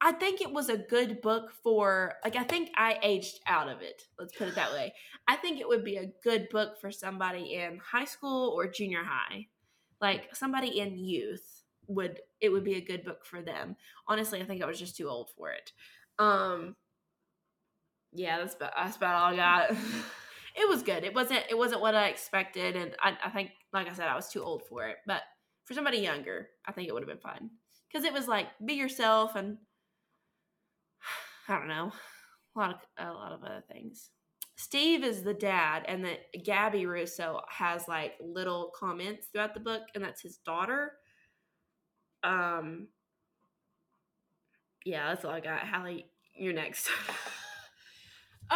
I 0.04 0.10
think 0.10 0.40
it 0.40 0.52
was 0.52 0.68
a 0.68 0.76
good 0.76 1.20
book 1.20 1.52
for 1.62 2.14
like 2.24 2.34
I 2.34 2.42
think 2.42 2.70
I 2.76 2.98
aged 3.02 3.38
out 3.46 3.68
of 3.68 3.82
it. 3.82 4.02
Let's 4.18 4.36
put 4.36 4.48
it 4.48 4.56
that 4.56 4.72
way. 4.72 4.92
I 5.28 5.36
think 5.36 5.60
it 5.60 5.68
would 5.68 5.84
be 5.84 5.96
a 5.98 6.12
good 6.24 6.48
book 6.50 6.80
for 6.80 6.90
somebody 6.90 7.54
in 7.54 7.78
high 7.78 8.04
school 8.06 8.52
or 8.56 8.66
junior 8.66 9.04
high. 9.04 9.46
Like 10.00 10.34
somebody 10.34 10.80
in 10.80 10.96
youth 10.98 11.62
would 11.86 12.18
it 12.40 12.48
would 12.48 12.64
be 12.64 12.74
a 12.74 12.80
good 12.84 13.04
book 13.04 13.24
for 13.24 13.42
them. 13.42 13.76
Honestly, 14.08 14.40
I 14.40 14.44
think 14.44 14.60
I 14.60 14.66
was 14.66 14.78
just 14.80 14.96
too 14.96 15.08
old 15.08 15.30
for 15.36 15.50
it. 15.52 15.70
Um 16.18 16.74
yeah, 18.12 18.38
that's 18.38 18.54
about 18.54 18.72
that's 18.76 18.96
about 18.96 19.14
all 19.14 19.32
I 19.32 19.36
got. 19.36 19.70
it 20.56 20.68
was 20.68 20.82
good. 20.82 21.04
It 21.04 21.14
wasn't 21.14 21.44
it 21.50 21.56
wasn't 21.56 21.80
what 21.80 21.94
I 21.94 22.08
expected, 22.08 22.76
and 22.76 22.94
I, 23.00 23.16
I 23.24 23.30
think, 23.30 23.50
like 23.72 23.88
I 23.88 23.92
said, 23.92 24.08
I 24.08 24.16
was 24.16 24.28
too 24.28 24.42
old 24.42 24.62
for 24.68 24.86
it. 24.86 24.96
But 25.06 25.22
for 25.64 25.74
somebody 25.74 25.98
younger, 25.98 26.48
I 26.66 26.72
think 26.72 26.88
it 26.88 26.92
would 26.92 27.02
have 27.02 27.08
been 27.08 27.18
fun 27.18 27.50
because 27.90 28.04
it 28.04 28.12
was 28.12 28.28
like 28.28 28.48
be 28.64 28.74
yourself, 28.74 29.34
and 29.34 29.58
I 31.48 31.58
don't 31.58 31.68
know, 31.68 31.92
a 32.56 32.58
lot 32.58 32.70
of 32.70 33.06
a 33.06 33.12
lot 33.12 33.32
of 33.32 33.42
other 33.42 33.64
things. 33.72 34.10
Steve 34.56 35.02
is 35.02 35.22
the 35.22 35.34
dad, 35.34 35.84
and 35.88 36.04
that 36.04 36.20
Gabby 36.44 36.86
Russo 36.86 37.40
has 37.48 37.88
like 37.88 38.14
little 38.20 38.70
comments 38.78 39.28
throughout 39.32 39.54
the 39.54 39.60
book, 39.60 39.82
and 39.94 40.04
that's 40.04 40.20
his 40.20 40.36
daughter. 40.36 40.92
Um, 42.22 42.88
yeah, 44.84 45.08
that's 45.08 45.24
all 45.24 45.32
I 45.32 45.40
got. 45.40 45.66
Hallie, 45.66 46.06
you're 46.34 46.52
next. 46.52 46.90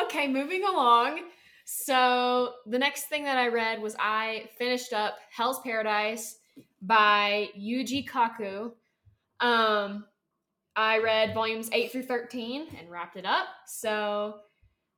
Okay, 0.05 0.28
moving 0.28 0.64
along. 0.64 1.20
So 1.64 2.55
the 2.66 2.78
next 2.78 3.05
thing 3.05 3.24
that 3.24 3.38
I 3.38 3.49
read 3.49 3.80
was 3.80 3.97
I 3.99 4.49
finished 4.59 4.92
up 4.92 5.16
Hell's 5.30 5.61
Paradise 5.61 6.38
by 6.82 7.49
Yuji 7.59 8.09
Kaku. 8.09 8.72
Um, 9.40 10.05
I 10.76 10.99
read 10.99 11.34
volumes 11.34 11.70
8 11.72 11.90
through 11.90 12.05
13 12.05 12.66
and 12.78 12.90
wrapped 12.90 13.16
it 13.16 13.24
up. 13.24 13.47
So 13.66 14.40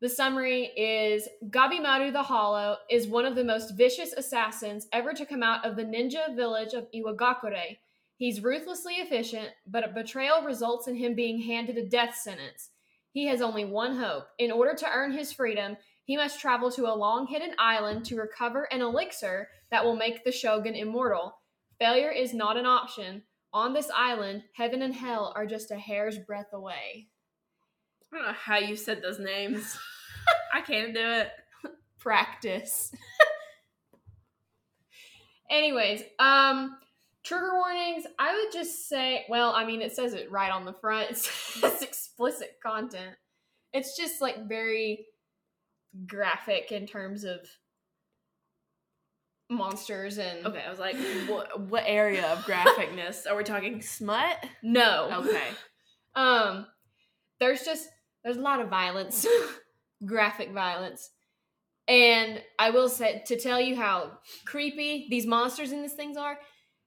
the 0.01 0.09
summary 0.09 0.65
is 0.77 1.29
Gabimaru 1.49 2.13
the 2.13 2.23
Hollow 2.23 2.77
is 2.91 3.07
one 3.07 3.25
of 3.25 3.37
the 3.37 3.45
most 3.45 3.77
vicious 3.77 4.13
assassins 4.13 4.89
ever 4.93 5.13
to 5.13 5.25
come 5.25 5.43
out 5.43 5.65
of 5.65 5.77
the 5.77 5.85
ninja 5.85 6.35
village 6.35 6.75
of 6.75 6.87
Iwagakure. 6.93 7.79
He's 8.17 8.43
ruthlessly 8.43 8.95
efficient, 8.95 9.51
but 9.67 9.89
a 9.89 9.93
betrayal 9.93 10.43
results 10.43 10.89
in 10.89 10.97
him 10.97 11.15
being 11.15 11.43
handed 11.43 11.79
a 11.79 11.87
death 11.87 12.17
sentence. 12.17 12.71
He 13.13 13.27
has 13.27 13.41
only 13.41 13.65
one 13.65 13.97
hope. 13.97 14.25
In 14.39 14.51
order 14.51 14.75
to 14.75 14.91
earn 14.91 15.13
his 15.13 15.33
freedom, 15.33 15.77
he 16.05 16.17
must 16.17 16.41
travel 16.41 16.71
to 16.73 16.87
a 16.87 16.97
long 16.97 17.27
hidden 17.27 17.55
island 17.59 18.05
to 18.07 18.17
recover 18.17 18.65
an 18.73 18.81
elixir 18.81 19.49
that 19.71 19.85
will 19.85 19.97
make 19.97 20.25
the 20.25 20.33
shogun 20.33 20.75
immortal. 20.75 21.35
Failure 21.79 22.11
is 22.11 22.35
not 22.35 22.57
an 22.57 22.67
option. 22.67 23.23
On 23.53 23.73
this 23.73 23.91
island, 23.95 24.43
heaven 24.55 24.83
and 24.83 24.95
hell 24.95 25.33
are 25.37 25.47
just 25.47 25.71
a 25.71 25.79
hair's 25.79 26.19
breadth 26.19 26.53
away. 26.53 27.09
I 28.13 28.17
don't 28.17 28.27
know 28.27 28.33
how 28.33 28.59
you 28.59 28.77
said 28.77 29.03
those 29.03 29.19
names. 29.19 29.79
I 30.53 30.61
can't 30.61 30.95
do 30.95 31.01
it. 31.01 31.31
Practice. 31.99 32.93
Anyways, 35.51 36.03
um, 36.19 36.79
trigger 37.25 37.55
warnings. 37.55 38.05
I 38.19 38.35
would 38.35 38.53
just 38.53 38.89
say, 38.89 39.25
well, 39.29 39.53
I 39.53 39.65
mean, 39.65 39.83
it 39.83 39.93
says 39.93 40.15
it 40.15 40.31
right 40.31 40.51
on 40.51 40.65
the 40.65 40.73
front. 40.73 41.11
It 41.11 41.17
says 41.17 41.83
explicit 41.83 42.57
content. 42.63 43.17
It's 43.73 43.97
just 43.97 44.21
like 44.21 44.49
very 44.49 45.07
graphic 46.07 46.73
in 46.73 46.87
terms 46.87 47.25
of 47.25 47.41
monsters 49.51 50.19
and 50.19 50.47
Okay, 50.47 50.63
I 50.67 50.71
was 50.71 50.79
like, 50.79 50.97
what, 51.27 51.61
what 51.61 51.85
area 51.87 52.27
of 52.33 52.39
graphicness? 52.45 53.27
Are 53.29 53.37
we 53.37 53.45
talking 53.45 53.81
smut? 53.83 54.37
no. 54.63 55.25
Okay. 55.27 55.43
Um, 56.17 56.67
there's 57.39 57.63
just 57.63 57.89
there's 58.25 58.39
a 58.39 58.41
lot 58.41 58.61
of 58.61 58.69
violence, 58.69 59.25
graphic 60.05 60.51
violence, 60.53 61.11
and 61.87 62.43
I 62.59 62.71
will 62.71 62.89
say 62.89 63.23
to 63.27 63.39
tell 63.39 63.61
you 63.61 63.77
how 63.77 64.19
creepy 64.45 65.07
these 65.11 65.27
monsters 65.27 65.71
in 65.71 65.81
these 65.81 65.93
things 65.93 66.17
are. 66.17 66.37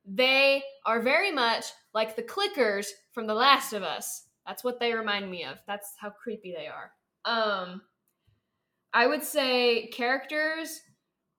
They 0.06 0.64
are 0.86 1.02
very 1.02 1.32
much 1.32 1.66
like 1.94 2.16
the 2.16 2.24
clickers 2.24 2.88
from 3.14 3.28
The 3.28 3.34
Last 3.34 3.74
of 3.74 3.84
Us. 3.84 4.24
That's 4.48 4.64
what 4.64 4.80
they 4.80 4.94
remind 4.94 5.30
me 5.30 5.44
of. 5.44 5.58
That's 5.68 5.94
how 6.00 6.10
creepy 6.10 6.54
they 6.58 6.68
are. 6.68 6.92
Um, 7.26 7.82
I 8.94 9.08
would 9.08 9.24
say 9.24 9.88
characters. 9.88 10.80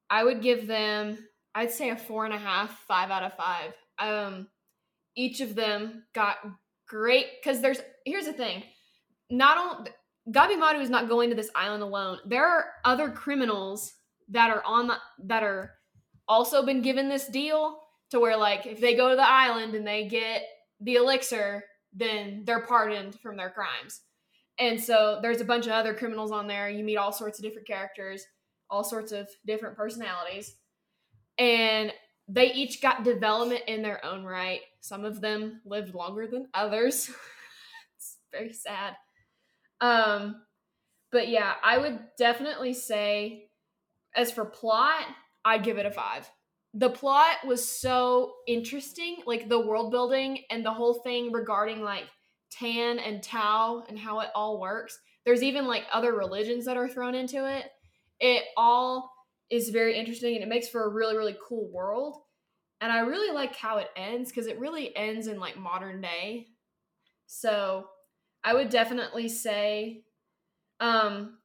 I 0.09 0.25
would 0.25 0.43
give 0.43 0.67
them. 0.67 1.19
I'd 1.55 1.73
say 1.73 1.91
a 1.91 1.97
four 1.97 2.25
and 2.25 2.33
a 2.33 2.39
half, 2.39 2.71
five 2.87 3.11
out 3.11 3.25
of 3.25 3.35
five. 3.35 3.73
Um, 3.99 4.49
each 5.17 5.41
of 5.41 5.55
them 5.55 6.05
got 6.15 6.39
great 6.89 7.27
because 7.43 7.61
there's 7.61 7.81
here's 8.05 8.27
the 8.27 8.33
thing 8.33 8.63
not 9.31 9.59
only 9.59 9.91
gabimaru 10.31 10.81
is 10.81 10.91
not 10.91 11.09
going 11.09 11.31
to 11.31 11.35
this 11.37 11.51
island 11.55 11.83
alone 11.83 12.19
there 12.27 12.47
are 12.47 12.67
other 12.85 13.11
criminals 13.11 13.95
that 14.29 14.51
are 14.51 14.63
on 14.65 14.87
the 14.87 14.97
that 15.19 15.43
are 15.43 15.73
also 16.29 16.65
been 16.65 16.83
given 16.83 17.09
this 17.09 17.29
deal 17.29 17.79
to 18.13 18.21
where 18.21 18.37
like 18.37 18.67
if 18.67 18.81
they 18.81 18.95
go 18.95 19.11
to 19.11 19.17
the 19.17 19.29
island 19.29 19.75
and 19.75 19.87
they 19.87 20.07
get 20.07 20.45
the 20.81 20.95
elixir 20.95 21.65
then 21.93 22.43
they're 22.45 22.67
pardoned 22.67 23.19
from 23.21 23.37
their 23.37 23.51
crimes 23.51 24.01
and 24.59 24.81
so 24.81 25.19
there's 25.21 25.41
a 25.41 25.45
bunch 25.45 25.67
of 25.67 25.73
other 25.73 25.93
criminals 25.93 26.31
on 26.31 26.47
there 26.47 26.71
you 26.71 26.85
meet 26.85 26.97
all 26.97 27.13
sorts 27.13 27.39
of 27.39 27.45
different 27.45 27.67
characters 27.67 28.25
all 28.71 28.85
sorts 28.85 29.13
of 29.13 29.29
different 29.45 29.77
personalities 29.77 30.55
and 31.39 31.93
they 32.29 32.53
each 32.53 32.81
got 32.81 33.05
development 33.05 33.63
in 33.67 33.83
their 33.83 34.05
own 34.05 34.25
right. 34.25 34.61
Some 34.81 35.05
of 35.05 35.21
them 35.21 35.61
lived 35.65 35.95
longer 35.95 36.27
than 36.27 36.49
others. 36.55 37.11
it's 37.97 38.19
very 38.33 38.53
sad. 38.53 38.95
Um, 39.81 40.43
but 41.11 41.29
yeah, 41.29 41.55
I 41.63 41.79
would 41.79 41.99
definitely 42.19 42.75
say, 42.75 43.49
as 44.15 44.31
for 44.31 44.45
plot, 44.45 45.05
I'd 45.45 45.65
give 45.65 45.79
it 45.79 45.87
a 45.87 45.91
five. 45.91 46.31
The 46.75 46.91
plot 46.91 47.47
was 47.47 47.67
so 47.67 48.33
interesting, 48.47 49.19
like 49.27 49.49
the 49.49 49.61
world 49.61 49.91
building 49.91 50.41
and 50.51 50.65
the 50.65 50.73
whole 50.73 50.95
thing 50.95 51.31
regarding 51.31 51.83
like 51.83 52.05
Tan 52.51 52.99
and 52.99 53.23
Tao 53.23 53.85
and 53.89 53.99
how 53.99 54.21
it 54.21 54.31
all 54.35 54.61
works. 54.61 54.99
There's 55.25 55.43
even 55.43 55.67
like 55.67 55.85
other 55.93 56.13
religions 56.13 56.65
that 56.65 56.77
are 56.77 56.89
thrown 56.89 57.15
into 57.15 57.47
it. 57.47 57.71
It 58.21 58.45
all 58.57 59.13
is 59.51 59.69
very 59.69 59.99
interesting 59.99 60.35
and 60.35 60.43
it 60.43 60.49
makes 60.49 60.69
for 60.69 60.85
a 60.85 60.89
really, 60.89 61.17
really 61.17 61.37
cool 61.47 61.71
world 61.71 62.23
and 62.83 62.91
I 62.91 62.99
really 62.99 63.33
like 63.33 63.55
how 63.55 63.79
it 63.79 63.91
ends 63.97 64.31
because 64.31 64.49
it 64.49 64.59
really 64.59 64.95
ends 64.97 65.29
in 65.29 65.39
like 65.39 65.57
modern 65.57 66.01
day. 66.01 66.49
So 67.29 67.87
I 68.43 68.55
would 68.55 68.71
definitely 68.71 69.29
say, 69.29 70.03
um, 70.81 71.39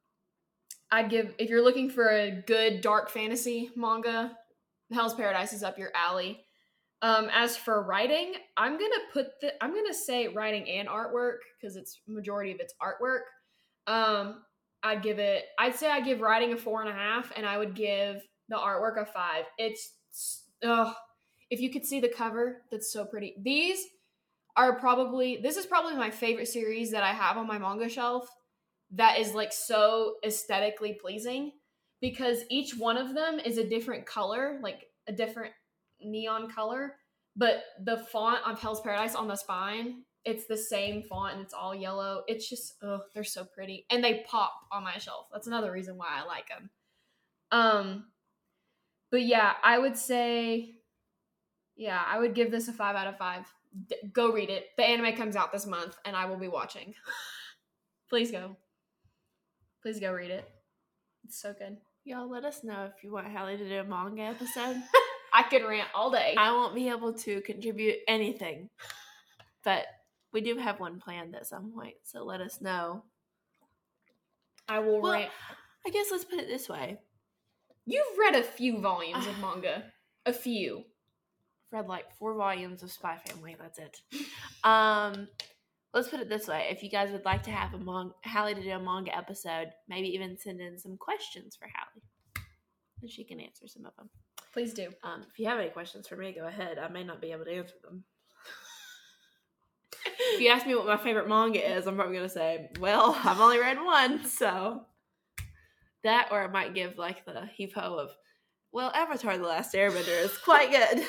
I'd 0.90 1.10
give 1.10 1.32
if 1.38 1.48
you're 1.48 1.62
looking 1.62 1.90
for 1.90 2.08
a 2.08 2.42
good 2.44 2.80
dark 2.80 3.08
fantasy 3.08 3.70
manga, 3.76 4.36
Hell's 4.92 5.14
Paradise 5.14 5.52
is 5.52 5.62
up 5.62 5.78
your 5.78 5.90
alley. 5.94 6.44
Um, 7.00 7.28
as 7.32 7.56
for 7.56 7.82
writing, 7.82 8.34
I'm 8.56 8.72
gonna 8.72 8.94
put 9.12 9.40
the 9.40 9.52
I'm 9.62 9.72
gonna 9.74 9.94
say 9.94 10.28
writing 10.28 10.68
and 10.68 10.88
artwork 10.88 11.38
because 11.60 11.76
it's 11.76 12.00
majority 12.08 12.52
of 12.52 12.60
its 12.60 12.74
artwork. 12.82 13.20
Um, 13.86 14.42
I'd 14.82 15.02
give 15.02 15.18
it. 15.18 15.44
I'd 15.58 15.76
say 15.76 15.90
I 15.90 16.00
give 16.00 16.20
writing 16.20 16.52
a 16.52 16.56
four 16.56 16.80
and 16.80 16.90
a 16.90 16.94
half, 16.94 17.32
and 17.36 17.46
I 17.46 17.58
would 17.58 17.74
give 17.74 18.22
the 18.48 18.56
artwork 18.56 19.00
a 19.00 19.06
five. 19.06 19.44
It's 19.58 19.92
oh 20.64 20.92
if 21.50 21.60
you 21.60 21.70
could 21.70 21.84
see 21.84 22.00
the 22.00 22.08
cover, 22.08 22.62
that's 22.70 22.92
so 22.92 23.04
pretty. 23.04 23.36
These 23.40 23.84
are 24.56 24.78
probably 24.78 25.38
this 25.42 25.56
is 25.56 25.66
probably 25.66 25.94
my 25.94 26.10
favorite 26.10 26.48
series 26.48 26.90
that 26.90 27.04
I 27.04 27.12
have 27.12 27.36
on 27.36 27.46
my 27.46 27.58
manga 27.58 27.88
shelf 27.88 28.28
that 28.92 29.18
is 29.18 29.34
like 29.34 29.52
so 29.52 30.14
aesthetically 30.24 30.98
pleasing 31.00 31.52
because 32.00 32.44
each 32.50 32.76
one 32.76 32.96
of 32.96 33.14
them 33.14 33.40
is 33.40 33.58
a 33.58 33.68
different 33.68 34.06
color, 34.06 34.58
like 34.62 34.86
a 35.06 35.12
different 35.12 35.52
neon 36.00 36.50
color, 36.50 36.96
but 37.36 37.62
the 37.84 37.98
font 38.12 38.40
of 38.46 38.60
Hell's 38.60 38.80
Paradise 38.80 39.14
on 39.14 39.28
the 39.28 39.36
spine, 39.36 40.02
it's 40.24 40.46
the 40.46 40.56
same 40.56 41.02
font 41.02 41.34
and 41.34 41.42
it's 41.42 41.54
all 41.54 41.74
yellow. 41.74 42.22
It's 42.26 42.48
just 42.48 42.74
oh, 42.82 43.00
they're 43.14 43.24
so 43.24 43.44
pretty 43.44 43.86
and 43.90 44.02
they 44.02 44.24
pop 44.28 44.52
on 44.72 44.84
my 44.84 44.98
shelf. 44.98 45.26
That's 45.32 45.46
another 45.46 45.72
reason 45.72 45.96
why 45.96 46.08
I 46.10 46.26
like 46.26 46.48
them. 46.48 46.70
Um 47.50 48.04
but 49.10 49.22
yeah, 49.22 49.54
I 49.62 49.78
would 49.78 49.96
say 49.96 50.78
yeah, 51.78 52.02
I 52.06 52.18
would 52.18 52.34
give 52.34 52.50
this 52.50 52.68
a 52.68 52.72
five 52.72 52.96
out 52.96 53.06
of 53.06 53.16
five. 53.16 53.46
D- 53.86 53.96
go 54.12 54.32
read 54.32 54.50
it. 54.50 54.66
The 54.76 54.84
anime 54.84 55.16
comes 55.16 55.36
out 55.36 55.52
this 55.52 55.64
month, 55.64 55.96
and 56.04 56.16
I 56.16 56.26
will 56.26 56.36
be 56.36 56.48
watching. 56.48 56.94
Please 58.10 58.32
go. 58.32 58.56
Please 59.80 60.00
go 60.00 60.12
read 60.12 60.32
it. 60.32 60.50
It's 61.24 61.40
so 61.40 61.54
good. 61.56 61.78
Y'all 62.08 62.26
let 62.26 62.46
us 62.46 62.64
know 62.64 62.86
if 62.86 63.04
you 63.04 63.12
want 63.12 63.26
Hallie 63.26 63.58
to 63.58 63.68
do 63.68 63.80
a 63.80 63.84
manga 63.84 64.22
episode. 64.22 64.76
I 65.34 65.42
could 65.42 65.62
rant 65.62 65.88
all 65.94 66.10
day. 66.10 66.34
I 66.38 66.52
won't 66.52 66.74
be 66.74 66.88
able 66.88 67.12
to 67.12 67.42
contribute 67.42 67.96
anything, 68.08 68.70
but 69.62 69.84
we 70.32 70.40
do 70.40 70.56
have 70.56 70.80
one 70.80 71.00
planned 71.00 71.34
at 71.34 71.46
some 71.46 71.70
point. 71.70 71.96
So 72.04 72.24
let 72.24 72.40
us 72.40 72.62
know. 72.62 73.04
I 74.66 74.78
will 74.78 75.02
Well, 75.02 75.12
rant. 75.12 75.30
I 75.86 75.90
guess 75.90 76.06
let's 76.10 76.24
put 76.24 76.38
it 76.38 76.48
this 76.48 76.66
way: 76.66 76.96
You've 77.84 78.18
read 78.18 78.36
a 78.36 78.42
few 78.42 78.80
volumes 78.80 79.26
of 79.26 79.38
manga. 79.42 79.84
A 80.24 80.32
few. 80.32 80.84
Read 81.70 81.88
like 81.88 82.10
four 82.14 82.32
volumes 82.32 82.82
of 82.82 82.90
Spy 82.90 83.18
Family. 83.26 83.54
That's 83.60 83.78
it. 83.78 84.00
Um, 84.64 85.28
let's 85.94 86.08
put 86.08 86.20
it 86.20 86.28
this 86.28 86.48
way: 86.48 86.68
if 86.70 86.82
you 86.82 86.90
guys 86.90 87.10
would 87.10 87.24
like 87.24 87.42
to 87.44 87.50
have 87.50 87.74
a 87.74 87.78
manga, 87.78 88.14
Hallie 88.24 88.54
to 88.54 88.62
do 88.62 88.70
a 88.70 88.80
manga 88.80 89.16
episode, 89.16 89.70
maybe 89.88 90.08
even 90.08 90.38
send 90.38 90.60
in 90.60 90.78
some 90.78 90.96
questions 90.96 91.56
for 91.56 91.66
Hallie, 91.66 92.44
and 93.02 93.10
she 93.10 93.24
can 93.24 93.40
answer 93.40 93.66
some 93.66 93.86
of 93.86 93.96
them. 93.96 94.08
Please 94.52 94.74
do. 94.74 94.88
Um, 95.02 95.24
if 95.30 95.38
you 95.38 95.46
have 95.46 95.58
any 95.58 95.70
questions 95.70 96.08
for 96.08 96.16
me, 96.16 96.32
go 96.32 96.46
ahead. 96.46 96.78
I 96.78 96.88
may 96.88 97.04
not 97.04 97.20
be 97.20 97.32
able 97.32 97.44
to 97.44 97.52
answer 97.52 97.74
them. 97.82 98.04
if 100.34 100.40
you 100.40 100.48
ask 100.48 100.66
me 100.66 100.74
what 100.74 100.86
my 100.86 100.96
favorite 100.96 101.28
manga 101.28 101.76
is, 101.76 101.86
I'm 101.86 101.96
probably 101.96 102.16
gonna 102.16 102.28
say, 102.28 102.70
"Well, 102.80 103.18
I've 103.24 103.40
only 103.40 103.58
read 103.58 103.82
one," 103.82 104.24
so 104.24 104.82
that, 106.02 106.28
or 106.30 106.42
I 106.42 106.48
might 106.48 106.74
give 106.74 106.98
like 106.98 107.24
the 107.24 107.46
heave 107.54 107.72
ho 107.74 107.98
of, 107.98 108.10
"Well, 108.72 108.90
Avatar: 108.94 109.38
The 109.38 109.44
Last 109.44 109.74
Airbender 109.74 110.24
is 110.24 110.36
quite 110.38 110.70
good." 110.70 111.04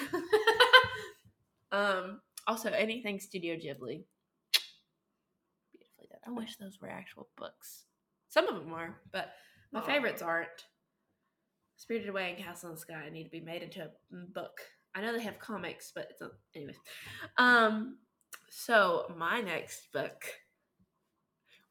um, 1.72 2.22
also, 2.48 2.72
anything 2.72 3.20
Studio 3.20 3.56
Ghibli. 3.56 4.04
I 6.26 6.32
wish 6.32 6.58
those 6.58 6.80
were 6.82 6.90
actual 6.90 7.30
books. 7.38 7.86
Some 8.28 8.48
of 8.48 8.56
them 8.56 8.74
are, 8.74 9.00
but 9.12 9.32
my 9.72 9.82
favorites 9.82 10.22
aren't. 10.22 10.66
Spirited 11.78 12.10
Away 12.10 12.30
and 12.36 12.44
Castle 12.44 12.70
in 12.70 12.76
the 12.76 12.82
Sky 12.82 13.10
need 13.12 13.24
to 13.24 13.30
be 13.30 13.40
made 13.40 13.64
into 13.64 13.84
a 13.84 13.90
book. 14.34 14.60
I 14.94 15.02
know 15.02 15.14
they 15.14 15.24
have 15.24 15.40
comics, 15.40 15.92
but 15.96 16.08
it's 16.12 16.22
a, 16.22 16.30
anyways. 16.56 16.76
Um, 17.38 17.98
So, 18.50 19.14
my 19.18 19.40
next 19.42 19.92
book 19.94 20.24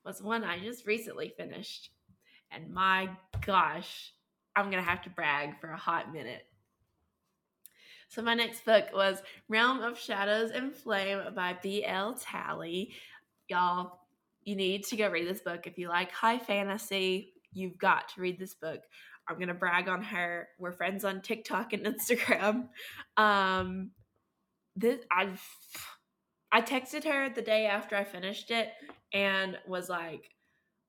was 0.05 0.22
one 0.22 0.44
I 0.44 0.59
just 0.61 0.86
recently 0.86 1.34
finished. 1.36 1.90
And 2.51 2.72
my 2.72 3.11
gosh, 3.44 4.12
I'm 4.57 4.70
going 4.70 4.82
to 4.82 4.88
have 4.88 5.03
to 5.03 5.11
brag 5.11 5.61
for 5.61 5.70
a 5.70 5.76
hot 5.76 6.12
minute. 6.12 6.42
So, 8.09 8.22
my 8.22 8.34
next 8.34 8.64
book 8.64 8.86
was 8.94 9.22
Realm 9.49 9.82
of 9.82 9.99
Shadows 9.99 10.51
and 10.51 10.74
Flame 10.74 11.20
by 11.34 11.57
B.L. 11.62 12.14
Talley. 12.14 12.94
Y'all, 13.49 13.97
you 14.49 14.57
need 14.57 14.84
to 14.84 14.96
go 14.96 15.11
read 15.11 15.28
this 15.28 15.42
book. 15.42 15.66
If 15.66 15.76
you 15.76 15.88
like 15.88 16.11
high 16.11 16.38
fantasy, 16.38 17.34
you've 17.53 17.76
got 17.76 18.09
to 18.11 18.20
read 18.22 18.38
this 18.38 18.55
book. 18.55 18.80
I'm 19.28 19.36
going 19.36 19.49
to 19.49 19.55
brag 19.55 19.88
on 19.88 20.03
her. 20.03 20.49
We're 20.59 20.72
friends 20.72 21.05
on 21.05 21.20
TikTok 21.20 21.74
and 21.74 21.84
Instagram. 21.99 22.68
Um, 23.18 23.90
this 24.74 25.01
I 25.12 25.28
I 26.51 26.62
texted 26.62 27.05
her 27.05 27.28
the 27.28 27.42
day 27.42 27.66
after 27.66 27.94
I 27.94 28.05
finished 28.05 28.51
it 28.51 28.70
and 29.12 29.59
was 29.66 29.90
like, 29.90 30.30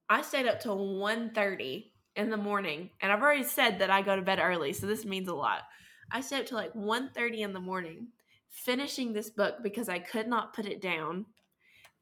I 0.09 0.21
stayed 0.21 0.47
up 0.47 0.61
till 0.61 0.77
1.30 0.77 1.85
in 2.15 2.29
the 2.29 2.37
morning. 2.37 2.91
And 3.01 3.11
I've 3.11 3.21
already 3.21 3.43
said 3.43 3.79
that 3.79 3.89
I 3.89 4.01
go 4.01 4.15
to 4.15 4.21
bed 4.21 4.39
early, 4.41 4.71
so 4.71 4.87
this 4.87 5.03
means 5.03 5.27
a 5.27 5.33
lot. 5.33 5.63
I 6.13 6.21
stayed 6.21 6.41
up 6.41 6.45
till 6.45 6.57
like 6.57 6.73
1.30 6.73 7.39
in 7.39 7.51
the 7.51 7.59
morning 7.59 8.07
finishing 8.49 9.11
this 9.11 9.29
book 9.29 9.55
because 9.61 9.89
I 9.89 9.99
could 9.99 10.27
not 10.27 10.53
put 10.53 10.65
it 10.65 10.81
down. 10.81 11.25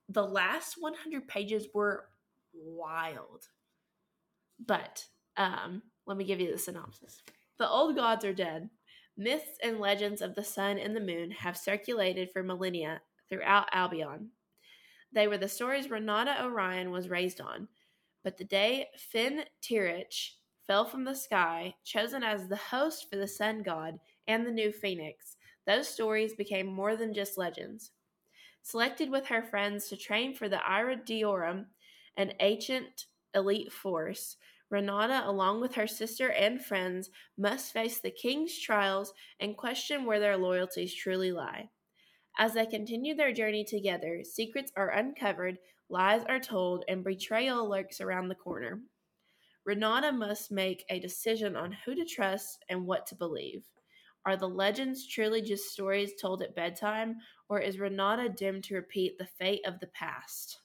The 0.09 0.25
last 0.25 0.75
100 0.79 1.27
pages 1.27 1.67
were 1.73 2.09
wild. 2.53 3.47
But 4.65 5.05
um, 5.35 5.83
let 6.05 6.17
me 6.17 6.23
give 6.23 6.39
you 6.39 6.51
the 6.51 6.57
synopsis. 6.57 7.21
The 7.59 7.69
old 7.69 7.95
gods 7.95 8.23
are 8.25 8.33
dead. 8.33 8.69
Myths 9.17 9.57
and 9.63 9.79
legends 9.79 10.21
of 10.21 10.35
the 10.35 10.43
sun 10.43 10.77
and 10.77 10.95
the 10.95 11.01
moon 11.01 11.31
have 11.31 11.57
circulated 11.57 12.29
for 12.31 12.43
millennia 12.43 13.01
throughout 13.29 13.67
Albion. 13.71 14.29
They 15.11 15.27
were 15.27 15.37
the 15.37 15.47
stories 15.47 15.89
Renata 15.89 16.43
Orion 16.43 16.91
was 16.91 17.09
raised 17.09 17.41
on. 17.41 17.67
But 18.23 18.37
the 18.37 18.43
day 18.43 18.87
Finn 18.97 19.43
Tirich 19.61 20.33
fell 20.67 20.85
from 20.85 21.05
the 21.05 21.15
sky, 21.15 21.73
chosen 21.83 22.23
as 22.23 22.47
the 22.47 22.57
host 22.57 23.09
for 23.09 23.15
the 23.15 23.27
sun 23.27 23.63
god 23.63 23.99
and 24.27 24.45
the 24.45 24.51
new 24.51 24.71
phoenix, 24.71 25.37
those 25.65 25.87
stories 25.87 26.33
became 26.33 26.67
more 26.67 26.95
than 26.95 27.13
just 27.13 27.37
legends. 27.37 27.91
Selected 28.67 29.09
with 29.09 29.27
her 29.27 29.41
friends 29.41 29.87
to 29.87 29.95
train 29.95 30.33
for 30.33 30.49
the 30.49 30.61
Ira 30.61 30.97
Diorum, 30.97 31.67
an 32.17 32.33
ancient 32.41 33.05
elite 33.33 33.71
force, 33.71 34.35
Renata, 34.69 35.21
along 35.23 35.61
with 35.61 35.75
her 35.75 35.87
sister 35.87 36.31
and 36.31 36.61
friends, 36.61 37.09
must 37.37 37.71
face 37.71 38.01
the 38.01 38.11
king's 38.11 38.59
trials 38.59 39.13
and 39.39 39.55
question 39.55 40.03
where 40.03 40.19
their 40.19 40.35
loyalties 40.35 40.93
truly 40.93 41.31
lie. 41.31 41.69
As 42.37 42.55
they 42.55 42.65
continue 42.65 43.15
their 43.15 43.31
journey 43.31 43.63
together, 43.63 44.21
secrets 44.25 44.73
are 44.75 44.89
uncovered, 44.89 45.59
lies 45.87 46.25
are 46.27 46.41
told, 46.41 46.83
and 46.89 47.05
betrayal 47.05 47.69
lurks 47.69 48.01
around 48.01 48.27
the 48.27 48.35
corner. 48.35 48.81
Renata 49.65 50.11
must 50.11 50.51
make 50.51 50.83
a 50.89 50.99
decision 50.99 51.55
on 51.55 51.71
who 51.71 51.95
to 51.95 52.03
trust 52.03 52.65
and 52.67 52.85
what 52.85 53.07
to 53.07 53.15
believe. 53.15 53.63
Are 54.27 54.35
the 54.35 54.49
legends 54.49 55.07
truly 55.07 55.41
just 55.41 55.71
stories 55.71 56.11
told 56.19 56.41
at 56.41 56.53
bedtime, 56.53 57.15
or 57.47 57.61
is 57.61 57.79
Renata 57.79 58.27
doomed 58.27 58.65
to 58.65 58.75
repeat 58.75 59.17
the 59.17 59.25
fate 59.25 59.61
of 59.65 59.79
the 59.79 59.87
past? 59.87 60.59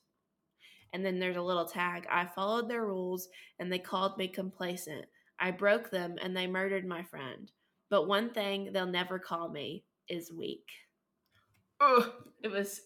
And 0.93 1.07
then 1.07 1.21
there's 1.21 1.37
a 1.37 1.43
little 1.43 1.65
tag 1.65 2.05
I 2.11 2.27
followed 2.27 2.69
their 2.69 2.85
rules 2.85 3.29
and 3.61 3.73
they 3.73 3.79
called 3.79 4.19
me 4.19 4.27
complacent. 4.27 5.07
I 5.39 5.53
broke 5.53 5.91
them 5.91 6.17
and 6.21 6.37
they 6.37 6.49
murdered 6.49 6.85
my 6.85 7.05
friend. 7.05 7.53
But 7.89 8.09
one 8.09 8.31
thing 8.31 8.71
they'll 8.73 8.85
never 8.85 9.21
call 9.21 9.49
me 9.49 9.85
is 10.09 10.33
weak. 10.33 10.69
Oh, 11.79 12.15
it 12.43 12.51
was 12.51 12.81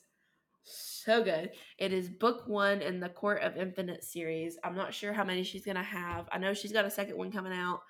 so 0.63 1.25
good. 1.25 1.53
It 1.79 1.95
is 1.95 2.11
book 2.11 2.47
one 2.49 2.83
in 2.83 3.01
the 3.01 3.09
Court 3.09 3.41
of 3.41 3.57
Infinite 3.57 4.05
series. 4.05 4.59
I'm 4.63 4.77
not 4.77 4.93
sure 4.93 5.15
how 5.15 5.25
many 5.25 5.43
she's 5.43 5.65
gonna 5.65 5.83
have. 5.83 6.29
I 6.31 6.37
know 6.37 6.53
she's 6.53 6.73
got 6.73 6.85
a 6.85 6.91
second 6.91 7.17
one 7.17 7.33
coming 7.33 7.55
out 7.55 7.81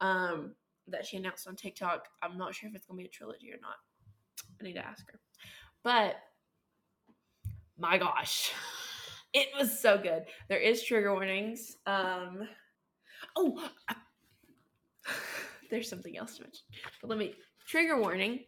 um, 0.00 0.54
that 0.90 1.06
she 1.06 1.16
announced 1.16 1.46
on 1.46 1.56
TikTok. 1.56 2.08
I'm 2.22 2.36
not 2.38 2.54
sure 2.54 2.68
if 2.68 2.74
it's 2.74 2.86
gonna 2.86 2.98
be 2.98 3.04
a 3.04 3.08
trilogy 3.08 3.50
or 3.52 3.58
not. 3.60 3.76
I 4.60 4.64
need 4.64 4.74
to 4.74 4.86
ask 4.86 5.10
her. 5.10 5.20
But 5.82 6.16
my 7.78 7.98
gosh. 7.98 8.52
It 9.34 9.48
was 9.58 9.78
so 9.78 9.98
good. 9.98 10.24
There 10.48 10.58
is 10.58 10.82
trigger 10.82 11.12
warnings. 11.12 11.76
Um, 11.86 12.48
oh, 13.36 13.62
I, 13.86 13.94
there's 15.70 15.88
something 15.88 16.16
else 16.16 16.36
to 16.36 16.44
mention. 16.44 16.64
But 17.02 17.10
let 17.10 17.18
me 17.18 17.34
trigger 17.66 18.00
warning. 18.00 18.40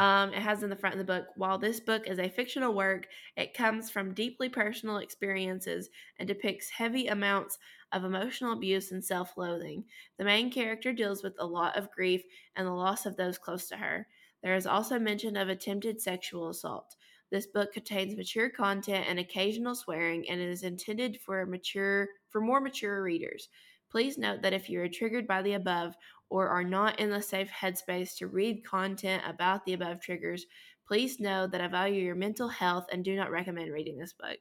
Um, 0.00 0.32
it 0.32 0.42
has 0.42 0.64
in 0.64 0.70
the 0.70 0.76
front 0.76 0.94
of 0.94 0.98
the 0.98 1.12
book. 1.12 1.26
While 1.36 1.58
this 1.58 1.78
book 1.78 2.08
is 2.08 2.18
a 2.18 2.28
fictional 2.28 2.74
work, 2.74 3.06
it 3.36 3.54
comes 3.54 3.90
from 3.90 4.12
deeply 4.12 4.48
personal 4.48 4.98
experiences 4.98 5.90
and 6.18 6.26
depicts 6.26 6.68
heavy 6.70 7.06
amounts 7.06 7.58
of 7.94 8.04
emotional 8.04 8.52
abuse 8.52 8.92
and 8.92 9.04
self 9.04 9.36
loathing. 9.36 9.84
The 10.18 10.24
main 10.24 10.50
character 10.50 10.92
deals 10.92 11.22
with 11.22 11.34
a 11.38 11.46
lot 11.46 11.76
of 11.76 11.90
grief 11.90 12.22
and 12.56 12.66
the 12.66 12.72
loss 12.72 13.06
of 13.06 13.16
those 13.16 13.38
close 13.38 13.68
to 13.68 13.76
her. 13.76 14.06
There 14.42 14.56
is 14.56 14.66
also 14.66 14.98
mention 14.98 15.36
of 15.36 15.48
attempted 15.48 16.00
sexual 16.00 16.50
assault. 16.50 16.96
This 17.30 17.46
book 17.46 17.72
contains 17.72 18.16
mature 18.16 18.50
content 18.50 19.06
and 19.08 19.18
occasional 19.18 19.74
swearing 19.74 20.28
and 20.28 20.40
is 20.40 20.62
intended 20.62 21.18
for 21.20 21.46
mature 21.46 22.08
for 22.28 22.40
more 22.40 22.60
mature 22.60 23.02
readers. 23.02 23.48
Please 23.90 24.18
note 24.18 24.42
that 24.42 24.52
if 24.52 24.68
you 24.68 24.80
are 24.80 24.88
triggered 24.88 25.26
by 25.26 25.40
the 25.40 25.54
above 25.54 25.94
or 26.28 26.48
are 26.48 26.64
not 26.64 26.98
in 26.98 27.10
the 27.10 27.22
safe 27.22 27.50
headspace 27.50 28.16
to 28.18 28.26
read 28.26 28.64
content 28.64 29.22
about 29.26 29.64
the 29.64 29.72
above 29.72 30.00
triggers, 30.00 30.46
please 30.86 31.20
know 31.20 31.46
that 31.46 31.60
I 31.60 31.68
value 31.68 32.02
your 32.02 32.14
mental 32.14 32.48
health 32.48 32.86
and 32.92 33.04
do 33.04 33.16
not 33.16 33.30
recommend 33.30 33.72
reading 33.72 33.98
this 33.98 34.12
book. 34.12 34.38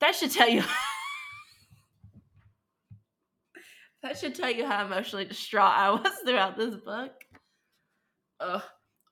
That 0.00 0.14
should 0.14 0.32
tell 0.32 0.48
you 0.48 0.64
That 4.02 4.18
should 4.18 4.34
tell 4.34 4.50
you 4.50 4.66
how 4.66 4.84
emotionally 4.84 5.24
distraught 5.24 5.74
I 5.76 5.90
was 5.90 6.12
throughout 6.26 6.56
this 6.56 6.74
book. 6.76 7.12
Ugh. 8.40 8.62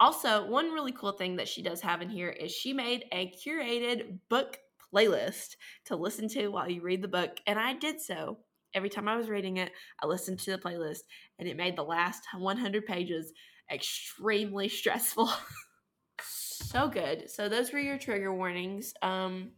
Also, 0.00 0.46
one 0.46 0.72
really 0.72 0.92
cool 0.92 1.12
thing 1.12 1.36
that 1.36 1.48
she 1.48 1.62
does 1.62 1.80
have 1.82 2.00
in 2.00 2.08
here 2.08 2.30
is 2.30 2.50
she 2.50 2.72
made 2.72 3.04
a 3.12 3.32
curated 3.32 4.18
book 4.28 4.58
playlist 4.92 5.56
to 5.84 5.94
listen 5.94 6.26
to 6.28 6.48
while 6.48 6.68
you 6.68 6.80
read 6.80 7.02
the 7.02 7.08
book, 7.08 7.38
and 7.46 7.58
I 7.58 7.74
did 7.74 8.00
so. 8.00 8.38
Every 8.72 8.88
time 8.88 9.08
I 9.08 9.16
was 9.16 9.28
reading 9.28 9.58
it, 9.58 9.72
I 10.02 10.06
listened 10.06 10.38
to 10.40 10.52
the 10.52 10.58
playlist, 10.58 11.00
and 11.38 11.46
it 11.46 11.56
made 11.56 11.76
the 11.76 11.82
last 11.82 12.24
100 12.36 12.86
pages 12.86 13.32
extremely 13.70 14.68
stressful. 14.68 15.30
so 16.20 16.88
good. 16.88 17.30
So 17.30 17.48
those 17.48 17.72
were 17.72 17.78
your 17.78 17.98
trigger 17.98 18.34
warnings. 18.34 18.94
Um 19.02 19.52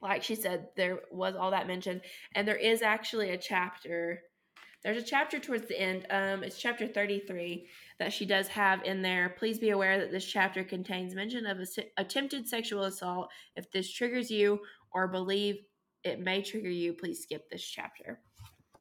like 0.00 0.24
she 0.24 0.34
said, 0.34 0.66
there 0.76 0.98
was 1.12 1.36
all 1.36 1.52
that 1.52 1.68
mentioned, 1.68 2.00
and 2.34 2.46
there 2.48 2.56
is 2.56 2.82
actually 2.82 3.30
a 3.30 3.38
chapter 3.38 4.20
there's 4.84 4.96
a 4.96 5.02
chapter 5.02 5.38
towards 5.38 5.68
the 5.68 5.80
end. 5.80 6.06
Um, 6.10 6.42
it's 6.42 6.58
chapter 6.58 6.86
33 6.88 7.66
that 7.98 8.12
she 8.12 8.26
does 8.26 8.48
have 8.48 8.82
in 8.84 9.00
there. 9.00 9.34
Please 9.38 9.58
be 9.58 9.70
aware 9.70 9.98
that 9.98 10.10
this 10.10 10.24
chapter 10.24 10.64
contains 10.64 11.14
mention 11.14 11.46
of 11.46 11.58
a, 11.60 11.66
attempted 11.98 12.48
sexual 12.48 12.84
assault. 12.84 13.30
If 13.54 13.70
this 13.70 13.92
triggers 13.92 14.30
you 14.30 14.60
or 14.92 15.06
believe 15.06 15.58
it 16.02 16.20
may 16.20 16.42
trigger 16.42 16.70
you, 16.70 16.94
please 16.94 17.22
skip 17.22 17.48
this 17.48 17.62
chapter. 17.62 18.20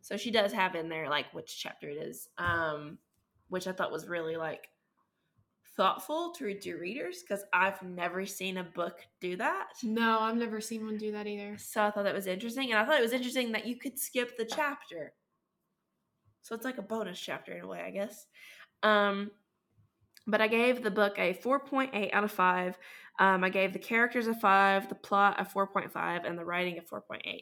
So 0.02 0.18
she 0.18 0.32
does 0.32 0.52
have 0.54 0.74
in 0.74 0.90
there 0.90 1.08
like 1.08 1.32
which 1.34 1.60
chapter 1.62 1.88
it 1.90 1.98
is, 1.98 2.28
um, 2.40 2.98
which 3.50 3.68
I 3.68 3.72
thought 3.72 3.92
was 3.92 4.08
really 4.08 4.36
like 4.36 4.68
thoughtful 5.78 6.32
to 6.32 6.46
read 6.46 6.62
to 6.62 6.76
readers 6.76 7.22
because 7.22 7.44
I've 7.54 7.82
never 7.84 8.26
seen 8.26 8.58
a 8.58 8.64
book 8.64 9.00
do 9.20 9.36
that. 9.38 9.68
No, 9.84 10.20
I've 10.20 10.36
never 10.36 10.60
seen 10.60 10.86
one 10.86 10.98
do 10.98 11.12
that 11.12 11.28
either. 11.28 11.58
So 11.60 11.84
I 11.84 11.92
thought 11.92 12.04
that 12.06 12.16
was 12.16 12.28
interesting, 12.28 12.72
and 12.72 12.80
I 12.80 12.86
thought 12.86 12.98
it 13.00 13.04
was 13.04 13.14
interesting 13.14 13.52
that 13.52 13.68
you 13.68 13.78
could 13.78 14.00
skip 14.00 14.38
the 14.38 14.46
chapter. 14.46 15.14
So 16.42 16.56
it's 16.56 16.66
like 16.66 16.78
a 16.78 16.84
bonus 16.84 17.20
chapter 17.20 17.54
in 17.54 17.64
a 17.64 17.68
way, 17.68 17.82
I 17.82 17.92
guess. 17.92 18.26
Um, 18.84 19.32
but 20.28 20.42
I 20.42 20.48
gave 20.48 20.84
the 20.84 20.92
book 20.92 21.18
a 21.18 21.34
4.8 21.34 22.14
out 22.14 22.24
of 22.24 22.32
5. 22.32 22.78
Um, 23.20 23.44
I 23.44 23.50
gave 23.50 23.74
the 23.74 23.80
characters 23.80 24.28
a 24.28 24.34
5, 24.34 24.90
the 24.90 24.96
plot 24.96 25.40
a 25.40 25.46
4.5, 25.46 26.26
and 26.26 26.38
the 26.38 26.46
writing 26.46 26.80
a 26.80 26.82
4.8. 26.82 27.42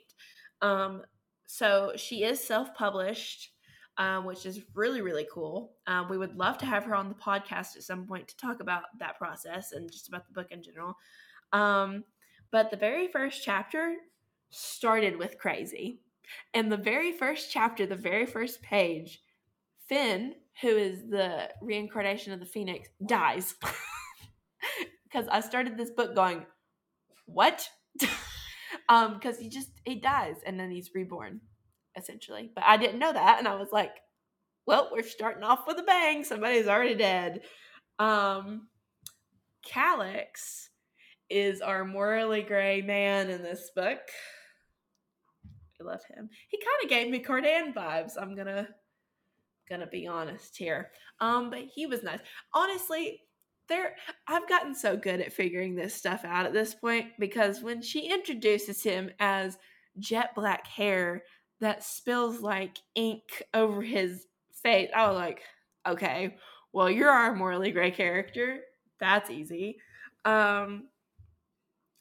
Um, 0.62 1.04
so 1.46 1.94
she 1.96 2.24
is 2.24 2.40
self 2.40 2.74
published, 2.76 3.52
um, 3.98 4.26
which 4.26 4.46
is 4.46 4.62
really, 4.76 5.02
really 5.02 5.28
cool. 5.32 5.74
Um, 5.88 6.10
we 6.10 6.18
would 6.18 6.36
love 6.36 6.58
to 6.60 6.66
have 6.66 6.84
her 6.86 6.96
on 6.96 7.10
the 7.10 7.16
podcast 7.16 7.76
at 7.76 7.84
some 7.84 8.06
point 8.06 8.28
to 8.28 8.38
talk 8.38 8.60
about 8.60 8.84
that 9.00 9.18
process 9.18 9.72
and 9.72 9.92
just 9.92 10.08
about 10.08 10.28
the 10.28 10.34
book 10.34 10.52
in 10.52 10.62
general. 10.62 10.96
Um, 11.54 12.04
but 12.52 12.72
the 12.72 12.78
very 12.78 13.08
first 13.08 13.44
chapter 13.44 13.96
started 14.50 15.18
with 15.18 15.38
crazy. 15.38 16.02
And 16.54 16.72
the 16.72 16.78
very 16.78 17.12
first 17.12 17.52
chapter, 17.52 17.86
the 17.86 17.96
very 17.96 18.26
first 18.26 18.62
page, 18.62 19.22
Finn, 19.88 20.36
who 20.62 20.70
is 20.70 21.10
the 21.10 21.50
reincarnation 21.62 22.34
of 22.34 22.40
the 22.40 22.46
Phoenix, 22.46 22.90
dies. 23.06 23.56
Because 25.12 25.28
I 25.32 25.40
started 25.40 25.76
this 25.76 25.90
book 25.90 26.14
going, 26.14 26.46
what? 27.26 27.68
um, 28.90 29.16
because 29.16 29.40
he 29.40 29.50
just 29.50 29.72
he 29.84 29.96
dies 29.96 30.36
and 30.46 30.60
then 30.60 30.70
he's 30.70 30.92
reborn, 30.94 31.42
essentially. 31.98 32.52
But 32.54 32.64
I 32.66 32.78
didn't 32.78 33.00
know 33.00 33.12
that, 33.12 33.40
and 33.40 33.48
I 33.48 33.56
was 33.56 33.70
like, 33.72 33.96
well, 34.66 34.90
we're 34.92 35.04
starting 35.04 35.44
off 35.44 35.66
with 35.66 35.80
a 35.80 35.84
bang. 35.84 36.24
Somebody's 36.24 36.68
already 36.68 36.96
dead. 36.96 37.42
Um, 37.98 38.68
Calix 39.66 40.70
is 41.30 41.62
our 41.62 41.86
morally 41.86 42.44
gray 42.44 42.82
man 42.82 43.30
in 43.30 43.42
this 43.42 43.72
book. 43.76 44.00
I 45.80 45.84
love 45.84 46.02
him. 46.14 46.30
He 46.48 46.58
kind 46.58 46.84
of 46.84 46.90
gave 46.90 47.10
me 47.10 47.20
Cardan 47.20 47.74
vibes. 47.74 48.14
I'm 48.20 48.36
gonna 48.36 48.68
gonna 49.70 49.88
be 49.88 50.08
honest 50.08 50.58
here. 50.58 50.92
Um, 51.20 51.50
but 51.50 51.62
he 51.74 51.86
was 51.86 52.04
nice. 52.04 52.20
Honestly, 52.54 53.22
there 53.68 53.96
I've 54.28 54.50
gotten 54.50 54.76
so 54.76 54.98
good 54.98 55.22
at 55.22 55.32
figuring 55.32 55.76
this 55.76 55.94
stuff 55.94 56.26
out 56.26 56.46
at 56.46 56.54
this 56.54 56.74
point 56.74 57.12
because 57.20 57.62
when 57.62 57.82
she 57.82 58.12
introduces 58.12 58.84
him 58.84 59.12
as 59.20 59.58
jet 60.00 60.34
black 60.36 60.68
hair 60.68 61.24
that 61.62 61.84
spills 61.84 62.42
like 62.42 62.78
ink 62.96 63.44
over 63.54 63.82
his 63.82 64.26
face, 64.52 64.90
I 64.96 65.08
was 65.08 65.16
like, 65.16 65.42
okay, 65.88 66.36
well, 66.74 66.90
you're 66.90 67.10
our 67.10 67.36
morally 67.36 67.72
gray 67.72 67.92
character. 67.92 68.60
That's 69.00 69.30
easy. 69.30 69.78
Um, 70.26 70.88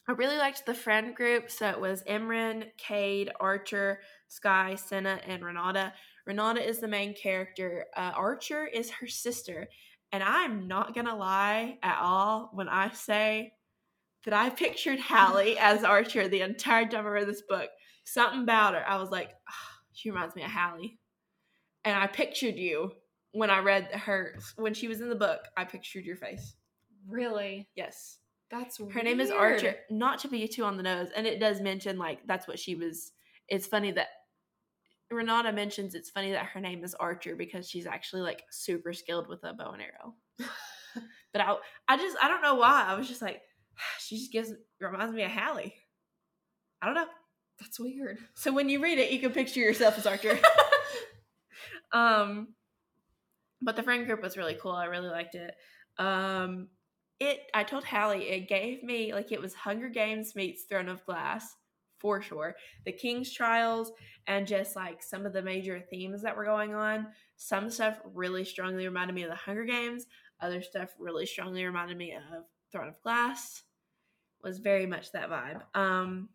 I 0.09 0.13
really 0.13 0.39
liked 0.39 0.65
the 0.65 0.73
friend 0.73 1.15
group. 1.15 1.51
So 1.51 1.69
it 1.69 1.79
was 1.79 2.03
Imran, 2.05 2.69
Cade, 2.79 3.31
Archer, 3.41 4.01
Sky, 4.29 4.75
Senna, 4.75 5.21
and 5.27 5.45
Renata. 5.45 5.93
Renata 6.27 6.67
is 6.67 6.79
the 6.79 6.89
main 6.89 7.15
character. 7.15 7.85
Uh, 7.95 8.13
Archer 8.17 8.67
is 8.67 8.91
her 8.91 9.07
sister. 9.07 9.69
And 10.11 10.23
I'm 10.23 10.67
not 10.67 10.95
going 10.95 11.07
to 11.07 11.15
lie 11.15 11.77
at 11.83 11.99
all 12.01 12.51
when 12.55 12.71
I 12.71 12.91
say 12.93 13.53
that 14.25 14.33
I 14.33 14.49
pictured 14.51 14.99
Hallie 14.99 15.59
as 15.59 15.85
Archer 15.85 16.27
the 16.27 16.41
entire 16.41 16.89
time 16.89 17.05
I 17.05 17.11
read 17.11 17.29
this 17.29 17.43
book. 17.43 17.69
Something 18.05 18.45
about 18.45 18.73
her. 18.73 18.89
I 18.89 18.97
was 18.97 19.11
like, 19.11 19.29
oh, 19.29 19.77
she 19.93 20.11
reminds 20.11 20.35
me 20.35 20.43
of 20.43 20.51
Hallie. 20.51 20.99
And 21.85 21.99
I 21.99 22.07
pictured 22.07 22.57
you 22.57 22.93
when 23.33 23.51
I 23.51 23.59
read 23.59 23.91
her, 23.93 24.39
when 24.57 24.73
she 24.73 24.89
was 24.89 25.03
in 25.03 25.11
the 25.11 25.15
book. 25.15 25.41
I 25.55 25.65
pictured 25.65 26.07
your 26.07 26.17
face. 26.17 26.55
Really? 27.07 27.69
Yes. 27.77 28.18
That's 28.51 28.79
Her 28.79 28.85
weird. 28.85 29.05
name 29.05 29.21
is 29.21 29.31
Archer. 29.31 29.77
Not 29.91 30.21
to 30.21 30.29
be 30.29 30.49
too 30.49 30.65
on 30.65 30.77
the 30.77 30.83
nose, 30.83 31.09
and 31.15 31.27
it 31.27 31.39
does 31.39 31.61
mention 31.61 31.99
like 31.99 32.27
that's 32.27 32.49
what 32.49 32.59
she 32.59 32.75
was. 32.75 33.13
It's 33.49 33.67
funny 33.67 33.93
that 33.93 34.09
Renata 35.11 35.53
mentions 35.53 35.95
it's 35.95 36.11
funny 36.11 36.33
that 36.33 36.47
her 36.47 36.61
name 36.61 36.85
is 36.85 36.95
Archer 36.95 37.35
because 37.37 37.69
she's 37.69 37.87
actually 37.87 38.23
like 38.23 38.43
super 38.51 38.93
skilled 38.93 39.29
with 39.29 39.43
a 39.45 39.53
bow 39.53 39.73
and 39.73 39.83
arrow. 39.83 40.15
but 41.33 41.41
I, 41.43 41.57
I 41.89 41.97
just 41.97 42.17
I 42.23 42.29
don't 42.29 42.43
know 42.43 42.57
why 42.57 42.85
I 42.87 42.97
was 42.97 43.09
just 43.09 43.23
like 43.23 43.41
she 43.99 44.19
just 44.19 44.33
gives 44.33 44.53
reminds 44.81 45.15
me 45.15 45.23
of 45.25 45.31
Hallie. 45.31 45.75
I 46.81 46.87
don't 46.87 46.95
know. 46.95 47.07
That's 47.61 47.81
weird. 47.81 48.19
So 48.35 48.53
when 48.53 48.69
you 48.69 48.81
read 48.81 48.99
it, 48.99 49.11
you 49.11 49.19
can 49.19 49.33
picture 49.33 49.61
yourself 49.61 49.99
as 49.99 50.07
Archer. 50.07 50.39
um, 51.93 52.49
but 53.61 53.75
the 53.75 53.83
friend 53.83 54.07
group 54.07 54.23
was 54.23 54.37
really 54.37 54.55
cool. 54.55 54.73
I 54.73 54.85
really 54.85 55.09
liked 55.09 55.35
it. 55.35 55.55
Um, 55.99 56.69
it 57.21 57.41
I 57.55 57.65
told 57.65 57.85
Hallie 57.85 58.29
it 58.29 58.49
gave 58.49 58.83
me 58.83 59.13
like 59.13 59.33
it 59.33 59.41
was 59.41 59.55
Hunger 59.55 59.89
Games 59.89 60.37
meets 60.37 60.65
Throne 60.65 60.89
of 60.89 61.05
Glass 61.05 61.57
for 61.99 62.23
sure. 62.23 62.55
The 62.85 62.93
King's 62.93 63.33
Trials 63.33 63.93
and 64.27 64.47
just 64.47 64.77
like 64.77 65.03
some 65.03 65.27
of 65.27 65.33
the 65.33 65.43
major 65.43 65.81
themes 65.81 66.23
that 66.23 66.37
were 66.37 66.45
going 66.45 66.75
on. 66.75 67.09
Some 67.37 67.71
stuff 67.71 68.01
really 68.15 68.45
strongly 68.45 68.87
reminded 68.87 69.15
me 69.15 69.25
of 69.25 69.31
the 69.31 69.37
Hunger 69.37 69.65
Games. 69.65 70.07
Other 70.41 70.63
stuff 70.63 70.95
really 70.99 71.27
strongly 71.27 71.65
reminded 71.65 71.97
me 71.97 72.13
of 72.13 72.45
Throne 72.71 72.89
of 72.89 73.01
Glass. 73.03 73.63
Was 74.45 74.59
very 74.59 74.87
much 74.87 75.11
that 75.13 75.31
vibe. 75.31 75.63
Um, 75.75 76.29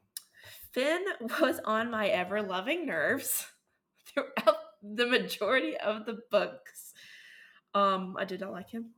Finn 0.72 1.06
was 1.42 1.60
on 1.64 1.90
my 1.90 2.08
ever 2.08 2.42
loving 2.42 2.86
nerves 2.86 3.48
throughout 4.06 4.58
the 4.82 5.08
majority 5.08 5.78
of 5.78 6.06
the 6.06 6.20
books. 6.30 6.94
Um, 7.74 8.16
I 8.20 8.26
did 8.26 8.42
not 8.42 8.52
like 8.52 8.70
him. 8.70 8.92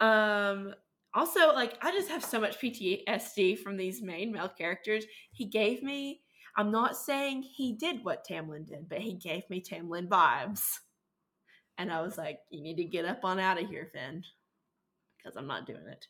Um, 0.00 0.74
also, 1.14 1.52
like 1.54 1.78
I 1.80 1.92
just 1.92 2.08
have 2.08 2.24
so 2.24 2.40
much 2.40 2.58
PTSD 2.58 3.58
from 3.58 3.76
these 3.76 4.02
main 4.02 4.32
male 4.32 4.48
characters. 4.48 5.04
He 5.32 5.46
gave 5.46 5.82
me. 5.82 6.20
I'm 6.56 6.70
not 6.70 6.96
saying 6.96 7.42
he 7.42 7.72
did 7.72 8.04
what 8.04 8.24
Tamlin 8.28 8.66
did, 8.66 8.88
but 8.88 8.98
he 8.98 9.14
gave 9.14 9.48
me 9.50 9.60
Tamlin 9.62 10.08
vibes, 10.08 10.62
and 11.78 11.92
I 11.92 12.02
was 12.02 12.18
like, 12.18 12.40
"You 12.50 12.62
need 12.62 12.76
to 12.76 12.84
get 12.84 13.04
up 13.04 13.24
on 13.24 13.38
out 13.38 13.62
of 13.62 13.68
here, 13.68 13.90
Finn," 13.92 14.24
because 15.16 15.36
I'm 15.36 15.46
not 15.46 15.66
doing 15.66 15.86
it. 15.88 16.06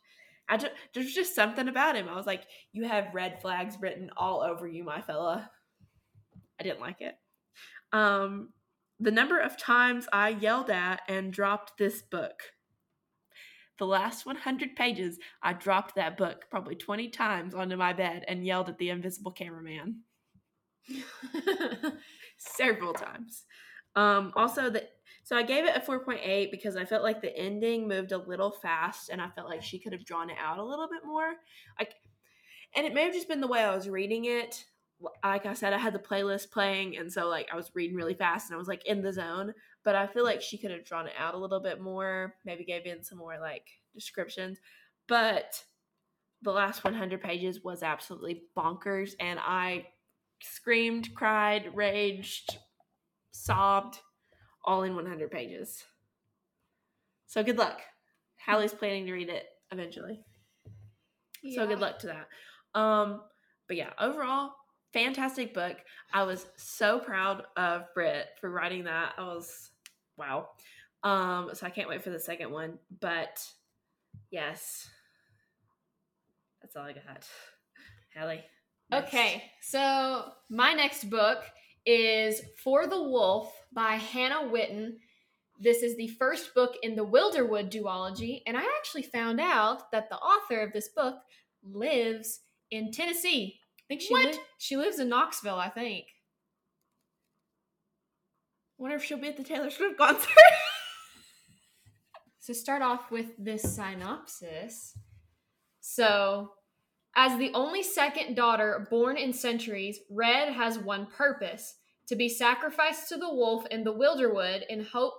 I 0.48 0.58
just, 0.58 0.72
there's 0.92 1.14
just 1.14 1.34
something 1.34 1.68
about 1.68 1.96
him. 1.96 2.08
I 2.08 2.16
was 2.16 2.26
like, 2.26 2.44
"You 2.72 2.86
have 2.86 3.14
red 3.14 3.40
flags 3.40 3.76
written 3.80 4.10
all 4.16 4.42
over 4.42 4.66
you, 4.66 4.84
my 4.84 5.00
fella." 5.00 5.50
I 6.58 6.62
didn't 6.62 6.80
like 6.80 7.00
it. 7.00 7.14
Um, 7.92 8.50
the 9.00 9.10
number 9.10 9.38
of 9.38 9.58
times 9.58 10.06
I 10.12 10.30
yelled 10.30 10.70
at 10.70 11.02
and 11.08 11.32
dropped 11.32 11.78
this 11.78 12.02
book 12.02 12.53
the 13.78 13.86
last 13.86 14.26
100 14.26 14.76
pages, 14.76 15.18
I 15.42 15.52
dropped 15.52 15.94
that 15.96 16.16
book 16.16 16.44
probably 16.50 16.76
20 16.76 17.08
times 17.08 17.54
onto 17.54 17.76
my 17.76 17.92
bed 17.92 18.24
and 18.28 18.46
yelled 18.46 18.68
at 18.68 18.78
the 18.78 18.90
invisible 18.90 19.32
cameraman 19.32 20.00
several 22.38 22.92
times. 22.92 23.44
Um, 23.96 24.32
also, 24.36 24.70
the 24.70 24.84
so 25.24 25.36
I 25.36 25.42
gave 25.42 25.64
it 25.64 25.74
a 25.74 25.80
4.8 25.80 26.50
because 26.50 26.76
I 26.76 26.84
felt 26.84 27.02
like 27.02 27.22
the 27.22 27.34
ending 27.34 27.88
moved 27.88 28.12
a 28.12 28.18
little 28.18 28.50
fast 28.50 29.08
and 29.08 29.22
I 29.22 29.30
felt 29.30 29.48
like 29.48 29.62
she 29.62 29.78
could 29.78 29.94
have 29.94 30.04
drawn 30.04 30.28
it 30.28 30.36
out 30.38 30.58
a 30.58 30.64
little 30.64 30.86
bit 30.86 31.00
more. 31.02 31.32
Like, 31.78 31.94
and 32.76 32.86
it 32.86 32.92
may 32.92 33.04
have 33.04 33.14
just 33.14 33.28
been 33.28 33.40
the 33.40 33.46
way 33.46 33.64
I 33.64 33.74
was 33.74 33.88
reading 33.88 34.26
it. 34.26 34.66
Like 35.24 35.46
I 35.46 35.54
said, 35.54 35.72
I 35.72 35.78
had 35.78 35.94
the 35.94 35.98
playlist 35.98 36.50
playing, 36.50 36.98
and 36.98 37.10
so 37.12 37.28
like 37.28 37.48
I 37.52 37.56
was 37.56 37.70
reading 37.74 37.96
really 37.96 38.14
fast 38.14 38.48
and 38.48 38.54
I 38.54 38.58
was 38.58 38.68
like 38.68 38.86
in 38.86 39.02
the 39.02 39.12
zone 39.12 39.54
but 39.84 39.94
I 39.94 40.06
feel 40.06 40.24
like 40.24 40.40
she 40.40 40.58
could 40.58 40.70
have 40.70 40.84
drawn 40.84 41.06
it 41.06 41.12
out 41.18 41.34
a 41.34 41.38
little 41.38 41.60
bit 41.60 41.80
more, 41.80 42.34
maybe 42.44 42.64
gave 42.64 42.86
in 42.86 43.04
some 43.04 43.18
more 43.18 43.38
like 43.40 43.66
descriptions. 43.94 44.58
But 45.06 45.62
the 46.42 46.52
last 46.52 46.84
100 46.84 47.20
pages 47.20 47.62
was 47.62 47.82
absolutely 47.82 48.42
bonkers, 48.56 49.12
and 49.20 49.38
I 49.38 49.86
screamed, 50.42 51.14
cried, 51.14 51.70
raged, 51.74 52.58
sobbed, 53.32 53.98
all 54.64 54.82
in 54.82 54.94
100 54.94 55.30
pages. 55.30 55.84
So 57.26 57.42
good 57.42 57.58
luck. 57.58 57.80
Hallie's 58.36 58.72
planning 58.72 59.06
to 59.06 59.12
read 59.12 59.28
it 59.28 59.46
eventually. 59.70 60.20
Yeah. 61.42 61.62
So 61.62 61.66
good 61.66 61.80
luck 61.80 61.98
to 62.00 62.06
that. 62.08 62.78
Um, 62.78 63.22
but 63.68 63.76
yeah, 63.76 63.90
overall, 64.00 64.52
fantastic 64.92 65.52
book. 65.52 65.76
I 66.12 66.22
was 66.22 66.46
so 66.56 66.98
proud 66.98 67.42
of 67.56 67.92
Britt 67.94 68.28
for 68.40 68.50
writing 68.50 68.84
that. 68.84 69.12
I 69.18 69.24
was 69.24 69.70
wow. 70.16 70.48
Um, 71.02 71.50
so 71.52 71.66
I 71.66 71.70
can't 71.70 71.88
wait 71.88 72.02
for 72.02 72.10
the 72.10 72.18
second 72.18 72.50
one. 72.50 72.78
But 73.00 73.46
yes, 74.30 74.88
that's 76.62 76.76
all 76.76 76.84
I 76.84 76.92
got. 76.92 77.26
Hallie. 78.16 78.44
Next. 78.90 79.08
Okay, 79.08 79.42
so 79.62 80.24
my 80.50 80.72
next 80.72 81.08
book 81.10 81.42
is 81.86 82.40
For 82.62 82.86
the 82.86 83.02
Wolf 83.02 83.52
by 83.72 83.94
Hannah 83.94 84.50
Whitten. 84.50 84.94
This 85.58 85.82
is 85.82 85.96
the 85.96 86.08
first 86.08 86.54
book 86.54 86.74
in 86.82 86.96
the 86.96 87.06
Wilderwood 87.06 87.70
duology, 87.70 88.42
and 88.46 88.56
I 88.56 88.62
actually 88.78 89.02
found 89.02 89.40
out 89.40 89.90
that 89.92 90.08
the 90.10 90.16
author 90.16 90.60
of 90.60 90.72
this 90.72 90.88
book 90.88 91.16
lives 91.62 92.40
in 92.70 92.92
Tennessee. 92.92 93.58
I 93.78 93.84
think 93.88 94.00
she 94.00 94.14
li- 94.14 94.38
she 94.58 94.76
lives 94.76 94.98
in 94.98 95.08
Knoxville, 95.08 95.58
I 95.58 95.68
think 95.68 96.06
wonder 98.84 98.98
if 98.98 99.04
she'll 99.04 99.16
be 99.16 99.28
at 99.28 99.36
the 99.38 99.42
Taylor 99.42 99.70
Swift 99.70 99.96
concert. 99.96 100.28
so 102.38 102.52
start 102.52 102.82
off 102.82 103.10
with 103.10 103.28
this 103.38 103.62
synopsis. 103.62 104.92
So, 105.80 106.50
as 107.16 107.38
the 107.38 107.50
only 107.54 107.82
second 107.82 108.34
daughter 108.34 108.86
born 108.90 109.16
in 109.16 109.32
centuries, 109.32 110.00
Red 110.10 110.52
has 110.52 110.78
one 110.78 111.06
purpose: 111.06 111.76
to 112.08 112.14
be 112.14 112.28
sacrificed 112.28 113.08
to 113.08 113.16
the 113.16 113.32
wolf 113.32 113.64
in 113.70 113.84
the 113.84 113.94
Wilderwood 113.94 114.64
in 114.68 114.84
hope 114.84 115.14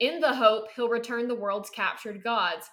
in 0.00 0.20
the 0.20 0.36
hope 0.36 0.68
he'll 0.74 0.88
return 0.88 1.28
the 1.28 1.34
world's 1.34 1.68
captured 1.68 2.24
gods. 2.24 2.70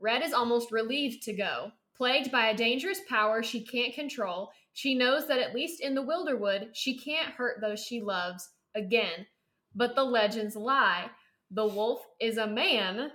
Red 0.00 0.22
is 0.22 0.32
almost 0.32 0.72
relieved 0.72 1.22
to 1.24 1.34
go. 1.34 1.72
Plagued 1.94 2.32
by 2.32 2.46
a 2.46 2.56
dangerous 2.56 3.00
power 3.06 3.42
she 3.42 3.66
can't 3.66 3.92
control, 3.92 4.50
she 4.72 4.94
knows 4.94 5.28
that 5.28 5.40
at 5.40 5.54
least 5.54 5.82
in 5.82 5.94
the 5.94 6.02
Wilderwood, 6.02 6.68
she 6.72 6.96
can't 6.96 7.34
hurt 7.34 7.60
those 7.60 7.80
she 7.84 8.00
loves 8.00 8.48
again. 8.74 9.26
But 9.78 9.94
the 9.94 10.02
legends 10.02 10.56
lie. 10.56 11.08
The 11.52 11.64
wolf 11.64 12.04
is 12.20 12.36
a 12.36 12.48
man, 12.48 13.12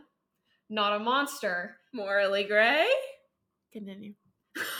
not 0.69 0.93
a 0.93 1.03
monster. 1.03 1.75
Morally 1.93 2.45
gray? 2.45 2.87
Continue. 3.73 4.13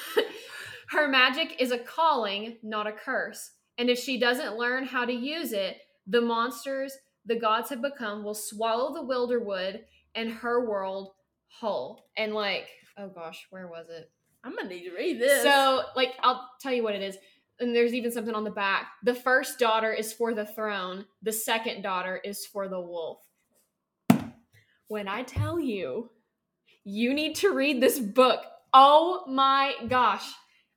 Her 0.90 1.10
magic 1.10 1.58
is 1.60 1.72
a 1.72 1.78
calling, 1.78 2.56
not 2.64 2.88
a 2.88 2.94
curse. 2.94 3.52
And 3.78 3.90
if 3.90 4.00
she 4.00 4.18
doesn't 4.18 4.56
learn 4.56 4.86
how 4.86 5.04
to 5.04 5.12
use 5.12 5.52
it, 5.52 5.78
the 6.08 6.22
monsters 6.22 6.94
the 7.26 7.36
gods 7.36 7.70
have 7.70 7.82
become 7.82 8.24
will 8.24 8.34
swallow 8.34 8.94
the 8.94 9.02
Wilderwood 9.02 9.82
and 10.16 10.32
her 10.32 10.66
world 10.66 11.12
whole. 11.48 12.06
And 12.18 12.34
like, 12.34 12.68
oh 12.98 13.10
gosh, 13.10 13.46
where 13.50 13.68
was 13.68 13.88
it? 13.90 14.10
I'm 14.44 14.56
gonna 14.56 14.70
need 14.70 14.90
to 14.90 14.96
read 14.96 15.20
this. 15.20 15.44
So, 15.44 15.84
like, 15.96 16.14
I'll 16.22 16.50
tell 16.62 16.74
you 16.74 16.84
what 16.84 16.96
it 16.96 17.02
is 17.02 17.18
and 17.64 17.76
there's 17.76 17.94
even 17.94 18.12
something 18.12 18.36
on 18.36 18.44
the 18.44 18.52
back. 18.52 18.88
The 19.04 19.16
first 19.16 19.58
daughter 19.58 19.92
is 19.92 20.14
for 20.14 20.34
the 20.34 20.46
throne, 20.46 21.06
the 21.22 21.34
second 21.34 21.82
daughter 21.82 22.22
is 22.24 22.46
for 22.46 22.68
the 22.68 22.80
wolf. 22.80 23.20
When 24.88 25.08
I 25.08 25.24
tell 25.24 25.60
you, 25.60 26.12
you 26.84 27.14
need 27.14 27.36
to 27.38 27.52
read 27.52 27.82
this 27.82 27.98
book 27.98 28.44
Oh 28.74 29.24
my 29.28 29.74
gosh. 29.88 30.28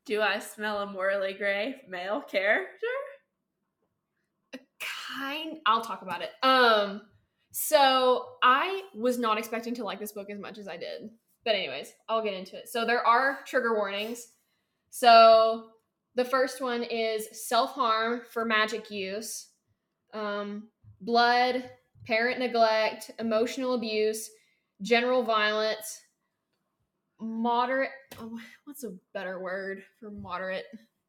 Do 0.04 0.20
I 0.20 0.38
smell 0.38 0.80
a 0.80 0.86
morally 0.86 1.32
gray 1.32 1.76
male 1.88 2.20
character? 2.20 2.86
Kind 5.18 5.58
I'll 5.64 5.80
talk 5.80 6.02
about 6.02 6.22
it. 6.22 6.30
Um 6.42 7.02
so 7.52 8.26
I 8.42 8.82
was 8.94 9.18
not 9.18 9.38
expecting 9.38 9.74
to 9.76 9.84
like 9.84 9.98
this 9.98 10.12
book 10.12 10.28
as 10.30 10.38
much 10.38 10.58
as 10.58 10.68
I 10.68 10.76
did. 10.76 11.10
But 11.44 11.54
anyways, 11.54 11.92
I'll 12.08 12.22
get 12.22 12.34
into 12.34 12.56
it. 12.56 12.68
So 12.68 12.84
there 12.84 13.06
are 13.06 13.38
trigger 13.46 13.74
warnings. 13.74 14.28
So 14.90 15.70
the 16.16 16.24
first 16.24 16.60
one 16.60 16.82
is 16.82 17.46
self-harm 17.46 18.22
for 18.30 18.44
magic 18.44 18.90
use. 18.90 19.48
Um 20.12 20.68
blood, 21.00 21.70
parent 22.06 22.38
neglect, 22.38 23.10
emotional 23.18 23.74
abuse, 23.74 24.30
general 24.82 25.22
violence, 25.22 26.00
moderate 27.20 27.90
oh, 28.18 28.38
what's 28.64 28.84
a 28.84 28.94
better 29.14 29.40
word 29.40 29.82
for 30.00 30.10
moderate? 30.10 30.64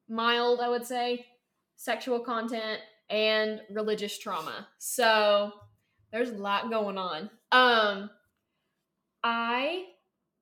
Mild 0.09 0.59
i 0.61 0.69
would 0.69 0.85
say 0.85 1.25
sexual 1.75 2.19
content 2.19 2.79
and 3.09 3.61
religious 3.71 4.17
trauma. 4.17 4.67
So 4.77 5.51
there's 6.11 6.31
a 6.31 6.37
lot 6.37 6.69
going 6.69 6.97
on. 6.97 7.29
Um 7.51 8.09
i 9.23 9.85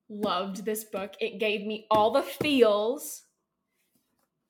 loved 0.09 0.65
this 0.65 0.83
book. 0.83 1.13
It 1.19 1.39
gave 1.39 1.65
me 1.65 1.87
all 1.91 2.11
the 2.11 2.21
feels 2.21 3.24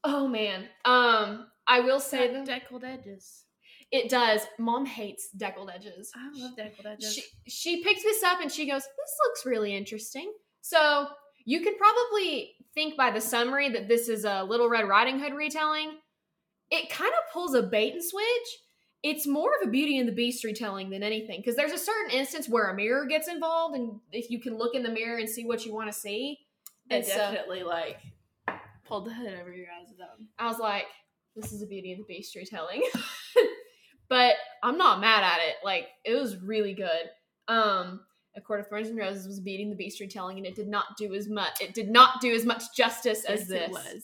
oh 0.06 0.28
man 0.28 0.66
um 0.86 1.48
i 1.68 1.80
will 1.80 2.00
say 2.00 2.28
That 2.28 2.46
that 2.46 2.62
deckled 2.62 2.84
edges. 2.84 3.44
it 3.92 4.10
does 4.10 4.42
mom 4.60 4.86
hates 4.86 5.30
deckled 5.36 5.70
edges 5.74 6.12
I 6.16 6.30
love 6.40 6.56
deckled 6.56 6.88
edges. 6.88 7.14
she 7.14 7.24
she 7.48 7.84
picked 7.84 8.04
this 8.04 8.24
up 8.24 8.40
and 8.42 8.52
she 8.52 8.66
goes, 8.68 8.82
"This 8.84 9.18
looks 9.28 9.46
really 9.46 9.76
interesting." 9.76 10.32
So 10.62 11.08
you 11.46 11.62
could 11.62 11.78
probably 11.78 12.56
think 12.74 12.98
by 12.98 13.12
the 13.12 13.22
summary 13.22 13.70
that 13.70 13.88
this 13.88 14.10
is 14.10 14.26
a 14.26 14.44
Little 14.44 14.68
Red 14.70 14.88
Riding 14.88 15.20
Hood 15.20 15.34
retelling. 15.34 15.92
It 16.72 16.90
kind 16.90 17.12
of 17.12 17.32
pulls 17.32 17.54
a 17.54 17.62
bait 17.64 17.94
and 17.94 18.04
switch. 18.04 18.48
It's 19.04 19.28
more 19.28 19.52
of 19.62 19.68
a 19.68 19.70
Beauty 19.70 20.00
and 20.00 20.08
the 20.10 20.12
Beast 20.14 20.44
retelling 20.44 20.90
than 20.90 21.04
anything 21.04 21.40
because 21.40 21.56
there's 21.56 21.72
a 21.72 21.78
certain 21.78 22.10
instance 22.12 22.50
where 22.50 22.70
a 22.72 22.76
mirror 22.76 23.06
gets 23.06 23.28
involved, 23.28 23.76
and 23.76 24.00
if 24.12 24.32
you 24.32 24.42
can 24.42 24.58
look 24.58 24.74
in 24.74 24.82
the 24.82 24.90
mirror 24.90 25.18
and 25.20 25.30
see 25.30 25.46
what 25.46 25.64
you 25.66 25.74
want 25.74 25.88
to 25.92 25.94
see, 25.98 26.40
It 26.90 26.96
and 26.96 27.06
so 27.06 27.16
definitely 27.16 27.62
like 27.64 28.00
pulled 28.86 29.06
the 29.06 29.14
hood 29.14 29.34
over 29.40 29.52
your 29.54 29.68
eyes 29.68 29.90
with 29.90 29.98
that 29.98 30.10
one. 30.18 30.28
I 30.40 30.48
was 30.48 30.60
like, 30.60 30.86
"This 31.36 31.52
is 31.52 31.62
a 31.62 31.68
Beauty 31.68 31.92
and 31.92 32.02
the 32.02 32.06
Beast 32.06 32.36
retelling," 32.36 32.84
but 34.10 34.36
I'm 34.64 34.78
not 34.78 35.00
mad 35.02 35.24
at 35.24 35.40
it. 35.48 35.56
Like 35.64 35.88
it 36.04 36.16
was 36.16 36.38
really 36.38 36.74
good. 36.74 37.10
Um, 37.48 38.02
A 38.36 38.42
Court 38.42 38.60
of 38.60 38.68
Thorns 38.68 38.90
and 38.90 38.98
Roses 38.98 39.28
was 39.28 39.40
beating 39.40 39.70
the 39.70 39.76
Beast 39.76 40.00
retelling, 40.00 40.38
and 40.38 40.46
it 40.46 40.56
did 40.56 40.68
not 40.68 40.98
do 40.98 41.14
as 41.14 41.28
much. 41.28 41.62
It 41.62 41.74
did 41.74 41.90
not 41.90 42.22
do 42.22 42.34
as 42.34 42.46
much 42.46 42.64
justice 42.76 43.26
as 43.26 43.48
this. 43.48 43.70
was. 43.70 44.04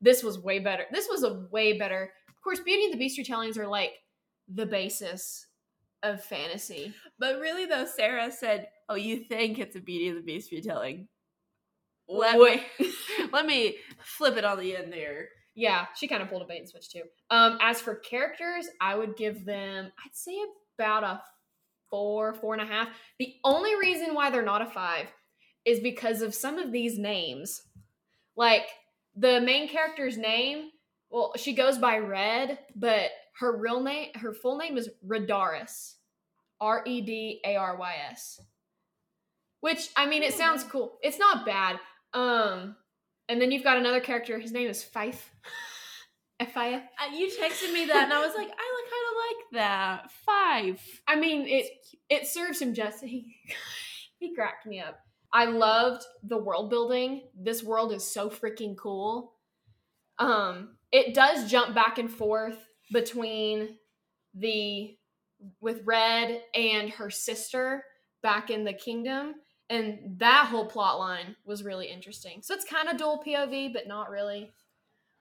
This 0.00 0.22
was 0.22 0.38
way 0.38 0.60
better. 0.60 0.84
This 0.92 1.08
was 1.08 1.24
a 1.24 1.46
way 1.50 1.76
better. 1.76 2.12
Of 2.28 2.42
course, 2.42 2.60
Beauty 2.60 2.84
and 2.84 2.94
the 2.94 2.98
Beast 2.98 3.18
retellings 3.18 3.58
are 3.58 3.66
like 3.66 3.94
the 4.46 4.66
basis 4.66 5.46
of 6.02 6.22
fantasy. 6.22 6.94
But 7.18 7.40
really, 7.40 7.66
though, 7.66 7.84
Sarah 7.84 8.30
said, 8.30 8.68
"Oh, 8.88 8.94
you 8.94 9.18
think 9.24 9.58
it's 9.58 9.76
a 9.76 9.80
Beauty 9.80 10.08
and 10.08 10.16
the 10.18 10.22
Beast 10.22 10.52
retelling? 10.52 11.08
Let 12.08 12.38
Wait. 12.38 12.62
me 12.78 12.92
let 13.32 13.46
me 13.46 13.76
flip 14.02 14.36
it 14.36 14.44
on 14.44 14.58
the 14.58 14.76
end 14.76 14.92
there." 14.92 15.28
Yeah, 15.54 15.86
she 15.96 16.06
kind 16.06 16.22
of 16.22 16.28
pulled 16.28 16.42
a 16.42 16.44
bait 16.44 16.58
and 16.60 16.68
switch 16.68 16.88
too. 16.88 17.02
Um, 17.30 17.58
as 17.60 17.80
for 17.80 17.96
characters, 17.96 18.68
I 18.80 18.94
would 18.94 19.16
give 19.16 19.44
them, 19.44 19.90
I'd 20.04 20.14
say 20.14 20.38
about 20.78 21.02
a 21.02 21.20
four, 21.90 22.32
four 22.34 22.54
and 22.54 22.62
a 22.62 22.66
half. 22.66 22.88
The 23.18 23.34
only 23.42 23.74
reason 23.74 24.14
why 24.14 24.30
they're 24.30 24.42
not 24.42 24.62
a 24.62 24.66
five 24.66 25.08
is 25.64 25.80
because 25.80 26.22
of 26.22 26.32
some 26.32 26.58
of 26.58 26.70
these 26.70 26.96
names. 26.96 27.62
Like 28.36 28.68
the 29.16 29.40
main 29.40 29.68
character's 29.68 30.16
name, 30.16 30.70
well, 31.10 31.32
she 31.36 31.54
goes 31.54 31.76
by 31.76 31.98
Red, 31.98 32.60
but 32.76 33.10
her 33.40 33.58
real 33.58 33.82
name, 33.82 34.10
her 34.14 34.32
full 34.32 34.58
name 34.58 34.78
is 34.78 34.88
Redarys. 35.04 35.94
R 36.60 36.82
E 36.86 37.00
D 37.00 37.40
A 37.44 37.56
R 37.56 37.76
Y 37.76 37.94
S. 38.10 38.40
Which 39.60 39.88
I 39.96 40.06
mean, 40.06 40.22
it 40.22 40.34
sounds 40.34 40.64
cool. 40.64 40.98
It's 41.02 41.18
not 41.18 41.46
bad. 41.46 41.78
Um, 42.14 42.76
and 43.28 43.40
then 43.40 43.50
you've 43.50 43.64
got 43.64 43.76
another 43.76 44.00
character. 44.00 44.38
His 44.38 44.52
name 44.52 44.68
is 44.68 44.82
Fife. 44.82 45.32
F 46.40 46.56
I 46.56 46.74
F. 46.74 46.82
Uh, 47.00 47.16
you 47.16 47.26
texted 47.26 47.72
me 47.72 47.86
that, 47.86 48.04
and 48.04 48.12
I 48.12 48.24
was 48.24 48.34
like, 48.36 48.46
"I 48.46 48.68
kind 48.90 49.08
of 49.10 49.16
like 49.26 49.60
that." 49.60 50.10
Five. 50.24 51.00
I 51.08 51.16
mean, 51.16 51.46
it 51.48 51.66
it 52.08 52.26
serves 52.28 52.60
him 52.60 52.74
justice. 52.74 53.08
He, 53.08 53.34
he 54.18 54.34
cracked 54.34 54.66
me 54.66 54.80
up. 54.80 54.98
I 55.32 55.46
loved 55.46 56.04
the 56.22 56.38
world 56.38 56.70
building. 56.70 57.22
This 57.36 57.62
world 57.62 57.92
is 57.92 58.04
so 58.04 58.30
freaking 58.30 58.76
cool. 58.76 59.34
Um, 60.18 60.76
it 60.90 61.14
does 61.14 61.50
jump 61.50 61.74
back 61.74 61.98
and 61.98 62.10
forth 62.10 62.58
between 62.92 63.76
the 64.34 64.96
with 65.60 65.82
Red 65.84 66.42
and 66.54 66.90
her 66.90 67.10
sister 67.10 67.84
back 68.22 68.50
in 68.50 68.64
the 68.64 68.72
kingdom, 68.72 69.34
and 69.70 69.98
that 70.18 70.46
whole 70.46 70.66
plot 70.66 70.98
line 70.98 71.36
was 71.44 71.62
really 71.62 71.88
interesting. 71.88 72.40
So 72.42 72.54
it's 72.54 72.64
kind 72.64 72.88
of 72.88 72.96
dual 72.96 73.22
POV, 73.26 73.72
but 73.72 73.86
not 73.86 74.10
really. 74.10 74.52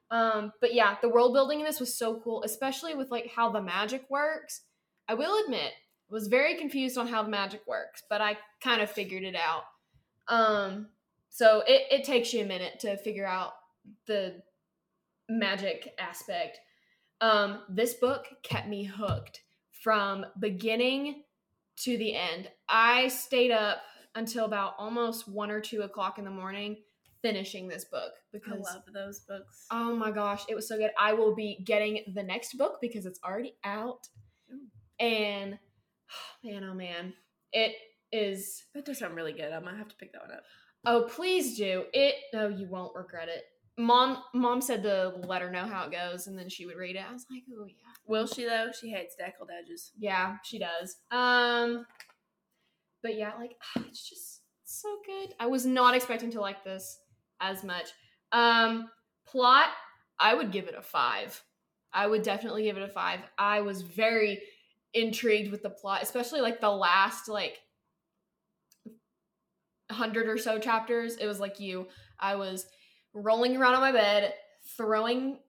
Um, 0.10 0.54
but 0.62 0.74
yeah, 0.74 0.96
the 1.02 1.10
world 1.10 1.34
building 1.34 1.60
in 1.60 1.66
this 1.66 1.80
was 1.80 1.98
so 1.98 2.22
cool, 2.24 2.44
especially 2.44 2.96
with 2.96 3.12
like 3.12 3.32
how 3.36 3.50
the 3.50 3.62
magic 3.62 4.06
works. 4.10 4.62
I 5.08 5.16
will 5.16 5.44
admit, 5.44 5.74
I 6.10 6.14
was 6.14 6.28
very 6.28 6.56
confused 6.56 6.98
on 6.98 7.08
how 7.08 7.24
the 7.24 7.30
magic 7.30 7.62
works, 7.68 8.04
but 8.10 8.22
I 8.22 8.38
kind 8.62 8.82
of 8.82 8.90
figured 8.90 9.24
it 9.24 9.36
out. 9.36 9.64
Um, 10.30 10.88
so 11.30 11.64
it, 11.68 11.84
it 11.92 12.04
takes 12.06 12.34
you 12.34 12.42
a 12.42 12.48
minute 12.48 12.80
to 12.82 12.98
figure 12.98 13.28
out 13.28 13.52
the 14.06 14.42
magic 15.30 15.94
aspect. 16.00 16.60
Um, 17.20 17.60
this 17.68 17.96
book 17.96 18.28
kept 18.44 18.70
me 18.70 18.86
hooked 18.86 19.42
from 19.84 20.26
beginning 20.40 21.24
to 21.84 21.98
the 21.98 22.16
end. 22.16 22.50
I 22.70 23.10
stayed 23.10 23.52
up 23.52 23.80
until 24.18 24.46
about 24.46 24.74
almost 24.78 25.28
one 25.28 25.52
or 25.52 25.62
two 25.62 25.82
o'clock 25.82 26.18
in 26.18 26.26
the 26.26 26.32
morning 26.32 26.78
finishing 27.22 27.68
this 27.68 27.86
book 27.86 28.12
because 28.32 28.68
I 28.68 28.74
love 28.74 28.84
those 28.94 29.20
books. 29.22 29.66
Oh 29.72 29.96
my 29.96 30.12
gosh, 30.12 30.44
it 30.50 30.56
was 30.56 30.68
so 30.68 30.78
good. 30.78 30.92
I 31.00 31.14
will 31.14 31.36
be 31.36 31.62
getting 31.64 32.04
the 32.14 32.24
next 32.24 32.58
book 32.58 32.80
because 32.82 33.06
it's 33.06 33.20
already 33.24 33.54
out. 33.64 34.08
Ooh. 34.52 34.68
And 35.00 35.60
man, 36.44 36.64
oh 36.64 36.74
man, 36.74 37.14
it 37.54 37.76
is. 38.12 38.64
That 38.74 38.86
does 38.86 39.00
sound 39.00 39.16
really 39.16 39.34
good. 39.34 39.54
I 39.54 39.60
might 39.60 39.78
have 39.78 39.90
to 39.90 39.96
pick 39.96 40.14
that 40.14 40.22
one 40.24 40.32
up. 40.32 40.44
Oh, 40.86 41.08
please 41.10 41.58
do 41.58 41.86
it. 41.94 42.16
No, 42.34 42.48
you 42.48 42.68
won't 42.68 42.96
regret 42.96 43.30
it. 43.30 43.44
Mom, 43.80 44.24
mom 44.34 44.60
said 44.62 44.82
to 44.84 45.14
let 45.26 45.44
her 45.44 45.52
know 45.52 45.66
how 45.66 45.86
it 45.86 45.92
goes, 45.92 46.26
and 46.26 46.38
then 46.38 46.50
she 46.50 46.66
would 46.66 46.78
read 46.78 46.96
it. 46.96 47.04
I 47.08 47.14
was 47.14 47.28
like, 47.30 47.44
oh 47.56 47.66
yeah, 47.68 47.74
Will 48.08 48.26
she 48.26 48.46
though? 48.46 48.70
She 48.80 48.90
hates 48.90 49.16
deckled 49.16 49.50
edges. 49.56 49.92
yeah, 50.00 50.38
she 50.44 50.58
does. 50.58 50.98
Um, 51.12 51.86
but 53.02 53.16
yeah, 53.16 53.32
like 53.38 53.56
it's 53.88 54.08
just 54.08 54.42
so 54.64 54.98
good. 55.06 55.34
I 55.40 55.48
was 55.48 55.66
not 55.66 55.96
expecting 55.96 56.32
to 56.32 56.42
like 56.42 56.64
this 56.64 57.00
as 57.40 57.64
much. 57.64 57.90
Um, 58.32 58.90
plot, 59.26 59.68
I 60.20 60.34
would 60.34 60.52
give 60.52 60.68
it 60.68 60.76
a 60.78 60.82
five. 60.82 61.42
I 61.94 62.08
would 62.08 62.24
definitely 62.24 62.64
give 62.64 62.78
it 62.78 62.84
a 62.84 62.90
five. 62.90 63.20
I 63.38 63.62
was 63.62 63.82
very 63.82 64.42
intrigued 64.94 65.52
with 65.52 65.64
the 65.64 65.70
plot, 65.70 66.04
especially 66.04 66.42
like 66.42 66.60
the 66.60 66.70
last 66.70 67.28
like 67.28 67.60
hundred 69.90 70.28
or 70.28 70.38
so 70.38 70.60
chapters. 70.60 71.16
It 71.16 71.28
was 71.28 71.40
like 71.40 71.60
you. 71.60 71.88
I 72.20 72.36
was 72.36 72.68
rolling 73.14 73.56
around 73.56 73.76
on 73.76 73.82
my 73.82 73.92
bed, 73.92 74.34
throwing 74.76 75.40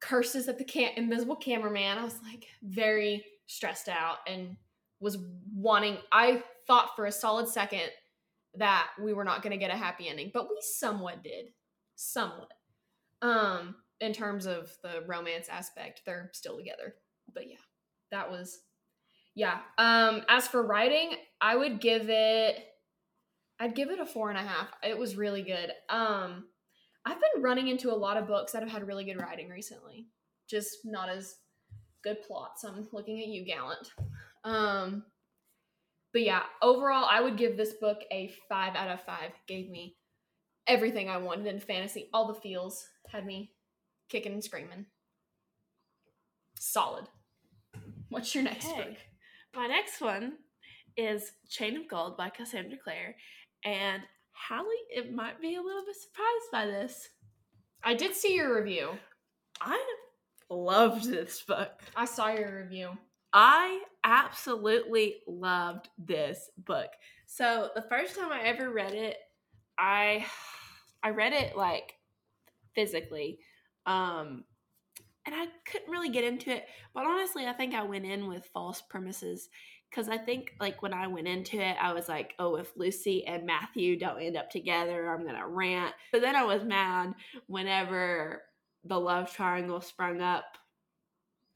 curses 0.00 0.48
at 0.48 0.58
the 0.58 0.64
cam- 0.64 0.92
invisible 0.96 1.36
cameraman. 1.36 1.98
I 1.98 2.04
was 2.04 2.20
like 2.22 2.46
very 2.62 3.24
stressed 3.46 3.88
out 3.88 4.18
and 4.26 4.56
was 5.00 5.18
wanting. 5.54 5.98
I 6.12 6.42
thought 6.66 6.96
for 6.96 7.06
a 7.06 7.12
solid 7.12 7.48
second 7.48 7.90
that 8.56 8.88
we 9.00 9.12
were 9.12 9.24
not 9.24 9.42
going 9.42 9.52
to 9.52 9.56
get 9.56 9.70
a 9.70 9.76
happy 9.76 10.08
ending, 10.08 10.30
but 10.32 10.48
we 10.48 10.56
somewhat 10.60 11.22
did. 11.22 11.46
Somewhat. 11.96 12.52
Um, 13.22 13.76
in 14.00 14.12
terms 14.12 14.46
of 14.46 14.70
the 14.82 15.02
romance 15.06 15.48
aspect, 15.48 16.02
they're 16.06 16.30
still 16.32 16.56
together. 16.56 16.94
But 17.34 17.50
yeah, 17.50 17.56
that 18.10 18.30
was 18.30 18.60
yeah. 19.34 19.60
Um, 19.76 20.22
as 20.28 20.48
for 20.48 20.62
writing, 20.62 21.12
I 21.40 21.56
would 21.56 21.80
give 21.80 22.08
it 22.08 22.64
I'd 23.60 23.74
give 23.74 23.90
it 23.90 24.00
a 24.00 24.06
four 24.06 24.30
and 24.30 24.38
a 24.38 24.42
half. 24.42 24.68
It 24.82 24.96
was 24.96 25.16
really 25.16 25.42
good. 25.42 25.72
Um, 25.88 26.44
I've 27.04 27.18
been 27.20 27.42
running 27.42 27.68
into 27.68 27.90
a 27.90 27.96
lot 27.96 28.16
of 28.16 28.26
books 28.26 28.52
that 28.52 28.62
have 28.62 28.70
had 28.70 28.86
really 28.86 29.04
good 29.04 29.20
writing 29.20 29.48
recently. 29.48 30.06
Just 30.48 30.78
not 30.84 31.08
as 31.08 31.36
good 32.02 32.22
plots. 32.22 32.64
I'm 32.64 32.86
looking 32.92 33.20
at 33.20 33.28
you, 33.28 33.44
Gallant. 33.44 33.90
Um, 34.44 35.04
but 36.12 36.22
yeah, 36.22 36.42
overall, 36.62 37.06
I 37.08 37.20
would 37.20 37.36
give 37.36 37.56
this 37.56 37.74
book 37.74 37.98
a 38.10 38.32
five 38.48 38.74
out 38.76 38.90
of 38.90 39.02
five. 39.02 39.32
Gave 39.46 39.68
me 39.70 39.96
everything 40.66 41.08
I 41.08 41.18
wanted 41.18 41.46
in 41.46 41.60
fantasy. 41.60 42.08
All 42.12 42.26
the 42.28 42.40
feels 42.40 42.86
had 43.10 43.26
me 43.26 43.52
kicking 44.08 44.32
and 44.32 44.42
screaming. 44.44 44.86
Solid. 46.58 47.06
What's 48.08 48.34
your 48.34 48.44
next 48.44 48.66
Okay. 48.66 48.82
book? 48.82 48.96
My 49.54 49.66
next 49.66 50.00
one 50.00 50.34
is 50.96 51.32
Chain 51.48 51.76
of 51.76 51.88
Gold 51.88 52.16
by 52.16 52.30
Cassandra 52.30 52.78
Clare. 52.82 53.16
And 53.64 54.02
Hallie, 54.32 54.66
it 54.90 55.12
might 55.12 55.40
be 55.40 55.56
a 55.56 55.62
little 55.62 55.84
bit 55.84 55.96
surprised 55.96 56.50
by 56.52 56.66
this. 56.66 57.08
I 57.82 57.94
did 57.94 58.14
see 58.14 58.34
your 58.34 58.56
review. 58.56 58.90
I 59.60 59.82
loved 60.50 61.04
this 61.08 61.42
book. 61.42 61.82
I 61.94 62.04
saw 62.04 62.28
your 62.28 62.62
review. 62.62 62.96
I 63.32 63.82
absolutely 64.04 65.16
loved 65.26 65.88
this 65.98 66.50
book. 66.58 66.90
So 67.26 67.70
the 67.74 67.82
first 67.82 68.16
time 68.16 68.32
I 68.32 68.42
ever 68.42 68.70
read 68.70 68.94
it, 68.94 69.16
I 69.78 70.26
I 71.02 71.10
read 71.10 71.32
it 71.32 71.56
like 71.56 71.94
physically. 72.74 73.40
Um 73.86 74.44
and 75.26 75.34
I 75.34 75.46
couldn't 75.70 75.90
really 75.90 76.08
get 76.08 76.24
into 76.24 76.50
it, 76.50 76.66
but 76.94 77.04
honestly, 77.04 77.46
I 77.46 77.52
think 77.52 77.74
I 77.74 77.82
went 77.82 78.06
in 78.06 78.28
with 78.28 78.46
false 78.54 78.80
premises 78.82 79.50
cuz 79.92 80.08
I 80.08 80.18
think 80.18 80.54
like 80.60 80.82
when 80.82 80.94
I 80.94 81.06
went 81.06 81.28
into 81.28 81.60
it, 81.60 81.76
I 81.80 81.92
was 81.92 82.08
like, 82.08 82.34
"Oh, 82.38 82.56
if 82.56 82.76
Lucy 82.76 83.26
and 83.26 83.46
Matthew 83.46 83.98
don't 83.98 84.20
end 84.22 84.36
up 84.36 84.50
together, 84.50 85.08
I'm 85.12 85.22
going 85.24 85.36
to 85.36 85.46
rant." 85.46 85.94
But 86.12 86.22
then 86.22 86.36
I 86.36 86.44
was 86.44 86.64
mad 86.64 87.14
whenever 87.46 88.44
the 88.84 88.98
love 88.98 89.32
triangle 89.32 89.80
sprung 89.80 90.20
up 90.22 90.58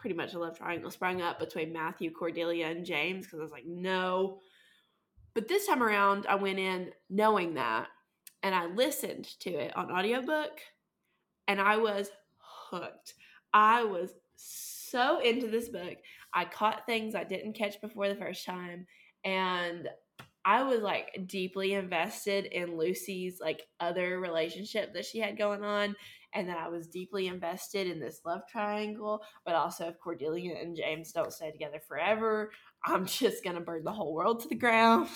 pretty 0.02 0.16
much 0.16 0.34
a 0.34 0.38
love 0.38 0.58
triangle 0.58 0.90
sprung 0.90 1.22
up 1.22 1.38
between 1.38 1.72
Matthew, 1.72 2.10
Cordelia, 2.10 2.66
and 2.66 2.84
James 2.84 3.24
because 3.24 3.38
I 3.38 3.42
was 3.42 3.52
like, 3.52 3.64
no. 3.64 4.40
But 5.32 5.46
this 5.46 5.68
time 5.68 5.82
around, 5.82 6.26
I 6.28 6.34
went 6.34 6.58
in 6.58 6.90
knowing 7.08 7.54
that 7.54 7.86
and 8.42 8.52
I 8.52 8.66
listened 8.66 9.26
to 9.40 9.50
it 9.50 9.74
on 9.76 9.92
audiobook 9.92 10.58
and 11.46 11.60
I 11.60 11.76
was 11.76 12.10
hooked. 12.38 13.14
I 13.54 13.84
was 13.84 14.10
so 14.34 15.20
into 15.20 15.46
this 15.46 15.68
book. 15.68 15.98
I 16.34 16.46
caught 16.46 16.84
things 16.84 17.14
I 17.14 17.22
didn't 17.22 17.52
catch 17.52 17.80
before 17.80 18.08
the 18.08 18.16
first 18.16 18.44
time 18.44 18.88
and 19.24 19.88
I 20.44 20.64
was 20.64 20.80
like 20.80 21.28
deeply 21.28 21.74
invested 21.74 22.46
in 22.46 22.76
Lucy's 22.76 23.38
like 23.40 23.62
other 23.78 24.18
relationship 24.18 24.94
that 24.94 25.04
she 25.04 25.20
had 25.20 25.38
going 25.38 25.62
on 25.62 25.94
and 26.34 26.48
then 26.48 26.56
I 26.56 26.68
was 26.68 26.86
deeply 26.86 27.26
invested 27.26 27.86
in 27.86 28.00
this 28.00 28.20
love 28.24 28.42
triangle, 28.50 29.22
but 29.44 29.54
also 29.54 29.88
if 29.88 29.98
Cordelia 29.98 30.54
and 30.60 30.76
James 30.76 31.12
don't 31.12 31.32
stay 31.32 31.50
together 31.50 31.80
forever, 31.86 32.50
I'm 32.84 33.06
just 33.06 33.44
gonna 33.44 33.60
burn 33.60 33.84
the 33.84 33.92
whole 33.92 34.14
world 34.14 34.40
to 34.40 34.48
the 34.48 34.54
ground. 34.54 35.08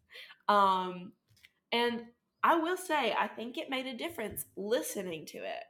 um, 0.48 1.12
and 1.72 2.02
I 2.42 2.56
will 2.56 2.76
say, 2.76 3.14
I 3.18 3.26
think 3.26 3.56
it 3.56 3.70
made 3.70 3.86
a 3.86 3.96
difference 3.96 4.44
listening 4.56 5.26
to 5.26 5.38
it 5.38 5.64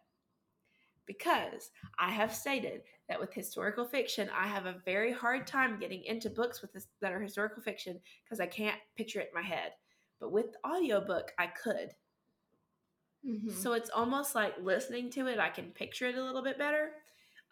because 1.06 1.70
I 1.98 2.10
have 2.10 2.34
stated 2.34 2.82
that 3.08 3.20
with 3.20 3.32
historical 3.32 3.84
fiction, 3.84 4.28
I 4.36 4.46
have 4.48 4.66
a 4.66 4.80
very 4.84 5.12
hard 5.12 5.46
time 5.46 5.78
getting 5.78 6.02
into 6.04 6.30
books 6.30 6.62
with 6.62 6.72
this, 6.72 6.88
that 7.00 7.12
are 7.12 7.20
historical 7.20 7.62
fiction 7.62 8.00
because 8.24 8.40
I 8.40 8.46
can't 8.46 8.80
picture 8.96 9.20
it 9.20 9.30
in 9.34 9.40
my 9.40 9.46
head. 9.46 9.72
But 10.20 10.32
with 10.32 10.46
the 10.52 10.68
audiobook, 10.68 11.32
I 11.38 11.46
could. 11.48 11.90
Mm-hmm. 13.26 13.50
So 13.50 13.72
it's 13.72 13.90
almost 13.90 14.34
like 14.34 14.54
listening 14.62 15.10
to 15.10 15.26
it, 15.28 15.38
I 15.38 15.48
can 15.48 15.66
picture 15.70 16.06
it 16.06 16.16
a 16.16 16.22
little 16.22 16.42
bit 16.42 16.58
better. 16.58 16.90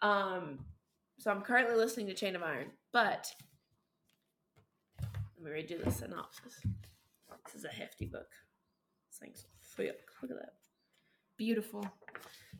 Um, 0.01 0.59
so 1.17 1.31
I'm 1.31 1.41
currently 1.41 1.75
listening 1.75 2.07
to 2.07 2.13
Chain 2.13 2.35
of 2.35 2.43
Iron, 2.43 2.67
but 2.91 3.31
let 5.01 5.43
me 5.43 5.51
redo 5.51 5.83
the 5.83 5.91
synopsis. 5.91 6.61
This 7.45 7.55
is 7.55 7.65
a 7.65 7.69
hefty 7.69 8.05
book. 8.05 8.27
Thanks. 9.19 9.45
Look 10.21 10.31
at 10.31 10.37
that. 10.37 10.53
Beautiful. 11.37 11.85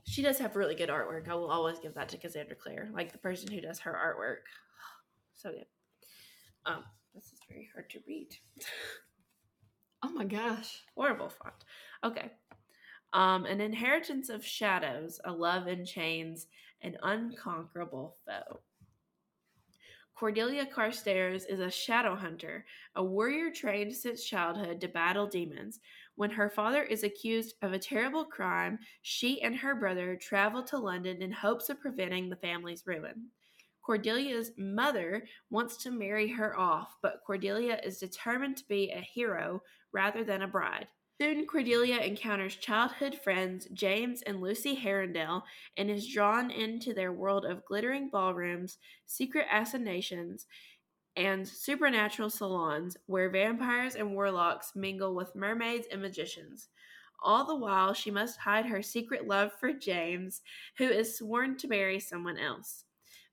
She 0.04 0.22
does 0.22 0.40
have 0.40 0.56
really 0.56 0.76
good 0.76 0.90
artwork. 0.90 1.30
I 1.30 1.36
will 1.36 1.52
always 1.52 1.80
give 1.80 1.94
that 1.96 2.10
to 2.10 2.18
Cassandra 2.18 2.56
Clare, 2.56 2.90
like 2.94 3.12
the 3.12 3.18
person 3.18 3.52
who 3.52 3.62
does 3.62 3.80
her 3.80 3.94
artwork. 3.94 4.44
So 5.36 5.52
good. 5.52 5.66
Um, 6.66 6.86
this 7.14 7.26
is 7.26 7.40
very 7.50 7.68
hard 7.74 7.90
to 7.90 8.00
read. 8.08 8.30
oh 10.04 10.10
my 10.12 10.24
gosh. 10.24 10.84
Horrible 10.96 11.28
font. 11.28 11.56
Okay. 12.02 12.32
Um, 13.14 13.46
an 13.46 13.62
inheritance 13.62 14.30
of 14.30 14.44
shadows, 14.44 15.20
a 15.24 15.32
love 15.32 15.68
in 15.68 15.86
chains, 15.86 16.48
an 16.82 16.98
unconquerable 17.04 18.18
foe. 18.26 18.60
Cordelia 20.16 20.66
Carstairs 20.66 21.46
is 21.46 21.60
a 21.60 21.70
shadow 21.70 22.16
hunter, 22.16 22.66
a 22.96 23.04
warrior 23.04 23.52
trained 23.52 23.94
since 23.94 24.24
childhood 24.24 24.80
to 24.82 24.88
battle 24.88 25.28
demons. 25.28 25.80
When 26.16 26.32
her 26.32 26.50
father 26.50 26.84
is 26.84 27.04
accused 27.04 27.56
of 27.62 27.74
a 27.74 27.80
terrible 27.80 28.26
crime, 28.26 28.80
she 29.02 29.42
and 29.42 29.56
her 29.56 29.76
brother 29.76 30.16
travel 30.16 30.64
to 30.64 30.78
London 30.78 31.22
in 31.22 31.32
hopes 31.32 31.70
of 31.70 31.80
preventing 31.80 32.30
the 32.30 32.36
family's 32.36 32.86
ruin. 32.86 33.30
Cordelia's 33.84 34.52
mother 34.58 35.26
wants 35.50 35.78
to 35.84 35.92
marry 35.92 36.30
her 36.30 36.58
off, 36.58 36.96
but 37.02 37.22
Cordelia 37.26 37.80
is 37.84 37.98
determined 37.98 38.58
to 38.58 38.68
be 38.68 38.92
a 38.92 39.02
hero 39.02 39.62
rather 39.92 40.24
than 40.24 40.44
a 40.44 40.48
bride. 40.48 40.88
Soon 41.22 41.46
Cordelia 41.46 41.98
encounters 41.98 42.56
childhood 42.56 43.16
friends 43.16 43.68
James 43.72 44.24
and 44.24 44.42
Lucy 44.42 44.76
Herondale 44.76 45.44
and 45.78 45.90
is 45.90 46.12
drawn 46.12 46.50
into 46.50 46.94
their 46.94 47.12
world 47.14 47.46
of 47.46 47.64
glittering 47.66 48.10
ballrooms, 48.10 48.80
secret 49.06 49.46
assassinations, 49.52 50.48
and 51.16 51.48
supernatural 51.48 52.32
salons 52.32 52.98
where 53.06 53.30
vampires 53.30 53.94
and 53.94 54.16
warlocks 54.16 54.76
mingle 54.76 55.14
with 55.14 55.36
mermaids 55.36 55.88
and 55.92 56.02
magicians. 56.02 56.70
All 57.22 57.46
the 57.46 57.56
while, 57.56 57.94
she 57.94 58.10
must 58.10 58.40
hide 58.40 58.66
her 58.66 58.82
secret 58.82 59.28
love 59.28 59.52
for 59.60 59.72
James, 59.72 60.42
who 60.78 60.90
is 60.90 61.18
sworn 61.18 61.58
to 61.58 61.68
marry 61.68 62.00
someone 62.00 62.38
else. 62.38 62.86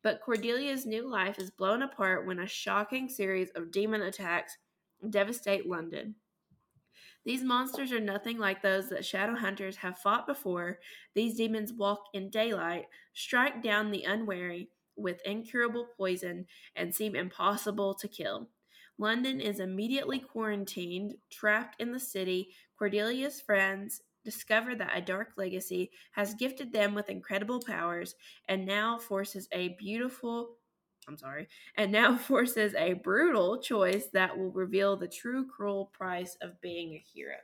But 0.03 0.21
Cordelia's 0.21 0.87
new 0.87 1.11
life 1.11 1.39
is 1.39 1.51
blown 1.51 1.83
apart 1.83 2.27
when 2.27 2.41
a 2.41 2.47
shocking 2.47 3.09
series 3.09 3.51
of 3.57 3.73
demon 3.73 4.03
attacks 4.03 4.59
devastate 5.09 5.67
London. 5.67 6.15
These 7.25 7.43
monsters 7.45 7.93
are 7.93 8.01
nothing 8.01 8.39
like 8.39 8.63
those 8.63 8.89
that 8.91 9.05
shadow 9.05 9.35
hunters 9.37 9.77
have 9.77 9.99
fought 9.99 10.27
before. 10.27 10.81
These 11.15 11.37
demons 11.37 11.73
walk 11.73 12.05
in 12.13 12.31
daylight, 12.31 12.87
strike 13.15 13.63
down 13.63 13.91
the 13.91 14.05
unwary 14.05 14.71
with 14.97 15.21
incurable 15.25 15.87
poison, 15.97 16.47
and 16.77 16.95
seem 16.95 17.15
impossible 17.15 17.95
to 17.95 18.09
kill. 18.09 18.51
London 18.99 19.41
is 19.41 19.61
immediately 19.61 20.19
quarantined, 20.21 21.17
trapped 21.31 21.81
in 21.81 21.93
the 21.93 22.01
city. 22.01 22.55
Cordelia's 22.79 23.41
friends 23.41 24.03
discover 24.25 24.75
that 24.75 24.97
a 24.97 25.01
dark 25.01 25.33
legacy 25.37 25.91
has 26.13 26.35
gifted 26.35 26.73
them 26.73 26.95
with 26.95 27.09
incredible 27.09 27.61
powers 27.61 28.15
and 28.49 28.67
now 28.67 28.99
forces 28.99 29.49
a 29.53 29.71
beautiful 29.79 30.57
I'm 31.11 31.19
sorry, 31.19 31.49
and 31.77 31.91
now 31.91 32.17
forces 32.29 32.75
a 32.75 32.93
brutal 32.93 33.61
choice 33.61 34.07
that 34.13 34.39
will 34.39 34.53
reveal 34.53 34.97
the 34.97 35.09
true 35.09 35.47
cruel 35.47 35.91
price 35.93 36.37
of 36.41 36.61
being 36.61 36.95
a 36.95 37.05
hero. 37.13 37.37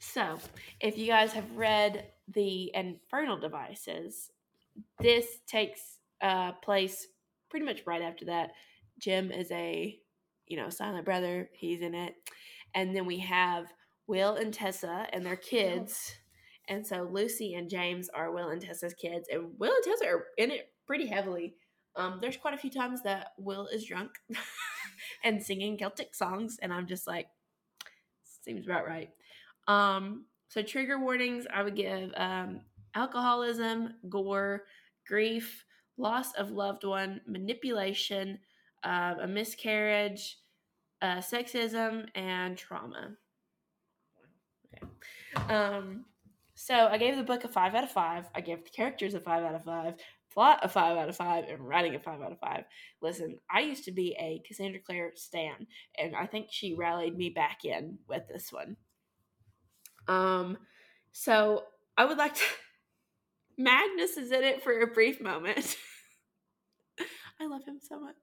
So, 0.00 0.38
if 0.80 0.98
you 0.98 1.06
guys 1.06 1.32
have 1.34 1.48
read 1.54 2.08
the 2.34 2.72
Infernal 2.74 3.38
Devices, 3.38 4.32
this 4.98 5.26
takes 5.46 5.98
uh, 6.20 6.52
place 6.52 7.06
pretty 7.50 7.64
much 7.64 7.82
right 7.86 8.02
after 8.02 8.24
that. 8.24 8.50
Jem 8.98 9.30
is 9.30 9.50
a, 9.52 9.96
you 10.46 10.56
know, 10.56 10.70
silent 10.70 11.04
brother. 11.04 11.48
He's 11.52 11.82
in 11.82 11.94
it. 11.94 12.14
And 12.74 12.96
then 12.96 13.06
we 13.06 13.18
have 13.20 13.72
Will 14.08 14.34
and 14.34 14.52
Tessa 14.52 15.06
and 15.12 15.24
their 15.24 15.36
kids. 15.36 16.14
And 16.68 16.86
so 16.86 17.08
Lucy 17.10 17.54
and 17.54 17.68
James 17.68 18.08
are 18.10 18.30
Will 18.30 18.50
and 18.50 18.60
Tessa's 18.60 18.94
kids, 18.94 19.28
and 19.32 19.58
Will 19.58 19.74
and 19.74 19.84
Tessa 19.84 20.06
are 20.06 20.26
in 20.36 20.50
it 20.50 20.72
pretty 20.86 21.06
heavily. 21.06 21.54
Um, 21.96 22.18
there's 22.20 22.36
quite 22.36 22.54
a 22.54 22.58
few 22.58 22.70
times 22.70 23.02
that 23.02 23.32
Will 23.38 23.66
is 23.66 23.84
drunk 23.84 24.12
and 25.24 25.42
singing 25.42 25.76
Celtic 25.76 26.14
songs, 26.14 26.58
and 26.62 26.72
I'm 26.72 26.86
just 26.86 27.06
like, 27.06 27.28
seems 28.44 28.66
about 28.66 28.86
right. 28.86 29.10
Um, 29.66 30.26
so 30.48 30.62
trigger 30.62 30.98
warnings 30.98 31.46
I 31.52 31.62
would 31.62 31.76
give 31.76 32.10
um, 32.16 32.60
alcoholism, 32.94 33.94
gore, 34.08 34.64
grief, 35.06 35.64
loss 35.96 36.32
of 36.34 36.50
loved 36.50 36.84
one, 36.84 37.20
manipulation, 37.26 38.38
uh, 38.84 39.14
a 39.20 39.26
miscarriage, 39.26 40.38
uh, 41.02 41.18
sexism, 41.18 42.06
and 42.14 42.56
trauma. 42.56 43.16
Okay. 44.74 45.52
Um, 45.52 46.04
so 46.60 46.74
I 46.74 46.98
gave 46.98 47.16
the 47.16 47.22
book 47.22 47.44
a 47.44 47.48
five 47.48 47.76
out 47.76 47.84
of 47.84 47.90
five. 47.92 48.24
I 48.34 48.40
gave 48.40 48.64
the 48.64 48.70
characters 48.70 49.14
a 49.14 49.20
five 49.20 49.44
out 49.44 49.54
of 49.54 49.62
five, 49.62 49.94
plot 50.34 50.58
a 50.64 50.68
five 50.68 50.98
out 50.98 51.08
of 51.08 51.14
five, 51.14 51.44
and 51.48 51.60
writing 51.60 51.94
a 51.94 52.00
five 52.00 52.20
out 52.20 52.32
of 52.32 52.40
five. 52.40 52.64
Listen, 53.00 53.38
I 53.48 53.60
used 53.60 53.84
to 53.84 53.92
be 53.92 54.16
a 54.18 54.42
Cassandra 54.44 54.80
Clare 54.84 55.12
stan, 55.14 55.68
and 55.96 56.16
I 56.16 56.26
think 56.26 56.48
she 56.50 56.74
rallied 56.74 57.16
me 57.16 57.30
back 57.30 57.64
in 57.64 57.98
with 58.08 58.26
this 58.26 58.52
one. 58.52 58.76
Um, 60.08 60.58
so 61.12 61.62
I 61.96 62.06
would 62.06 62.18
like 62.18 62.34
to. 62.34 62.42
Magnus 63.56 64.16
is 64.16 64.32
in 64.32 64.42
it 64.42 64.60
for 64.60 64.80
a 64.80 64.86
brief 64.88 65.20
moment. 65.20 65.76
I 67.40 67.46
love 67.46 67.64
him 67.64 67.78
so 67.80 68.00
much. 68.00 68.16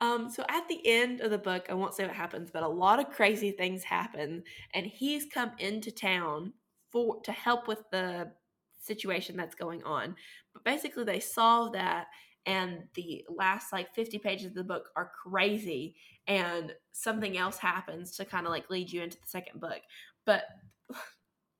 Um, 0.00 0.30
so 0.30 0.42
at 0.48 0.66
the 0.68 0.80
end 0.86 1.20
of 1.20 1.30
the 1.30 1.36
book, 1.36 1.66
I 1.68 1.74
won't 1.74 1.92
say 1.92 2.06
what 2.06 2.16
happens, 2.16 2.50
but 2.50 2.62
a 2.62 2.68
lot 2.68 2.98
of 2.98 3.10
crazy 3.10 3.50
things 3.50 3.84
happen, 3.84 4.44
and 4.72 4.86
he's 4.86 5.26
come 5.26 5.50
into 5.58 5.90
town 5.90 6.54
for 6.90 7.20
to 7.22 7.32
help 7.32 7.68
with 7.68 7.82
the 7.90 8.32
situation 8.80 9.36
that's 9.36 9.54
going 9.54 9.82
on. 9.84 10.14
But 10.52 10.64
basically, 10.64 11.04
they 11.04 11.20
solve 11.20 11.72
that, 11.72 12.06
and 12.46 12.84
the 12.94 13.24
last 13.28 13.72
like 13.72 13.94
50 13.94 14.18
pages 14.18 14.46
of 14.46 14.54
the 14.54 14.64
book 14.64 14.88
are 14.96 15.12
crazy 15.22 15.96
and 16.26 16.74
something 16.92 17.36
else 17.36 17.58
happens 17.58 18.12
to 18.16 18.24
kind 18.24 18.46
of 18.46 18.52
like 18.52 18.70
lead 18.70 18.90
you 18.90 19.02
into 19.02 19.16
the 19.16 19.26
second 19.26 19.60
book. 19.60 19.80
But 20.24 20.44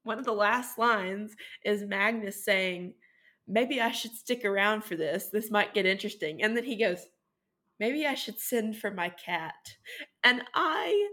one 0.04 0.18
of 0.18 0.24
the 0.24 0.32
last 0.32 0.78
lines 0.78 1.34
is 1.64 1.82
magnus 1.82 2.44
saying 2.44 2.94
maybe 3.46 3.80
i 3.80 3.90
should 3.90 4.12
stick 4.12 4.44
around 4.44 4.82
for 4.84 4.96
this. 4.96 5.28
This 5.28 5.50
might 5.50 5.74
get 5.74 5.86
interesting. 5.86 6.42
And 6.42 6.56
then 6.56 6.64
he 6.64 6.76
goes 6.76 7.06
maybe 7.78 8.06
i 8.06 8.14
should 8.14 8.38
send 8.38 8.76
for 8.76 8.90
my 8.90 9.10
cat. 9.10 9.74
And 10.24 10.42
i 10.54 11.10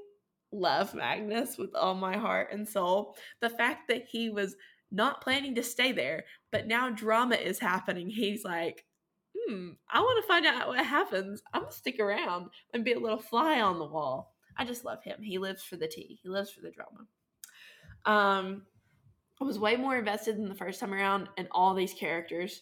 love 0.59 0.93
magnus 0.93 1.57
with 1.57 1.73
all 1.75 1.95
my 1.95 2.17
heart 2.17 2.49
and 2.51 2.67
soul 2.67 3.15
the 3.41 3.49
fact 3.49 3.87
that 3.87 4.05
he 4.09 4.29
was 4.29 4.55
not 4.91 5.21
planning 5.21 5.55
to 5.55 5.63
stay 5.63 5.91
there 5.91 6.23
but 6.51 6.67
now 6.67 6.89
drama 6.89 7.35
is 7.35 7.59
happening 7.59 8.09
he's 8.09 8.43
like 8.43 8.85
hmm, 9.47 9.69
I 9.89 9.99
want 9.99 10.23
to 10.23 10.27
find 10.27 10.45
out 10.45 10.67
what 10.67 10.85
happens. 10.85 11.41
I'm 11.53 11.63
gonna 11.63 11.71
stick 11.71 11.99
around 11.99 12.49
and 12.73 12.85
be 12.85 12.93
a 12.93 12.99
little 12.99 13.19
fly 13.19 13.61
on 13.61 13.79
the 13.79 13.85
wall. 13.85 14.33
I 14.57 14.65
just 14.65 14.85
love 14.85 15.03
him. 15.03 15.21
He 15.21 15.37
lives 15.37 15.63
for 15.63 15.75
the 15.75 15.87
tea. 15.87 16.19
He 16.21 16.29
lives 16.29 16.51
for 16.51 16.61
the 16.61 16.71
drama. 16.71 17.05
Um, 18.05 18.63
I 19.41 19.45
was 19.45 19.59
way 19.59 19.75
more 19.75 19.97
invested 19.97 20.37
than 20.37 20.47
the 20.47 20.55
first 20.55 20.79
time 20.79 20.93
around 20.93 21.27
in 21.37 21.47
all 21.51 21.73
these 21.73 21.93
characters. 21.93 22.61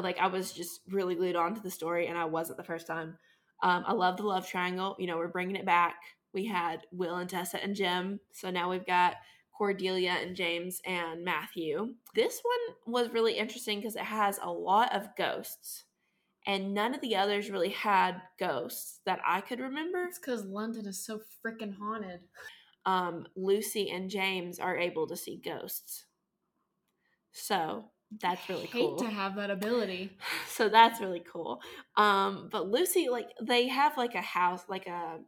Like 0.00 0.18
I 0.18 0.26
was 0.26 0.52
just 0.52 0.80
really 0.88 1.14
glued 1.14 1.36
onto 1.36 1.62
the 1.62 1.70
story, 1.70 2.06
and 2.06 2.18
I 2.18 2.24
wasn't 2.24 2.58
the 2.58 2.64
first 2.64 2.86
time. 2.86 3.16
Um, 3.62 3.84
I 3.86 3.92
love 3.92 4.16
the 4.16 4.22
love 4.22 4.46
triangle. 4.46 4.96
You 4.98 5.06
know, 5.06 5.16
we're 5.16 5.28
bringing 5.28 5.56
it 5.56 5.66
back. 5.66 5.96
We 6.32 6.46
had 6.46 6.86
Will 6.92 7.16
and 7.16 7.28
Tessa 7.28 7.62
and 7.62 7.74
Jem. 7.74 8.20
so 8.32 8.50
now 8.50 8.70
we've 8.70 8.86
got 8.86 9.16
Cordelia 9.56 10.16
and 10.22 10.34
James 10.34 10.80
and 10.86 11.24
Matthew. 11.24 11.94
This 12.14 12.40
one 12.42 12.94
was 12.94 13.10
really 13.10 13.34
interesting 13.34 13.78
because 13.78 13.96
it 13.96 14.02
has 14.02 14.38
a 14.42 14.50
lot 14.50 14.94
of 14.94 15.14
ghosts 15.16 15.84
and 16.46 16.74
none 16.74 16.94
of 16.94 17.00
the 17.00 17.16
others 17.16 17.50
really 17.50 17.70
had 17.70 18.22
ghosts 18.38 19.00
that 19.04 19.20
I 19.26 19.40
could 19.40 19.60
remember. 19.60 20.04
It's 20.04 20.18
because 20.18 20.44
London 20.44 20.86
is 20.86 21.04
so 21.04 21.20
freaking 21.44 21.76
haunted. 21.76 22.20
Um, 22.86 23.26
Lucy 23.36 23.90
and 23.90 24.08
James 24.08 24.58
are 24.58 24.76
able 24.76 25.06
to 25.08 25.16
see 25.16 25.36
ghosts, 25.44 26.06
so 27.32 27.84
that's 28.20 28.48
really 28.48 28.66
hate 28.66 28.80
cool. 28.80 28.96
to 28.96 29.06
have 29.06 29.36
that 29.36 29.50
ability. 29.50 30.10
So 30.48 30.68
that's 30.68 31.00
really 31.00 31.22
cool. 31.32 31.62
Um, 31.96 32.50
but 32.52 32.68
Lucy, 32.68 33.08
like, 33.08 33.30
they 33.40 33.68
have 33.68 33.96
like 33.96 34.14
a 34.14 34.20
house, 34.20 34.64
like 34.68 34.86
a 34.86 35.20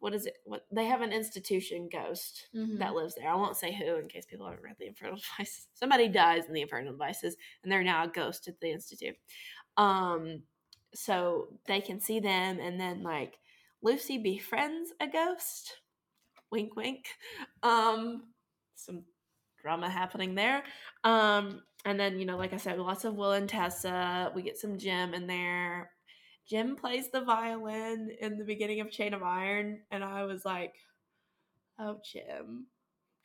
what 0.00 0.14
is 0.14 0.26
it? 0.26 0.36
What 0.44 0.64
they 0.70 0.84
have 0.86 1.00
an 1.02 1.12
institution 1.12 1.88
ghost 1.90 2.48
Mhm. 2.54 2.78
that 2.78 2.94
lives 2.94 3.14
there. 3.16 3.28
I 3.28 3.34
won't 3.34 3.56
say 3.56 3.72
who 3.74 3.96
in 3.96 4.08
case 4.08 4.26
people 4.26 4.46
haven't 4.46 4.62
read 4.62 4.76
the 4.78 4.86
Infernal 4.86 5.16
Devices. 5.38 5.66
Somebody 5.74 6.08
dies 6.08 6.46
in 6.46 6.52
the 6.52 6.62
Infernal 6.62 6.92
Devices, 6.92 7.36
and 7.62 7.70
they're 7.72 7.82
now 7.82 8.04
a 8.04 8.08
ghost 8.08 8.46
at 8.48 8.60
the 8.60 8.70
institute. 8.70 9.16
Um, 9.76 10.42
so 10.94 11.48
they 11.66 11.80
can 11.80 12.00
see 12.00 12.20
them, 12.20 12.58
and 12.60 12.80
then 12.80 13.02
like 13.02 13.38
Lucy 13.82 14.18
befriends 14.18 14.92
a 15.00 15.06
ghost. 15.06 15.80
Wink, 16.50 16.76
wink. 16.76 17.06
Um, 17.62 18.32
some 18.74 19.04
drama 19.60 19.90
happening 19.90 20.34
there. 20.34 20.62
Um, 21.04 21.62
and 21.84 21.98
then 21.98 22.18
you 22.18 22.24
know, 22.24 22.36
like 22.36 22.52
I 22.52 22.56
said, 22.56 22.78
lots 22.78 23.04
of 23.04 23.14
Will 23.16 23.32
and 23.32 23.48
Tessa. 23.48 24.32
We 24.34 24.42
get 24.42 24.58
some 24.58 24.78
Jem 24.78 25.12
in 25.14 25.26
there. 25.26 25.90
Jem 26.48 26.76
plays 26.76 27.10
the 27.10 27.20
violin 27.20 28.10
in 28.20 28.38
the 28.38 28.44
beginning 28.44 28.80
of 28.80 28.90
Chain 28.90 29.12
of 29.12 29.22
Iron, 29.22 29.82
and 29.90 30.02
I 30.02 30.24
was 30.24 30.44
like, 30.44 30.74
"Oh, 31.78 32.00
Jem, 32.02 32.66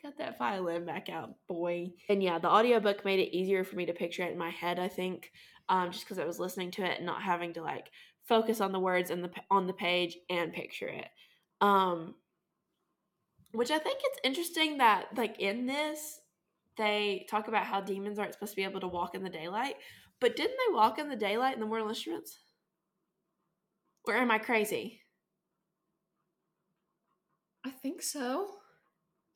got 0.02 0.18
that 0.18 0.38
violin 0.38 0.86
back 0.86 1.08
out, 1.10 1.36
boy." 1.48 1.94
And 2.10 2.22
yeah, 2.22 2.38
the 2.38 2.50
audiobook 2.50 3.06
made 3.06 3.20
it 3.20 3.36
easier 3.36 3.64
for 3.64 3.78
me 3.78 3.86
to 3.86 3.94
picture 3.94 4.24
it 4.24 4.34
in 4.34 4.38
my 4.38 4.50
head. 4.50 4.78
I 4.78 4.90
think, 4.90 5.32
um, 5.70 5.92
just 5.92 6.04
because 6.04 6.20
I 6.20 6.26
was 6.26 6.40
listening 6.40 6.72
to 6.72 6.84
it 6.84 6.98
and 6.98 7.06
not 7.06 7.22
having 7.22 7.54
to 7.54 7.62
like 7.62 7.92
focus 8.26 8.60
on 8.60 8.74
the 8.74 8.80
words 8.80 9.10
and 9.10 9.24
the 9.24 9.32
on 9.50 9.68
the 9.68 9.74
page 9.74 10.18
and 10.30 10.52
picture 10.52 10.90
it. 10.90 11.08
Um, 11.62 12.16
which 13.54 13.72
I 13.72 13.80
think 13.80 14.00
it's 14.04 14.20
interesting 14.24 14.80
that 14.80 15.16
like 15.16 15.40
in 15.40 15.66
this 15.66 16.20
they 16.76 17.26
talk 17.30 17.48
about 17.48 17.66
how 17.66 17.80
demons 17.80 18.20
aren't 18.20 18.34
supposed 18.34 18.54
to 18.54 18.56
be 18.58 18.64
able 18.64 18.80
to 18.82 18.88
walk 18.88 19.16
in 19.16 19.24
the 19.24 19.30
daylight, 19.30 19.76
but 20.20 20.36
didn't 20.36 20.58
they 20.58 20.74
walk 20.74 21.00
in 21.00 21.08
the 21.08 21.16
daylight 21.16 21.54
in 21.54 21.60
the 21.60 21.66
Mortal 21.66 21.88
Instruments? 21.88 22.40
Or 24.08 24.16
am 24.16 24.32
I 24.32 24.38
crazy? 24.38 25.02
I 27.66 27.70
think 27.70 28.02
so. 28.02 28.48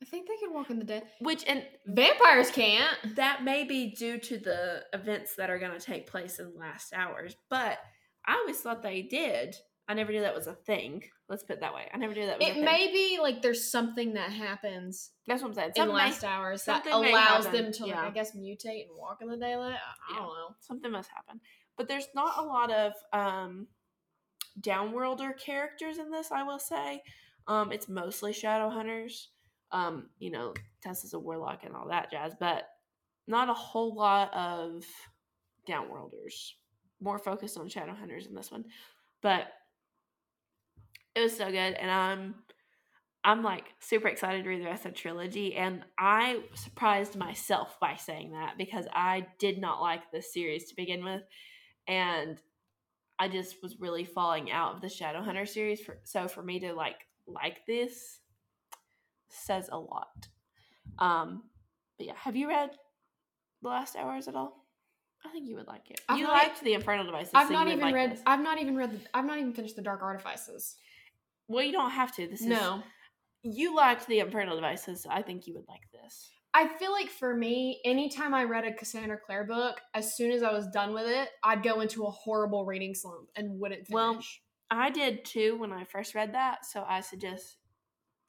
I 0.02 0.04
think 0.04 0.28
they 0.28 0.36
can 0.36 0.54
walk 0.54 0.70
in 0.70 0.78
the 0.78 0.84
dead. 0.84 1.04
Which 1.20 1.44
and 1.46 1.64
Vampires 1.86 2.50
can't. 2.50 3.16
that 3.16 3.42
may 3.42 3.64
be 3.64 3.94
due 3.94 4.18
to 4.18 4.38
the 4.38 4.84
events 4.92 5.34
that 5.36 5.50
are 5.50 5.58
going 5.58 5.72
to 5.78 5.84
take 5.84 6.06
place 6.06 6.38
in 6.38 6.52
the 6.52 6.58
last 6.58 6.92
hours, 6.94 7.34
but 7.50 7.78
I 8.26 8.34
always 8.34 8.58
thought 8.60 8.82
they 8.82 9.02
did. 9.02 9.56
I 9.88 9.94
never 9.94 10.12
knew 10.12 10.20
that 10.20 10.34
was 10.34 10.46
a 10.46 10.52
thing. 10.54 11.02
Let's 11.30 11.42
put 11.42 11.54
it 11.56 11.60
that 11.60 11.74
way. 11.74 11.88
I 11.92 11.96
never 11.96 12.12
knew 12.14 12.26
that 12.26 12.38
was 12.38 12.46
a 12.46 12.58
It 12.58 12.62
may 12.62 12.92
be 12.92 13.18
like 13.20 13.40
there's 13.42 13.70
something 13.70 14.14
that 14.14 14.30
happens 14.30 15.10
That's 15.26 15.42
what 15.42 15.48
I'm 15.48 15.54
saying. 15.54 15.68
in 15.70 15.74
Something, 15.76 15.96
may- 15.96 16.02
last 16.04 16.24
hours 16.24 16.64
that 16.66 16.86
allows 16.86 17.46
them 17.48 17.72
to, 17.72 17.86
like. 17.86 17.96
I 17.96 18.10
guess, 18.10 18.36
mutate 18.36 18.82
and 18.88 18.96
walk 18.98 19.18
in 19.22 19.28
the 19.28 19.36
daylight. 19.38 19.72
I, 19.74 20.12
I 20.12 20.14
Yeah. 20.14 20.18
don't 20.18 20.26
know. 20.28 20.54
something 20.60 20.90
must 20.92 21.08
happen. 21.08 21.40
But 21.78 21.88
there's 21.88 22.08
not 22.14 22.38
a 22.38 22.42
lot 22.42 22.70
of 22.70 22.92
um 23.14 23.66
downworlder 24.60 25.38
characters 25.38 25.98
in 25.98 26.10
this, 26.10 26.30
I 26.32 26.42
will 26.42 26.58
say. 26.58 27.02
Um 27.46 27.72
it's 27.72 27.88
mostly 27.88 28.32
shadow 28.32 28.70
hunters. 28.70 29.28
Um, 29.70 30.08
you 30.18 30.30
know, 30.30 30.54
Tessa's 30.82 31.12
a 31.12 31.18
warlock 31.18 31.64
and 31.64 31.74
all 31.76 31.88
that 31.88 32.10
jazz, 32.10 32.32
but 32.40 32.64
not 33.26 33.50
a 33.50 33.54
whole 33.54 33.94
lot 33.94 34.32
of 34.32 34.84
downworlders. 35.68 36.52
More 37.00 37.18
focused 37.18 37.58
on 37.58 37.68
shadow 37.68 37.94
hunters 37.94 38.26
in 38.26 38.34
this 38.34 38.50
one. 38.50 38.64
But 39.20 39.48
it 41.18 41.22
was 41.22 41.36
so 41.36 41.46
good 41.46 41.74
and 41.74 41.90
I'm 41.90 42.34
I'm 43.24 43.42
like 43.42 43.64
super 43.80 44.08
excited 44.08 44.44
to 44.44 44.48
read 44.48 44.60
the 44.60 44.66
rest 44.66 44.86
of 44.86 44.92
the 44.92 44.98
trilogy 44.98 45.54
and 45.56 45.84
I 45.98 46.40
surprised 46.54 47.16
myself 47.16 47.76
by 47.80 47.96
saying 47.96 48.32
that 48.32 48.56
because 48.56 48.86
I 48.92 49.26
did 49.38 49.58
not 49.58 49.80
like 49.80 50.10
this 50.12 50.32
series 50.32 50.68
to 50.68 50.76
begin 50.76 51.04
with 51.04 51.22
and 51.88 52.40
I 53.18 53.28
just 53.28 53.62
was 53.62 53.80
really 53.80 54.04
falling 54.04 54.50
out 54.50 54.76
of 54.76 54.80
the 54.80 54.86
Shadowhunter 54.86 55.48
series 55.48 55.80
for 55.80 55.98
so 56.04 56.28
for 56.28 56.42
me 56.42 56.60
to 56.60 56.72
like 56.72 57.06
like 57.26 57.66
this 57.66 58.20
says 59.28 59.68
a 59.70 59.78
lot. 59.78 60.28
Um 60.98 61.44
but 61.96 62.06
yeah, 62.06 62.14
have 62.16 62.36
you 62.36 62.48
read 62.48 62.70
The 63.62 63.68
Last 63.68 63.96
Hours 63.96 64.28
at 64.28 64.34
all? 64.34 64.64
I 65.24 65.30
think 65.30 65.48
you 65.48 65.56
would 65.56 65.66
like 65.66 65.90
it. 65.90 66.00
I've 66.08 66.18
you 66.18 66.28
liked 66.28 66.62
the 66.62 66.74
Infernal 66.74 67.04
Devices. 67.04 67.32
I've 67.34 67.48
so 67.48 67.54
not 67.54 67.66
even 67.66 67.80
like 67.80 67.94
read. 67.94 68.12
this. 68.12 68.22
I've 68.24 68.40
not 68.40 68.60
even 68.60 68.76
read. 68.76 68.92
The, 68.92 69.00
I've 69.12 69.24
not 69.24 69.38
even 69.38 69.52
finished 69.52 69.74
the 69.74 69.82
Dark 69.82 70.00
Artifices. 70.02 70.76
Well, 71.48 71.64
you 71.64 71.72
don't 71.72 71.90
have 71.90 72.14
to. 72.16 72.28
This 72.28 72.40
is 72.40 72.46
No, 72.46 72.82
you 73.42 73.74
liked 73.74 74.06
the 74.06 74.20
Infernal 74.20 74.54
Devices. 74.54 75.06
I 75.10 75.22
think 75.22 75.46
you 75.46 75.54
would 75.54 75.66
like 75.68 75.90
this. 75.92 76.30
I 76.58 76.66
feel 76.66 76.90
like 76.90 77.08
for 77.08 77.36
me, 77.36 77.80
anytime 77.84 78.34
I 78.34 78.42
read 78.42 78.64
a 78.64 78.72
Cassandra 78.72 79.16
Clare 79.16 79.44
book, 79.44 79.80
as 79.94 80.16
soon 80.16 80.32
as 80.32 80.42
I 80.42 80.50
was 80.52 80.66
done 80.66 80.92
with 80.92 81.06
it, 81.06 81.28
I'd 81.44 81.62
go 81.62 81.82
into 81.82 82.02
a 82.02 82.10
horrible 82.10 82.64
reading 82.64 82.96
slump 82.96 83.28
and 83.36 83.60
wouldn't 83.60 83.86
finish. 83.86 83.92
Well, 83.92 84.20
I 84.68 84.90
did 84.90 85.24
too 85.24 85.56
when 85.56 85.70
I 85.70 85.84
first 85.84 86.16
read 86.16 86.34
that, 86.34 86.66
so 86.66 86.84
I 86.84 87.00
suggest 87.00 87.58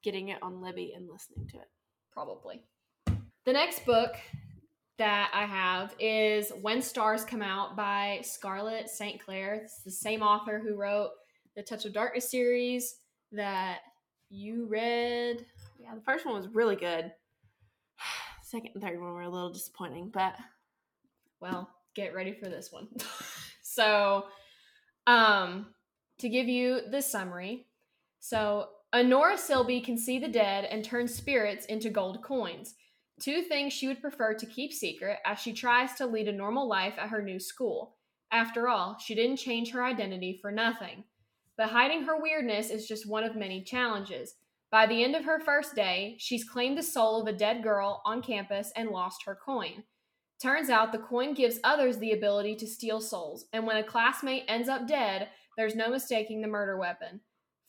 getting 0.04 0.30
it 0.30 0.38
on 0.44 0.62
Libby 0.62 0.94
and 0.96 1.10
listening 1.10 1.48
to 1.48 1.58
it. 1.58 1.70
probably. 2.14 2.62
The 3.46 3.54
next 3.54 3.84
book 3.84 4.12
that 5.00 5.32
I 5.34 5.46
have 5.46 5.96
is 6.00 6.52
When 6.62 6.84
Stars 6.84 7.26
Come 7.26 7.42
Out 7.42 7.76
by 7.76 8.20
Scarlett 8.22 8.90
St. 8.90 9.20
Clair. 9.20 9.56
It's 9.56 9.82
the 9.82 9.90
same 9.90 10.22
author 10.22 10.62
who 10.64 10.76
wrote 10.76 11.10
the 11.56 11.64
Touch 11.64 11.86
of 11.86 11.94
Darkness 11.94 12.30
series 12.30 12.98
that 13.32 13.80
you 14.30 14.68
read. 14.68 15.44
Yeah, 15.80 15.96
the 15.96 16.02
first 16.02 16.28
one 16.28 16.36
was 16.36 16.48
really 16.50 16.76
good. 16.76 17.12
Second 18.50 18.72
and 18.74 18.82
third 18.82 19.00
one 19.00 19.14
were 19.14 19.22
a 19.22 19.30
little 19.30 19.52
disappointing, 19.52 20.10
but 20.12 20.36
Well, 21.40 21.70
get 21.94 22.16
ready 22.16 22.34
for 22.34 22.50
this 22.50 22.72
one. 22.72 22.88
so, 23.62 24.26
um, 25.06 25.68
to 26.18 26.28
give 26.30 26.48
you 26.48 26.82
the 26.90 27.00
summary, 27.00 27.68
so 28.20 28.70
Honora 28.92 29.36
Silby 29.36 29.84
can 29.84 30.00
see 30.00 30.18
the 30.18 30.28
dead 30.28 30.66
and 30.66 30.84
turn 30.84 31.08
spirits 31.08 31.68
into 31.68 31.92
gold 31.92 32.24
coins. 32.24 32.74
Two 33.22 33.44
things 33.44 33.72
she 33.72 33.88
would 33.88 34.02
prefer 34.02 34.34
to 34.34 34.46
keep 34.48 34.74
secret 34.74 35.20
as 35.28 35.38
she 35.38 35.54
tries 35.54 35.94
to 35.94 36.08
lead 36.08 36.28
a 36.28 36.32
normal 36.34 36.68
life 36.68 36.96
at 36.98 37.10
her 37.10 37.22
new 37.22 37.40
school. 37.40 37.98
After 38.32 38.68
all, 38.68 38.98
she 38.98 39.14
didn't 39.14 39.38
change 39.38 39.70
her 39.72 39.86
identity 39.86 40.40
for 40.42 40.52
nothing. 40.52 41.04
But 41.56 41.70
hiding 41.70 42.02
her 42.04 42.20
weirdness 42.20 42.72
is 42.72 42.88
just 42.88 43.08
one 43.08 43.24
of 43.24 43.36
many 43.36 43.62
challenges. 43.62 44.34
By 44.72 44.86
the 44.86 45.04
end 45.04 45.16
of 45.16 45.26
her 45.26 45.40
first 45.40 45.76
day, 45.76 46.16
she's 46.20 46.44
claimed 46.44 46.78
the 46.78 46.84
soul 46.84 47.22
of 47.22 47.28
a 47.28 47.38
dead 47.38 47.64
girl 47.64 48.02
on 48.06 48.22
campus 48.22 48.72
and 48.76 48.90
lost 48.90 49.24
her 49.26 49.36
coin. 49.36 49.84
Turns 50.42 50.70
out 50.70 50.92
the 50.92 51.00
coin 51.00 51.34
gives 51.34 51.60
others 51.64 51.98
the 51.98 52.12
ability 52.12 52.56
to 52.58 52.68
steal 52.68 53.02
souls, 53.02 53.46
and 53.52 53.66
when 53.66 53.78
a 53.78 53.84
classmate 53.84 54.44
ends 54.48 54.70
up 54.70 54.88
dead, 54.88 55.30
there's 55.58 55.76
no 55.76 55.90
mistaking 55.90 56.42
the 56.42 56.48
murder 56.48 56.78
weapon. 56.78 57.20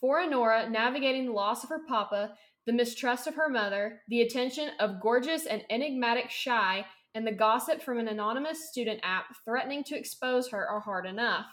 For 0.01 0.21
Honora, 0.21 0.69
navigating 0.69 1.27
the 1.27 1.33
loss 1.33 1.65
of 1.65 1.71
her 1.71 1.81
papa, 1.89 2.35
the 2.67 2.73
mistrust 2.73 3.27
of 3.27 3.35
her 3.35 3.49
mother, 3.49 4.03
the 4.09 4.21
attention 4.21 4.71
of 4.79 5.01
gorgeous 5.01 5.47
and 5.47 5.65
enigmatic 5.71 6.31
Shy, 6.31 6.87
and 7.15 7.27
the 7.27 7.33
gossip 7.33 7.83
from 7.83 7.99
an 7.99 8.09
anonymous 8.09 8.69
student 8.69 9.01
app 9.03 9.25
threatening 9.45 9.83
to 9.85 9.99
expose 9.99 10.49
her 10.51 10.69
are 10.69 10.81
hard 10.81 11.07
enough. 11.07 11.47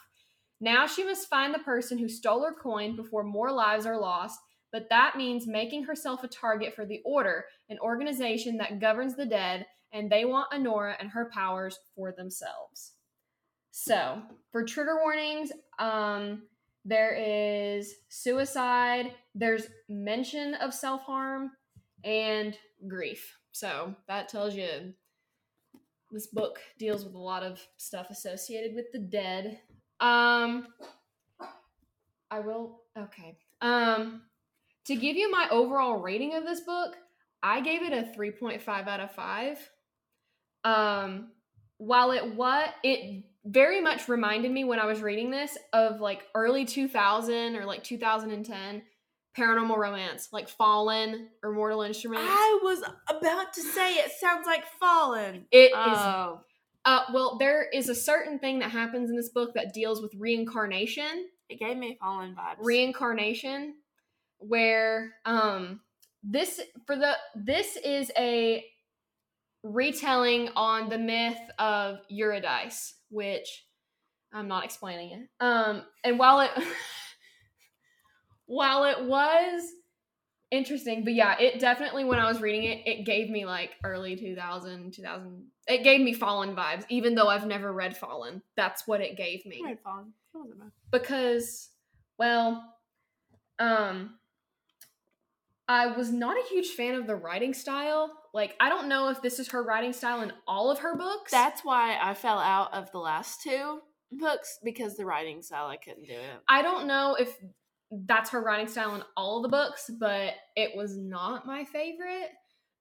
Now 0.59 0.85
she 0.85 1.03
must 1.03 1.29
find 1.29 1.53
the 1.53 1.59
person 1.59 1.97
who 1.97 2.09
stole 2.09 2.43
her 2.43 2.53
coin 2.53 2.95
before 2.95 3.23
more 3.23 3.51
lives 3.51 3.85
are 3.85 3.99
lost, 3.99 4.39
but 4.71 4.89
that 4.89 5.15
means 5.17 5.47
making 5.47 5.83
herself 5.83 6.23
a 6.23 6.27
target 6.27 6.75
for 6.75 6.85
the 6.85 7.01
Order, 7.05 7.45
an 7.69 7.77
organization 7.79 8.57
that 8.57 8.79
governs 8.79 9.15
the 9.15 9.25
dead, 9.25 9.65
and 9.93 10.09
they 10.09 10.25
want 10.25 10.53
Honora 10.53 10.95
and 10.99 11.09
her 11.09 11.29
powers 11.33 11.79
for 11.95 12.11
themselves. 12.11 12.93
So, 13.71 14.21
for 14.51 14.63
trigger 14.63 14.97
warnings, 15.01 15.51
um, 15.79 16.43
there 16.83 17.15
is 17.15 17.93
suicide, 18.09 19.13
there's 19.35 19.67
mention 19.87 20.55
of 20.55 20.73
self 20.73 21.03
harm, 21.03 21.51
and 22.03 22.57
grief. 22.87 23.37
So, 23.51 23.95
that 24.07 24.29
tells 24.29 24.55
you 24.55 24.93
this 26.11 26.27
book 26.27 26.59
deals 26.79 27.05
with 27.05 27.13
a 27.15 27.19
lot 27.19 27.43
of 27.43 27.61
stuff 27.77 28.09
associated 28.09 28.75
with 28.75 28.91
the 28.91 28.99
dead. 28.99 29.59
Um, 29.99 30.67
I 32.31 32.39
will, 32.39 32.81
okay. 32.97 33.37
Um, 33.61 34.21
to 34.87 34.95
give 34.95 35.15
you 35.15 35.31
my 35.31 35.47
overall 35.51 35.97
rating 35.97 36.35
of 36.35 36.43
this 36.43 36.61
book, 36.61 36.95
I 37.43 37.61
gave 37.61 37.83
it 37.83 37.93
a 37.93 38.11
3.5 38.17 38.87
out 38.87 38.99
of 38.99 39.11
5. 39.11 39.69
Um, 40.63 41.29
while 41.77 42.11
it 42.11 42.35
what 42.35 42.73
it 42.83 43.23
very 43.45 43.79
much 43.79 44.09
reminded 44.09 44.51
me 44.51 44.63
when 44.63 44.79
I 44.79 44.85
was 44.85 45.01
reading 45.01 45.31
this 45.31 45.57
of 45.71 46.01
like 46.01 46.23
early 46.35 46.65
2000 46.65 47.55
or 47.55 47.65
like 47.65 47.83
2010 47.83 48.81
paranormal 49.37 49.77
romance, 49.77 50.29
like 50.31 50.49
Fallen 50.49 51.29
or 51.43 51.51
Mortal 51.51 51.83
Instruments. 51.83 52.27
I 52.27 52.59
was 52.63 52.81
about 53.07 53.53
to 53.53 53.61
say 53.61 53.95
it 53.95 54.11
sounds 54.19 54.47
like 54.47 54.65
Fallen. 54.79 55.45
It 55.51 55.71
is. 55.71 55.73
Oh. 55.75 56.41
Uh, 56.85 57.01
well, 57.13 57.37
there 57.37 57.67
is 57.69 57.89
a 57.89 57.95
certain 57.95 58.39
thing 58.39 58.59
that 58.59 58.71
happens 58.71 59.09
in 59.09 59.15
this 59.15 59.29
book 59.29 59.53
that 59.53 59.73
deals 59.73 60.01
with 60.01 60.13
reincarnation. 60.17 61.27
It 61.49 61.59
gave 61.59 61.77
me 61.77 61.97
Fallen 62.01 62.35
vibes. 62.35 62.65
Reincarnation, 62.65 63.75
where 64.39 65.13
um 65.25 65.79
this 66.23 66.59
for 66.85 66.95
the 66.95 67.13
this 67.35 67.77
is 67.77 68.11
a 68.17 68.63
retelling 69.63 70.49
on 70.55 70.89
the 70.89 70.97
myth 70.97 71.37
of 71.59 71.99
Eurydice, 72.09 72.95
which 73.09 73.65
I'm 74.33 74.47
not 74.47 74.65
explaining 74.65 75.11
it. 75.11 75.29
Um, 75.43 75.83
and 76.03 76.19
while 76.19 76.41
it 76.41 76.51
while 78.45 78.85
it 78.85 79.03
was 79.03 79.63
interesting, 80.51 81.03
but 81.03 81.13
yeah, 81.13 81.37
it 81.39 81.59
definitely 81.59 82.05
when 82.05 82.19
I 82.19 82.29
was 82.29 82.41
reading 82.41 82.63
it, 82.63 82.87
it 82.87 83.05
gave 83.05 83.29
me 83.29 83.45
like 83.45 83.71
early 83.83 84.15
2000, 84.15 84.93
2000. 84.93 85.45
It 85.67 85.83
gave 85.83 86.01
me 86.01 86.13
Fallen 86.13 86.55
vibes, 86.55 86.85
even 86.89 87.15
though 87.15 87.27
I've 87.27 87.45
never 87.45 87.71
read 87.71 87.97
Fallen. 87.97 88.41
That's 88.55 88.87
what 88.87 89.01
it 89.01 89.17
gave 89.17 89.45
me 89.45 89.61
I 89.65 89.69
read 89.69 89.79
Fallen. 89.83 90.13
It 90.33 90.37
wasn't 90.37 90.59
bad. 90.59 90.71
because 90.91 91.69
well 92.17 92.63
um 93.59 94.15
i 95.67 95.87
was 95.87 96.11
not 96.11 96.37
a 96.37 96.47
huge 96.49 96.69
fan 96.69 96.95
of 96.95 97.07
the 97.07 97.15
writing 97.15 97.53
style. 97.53 98.11
Like 98.33 98.55
i 98.59 98.69
don't 98.69 98.87
know 98.87 99.09
if 99.09 99.21
this 99.21 99.39
is 99.39 99.49
her 99.49 99.63
writing 99.63 99.93
style 99.93 100.21
in 100.21 100.31
all 100.47 100.69
of 100.71 100.79
her 100.79 100.95
books. 100.95 101.31
That's 101.31 101.61
why 101.63 101.97
I 102.01 102.13
fell 102.13 102.39
out 102.39 102.73
of 102.73 102.91
the 102.91 102.99
last 102.99 103.41
two 103.41 103.79
books 104.11 104.59
because 104.63 104.95
the 104.95 105.05
writing 105.05 105.41
style 105.41 105.67
I 105.67 105.77
couldn't 105.77 106.07
do 106.07 106.13
it. 106.13 106.39
i 106.47 106.61
don't 106.61 106.87
know 106.87 107.15
if 107.19 107.35
that's 108.05 108.29
her 108.29 108.41
writing 108.41 108.67
style 108.67 108.95
in 108.95 109.03
all 109.17 109.37
of 109.37 109.43
the 109.43 109.49
books 109.49 109.89
but 109.99 110.33
it 110.55 110.75
was 110.75 110.97
not 110.97 111.45
my 111.45 111.65
favorite. 111.65 112.29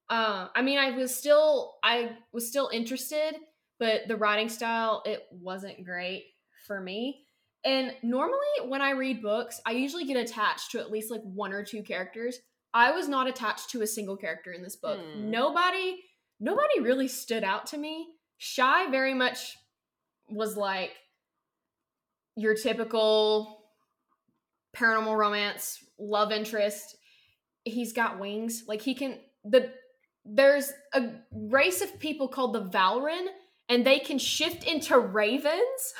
Um 0.08 0.50
i 0.54 0.62
mean 0.62 0.78
i 0.78 0.90
was 0.92 1.14
still 1.14 1.74
i 1.82 2.10
was 2.32 2.46
still 2.48 2.70
interested 2.72 3.34
but 3.80 4.02
the 4.08 4.16
writing 4.16 4.48
style 4.48 5.02
it 5.04 5.22
wasn't 5.32 5.84
great 5.84 6.24
for 6.66 6.80
me. 6.80 7.24
And 7.64 7.92
normally 8.04 8.68
when 8.68 8.80
i 8.82 8.90
read 8.90 9.22
books 9.22 9.60
i 9.66 9.72
usually 9.72 10.04
get 10.04 10.16
attached 10.16 10.70
to 10.72 10.78
at 10.80 10.90
least 10.92 11.10
like 11.10 11.22
one 11.22 11.52
or 11.52 11.64
two 11.64 11.82
characters 11.82 12.38
i 12.76 12.90
was 12.90 13.08
not 13.08 13.26
attached 13.26 13.70
to 13.70 13.80
a 13.80 13.86
single 13.86 14.16
character 14.16 14.52
in 14.52 14.62
this 14.62 14.76
book. 14.76 15.00
Hmm. 15.00 15.30
nobody 15.30 15.98
nobody 16.38 16.80
really 16.80 17.08
stood 17.08 17.42
out 17.42 17.66
to 17.66 17.78
me. 17.78 18.08
Shy 18.38 18.90
very 18.90 19.14
much 19.14 19.56
was 20.28 20.56
like 20.56 20.92
your 22.36 22.54
typical 22.54 23.62
paranormal 24.76 25.16
romance 25.16 25.82
love 25.98 26.32
interest. 26.32 26.96
He's 27.64 27.94
got 27.94 28.20
wings. 28.20 28.64
Like 28.68 28.82
he 28.82 28.94
can 28.94 29.18
the 29.42 29.72
there's 30.26 30.70
a 30.92 31.12
race 31.32 31.80
of 31.80 31.98
people 31.98 32.28
called 32.28 32.52
the 32.52 32.64
valren 32.64 33.26
and 33.68 33.86
they 33.86 33.98
can 33.98 34.18
shift 34.18 34.64
into 34.64 34.98
ravens. 34.98 35.94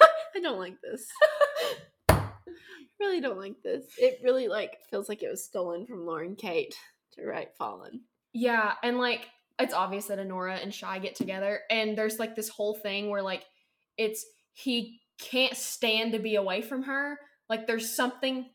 I 0.34 0.40
don't 0.40 0.58
like 0.58 0.80
this. 0.82 1.06
really 3.02 3.20
don't 3.20 3.38
like 3.38 3.62
this. 3.62 3.84
It 3.98 4.20
really 4.22 4.48
like 4.48 4.78
feels 4.90 5.08
like 5.08 5.22
it 5.22 5.30
was 5.30 5.44
stolen 5.44 5.86
from 5.86 6.06
Lauren 6.06 6.36
Kate 6.36 6.74
to 7.14 7.26
write 7.26 7.56
Fallen. 7.56 8.02
Yeah, 8.32 8.72
and 8.82 8.98
like 8.98 9.28
it's 9.58 9.74
obvious 9.74 10.06
that 10.06 10.18
Honora 10.18 10.56
and 10.56 10.72
Shy 10.74 10.98
get 10.98 11.14
together, 11.14 11.60
and 11.70 11.96
there's 11.96 12.18
like 12.18 12.34
this 12.34 12.48
whole 12.48 12.74
thing 12.74 13.10
where 13.10 13.22
like 13.22 13.44
it's 13.98 14.24
he 14.54 15.00
can't 15.18 15.56
stand 15.56 16.12
to 16.12 16.18
be 16.18 16.36
away 16.36 16.62
from 16.62 16.84
her. 16.84 17.18
Like 17.48 17.66
there's 17.66 17.94
something 17.94 18.46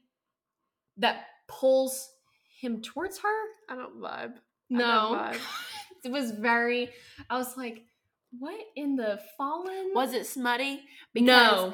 that 0.97 1.25
pulls 1.47 2.09
him 2.59 2.81
towards 2.81 3.19
her. 3.19 3.27
I 3.69 3.75
don't 3.75 4.01
vibe. 4.01 4.09
I 4.09 4.23
don't 4.23 4.77
No, 4.77 5.15
vibe. 5.15 5.39
it 6.03 6.11
was 6.11 6.31
very. 6.31 6.89
I 7.29 7.37
was 7.37 7.55
like, 7.55 7.83
what 8.37 8.59
in 8.75 8.95
the 8.95 9.19
fallen? 9.37 9.91
Was 9.93 10.13
it 10.13 10.25
smutty? 10.25 10.81
no. 11.15 11.73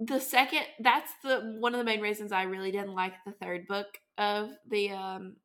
The 0.00 0.20
second 0.20 0.62
that's 0.80 1.10
the 1.24 1.56
one 1.58 1.74
of 1.74 1.78
the 1.78 1.84
main 1.84 2.00
reasons 2.00 2.30
I 2.32 2.42
really 2.42 2.70
didn't 2.70 2.94
like 2.94 3.14
the 3.26 3.32
third 3.32 3.66
book 3.66 3.86
of 4.16 4.50
the 4.70 4.90
um 4.90 5.36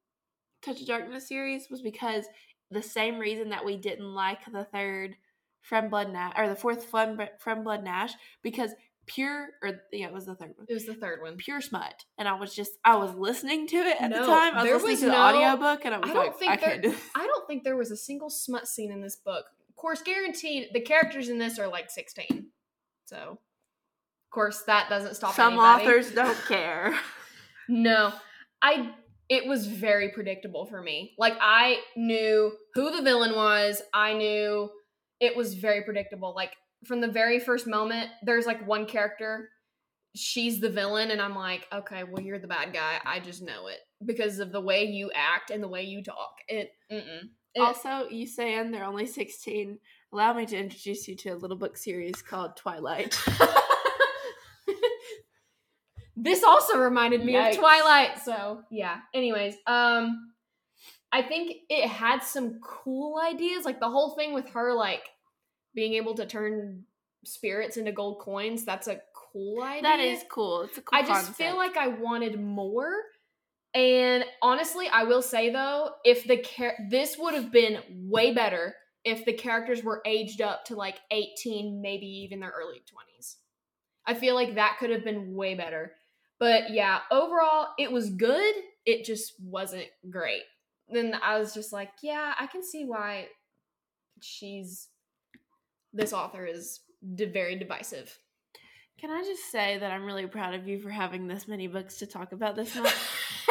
Touch 0.64 0.80
of 0.82 0.88
Darkness 0.88 1.28
series 1.28 1.68
was 1.70 1.82
because 1.82 2.26
the 2.72 2.82
same 2.84 3.18
reason 3.20 3.50
that 3.50 3.66
we 3.66 3.78
didn't 3.78 4.14
like 4.14 4.40
the 4.52 4.64
third 4.66 5.16
From 5.62 5.90
Blood 5.90 6.08
and 6.08 6.18
Ash 6.18 6.34
or 6.38 6.48
the 6.48 6.56
fourth 6.56 6.86
From 6.86 7.20
From 7.40 7.64
Blood 7.64 7.80
and 7.80 7.88
Ash 7.88 8.14
because 8.44 8.72
pure 9.06 9.50
or 9.62 9.82
yeah 9.92 10.06
it 10.08 10.14
was 10.14 10.26
the 10.28 10.36
third 10.36 10.54
one 10.56 10.66
It 10.70 10.74
was 10.74 10.86
the 10.86 10.94
third 10.94 11.22
one. 11.22 11.36
pure 11.36 11.60
smut 11.60 12.06
and 12.18 12.28
I 12.28 12.36
was 12.36 12.56
just 12.56 12.72
I 12.86 12.96
was 12.96 13.14
listening 13.16 13.68
to 13.68 13.76
it 13.78 14.02
at 14.02 14.12
No, 14.12 14.22
the 14.22 14.28
time 14.28 14.54
I 14.54 14.58
was 14.58 14.64
there 14.64 14.74
listening 14.76 14.92
was 14.92 15.00
to 15.02 15.06
the 15.08 15.12
no- 15.12 15.22
audiobook 15.24 15.86
and 15.86 15.96
I 15.96 15.98
was 15.98 16.10
I 16.10 16.14
don't 16.14 16.26
like 16.28 16.38
think 16.40 16.52
I 16.52 16.56
there- 16.58 16.82
do. 16.82 16.96
I 17.16 17.26
don't 17.26 17.48
think 17.48 17.64
there 17.64 17.76
was 17.76 17.90
a 17.92 17.98
single 17.98 18.30
smut 18.30 18.68
scene 18.68 18.92
in 18.92 19.02
this 19.02 19.16
book. 19.16 19.46
Of 19.68 19.76
course, 19.76 20.02
guaranteed 20.04 20.70
the 20.74 20.80
characters 20.80 21.28
in 21.28 21.40
this 21.40 21.60
are 21.60 21.68
like 21.68 21.90
16. 21.90 22.48
So, 23.06 23.40
course, 24.34 24.64
that 24.68 24.90
doesn't 24.90 25.16
stop 25.16 25.34
some 25.36 25.54
anybody. 25.54 25.84
authors 25.86 26.12
don't 26.16 26.38
care 26.48 26.94
No. 27.70 28.12
I 28.62 28.92
it 29.30 29.48
was 29.48 29.68
very 29.68 30.10
predictable 30.10 30.66
for 30.66 30.82
me. 30.82 31.14
Like 31.18 31.36
I 31.42 31.80
knew 31.96 32.52
who 32.74 32.92
the 32.96 33.02
villain 33.02 33.36
was. 33.36 33.82
I 33.94 34.14
knew 34.14 34.70
it 35.20 35.36
was 35.36 35.54
very 35.56 35.82
predictable. 35.84 36.34
Like 36.36 36.52
from 36.86 37.00
the 37.02 37.08
very 37.08 37.40
first 37.40 37.66
moment, 37.66 38.10
there's 38.24 38.46
like 38.46 38.68
one 38.68 38.86
character, 38.86 39.50
she's 40.16 40.60
the 40.60 40.70
villain 40.70 41.10
and 41.12 41.22
I'm 41.22 41.36
like, 41.36 41.66
"Okay, 41.74 42.04
well 42.04 42.22
you're 42.22 42.40
the 42.40 42.48
bad 42.48 42.74
guy. 42.74 43.00
I 43.06 43.20
just 43.22 43.42
know 43.42 43.68
it 43.68 43.80
because 44.06 44.40
of 44.40 44.52
the 44.52 44.62
way 44.62 44.84
you 44.86 45.10
act 45.16 45.50
and 45.52 45.64
the 45.64 45.70
way 45.70 45.84
you 45.84 46.04
talk." 46.04 46.36
It. 46.48 46.72
It- 46.90 47.62
also 47.62 48.08
you 48.10 48.26
saying 48.26 48.72
they're 48.72 48.84
only 48.84 49.06
16 49.06 49.78
allow 50.12 50.34
me 50.34 50.44
to 50.48 50.58
introduce 50.58 51.08
you 51.08 51.16
to 51.16 51.30
a 51.30 51.36
little 51.36 51.56
book 51.58 51.78
series 51.78 52.20
called 52.22 52.58
Twilight 52.58 53.16
this 56.16 56.44
also 56.44 56.78
reminded 56.78 57.24
me 57.26 57.34
Yikes. 57.34 57.52
of 57.52 57.58
Twilight. 57.58 58.20
So 58.24 58.64
yeah. 58.70 59.00
Anyways, 59.14 59.56
um, 59.68 60.34
I 61.12 61.22
think 61.22 61.58
it 61.70 61.88
had 61.88 62.24
some 62.24 62.60
cool 62.64 63.20
ideas, 63.20 63.66
like 63.66 63.80
the 63.80 63.90
whole 63.90 64.16
thing 64.16 64.34
with 64.34 64.50
her, 64.50 64.74
like 64.74 65.04
being 65.76 65.94
able 65.94 66.16
to 66.16 66.26
turn 66.26 66.84
spirits 67.26 67.78
into 67.78 67.92
gold 67.92 68.20
coins. 68.20 68.66
That's 68.66 68.88
a 68.88 69.00
cool 69.32 69.62
idea. 69.62 69.84
That 69.84 70.00
is 70.00 70.24
cool. 70.30 70.64
It's 70.64 70.78
a 70.78 70.82
cool. 70.82 71.00
Concept. 71.00 71.18
I 71.18 71.22
just 71.22 71.34
feel 71.36 71.58
like 71.58 71.78
I 71.78 71.88
wanted 71.88 72.40
more. 72.40 72.92
And 73.74 74.24
honestly, 74.42 74.88
I 74.88 75.04
will 75.04 75.24
say 75.24 75.52
though, 75.52 75.92
if 76.06 76.26
the 76.26 76.38
char- 76.38 76.78
this 76.90 77.18
would 77.18 77.34
have 77.34 77.52
been 77.52 77.80
way 77.90 78.34
better 78.34 78.76
if 79.04 79.26
the 79.26 79.34
characters 79.34 79.84
were 79.84 80.02
aged 80.06 80.42
up 80.42 80.66
to 80.66 80.76
like 80.76 81.00
18, 81.12 81.82
maybe 81.82 82.06
even 82.06 82.40
their 82.40 82.54
early 82.56 82.78
20s. 82.78 83.36
I 84.06 84.14
feel 84.14 84.36
like 84.36 84.56
that 84.56 84.78
could 84.80 84.90
have 84.92 85.04
been 85.04 85.34
way 85.34 85.56
better. 85.56 85.94
But 86.40 86.72
yeah, 86.72 87.00
overall, 87.12 87.68
it 87.78 87.92
was 87.92 88.10
good. 88.10 88.54
It 88.86 89.06
just 89.06 89.34
wasn't 89.42 89.88
great. 90.10 90.42
Then 90.90 91.16
I 91.24 91.40
was 91.40 91.54
just 91.54 91.72
like, 91.72 91.92
yeah, 92.02 92.34
I 92.40 92.48
can 92.48 92.64
see 92.64 92.86
why 92.86 93.28
she's 94.22 94.90
this 95.94 96.14
author 96.14 96.46
is 96.46 96.82
very 97.02 97.56
divisive. 97.58 98.18
Can 99.00 99.12
I 99.12 99.22
just 99.24 99.52
say 99.52 99.78
that 99.80 99.92
I'm 99.92 100.06
really 100.06 100.28
proud 100.28 100.54
of 100.54 100.68
you 100.68 100.80
for 100.80 100.90
having 100.90 101.28
this 101.28 101.48
many 101.48 101.68
books 101.68 101.98
to 102.00 102.08
talk 102.08 102.32
about 102.32 102.56
this 102.56 102.76
month? 102.76 102.88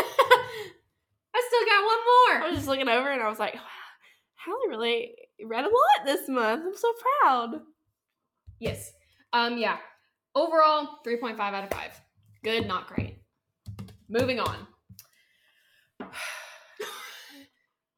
I 1.34 1.42
still 1.48 1.66
got 1.66 1.84
one 1.84 1.98
more. 2.04 2.42
I 2.42 2.48
was 2.48 2.56
just 2.56 2.68
looking 2.68 2.88
over 2.88 3.10
and 3.10 3.22
I 3.22 3.28
was 3.28 3.38
like, 3.38 3.54
wow, 3.54 3.60
Hallie 4.44 4.68
really 4.68 5.14
read 5.44 5.64
a 5.64 5.68
lot 5.68 6.06
this 6.06 6.28
month. 6.28 6.64
I'm 6.66 6.76
so 6.76 6.88
proud. 7.20 7.60
Yes. 8.58 8.92
Um, 9.32 9.58
yeah. 9.58 9.78
Overall, 10.34 10.98
3.5 11.06 11.38
out 11.38 11.64
of 11.64 11.70
5. 11.70 12.00
Good, 12.44 12.66
not 12.66 12.88
great. 12.88 13.18
Moving 14.08 14.40
on. 14.40 14.66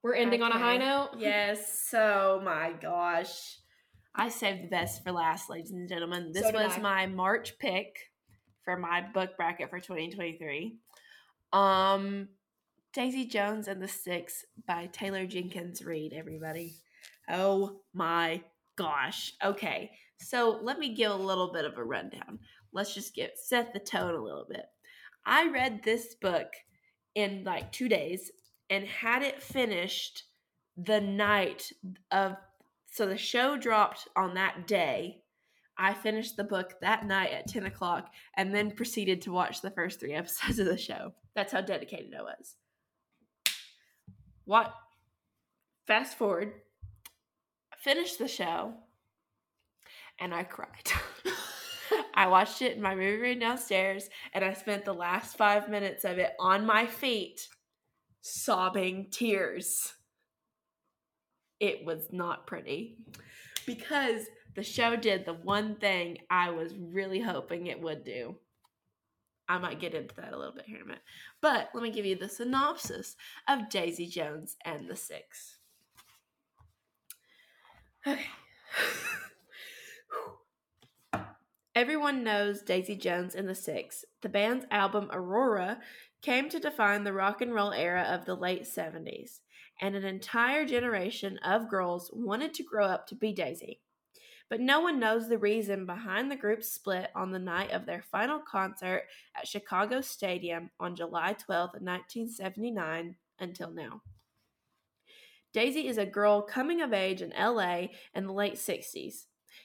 We're 0.03 0.15
ending 0.15 0.43
on 0.43 0.53
a 0.53 0.59
high 0.59 0.77
note. 0.77 1.11
Yes. 1.19 1.83
So 1.89 2.41
my 2.45 2.73
gosh. 2.81 3.59
I 4.15 4.29
saved 4.29 4.65
the 4.65 4.69
best 4.69 5.03
for 5.03 5.11
last, 5.13 5.49
ladies 5.51 5.71
and 5.73 5.89
gentlemen. 5.89 6.31
This 6.33 6.43
So 6.45 6.53
was 6.53 6.73
I. 6.77 6.81
my 6.81 7.07
March 7.07 7.59
pick 7.59 7.97
for 8.65 8.77
my 8.77 9.01
book 9.15 9.37
bracket 9.37 9.71
for 9.71 9.81
2023. 9.81 10.77
Um 11.53 12.29
Daisy 12.93 13.25
Jones 13.25 13.67
and 13.67 13.83
the 13.83 13.89
Six 13.89 14.45
by 14.69 14.87
Taylor 14.93 15.27
Jenkins 15.27 15.83
Reid, 15.85 16.13
everybody. 16.13 16.75
Oh 17.29 17.81
my 17.93 18.43
gosh. 18.77 19.33
Okay. 19.45 19.91
So 20.21 20.61
let 20.63 20.79
me 20.79 20.95
give 20.95 21.11
a 21.11 21.15
little 21.17 21.53
bit 21.53 21.65
of 21.65 21.77
a 21.77 21.83
rundown. 21.83 22.39
Let's 22.75 22.95
just 22.95 23.15
get 23.15 23.39
set 23.39 23.73
the 23.73 23.79
tone 23.79 24.15
a 24.15 24.23
little 24.23 24.47
bit. 24.49 24.67
I 25.25 25.49
read 25.49 25.83
this 25.83 26.15
book 26.15 26.49
in 27.15 27.45
like 27.45 27.73
two 27.73 27.89
days 27.89 28.31
and 28.69 28.85
had 28.87 29.23
it 29.23 29.43
finished 29.43 30.25
the 30.77 31.01
night 31.01 31.73
of 32.11 32.37
so 32.91 33.07
the 33.07 33.17
show 33.17 33.57
dropped 33.57 34.09
on 34.17 34.35
that 34.35 34.67
day. 34.67 35.23
I 35.77 35.95
finished 35.95 36.37
the 36.37 36.45
book 36.45 36.75
that 36.81 37.07
night 37.07 37.33
at 37.33 37.49
10 37.49 37.67
o'clock 37.67 38.13
and 38.37 38.55
then 38.55 38.71
proceeded 38.71 39.23
to 39.23 39.33
watch 39.33 39.61
the 39.61 39.71
first 39.71 39.99
three 39.99 40.13
episodes 40.15 40.59
of 40.59 40.67
the 40.67 40.77
show. 40.79 41.13
That's 41.35 41.53
how 41.53 41.61
dedicated 41.61 42.15
i 42.17 42.23
was. 42.23 42.57
What? 44.45 44.73
Fast 45.87 46.17
forward. 46.19 46.53
Finished 47.79 48.19
the 48.19 48.29
show 48.29 48.75
and 50.21 50.35
i 50.35 50.43
cried 50.43 50.93
i 52.15 52.27
watched 52.27 52.63
it 52.63 52.77
in 52.77 52.83
my 52.83 52.95
movie 52.95 53.17
room 53.17 53.39
downstairs 53.39 54.09
and 54.33 54.45
i 54.45 54.53
spent 54.53 54.85
the 54.85 54.93
last 54.93 55.37
five 55.37 55.69
minutes 55.69 56.05
of 56.05 56.19
it 56.19 56.33
on 56.39 56.67
my 56.67 56.87
feet 56.87 57.49
sobbing 58.25 59.09
tears. 59.11 59.93
It 61.61 61.85
was 61.85 62.09
not 62.11 62.47
pretty 62.47 62.97
because 63.67 64.23
the 64.57 64.63
show 64.63 64.97
did 64.97 65.27
the 65.27 65.35
one 65.35 65.77
thing 65.77 66.19
I 66.31 66.51
was 66.51 66.75
really 66.75 67.21
hoping 67.21 67.67
it 67.67 67.81
would 67.81 68.03
do. 68.03 68.37
I 69.47 69.59
might 69.59 69.79
get 69.79 69.95
into 69.95 70.15
that 70.17 70.33
a 70.33 70.39
little 70.39 70.55
bit 70.55 70.65
here 70.67 70.77
in 70.77 70.83
a 70.83 70.87
minute. 70.87 71.03
But 71.43 71.69
let 71.75 71.83
me 71.83 71.91
give 71.91 72.07
you 72.07 72.17
the 72.17 72.31
synopsis 72.31 73.15
of 73.47 73.69
Daisy 73.69 74.07
Jones 74.07 74.57
and 74.65 74.89
the 74.89 74.97
Six. 74.97 75.59
Okay. 78.07 78.25
Everyone 81.75 82.23
knows 82.23 82.63
Daisy 82.63 82.95
Jones 82.95 83.35
and 83.35 83.49
the 83.49 83.55
Six. 83.55 84.05
The 84.23 84.29
band's 84.29 84.65
album 84.71 85.11
Aurora 85.13 85.81
came 86.23 86.49
to 86.51 86.61
define 86.61 87.03
the 87.03 87.13
rock 87.13 87.41
and 87.41 87.53
roll 87.53 87.73
era 87.73 88.03
of 88.03 88.25
the 88.25 88.37
late 88.37 88.63
70s, 88.63 89.41
and 89.81 89.97
an 89.97 90.05
entire 90.05 90.65
generation 90.65 91.37
of 91.39 91.69
girls 91.69 92.13
wanted 92.15 92.55
to 92.55 92.63
grow 92.63 92.87
up 92.87 93.09
to 93.09 93.17
be 93.17 93.33
Daisy. 93.33 93.81
But 94.49 94.61
no 94.61 94.83
one 94.83 95.01
knows 95.01 95.29
the 95.29 95.37
reason 95.37 95.85
behind 95.85 96.31
the 96.31 96.37
group's 96.37 96.71
split 96.71 97.11
on 97.13 97.33
the 97.33 97.41
night 97.41 97.73
of 97.73 97.87
their 97.87 98.05
final 98.09 98.39
concert 98.39 99.07
at 99.37 99.49
Chicago 99.49 100.01
Stadium 100.01 100.71
on 100.79 100.95
July 100.95 101.33
12, 101.33 101.71
1979, 101.81 103.17
until 103.41 103.73
now. 103.73 104.01
Daisy 105.53 105.89
is 105.89 105.99
a 105.99 106.07
girl 106.07 106.41
coming 106.41 106.83
of 106.83 106.93
age 106.93 107.21
in 107.21 107.33
LA 107.37 107.87
in 108.15 108.29
the 108.29 108.33
late 108.33 108.55
60s, 108.55 109.25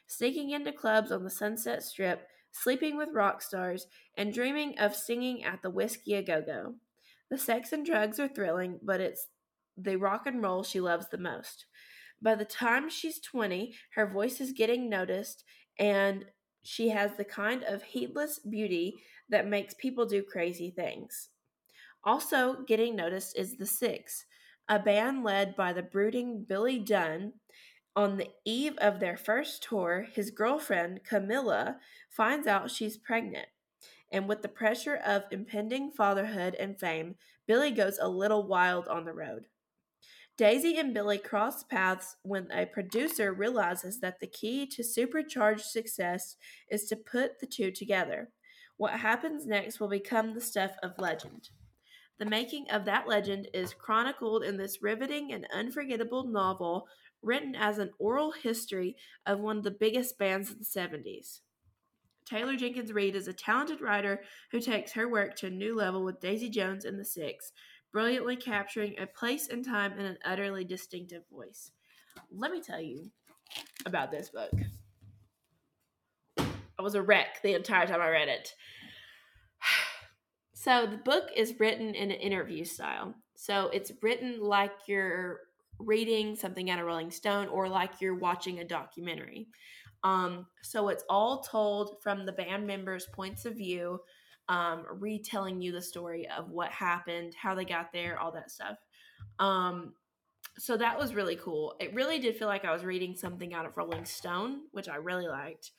sneaking 0.09 0.49
into 0.49 0.71
clubs 0.71 1.11
on 1.11 1.23
the 1.23 1.29
Sunset 1.29 1.83
Strip, 1.83 2.27
sleeping 2.51 2.97
with 2.97 3.13
rock 3.13 3.41
stars, 3.41 3.85
and 4.17 4.33
dreaming 4.33 4.77
of 4.79 4.95
singing 4.95 5.43
at 5.43 5.61
the 5.61 5.69
Whisky 5.69 6.15
A 6.15 6.23
Go 6.23 6.41
Go. 6.41 6.75
The 7.29 7.37
sex 7.37 7.71
and 7.71 7.85
drugs 7.85 8.19
are 8.19 8.27
thrilling, 8.27 8.79
but 8.81 8.99
it's 8.99 9.27
the 9.77 9.97
rock 9.97 10.25
and 10.25 10.41
roll 10.41 10.63
she 10.63 10.79
loves 10.79 11.07
the 11.09 11.19
most. 11.19 11.65
By 12.21 12.33
the 12.33 12.43
time 12.43 12.89
she's 12.89 13.21
20, 13.21 13.75
her 13.93 14.07
voice 14.07 14.41
is 14.41 14.51
getting 14.51 14.89
noticed, 14.89 15.43
and 15.77 16.25
she 16.63 16.89
has 16.89 17.15
the 17.15 17.23
kind 17.23 17.63
of 17.63 17.83
heedless 17.83 18.39
beauty 18.39 18.95
that 19.29 19.47
makes 19.47 19.75
people 19.75 20.07
do 20.07 20.23
crazy 20.23 20.71
things. 20.71 21.29
Also, 22.03 22.63
getting 22.67 22.95
noticed 22.95 23.37
is 23.37 23.57
The 23.57 23.67
Six, 23.67 24.25
a 24.67 24.79
band 24.79 25.23
led 25.23 25.55
by 25.55 25.71
the 25.71 25.83
brooding 25.83 26.45
Billy 26.47 26.79
Dunn. 26.79 27.33
On 27.99 28.15
the 28.15 28.29
eve 28.45 28.77
of 28.77 29.01
their 29.01 29.17
first 29.17 29.61
tour, 29.61 30.07
his 30.13 30.31
girlfriend, 30.31 31.03
Camilla, 31.03 31.79
finds 32.09 32.47
out 32.47 32.71
she's 32.71 32.95
pregnant. 32.95 33.47
And 34.09 34.25
with 34.25 34.41
the 34.41 34.47
pressure 34.47 34.95
of 34.95 35.23
impending 35.31 35.91
fatherhood 35.91 36.55
and 36.55 36.79
fame, 36.79 37.15
Billy 37.45 37.71
goes 37.71 37.99
a 37.99 38.07
little 38.07 38.47
wild 38.47 38.87
on 38.87 39.03
the 39.03 39.11
road. 39.11 39.47
Daisy 40.37 40.77
and 40.77 40.93
Billy 40.93 41.17
cross 41.17 41.65
paths 41.65 42.15
when 42.21 42.49
a 42.53 42.65
producer 42.65 43.33
realizes 43.33 43.99
that 43.99 44.21
the 44.21 44.27
key 44.27 44.65
to 44.67 44.81
supercharged 44.81 45.65
success 45.65 46.37
is 46.71 46.85
to 46.85 46.95
put 46.95 47.41
the 47.41 47.47
two 47.47 47.69
together. 47.69 48.29
What 48.77 48.93
happens 48.93 49.45
next 49.45 49.81
will 49.81 49.89
become 49.89 50.33
the 50.33 50.39
stuff 50.39 50.71
of 50.81 50.97
legend. 50.99 51.49
The 52.17 52.25
making 52.25 52.69
of 52.69 52.85
that 52.85 53.09
legend 53.09 53.49
is 53.53 53.73
chronicled 53.73 54.43
in 54.43 54.55
this 54.55 54.81
riveting 54.81 55.31
and 55.33 55.47
unforgettable 55.53 56.25
novel 56.25 56.87
written 57.21 57.55
as 57.55 57.77
an 57.77 57.91
oral 57.99 58.31
history 58.31 58.95
of 59.25 59.39
one 59.39 59.57
of 59.57 59.63
the 59.63 59.71
biggest 59.71 60.17
bands 60.17 60.49
of 60.49 60.59
the 60.59 60.65
70s. 60.65 61.39
Taylor 62.25 62.55
Jenkins 62.55 62.93
Reid 62.93 63.15
is 63.15 63.27
a 63.27 63.33
talented 63.33 63.81
writer 63.81 64.21
who 64.51 64.59
takes 64.59 64.91
her 64.93 65.09
work 65.09 65.35
to 65.37 65.47
a 65.47 65.51
new 65.51 65.75
level 65.75 66.03
with 66.03 66.19
Daisy 66.19 66.49
Jones 66.49 66.85
and 66.85 66.99
the 66.99 67.05
Six, 67.05 67.51
brilliantly 67.91 68.35
capturing 68.35 68.95
a 68.99 69.07
place 69.07 69.47
and 69.47 69.65
time 69.65 69.93
in 69.93 70.05
an 70.05 70.17
utterly 70.23 70.63
distinctive 70.63 71.23
voice. 71.31 71.71
Let 72.31 72.51
me 72.51 72.61
tell 72.61 72.81
you 72.81 73.09
about 73.85 74.11
this 74.11 74.29
book. 74.29 74.51
I 76.37 76.81
was 76.81 76.95
a 76.95 77.01
wreck 77.01 77.41
the 77.41 77.55
entire 77.55 77.87
time 77.87 78.01
I 78.01 78.09
read 78.09 78.29
it. 78.29 78.53
So, 80.53 80.85
the 80.85 80.97
book 80.97 81.29
is 81.37 81.57
written 81.57 81.95
in 81.95 82.11
an 82.11 82.19
interview 82.19 82.65
style. 82.65 83.15
So, 83.37 83.69
it's 83.71 83.93
written 84.01 84.41
like 84.41 84.73
you're 84.87 85.39
reading 85.79 86.35
something 86.35 86.69
out 86.69 86.79
of 86.79 86.85
Rolling 86.85 87.11
Stone 87.11 87.47
or 87.47 87.67
like 87.67 88.01
you're 88.01 88.15
watching 88.15 88.59
a 88.59 88.65
documentary. 88.65 89.47
Um, 90.03 90.45
so, 90.63 90.89
it's 90.89 91.03
all 91.09 91.41
told 91.41 92.01
from 92.01 92.25
the 92.25 92.31
band 92.31 92.65
members' 92.65 93.07
points 93.13 93.45
of 93.45 93.55
view 93.55 93.99
um, 94.49 94.85
retelling 94.89 95.61
you 95.61 95.71
the 95.71 95.81
story 95.81 96.27
of 96.35 96.49
what 96.49 96.71
happened, 96.71 97.35
how 97.39 97.53
they 97.53 97.65
got 97.65 97.93
there, 97.93 98.19
all 98.19 98.31
that 98.31 98.51
stuff. 98.51 98.77
Um, 99.37 99.93
so 100.57 100.75
that 100.75 100.97
was 100.97 101.15
really 101.15 101.37
cool. 101.37 101.75
It 101.79 101.93
really 101.93 102.19
did 102.19 102.35
feel 102.35 102.47
like 102.47 102.65
I 102.65 102.73
was 102.73 102.83
reading 102.83 103.15
something 103.15 103.53
out 103.53 103.65
of 103.65 103.77
Rolling 103.77 104.05
Stone, 104.05 104.63
which 104.71 104.89
I 104.89 104.95
really 104.95 105.27
liked. 105.27 105.71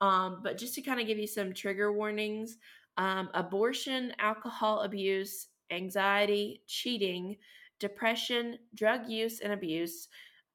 Um, 0.00 0.40
but 0.42 0.56
just 0.56 0.74
to 0.76 0.82
kind 0.82 1.00
of 1.00 1.06
give 1.06 1.18
you 1.18 1.26
some 1.26 1.52
trigger 1.52 1.92
warnings 1.92 2.58
um, 2.96 3.30
abortion, 3.34 4.12
alcohol 4.18 4.80
abuse, 4.80 5.48
anxiety, 5.70 6.62
cheating, 6.66 7.36
depression, 7.80 8.58
drug 8.74 9.08
use 9.08 9.40
and 9.40 9.52
abuse, 9.52 10.08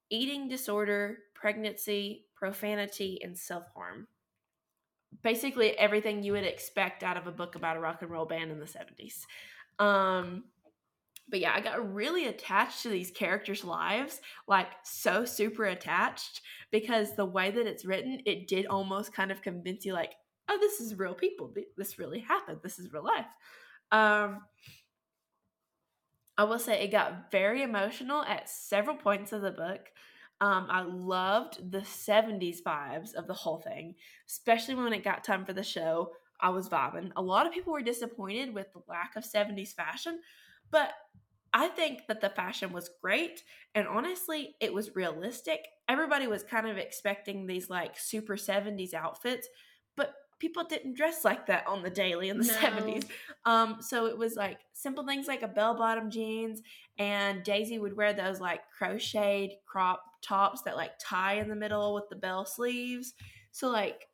eating 0.10 0.47
disorder, 0.47 1.18
pregnancy, 1.34 2.26
profanity, 2.35 3.19
and 3.22 3.38
self 3.38 3.65
harm 3.76 4.07
basically 5.23 5.77
everything 5.77 6.23
you 6.23 6.34
would 6.34 6.43
expect 6.43 7.03
out 7.03 7.18
of 7.18 7.27
a 7.27 7.31
book 7.31 7.56
about 7.56 7.77
a 7.77 7.80
rock 7.80 8.02
and 8.02 8.11
roll 8.11 8.26
band 8.26 8.52
in 8.52 8.60
the 8.60 8.65
70s. 8.65 9.26
Um, 9.84 10.45
but 11.27 11.39
yeah, 11.39 11.53
I 11.56 11.61
got 11.61 11.93
really 11.93 12.27
attached 12.27 12.84
to 12.84 12.89
these 12.89 13.11
characters' 13.11 13.64
lives, 13.64 14.22
like 14.47 14.68
so 14.84 15.26
super 15.26 15.65
attached 15.65 16.41
because 16.72 17.15
the 17.15 17.26
way 17.26 17.49
that 17.49 17.65
it's 17.65 17.85
written, 17.85 18.19
it 18.26 18.47
did 18.47 18.68
almost 18.68 19.14
kind 19.14 19.31
of 19.31 19.41
convince 19.41 19.85
you, 19.85 19.93
like, 19.93 20.14
oh, 20.49 20.57
this 20.60 20.80
is 20.80 20.99
real 20.99 21.15
people. 21.15 21.52
This 21.77 21.97
really 21.97 22.19
happened. 22.19 22.60
This 22.61 22.77
is 22.77 22.93
real 22.93 23.06
life. 23.06 23.26
Um, 23.91 24.41
I 26.38 26.44
will 26.44 26.60
say 26.60 26.84
it 26.84 26.91
got 26.91 27.32
very 27.32 27.62
emotional 27.64 28.24
at 28.24 28.49
several 28.49 28.98
points 28.98 29.32
of 29.32 29.41
the 29.41 29.52
book. 29.52 29.91
Um, 30.41 30.68
I 30.70 30.82
loved 30.82 31.72
the 31.72 31.86
70s 31.86 32.62
vibes 32.62 33.14
of 33.14 33.26
the 33.28 33.34
whole 33.34 33.60
thing, 33.60 33.95
especially 34.28 34.76
when 34.76 34.91
it 34.91 35.03
got 35.03 35.24
time 35.24 35.45
for 35.45 35.53
the 35.53 35.64
show. 35.64 36.12
I 36.41 36.49
was 36.49 36.68
vibing. 36.68 37.12
A 37.16 37.22
lot 37.22 37.48
of 37.48 37.53
people 37.53 37.72
were 37.72 37.82
disappointed 37.82 38.53
with 38.53 38.72
the 38.74 38.82
lack 38.90 39.16
of 39.16 39.24
70s 39.24 39.74
fashion, 39.74 40.20
but 40.72 40.94
I 41.53 41.70
think 41.70 42.07
that 42.07 42.20
the 42.20 42.30
fashion 42.30 42.74
was 42.74 42.90
great. 43.02 43.44
And 43.74 43.88
honestly, 43.88 44.56
it 44.60 44.74
was 44.74 44.95
realistic. 44.95 45.66
Everybody 45.88 46.28
was 46.28 46.44
kind 46.44 46.68
of 46.68 46.78
expecting 46.78 47.48
these 47.48 47.70
like 47.70 47.98
super 47.98 48.36
70s 48.36 48.94
outfits, 48.94 49.48
but 49.95 50.14
people 50.40 50.64
didn't 50.64 50.95
dress 50.95 51.24
like 51.24 51.48
that 51.48 51.66
on 51.68 51.82
the 51.82 51.90
daily 51.90 52.30
in 52.30 52.38
the 52.38 52.45
No. 52.45 52.53
70s. 52.53 53.06
Um, 53.45 53.78
so 53.80 54.07
it 54.07 54.18
was 54.18 54.36
like 54.36 54.60
simple 54.74 55.06
things 55.06 55.28
like 55.28 55.44
a 55.44 55.48
bell 55.48 55.76
bottom 55.76 56.10
jeans, 56.10 56.62
and 56.98 57.44
Daisy 57.44 57.80
would 57.80 57.95
wear 57.95 58.14
those 58.14 58.40
like 58.40 58.62
crocheted 58.78 59.52
crop 59.66 60.03
tops 60.22 60.62
that 60.64 60.76
like 60.76 60.91
tie 60.99 61.36
in 61.36 61.48
the 61.48 61.56
middle 61.56 61.94
with 61.94 62.10
the 62.10 62.16
bell 62.16 62.45
sleeves. 62.45 63.14
So 63.52 63.70
like 63.70 64.07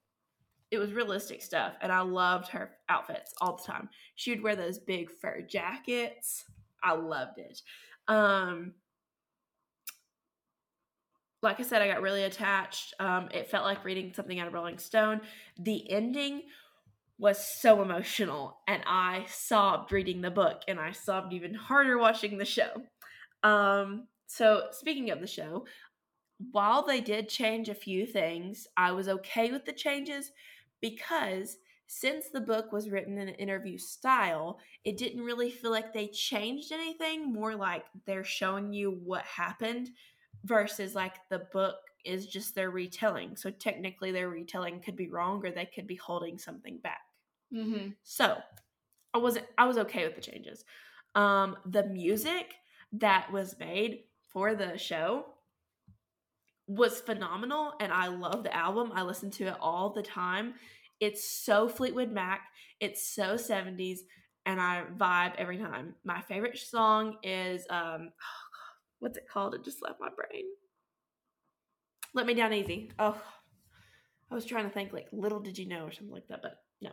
it 0.70 0.78
was 0.78 0.94
realistic 0.94 1.42
stuff, 1.42 1.74
and 1.82 1.92
I 1.92 2.02
loved 2.02 2.48
her 2.50 2.72
outfits 2.90 3.34
all 3.42 3.58
the 3.58 3.64
time. 3.64 3.90
She 4.16 4.32
would 4.32 4.44
wear 4.44 4.56
those 4.56 4.80
big 4.80 5.10
fur 5.12 5.42
jackets. 5.42 6.46
I 6.84 6.94
loved 6.94 7.38
it. 7.38 7.62
Um, 8.08 8.74
like 11.42 11.60
I 11.60 11.64
said, 11.64 11.82
I 11.82 11.88
got 11.88 12.02
really 12.02 12.24
attached. 12.24 12.94
Um, 13.00 13.30
it 13.34 13.50
felt 13.50 13.66
like 13.66 13.84
reading 13.84 14.14
something 14.14 14.40
out 14.40 14.48
of 14.48 14.54
Rolling 14.54 14.78
Stone. 14.78 15.22
The 15.60 15.90
ending 15.92 16.44
was 17.18 17.60
so 17.60 17.82
emotional, 17.82 18.60
and 18.68 18.84
I 18.86 19.26
sobbed 19.28 19.92
reading 19.92 20.22
the 20.22 20.32
book, 20.32 20.62
and 20.68 20.80
I 20.80 20.92
sobbed 20.92 21.34
even 21.34 21.54
harder 21.54 21.98
watching 21.98 22.38
the 22.38 22.46
show. 22.46 22.84
Um, 23.44 24.08
so, 24.28 24.68
speaking 24.72 25.10
of 25.10 25.20
the 25.20 25.28
show, 25.28 25.66
while 26.52 26.84
they 26.84 27.02
did 27.02 27.30
change 27.30 27.70
a 27.70 27.76
few 27.76 28.06
things, 28.06 28.68
I 28.78 28.92
was 28.92 29.08
okay 29.08 29.52
with 29.52 29.66
the 29.66 29.74
changes 29.74 30.32
because 30.80 31.58
since 31.88 32.30
the 32.30 32.42
book 32.42 32.72
was 32.72 32.90
written 32.90 33.18
in 33.18 33.28
an 33.28 33.36
interview 33.36 33.78
style, 33.78 34.60
it 34.86 34.98
didn't 34.98 35.24
really 35.24 35.52
feel 35.52 35.72
like 35.72 35.94
they 35.94 36.08
changed 36.08 36.72
anything, 36.72 37.34
more 37.34 37.56
like 37.56 37.84
they're 38.06 38.24
showing 38.24 38.72
you 38.74 39.00
what 39.04 39.24
happened 39.24 39.90
versus 40.44 40.96
like 40.96 41.16
the 41.30 41.40
book 41.52 41.76
is 42.06 42.28
just 42.28 42.56
their 42.56 42.72
retelling. 42.72 43.36
So 43.36 43.50
technically 43.52 44.12
their 44.12 44.30
retelling 44.30 44.82
could 44.82 44.96
be 44.96 45.10
wrong 45.10 45.46
or 45.46 45.52
they 45.52 45.70
could 45.74 45.88
be 45.88 45.96
holding 45.96 46.38
something 46.38 46.80
back. 46.80 47.02
Mm-hmm. 47.54 47.90
So 48.04 48.38
I 49.14 49.18
wasn't 49.18 49.46
I 49.58 49.66
was 49.66 49.78
okay 49.78 50.06
with 50.06 50.16
the 50.16 50.22
changes. 50.22 50.64
Um 51.16 51.58
the 51.66 51.86
music 51.86 52.54
that 52.94 53.32
was 53.32 53.58
made 53.60 54.00
for 54.28 54.56
the 54.56 54.78
show 54.78 55.26
was 56.68 57.02
phenomenal 57.02 57.74
and 57.80 57.92
I 57.92 58.08
love 58.08 58.44
the 58.44 58.56
album. 58.56 58.92
I 58.96 59.04
listen 59.04 59.30
to 59.32 59.48
it 59.48 59.56
all 59.60 59.90
the 59.92 60.02
time. 60.02 60.54
It's 61.00 61.28
so 61.28 61.68
Fleetwood 61.68 62.12
Mac. 62.12 62.42
It's 62.80 63.06
so 63.14 63.36
70s 63.36 64.00
and 64.46 64.60
I 64.60 64.84
vibe 64.98 65.36
every 65.38 65.58
time. 65.58 65.96
My 66.04 66.22
favorite 66.22 66.58
song 66.58 67.18
is 67.24 67.66
um 67.70 68.12
what's 69.02 69.18
it 69.18 69.28
called? 69.28 69.54
It 69.54 69.66
just 69.66 69.82
left 69.82 70.00
my 70.00 70.10
brain. 70.16 70.46
Let 72.14 72.26
Me 72.26 72.34
Down 72.34 72.54
Easy. 72.54 72.92
Oh, 73.00 73.22
I 74.30 74.36
was 74.36 74.46
trying 74.46 74.66
to 74.66 74.74
think 74.74 74.94
like 74.94 75.08
Little 75.12 75.40
Did 75.40 75.58
You 75.58 75.68
Know 75.68 75.86
or 75.86 75.92
something 75.92 76.14
like 76.14 76.28
that, 76.30 76.42
but 76.42 76.58
no. 76.82 76.92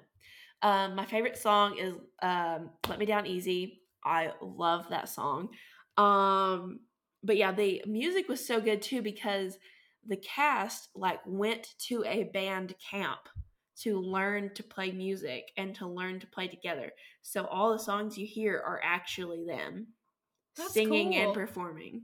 Um, 0.62 0.96
my 0.96 1.04
favorite 1.04 1.36
song 1.36 1.76
is 1.78 1.94
um, 2.22 2.70
Let 2.88 2.98
Me 2.98 3.06
Down 3.06 3.26
Easy. 3.26 3.82
I 4.04 4.32
love 4.40 4.86
that 4.90 5.08
song. 5.08 5.50
Um, 5.96 6.80
but 7.22 7.36
yeah, 7.36 7.52
the 7.52 7.82
music 7.86 8.28
was 8.28 8.44
so 8.44 8.60
good 8.60 8.80
too 8.80 9.02
because 9.02 9.58
the 10.06 10.16
cast 10.16 10.88
like 10.94 11.20
went 11.26 11.74
to 11.88 12.04
a 12.06 12.24
band 12.24 12.74
camp 12.90 13.20
to 13.82 14.00
learn 14.00 14.52
to 14.54 14.62
play 14.62 14.90
music 14.90 15.50
and 15.56 15.74
to 15.74 15.86
learn 15.86 16.18
to 16.20 16.26
play 16.26 16.48
together. 16.48 16.90
So 17.22 17.44
all 17.46 17.72
the 17.72 17.78
songs 17.78 18.16
you 18.16 18.26
hear 18.26 18.62
are 18.64 18.80
actually 18.82 19.44
them 19.46 19.88
That's 20.58 20.72
singing 20.74 21.14
and 21.14 21.32
performing. 21.32 22.02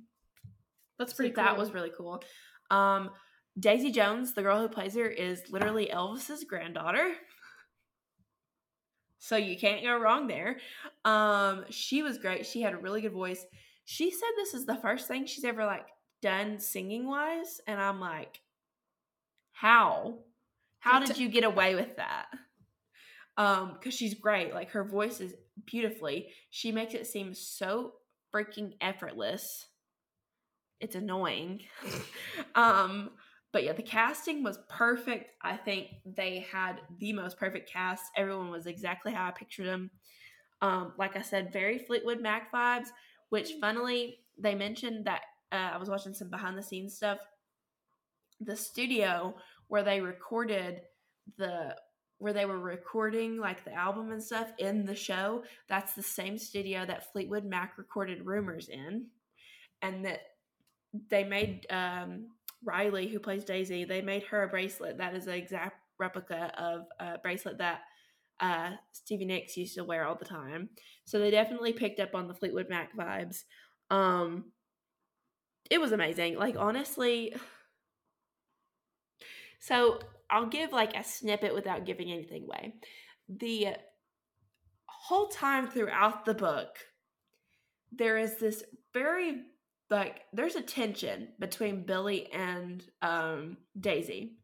That's 0.98 1.12
So 1.12 1.16
pretty. 1.16 1.34
that 1.34 1.58
was 1.58 1.72
really 1.74 1.90
cool. 1.96 2.22
Um, 2.70 3.10
Daisy 3.58 3.90
Jones, 3.90 4.32
the 4.32 4.42
girl 4.42 4.60
who 4.60 4.68
plays 4.68 4.94
her, 4.94 5.06
is 5.06 5.42
literally 5.50 5.90
Elvis's 5.92 6.44
granddaughter. 6.44 7.12
So 9.18 9.36
you 9.36 9.56
can't 9.58 9.82
go 9.82 9.96
wrong 9.96 10.26
there. 10.26 10.58
Um, 11.06 11.64
she 11.70 12.02
was 12.02 12.18
great. 12.18 12.44
She 12.44 12.60
had 12.60 12.74
a 12.74 12.76
really 12.76 13.00
good 13.00 13.12
voice. 13.12 13.42
She 13.86 14.10
said 14.10 14.28
this 14.36 14.52
is 14.52 14.66
the 14.66 14.76
first 14.76 15.08
thing 15.08 15.24
she's 15.24 15.44
ever 15.44 15.64
like 15.64 15.86
done 16.20 16.60
singing 16.60 17.06
wise, 17.06 17.58
and 17.66 17.80
I'm 17.80 18.00
like, 18.00 18.42
how? 19.52 20.18
How 20.78 21.00
did 21.00 21.16
you 21.16 21.30
get 21.30 21.44
away 21.44 21.74
with 21.74 21.96
that? 21.96 22.26
Um, 23.38 23.72
because 23.72 23.94
she's 23.94 24.12
great. 24.12 24.52
Like 24.52 24.72
her 24.72 24.84
voice 24.84 25.22
is 25.22 25.34
beautifully. 25.64 26.28
She 26.50 26.70
makes 26.70 26.92
it 26.92 27.06
seem 27.06 27.32
so 27.32 27.94
freaking 28.34 28.74
effortless. 28.80 29.66
It's 30.80 30.96
annoying. 30.96 31.60
um, 32.54 33.10
but 33.52 33.62
yeah, 33.62 33.72
the 33.72 33.82
casting 33.82 34.42
was 34.42 34.58
perfect. 34.68 35.30
I 35.40 35.56
think 35.56 35.88
they 36.04 36.44
had 36.50 36.80
the 36.98 37.12
most 37.12 37.38
perfect 37.38 37.70
cast. 37.70 38.02
Everyone 38.16 38.50
was 38.50 38.66
exactly 38.66 39.12
how 39.12 39.28
I 39.28 39.30
pictured 39.30 39.66
them. 39.66 39.90
Um, 40.60 40.92
like 40.98 41.16
I 41.16 41.22
said, 41.22 41.52
very 41.52 41.78
Fleetwood 41.78 42.20
Mac 42.20 42.52
vibes, 42.52 42.88
which 43.28 43.52
funnily 43.60 44.18
they 44.38 44.54
mentioned 44.54 45.04
that 45.04 45.22
uh, 45.52 45.70
I 45.74 45.76
was 45.76 45.88
watching 45.88 46.14
some 46.14 46.30
behind 46.30 46.58
the 46.58 46.62
scenes 46.62 46.96
stuff. 46.96 47.18
The 48.40 48.56
studio 48.56 49.36
where 49.68 49.84
they 49.84 50.00
recorded 50.00 50.80
the 51.38 51.76
where 52.18 52.32
they 52.32 52.44
were 52.44 52.58
recording 52.58 53.38
like 53.38 53.64
the 53.64 53.72
album 53.72 54.12
and 54.12 54.22
stuff 54.22 54.52
in 54.58 54.84
the 54.84 54.94
show, 54.94 55.42
that's 55.68 55.94
the 55.94 56.02
same 56.02 56.38
studio 56.38 56.86
that 56.86 57.12
Fleetwood 57.12 57.44
Mac 57.44 57.76
recorded 57.76 58.24
Rumours 58.24 58.68
in. 58.68 59.06
And 59.82 60.04
that 60.04 60.20
they 61.10 61.24
made 61.24 61.66
um, 61.70 62.28
Riley, 62.64 63.08
who 63.08 63.18
plays 63.18 63.44
Daisy, 63.44 63.84
they 63.84 64.00
made 64.00 64.22
her 64.24 64.44
a 64.44 64.48
bracelet 64.48 64.98
that 64.98 65.14
is 65.14 65.26
an 65.26 65.34
exact 65.34 65.80
replica 65.98 66.52
of 66.58 66.86
a 66.98 67.18
bracelet 67.18 67.58
that 67.58 67.82
uh, 68.40 68.70
Stevie 68.92 69.24
Nicks 69.24 69.56
used 69.56 69.74
to 69.76 69.84
wear 69.84 70.06
all 70.06 70.16
the 70.16 70.24
time. 70.24 70.70
So 71.04 71.18
they 71.18 71.30
definitely 71.30 71.72
picked 71.72 72.00
up 72.00 72.14
on 72.14 72.28
the 72.28 72.34
Fleetwood 72.34 72.68
Mac 72.68 72.96
vibes. 72.96 73.44
Um, 73.90 74.46
it 75.70 75.80
was 75.80 75.92
amazing. 75.92 76.36
Like 76.36 76.56
honestly, 76.58 77.34
so 79.60 80.00
I'll 80.30 80.46
give 80.46 80.72
like 80.72 80.96
a 80.96 81.04
snippet 81.04 81.54
without 81.54 81.86
giving 81.86 82.10
anything 82.10 82.44
away. 82.44 82.74
The 83.28 83.76
whole 84.86 85.28
time 85.28 85.68
throughout 85.68 86.24
the 86.24 86.34
book, 86.34 86.78
there 87.92 88.16
is 88.16 88.38
this 88.38 88.62
very 88.92 89.42
like 89.90 90.22
there's 90.32 90.56
a 90.56 90.62
tension 90.62 91.28
between 91.38 91.84
Billy 91.84 92.32
and 92.32 92.82
um, 93.02 93.58
Daisy. 93.78 94.38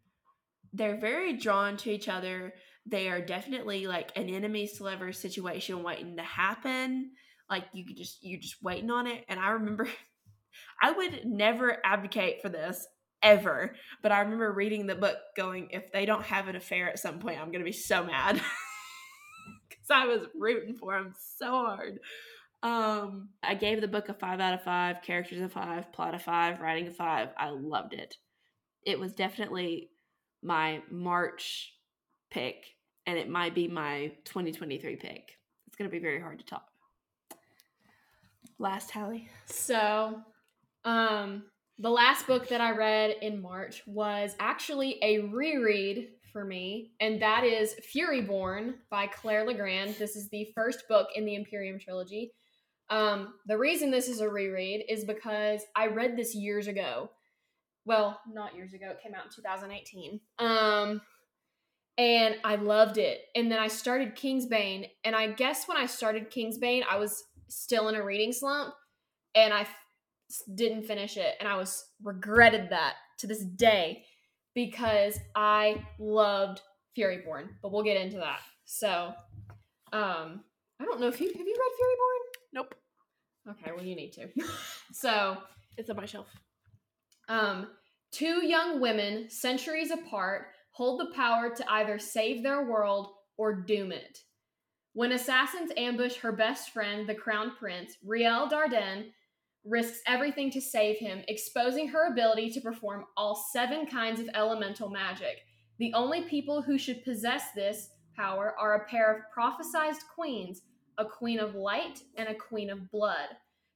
They're 0.73 1.01
very 1.01 1.32
drawn 1.32 1.77
to 1.78 1.90
each 1.90 2.09
other. 2.09 2.55
They 2.86 3.09
are 3.09 3.20
definitely 3.20 3.86
like 3.86 4.12
an 4.16 4.28
enemies 4.28 4.74
to 4.74 4.85
lovers 4.85 5.19
situation 5.19 5.82
waiting 5.82 6.16
to 6.16 6.23
happen. 6.23 7.12
Like 7.48 7.65
you 7.73 7.85
could 7.86 7.97
just 7.97 8.19
you're 8.23 8.40
just 8.40 8.62
waiting 8.62 8.90
on 8.90 9.07
it. 9.07 9.24
And 9.28 9.40
I 9.40 9.51
remember 9.51 9.89
I 10.82 10.93
would 10.93 11.24
never 11.24 11.78
advocate 11.85 12.43
for 12.43 12.48
this 12.48 12.86
ever, 13.22 13.74
but 14.02 14.12
I 14.12 14.20
remember 14.20 14.52
reading 14.52 14.86
the 14.86 14.94
book 14.94 15.16
going, 15.36 15.68
if 15.70 15.92
they 15.92 16.06
don't 16.06 16.24
have 16.24 16.48
an 16.48 16.56
affair 16.56 16.88
at 16.88 16.98
some 16.98 17.18
point, 17.18 17.40
I'm 17.40 17.51
gonna 17.52 17.64
be 17.64 17.72
so 17.72 18.05
mad. 18.05 18.36
Cause 19.70 19.90
I 19.90 20.06
was 20.06 20.26
rooting 20.34 20.76
for 20.76 20.94
them 20.94 21.14
so 21.36 21.51
hard. 21.51 21.98
Um, 22.62 23.30
I 23.42 23.55
gave 23.55 23.80
the 23.80 23.88
book 23.88 24.09
a 24.09 24.14
five 24.14 24.40
out 24.40 24.55
of 24.55 24.62
five, 24.62 25.02
characters 25.02 25.40
a 25.40 25.48
five, 25.48 25.92
plot 25.92 26.14
a 26.14 26.18
five, 26.18 26.60
writing 26.60 26.88
a 26.88 26.92
five. 26.92 27.30
I 27.38 27.51
loved 27.51 27.94
it. 27.94 28.16
It 28.84 28.98
was 28.98 29.12
definitely 29.14 29.90
my 30.42 30.82
March 30.90 31.74
pick, 32.30 32.64
and 33.06 33.18
it 33.18 33.28
might 33.28 33.55
be 33.55 33.68
my 33.68 34.12
2023 34.24 34.97
pick. 34.97 35.32
It's 35.66 35.76
gonna 35.76 35.90
be 35.90 35.98
very 35.98 36.20
hard 36.20 36.38
to 36.38 36.44
top. 36.44 36.66
Last 38.59 38.90
tally. 38.90 39.28
So, 39.47 40.20
um, 40.84 41.44
the 41.81 41.90
last 41.90 42.27
book 42.27 42.48
that 42.48 42.61
I 42.61 42.73
read 42.73 43.16
in 43.23 43.40
March 43.40 43.82
was 43.86 44.36
actually 44.39 44.98
a 45.02 45.20
reread 45.20 46.09
for 46.31 46.44
me, 46.44 46.93
and 47.01 47.20
that 47.23 47.43
is 47.43 47.74
Furyborn 47.94 48.74
by 48.90 49.07
Claire 49.07 49.47
Legrand. 49.47 49.97
This 49.98 50.15
is 50.15 50.28
the 50.28 50.47
first 50.55 50.86
book 50.89 51.09
in 51.15 51.24
the 51.24 51.35
Empirium 51.35 51.78
trilogy. 51.78 52.32
Um, 52.90 53.35
the 53.47 53.57
reason 53.57 53.90
this 53.90 54.09
is 54.09 54.20
a 54.20 54.28
reread 54.28 54.85
is 54.90 55.05
because 55.05 55.62
I 55.74 55.86
read 55.86 56.16
this 56.16 56.35
years 56.35 56.66
ago. 56.66 57.11
Well, 57.86 58.20
not 58.31 58.55
years 58.55 58.74
ago. 58.74 58.90
It 58.90 59.02
came 59.02 59.15
out 59.15 59.24
in 59.24 59.31
2018. 59.31 60.20
Um, 60.39 61.01
and 61.97 62.36
I 62.44 62.57
loved 62.57 62.98
it. 62.98 63.20
And 63.35 63.51
then 63.51 63.59
I 63.59 63.69
started 63.69 64.16
Kingsbane, 64.16 64.86
and 65.02 65.16
I 65.16 65.28
guess 65.28 65.66
when 65.66 65.78
I 65.78 65.86
started 65.86 66.31
Kingsbane, 66.31 66.82
I 66.89 66.98
was 66.98 67.24
still 67.48 67.89
in 67.89 67.94
a 67.94 68.05
reading 68.05 68.32
slump, 68.32 68.74
and 69.35 69.55
I 69.55 69.66
didn't 70.55 70.85
finish 70.85 71.16
it, 71.16 71.35
and 71.40 71.48
I 71.48 71.57
was 71.57 71.85
regretted 72.02 72.70
that 72.70 72.94
to 73.19 73.27
this 73.27 73.44
day 73.44 74.05
because 74.55 75.19
I 75.35 75.85
loved 75.98 76.61
Furyborn. 76.97 77.48
But 77.62 77.73
we'll 77.73 77.82
get 77.82 78.01
into 78.01 78.19
that. 78.19 78.40
So, 78.65 79.12
um, 79.93 80.40
I 80.81 80.85
don't 80.85 81.01
know 81.01 81.09
if 81.09 81.20
you 81.20 81.27
have 81.28 81.36
you 81.36 81.44
read 81.44 81.78
Furyborn. 81.81 82.40
Nope. 82.52 82.74
Okay, 83.51 83.73
well 83.74 83.85
you 83.85 83.97
need 83.97 84.12
to. 84.12 84.28
so, 84.93 85.39
It's 85.77 85.90
on 85.90 85.97
my 85.97 86.07
shelf. 86.07 86.28
um, 87.28 87.69
two 88.12 88.44
young 88.47 88.81
women, 88.81 89.28
centuries 89.31 89.90
apart, 89.90 90.48
hold 90.73 91.01
the 91.01 91.15
power 91.15 91.51
to 91.55 91.73
either 91.73 91.98
save 91.98 92.43
their 92.43 92.65
world 92.70 93.09
or 93.36 93.55
doom 93.55 93.93
it. 93.93 94.19
When 94.93 95.12
assassins 95.12 95.70
ambush 95.77 96.16
her 96.16 96.32
best 96.32 96.70
friend, 96.70 97.09
the 97.09 97.15
crown 97.15 97.52
prince, 97.59 97.97
Rielle 98.07 98.51
Dardenne 98.51 99.07
risks 99.65 100.01
everything 100.07 100.51
to 100.51 100.61
save 100.61 100.99
him, 100.99 101.23
exposing 101.28 101.89
her 101.89 102.11
ability 102.11 102.51
to 102.51 102.61
perform 102.61 103.05
all 103.16 103.35
seven 103.53 103.87
kinds 103.87 104.20
of 104.20 104.28
elemental 104.35 104.89
magic. 104.89 105.39
The 105.78 105.93
only 105.95 106.23
people 106.23 106.62
who 106.62 106.78
should 106.78 107.05
possess 107.05 107.53
this 107.55 107.91
power 108.16 108.55
are 108.59 108.74
a 108.74 108.89
pair 108.89 109.12
of 109.15 109.23
prophesized 109.35 110.07
queens, 110.15 110.62
a 110.99 111.05
queen 111.05 111.39
of 111.39 111.55
light 111.55 112.01
and 112.16 112.28
a 112.28 112.35
queen 112.35 112.70
of 112.70 112.91
blood. 112.91 113.28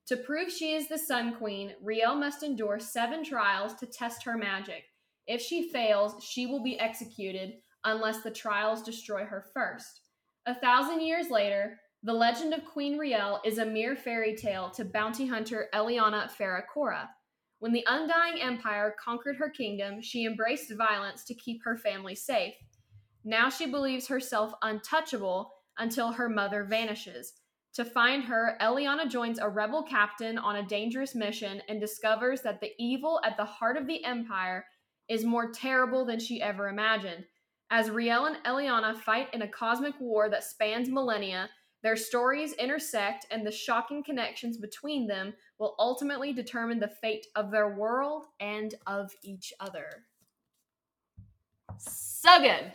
To 0.09 0.17
prove 0.19 0.53
she 0.53 0.75
is 0.75 0.89
the 0.89 0.99
Sun 0.99 1.37
Queen, 1.37 1.73
Rielle 1.83 2.19
must 2.19 2.43
endure 2.43 2.79
seven 2.79 3.25
trials 3.25 3.75
to 3.75 3.87
test 3.87 4.23
her 4.25 4.37
magic. 4.37 4.85
If 5.27 5.41
she 5.41 5.71
fails, 5.71 6.23
she 6.23 6.45
will 6.45 6.63
be 6.63 6.79
executed 6.79 7.55
unless 7.85 8.23
the 8.23 8.31
trials 8.31 8.83
destroy 8.83 9.25
her 9.25 9.47
first. 9.55 10.01
A 10.45 10.55
thousand 10.55 11.01
years 11.01 11.31
later, 11.31 11.81
the 12.05 12.13
legend 12.13 12.53
of 12.53 12.67
Queen 12.67 12.99
Rielle 12.99 13.41
is 13.47 13.57
a 13.57 13.65
mere 13.65 13.97
fairy 13.97 14.37
tale 14.37 14.69
to 14.73 14.85
bounty 14.85 15.27
hunter 15.27 15.69
Eliana 15.73 16.31
Ferracora. 16.31 17.09
When 17.61 17.73
the 17.73 17.87
Undying 17.89 18.43
Empire 18.43 18.95
conquered 19.03 19.37
her 19.37 19.49
kingdom, 19.49 20.03
she 20.03 20.27
embraced 20.27 20.71
violence 20.77 21.25
to 21.25 21.35
keep 21.35 21.65
her 21.65 21.79
family 21.79 22.15
safe. 22.15 22.53
Now 23.25 23.49
she 23.49 23.65
believes 23.65 24.07
herself 24.07 24.53
untouchable 24.61 25.51
until 25.79 26.13
her 26.13 26.29
mother 26.29 26.65
vanishes. 26.65 27.33
To 27.73 27.87
find 27.87 28.23
her, 28.25 28.59
Eliana 28.61 29.09
joins 29.11 29.39
a 29.39 29.49
rebel 29.49 29.83
captain 29.83 30.37
on 30.37 30.57
a 30.57 30.67
dangerous 30.67 31.15
mission 31.15 31.63
and 31.71 31.81
discovers 31.81 32.43
that 32.43 32.61
the 32.61 32.73
evil 32.79 33.19
at 33.25 33.39
the 33.39 33.47
heart 33.47 33.79
of 33.79 33.87
the 33.87 34.05
Empire 34.05 34.67
is 35.09 35.25
more 35.25 35.51
terrible 35.53 36.05
than 36.05 36.21
she 36.21 36.43
ever 36.43 36.69
imagined. 36.69 37.25
As 37.71 37.89
Rielle 37.89 38.27
and 38.27 38.45
Eliana 38.45 38.95
fight 38.95 39.33
in 39.33 39.41
a 39.41 39.49
cosmic 39.49 39.99
war 39.99 40.29
that 40.29 40.45
spans 40.45 40.91
millennia, 40.91 41.49
their 41.85 41.97
stories 41.97 42.55
intersect, 42.55 43.27
and 43.31 43.47
the 43.47 43.53
shocking 43.53 44.03
connections 44.03 44.57
between 44.57 45.07
them 45.07 45.35
will 45.59 45.77
ultimately 45.79 46.33
determine 46.33 46.81
the 46.81 46.89
fate 46.89 47.27
of 47.37 47.51
their 47.51 47.77
world 47.77 48.25
and 48.41 48.75
of 48.87 49.13
each 49.23 49.53
other. 49.61 50.07
So 51.79 52.41
good. 52.41 52.73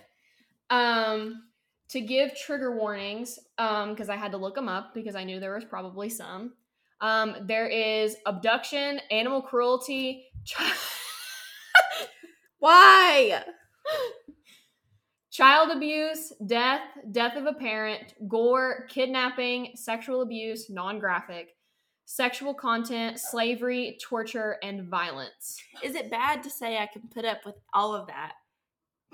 Um, 0.69 1.45
to 1.90 2.02
give 2.02 2.38
trigger 2.38 2.77
warnings, 2.77 3.40
um, 3.57 3.90
because 3.90 4.10
I 4.10 4.15
had 4.15 4.31
to 4.34 4.38
look 4.38 4.53
them 4.53 4.69
up 4.69 4.94
because 4.94 5.15
I 5.15 5.23
knew 5.23 5.40
there 5.40 5.56
was 5.56 5.65
probably 5.65 6.10
some. 6.10 6.53
Um, 7.02 7.36
there 7.41 7.68
is 7.68 8.15
abduction, 8.27 9.02
animal 9.10 9.41
cruelty. 9.41 10.27
Why? 12.60 13.44
Child 15.39 15.71
abuse, 15.71 16.33
death, 16.47 16.81
death 17.13 17.37
of 17.37 17.45
a 17.45 17.53
parent, 17.53 18.13
gore, 18.27 18.85
kidnapping, 18.89 19.71
sexual 19.73 20.21
abuse, 20.21 20.69
non 20.69 20.99
graphic, 20.99 21.55
sexual 22.03 22.53
content, 22.53 23.17
slavery, 23.19 23.97
torture, 24.03 24.57
and 24.61 24.89
violence. 24.89 25.57
Is 25.81 25.95
it 25.95 26.11
bad 26.11 26.43
to 26.43 26.49
say 26.49 26.77
I 26.77 26.87
can 26.87 27.03
put 27.13 27.23
up 27.23 27.45
with 27.45 27.55
all 27.73 27.95
of 27.95 28.07
that? 28.07 28.33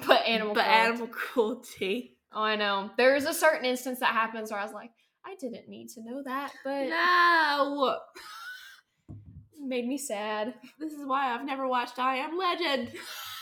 But 0.08 0.26
animal 0.26 0.56
but 0.56 0.64
cruelty. 0.66 0.80
animal 0.80 1.08
cruelty. 1.10 2.18
Oh, 2.34 2.42
I 2.42 2.56
know. 2.56 2.90
There's 2.98 3.26
a 3.26 3.34
certain 3.34 3.66
instance 3.66 4.00
that 4.00 4.14
happens 4.14 4.50
where 4.50 4.60
I 4.60 4.64
was 4.64 4.74
like, 4.74 4.90
I 5.24 5.36
didn't 5.40 5.70
need 5.70 5.90
to 5.90 6.04
know 6.04 6.24
that, 6.26 6.52
but 6.64 6.88
No. 6.88 8.00
made 9.62 9.86
me 9.86 10.00
sad. 10.00 10.56
This 10.80 10.94
is 10.94 11.06
why 11.06 11.32
I've 11.32 11.46
never 11.46 11.68
watched 11.68 12.00
I 12.00 12.16
Am 12.16 12.36
Legend. 12.36 12.94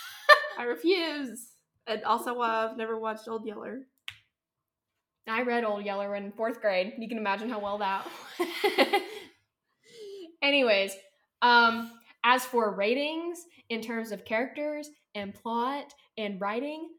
I 0.59 0.63
refuse. 0.63 1.52
And 1.87 2.03
also 2.03 2.37
why 2.37 2.65
I've 2.65 2.77
never 2.77 2.97
watched 2.97 3.27
Old 3.27 3.45
Yeller. 3.45 3.81
I 5.27 5.41
read 5.41 5.63
Old 5.63 5.85
Yeller 5.85 6.15
in 6.15 6.31
fourth 6.31 6.61
grade. 6.61 6.93
You 6.97 7.07
can 7.07 7.17
imagine 7.17 7.49
how 7.49 7.59
well 7.59 7.77
that. 7.77 8.07
Anyways, 10.41 10.95
um, 11.41 11.91
as 12.23 12.43
for 12.43 12.73
ratings 12.75 13.45
in 13.69 13.81
terms 13.81 14.11
of 14.11 14.25
characters 14.25 14.89
and 15.15 15.33
plot 15.33 15.93
and 16.17 16.39
writing, 16.41 16.89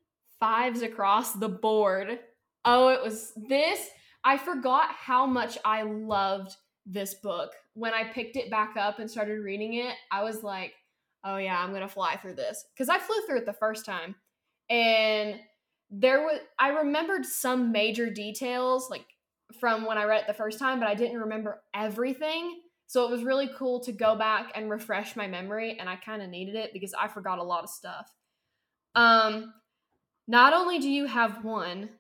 fives 0.41 0.83
across 0.83 1.33
the 1.33 1.49
board. 1.49 2.19
Oh, 2.65 2.89
it 2.89 3.03
was 3.03 3.33
this. 3.37 3.89
I 4.25 4.39
forgot 4.39 4.89
how 4.91 5.27
much 5.27 5.59
I 5.65 5.83
loved 5.83 6.57
this 6.87 7.15
book. 7.15 7.53
When 7.75 7.93
I 7.93 8.05
picked 8.05 8.37
it 8.37 8.51
back 8.51 8.77
up 8.79 8.99
and 8.99 9.11
started 9.11 9.41
reading 9.41 9.75
it, 9.75 9.95
I 10.11 10.23
was 10.23 10.43
like, 10.43 10.73
oh 11.25 11.37
yeah, 11.37 11.59
I'm 11.59 11.73
gonna 11.73 11.89
fly 11.89 12.17
through 12.17 12.35
this. 12.35 12.65
Because 12.75 12.89
I 12.89 12.99
flew 12.99 13.17
through 13.27 13.39
it 13.39 13.47
the 13.47 13.53
first 13.53 13.85
time. 13.85 14.15
And 14.71 15.41
there 15.91 16.23
was 16.23 16.41
I 16.59 16.71
remembered 16.71 17.25
some 17.25 17.73
major 17.73 18.11
details, 18.11 18.89
like 18.91 19.07
from 19.61 19.87
when 19.87 19.99
I 19.99 20.05
read 20.05 20.23
it 20.23 20.27
the 20.27 20.35
first 20.35 20.59
time, 20.59 20.81
but 20.81 20.89
I 20.89 20.95
didn't 20.95 21.21
remember 21.21 21.63
everything. 21.75 22.61
So 22.87 23.05
it 23.05 23.11
was 23.11 23.25
really 23.25 23.51
cool 23.57 23.81
to 23.81 23.93
go 23.93 24.15
back 24.17 24.53
and 24.55 24.71
refresh 24.71 25.17
my 25.17 25.27
memory, 25.27 25.77
and 25.79 25.89
I 25.89 25.97
kind 25.97 26.23
of 26.23 26.29
needed 26.29 26.55
it 26.55 26.73
because 26.73 26.95
I 26.95 27.09
forgot 27.09 27.39
a 27.39 27.43
lot 27.43 27.65
of 27.65 27.71
stuff. 27.71 28.13
Um, 28.95 29.55
not 30.27 30.53
only 30.53 30.79
do 30.79 30.89
you 30.89 31.07
have 31.07 31.45
one, 31.45 31.91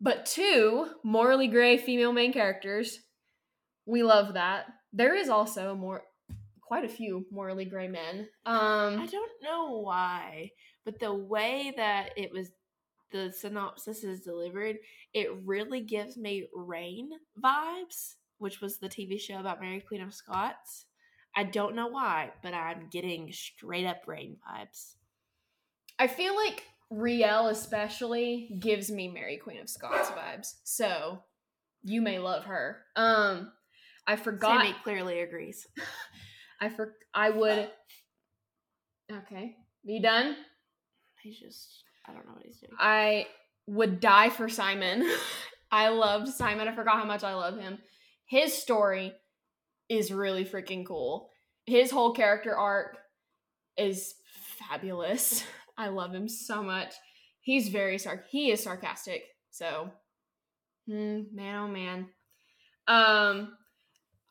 but 0.00 0.26
two 0.26 0.88
morally 1.02 1.48
gray 1.48 1.76
female 1.76 2.12
main 2.12 2.32
characters. 2.32 3.00
We 3.86 4.02
love 4.02 4.34
that. 4.34 4.66
There 4.92 5.14
is 5.14 5.28
also 5.28 5.74
more, 5.74 6.02
quite 6.62 6.84
a 6.84 6.88
few 6.88 7.26
morally 7.30 7.64
gray 7.64 7.88
men. 7.88 8.28
Um, 8.46 9.00
I 9.00 9.08
don't 9.10 9.32
know 9.42 9.80
why, 9.80 10.52
but 10.88 11.00
the 11.00 11.12
way 11.12 11.70
that 11.76 12.12
it 12.16 12.32
was, 12.32 12.50
the 13.12 13.30
synopsis 13.30 14.04
is 14.04 14.22
delivered, 14.22 14.76
it 15.12 15.28
really 15.44 15.82
gives 15.82 16.16
me 16.16 16.48
Reign 16.54 17.10
vibes, 17.38 18.14
which 18.38 18.62
was 18.62 18.78
the 18.78 18.88
TV 18.88 19.20
show 19.20 19.38
about 19.38 19.60
Mary 19.60 19.80
Queen 19.86 20.00
of 20.00 20.14
Scots. 20.14 20.86
I 21.36 21.44
don't 21.44 21.74
know 21.74 21.88
why, 21.88 22.30
but 22.42 22.54
I'm 22.54 22.88
getting 22.90 23.30
straight 23.32 23.84
up 23.84 23.98
Reign 24.06 24.38
vibes. 24.50 24.94
I 25.98 26.06
feel 26.06 26.34
like 26.34 26.62
Rielle 26.90 27.50
especially 27.50 28.56
gives 28.58 28.90
me 28.90 29.08
Mary 29.08 29.36
Queen 29.36 29.60
of 29.60 29.68
Scots 29.68 30.08
vibes. 30.08 30.54
So 30.64 31.22
you 31.84 32.00
may 32.00 32.18
love 32.18 32.44
her. 32.44 32.78
Um 32.96 33.52
I 34.06 34.16
forgot 34.16 34.62
Sammy 34.62 34.74
clearly 34.84 35.20
agrees. 35.20 35.66
I 36.62 36.70
for 36.70 36.94
I 37.12 37.28
would 37.28 37.68
Okay. 39.12 39.56
Be 39.86 40.00
done? 40.00 40.36
He's 41.22 41.38
just, 41.38 41.84
I 42.06 42.12
don't 42.12 42.26
know 42.26 42.32
what 42.34 42.44
he's 42.44 42.58
doing. 42.58 42.72
I 42.78 43.26
would 43.66 44.00
die 44.00 44.30
for 44.30 44.48
Simon. 44.48 45.08
I 45.70 45.88
loved 45.88 46.28
Simon. 46.28 46.68
I 46.68 46.74
forgot 46.74 46.96
how 46.96 47.04
much 47.04 47.24
I 47.24 47.34
love 47.34 47.58
him. 47.58 47.78
His 48.26 48.54
story 48.54 49.12
is 49.88 50.12
really 50.12 50.44
freaking 50.44 50.86
cool. 50.86 51.30
His 51.66 51.90
whole 51.90 52.12
character 52.12 52.56
arc 52.56 52.98
is 53.76 54.14
fabulous. 54.58 55.44
I 55.78 55.88
love 55.88 56.12
him 56.12 56.28
so 56.28 56.62
much. 56.62 56.94
He's 57.40 57.68
very 57.68 57.96
sarc. 57.96 58.22
He 58.30 58.50
is 58.50 58.62
sarcastic. 58.62 59.22
So, 59.50 59.90
hmm, 60.86 61.22
man, 61.32 61.56
oh 61.56 61.68
man. 61.68 62.06
Um, 62.86 63.56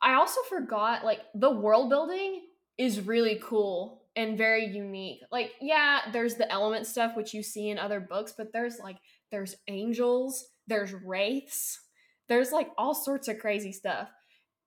I 0.01 0.15
also 0.15 0.41
forgot 0.49 1.05
like 1.05 1.21
the 1.33 1.51
world 1.51 1.89
building 1.89 2.41
is 2.77 3.01
really 3.01 3.39
cool 3.43 3.96
and 4.17 4.37
very 4.37 4.65
unique. 4.65 5.21
Like, 5.31 5.51
yeah, 5.61 6.01
there's 6.11 6.35
the 6.35 6.51
element 6.51 6.87
stuff 6.87 7.15
which 7.15 7.33
you 7.33 7.43
see 7.43 7.69
in 7.69 7.77
other 7.77 8.01
books, 8.01 8.33
but 8.35 8.51
there's 8.51 8.79
like 8.79 8.97
there's 9.31 9.55
angels, 9.67 10.43
there's 10.65 10.93
wraiths, 10.93 11.79
there's 12.27 12.51
like 12.51 12.69
all 12.77 12.95
sorts 12.95 13.27
of 13.27 13.37
crazy 13.39 13.71
stuff. 13.71 14.09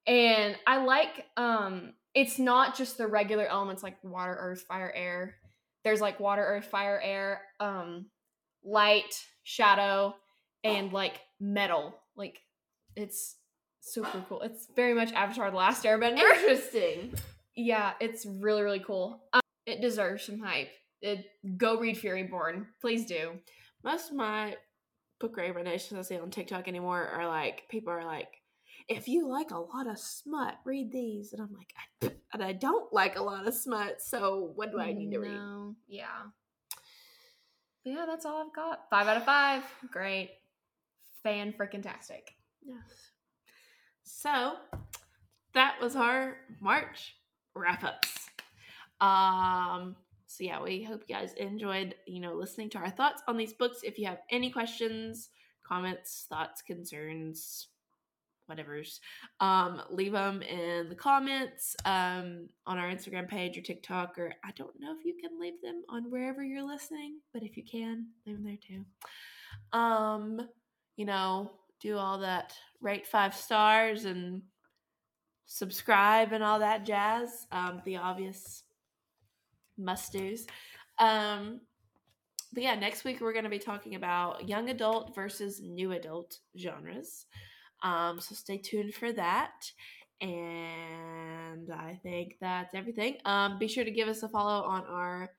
And 0.06 0.56
I 0.66 0.82
like 0.84 1.26
um 1.36 1.94
it's 2.14 2.38
not 2.38 2.76
just 2.76 2.96
the 2.96 3.06
regular 3.06 3.46
elements 3.46 3.82
like 3.82 4.02
water, 4.02 4.36
earth, 4.38 4.62
fire, 4.62 4.92
air. 4.94 5.34
There's 5.84 6.00
like 6.00 6.20
water, 6.20 6.44
earth, 6.44 6.66
fire, 6.66 7.00
air, 7.02 7.42
um 7.58 8.06
light, 8.64 9.20
shadow, 9.42 10.14
and 10.62 10.92
like 10.92 11.20
metal. 11.40 11.94
Like 12.16 12.38
it's 12.94 13.36
super 13.80 14.24
cool. 14.28 14.42
It's 14.42 14.68
very 14.76 14.94
much 14.94 15.12
Avatar: 15.12 15.50
The 15.50 15.56
Last 15.56 15.84
Airbender. 15.84 16.18
Interesting. 16.20 17.14
Yeah, 17.56 17.92
it's 18.00 18.26
really 18.26 18.62
really 18.62 18.80
cool. 18.80 19.22
Um, 19.32 19.40
it 19.66 19.80
deserves 19.80 20.24
some 20.24 20.40
hype. 20.40 20.70
It, 21.02 21.24
go 21.56 21.78
read 21.78 21.96
Furyborn, 21.96 22.66
please 22.80 23.06
do. 23.06 23.32
Most 23.82 24.10
of 24.10 24.16
my 24.16 24.56
book 25.18 25.36
recommendations 25.36 25.98
I 25.98 26.02
see 26.02 26.18
on 26.18 26.30
TikTok 26.30 26.68
anymore 26.68 27.06
are 27.06 27.26
like 27.26 27.62
people 27.70 27.92
are 27.92 28.04
like, 28.04 28.28
if 28.88 29.08
you 29.08 29.28
like 29.28 29.50
a 29.50 29.58
lot 29.58 29.86
of 29.86 29.98
smut, 29.98 30.56
read 30.64 30.90
these, 30.90 31.32
and 31.32 31.40
I'm 31.40 31.54
like, 31.54 31.72
I, 32.02 32.10
and 32.32 32.42
I 32.42 32.52
don't 32.52 32.92
like 32.92 33.16
a 33.16 33.22
lot 33.22 33.46
of 33.46 33.54
smut, 33.54 34.02
so 34.02 34.52
what 34.56 34.72
do 34.72 34.80
I 34.80 34.92
need 34.92 35.12
to 35.12 35.18
read? 35.18 35.74
Yeah. 35.88 36.06
But 37.84 37.92
yeah, 37.92 38.04
that's 38.06 38.26
all 38.26 38.42
I've 38.42 38.54
got. 38.54 38.80
Five 38.90 39.06
out 39.06 39.16
of 39.16 39.24
five. 39.24 39.62
Great. 39.90 40.30
Fan 41.22 41.54
freaking 41.58 41.82
tastic. 41.82 42.32
Yes. 42.62 43.10
So 44.02 44.54
that 45.54 45.76
was 45.80 45.96
our 45.96 46.36
March 46.60 47.14
wrap 47.60 47.84
ups. 47.84 48.28
Um, 49.00 49.96
so 50.26 50.44
yeah, 50.44 50.62
we 50.62 50.82
hope 50.82 51.02
you 51.08 51.14
guys 51.14 51.32
enjoyed, 51.34 51.94
you 52.06 52.20
know, 52.20 52.34
listening 52.34 52.70
to 52.70 52.78
our 52.78 52.90
thoughts 52.90 53.22
on 53.26 53.36
these 53.36 53.52
books. 53.52 53.80
If 53.82 53.98
you 53.98 54.06
have 54.06 54.20
any 54.30 54.50
questions, 54.50 55.30
comments, 55.66 56.26
thoughts, 56.28 56.62
concerns, 56.62 57.68
whatever's, 58.46 59.00
um, 59.38 59.82
leave 59.90 60.12
them 60.12 60.42
in 60.42 60.88
the 60.88 60.94
comments 60.94 61.76
um, 61.84 62.48
on 62.66 62.78
our 62.78 62.88
Instagram 62.88 63.28
page 63.28 63.56
or 63.56 63.60
TikTok, 63.60 64.18
or 64.18 64.32
I 64.44 64.50
don't 64.56 64.78
know 64.80 64.94
if 64.98 65.04
you 65.04 65.14
can 65.20 65.38
leave 65.40 65.60
them 65.62 65.82
on 65.88 66.10
wherever 66.10 66.44
you're 66.44 66.66
listening, 66.66 67.20
but 67.32 67.42
if 67.42 67.56
you 67.56 67.64
can, 67.64 68.06
leave 68.26 68.36
them 68.36 68.44
there 68.44 68.56
too. 68.56 69.78
Um, 69.78 70.48
you 70.96 71.06
know, 71.06 71.52
do 71.80 71.96
all 71.96 72.18
that, 72.18 72.52
rate 72.80 73.06
five 73.06 73.34
stars 73.34 74.04
and 74.04 74.42
subscribe 75.52 76.32
and 76.32 76.44
all 76.44 76.60
that 76.60 76.86
jazz. 76.86 77.48
Um, 77.50 77.82
the 77.84 77.96
obvious 77.96 78.62
must 79.76 80.12
do's. 80.12 80.46
Um, 81.00 81.60
but 82.52 82.62
yeah, 82.62 82.76
next 82.76 83.02
week 83.02 83.20
we're 83.20 83.32
going 83.32 83.44
to 83.44 83.50
be 83.50 83.58
talking 83.58 83.96
about 83.96 84.48
young 84.48 84.70
adult 84.70 85.12
versus 85.12 85.60
new 85.60 85.90
adult 85.90 86.38
genres. 86.56 87.26
Um, 87.82 88.20
so 88.20 88.36
stay 88.36 88.58
tuned 88.58 88.94
for 88.94 89.12
that. 89.12 89.72
And 90.20 91.68
I 91.72 91.98
think 92.00 92.36
that's 92.40 92.72
everything. 92.72 93.16
Um, 93.24 93.58
be 93.58 93.66
sure 93.66 93.84
to 93.84 93.90
give 93.90 94.06
us 94.06 94.22
a 94.22 94.28
follow 94.28 94.62
on 94.62 94.84
our 94.86 95.30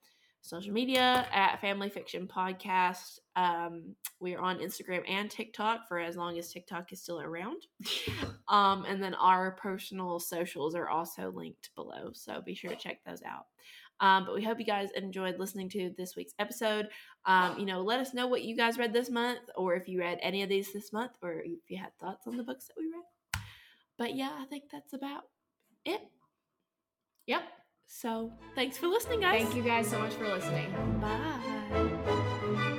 social 0.41 0.73
media 0.73 1.27
at 1.31 1.61
Family 1.61 1.89
Fiction 1.89 2.27
Podcast. 2.27 3.19
Um, 3.35 3.95
we 4.19 4.35
are 4.35 4.41
on 4.41 4.59
Instagram 4.59 5.03
and 5.07 5.29
TikTok 5.29 5.87
for 5.87 5.99
as 5.99 6.17
long 6.17 6.37
as 6.37 6.51
TikTok 6.51 6.91
is 6.91 7.01
still 7.01 7.21
around. 7.21 7.67
um, 8.47 8.85
and 8.85 9.01
then 9.01 9.13
our 9.13 9.51
personal 9.51 10.19
socials 10.19 10.75
are 10.75 10.89
also 10.89 11.31
linked 11.31 11.69
below. 11.75 12.11
So 12.13 12.41
be 12.41 12.55
sure 12.55 12.71
to 12.71 12.75
check 12.75 12.99
those 13.05 13.21
out. 13.23 13.45
Um, 14.01 14.25
but 14.25 14.33
we 14.33 14.43
hope 14.43 14.59
you 14.59 14.65
guys 14.65 14.89
enjoyed 14.95 15.37
listening 15.37 15.69
to 15.69 15.91
this 15.95 16.15
week's 16.15 16.33
episode. 16.39 16.89
Um, 17.25 17.59
you 17.59 17.67
know, 17.67 17.81
let 17.81 17.99
us 17.99 18.15
know 18.15 18.25
what 18.25 18.41
you 18.41 18.57
guys 18.57 18.79
read 18.79 18.93
this 18.93 19.11
month, 19.11 19.41
or 19.55 19.75
if 19.75 19.87
you 19.87 19.99
read 19.99 20.17
any 20.23 20.41
of 20.41 20.49
these 20.49 20.73
this 20.73 20.91
month, 20.91 21.11
or 21.21 21.43
if 21.45 21.69
you 21.69 21.77
had 21.77 21.95
thoughts 21.99 22.25
on 22.25 22.35
the 22.35 22.43
books 22.43 22.67
that 22.67 22.73
we 22.77 22.85
read. 22.85 23.43
But 23.99 24.15
yeah, 24.15 24.31
I 24.39 24.45
think 24.45 24.63
that's 24.71 24.93
about 24.93 25.25
it. 25.85 26.01
Yep. 27.27 27.43
So 27.93 28.31
thanks 28.55 28.77
for 28.77 28.87
listening, 28.87 29.19
guys. 29.19 29.41
Thank 29.41 29.55
you 29.55 29.61
guys 29.61 29.87
so 29.89 29.99
much 29.99 30.13
for 30.13 30.27
listening. 30.27 30.71
Bye. 31.01 32.77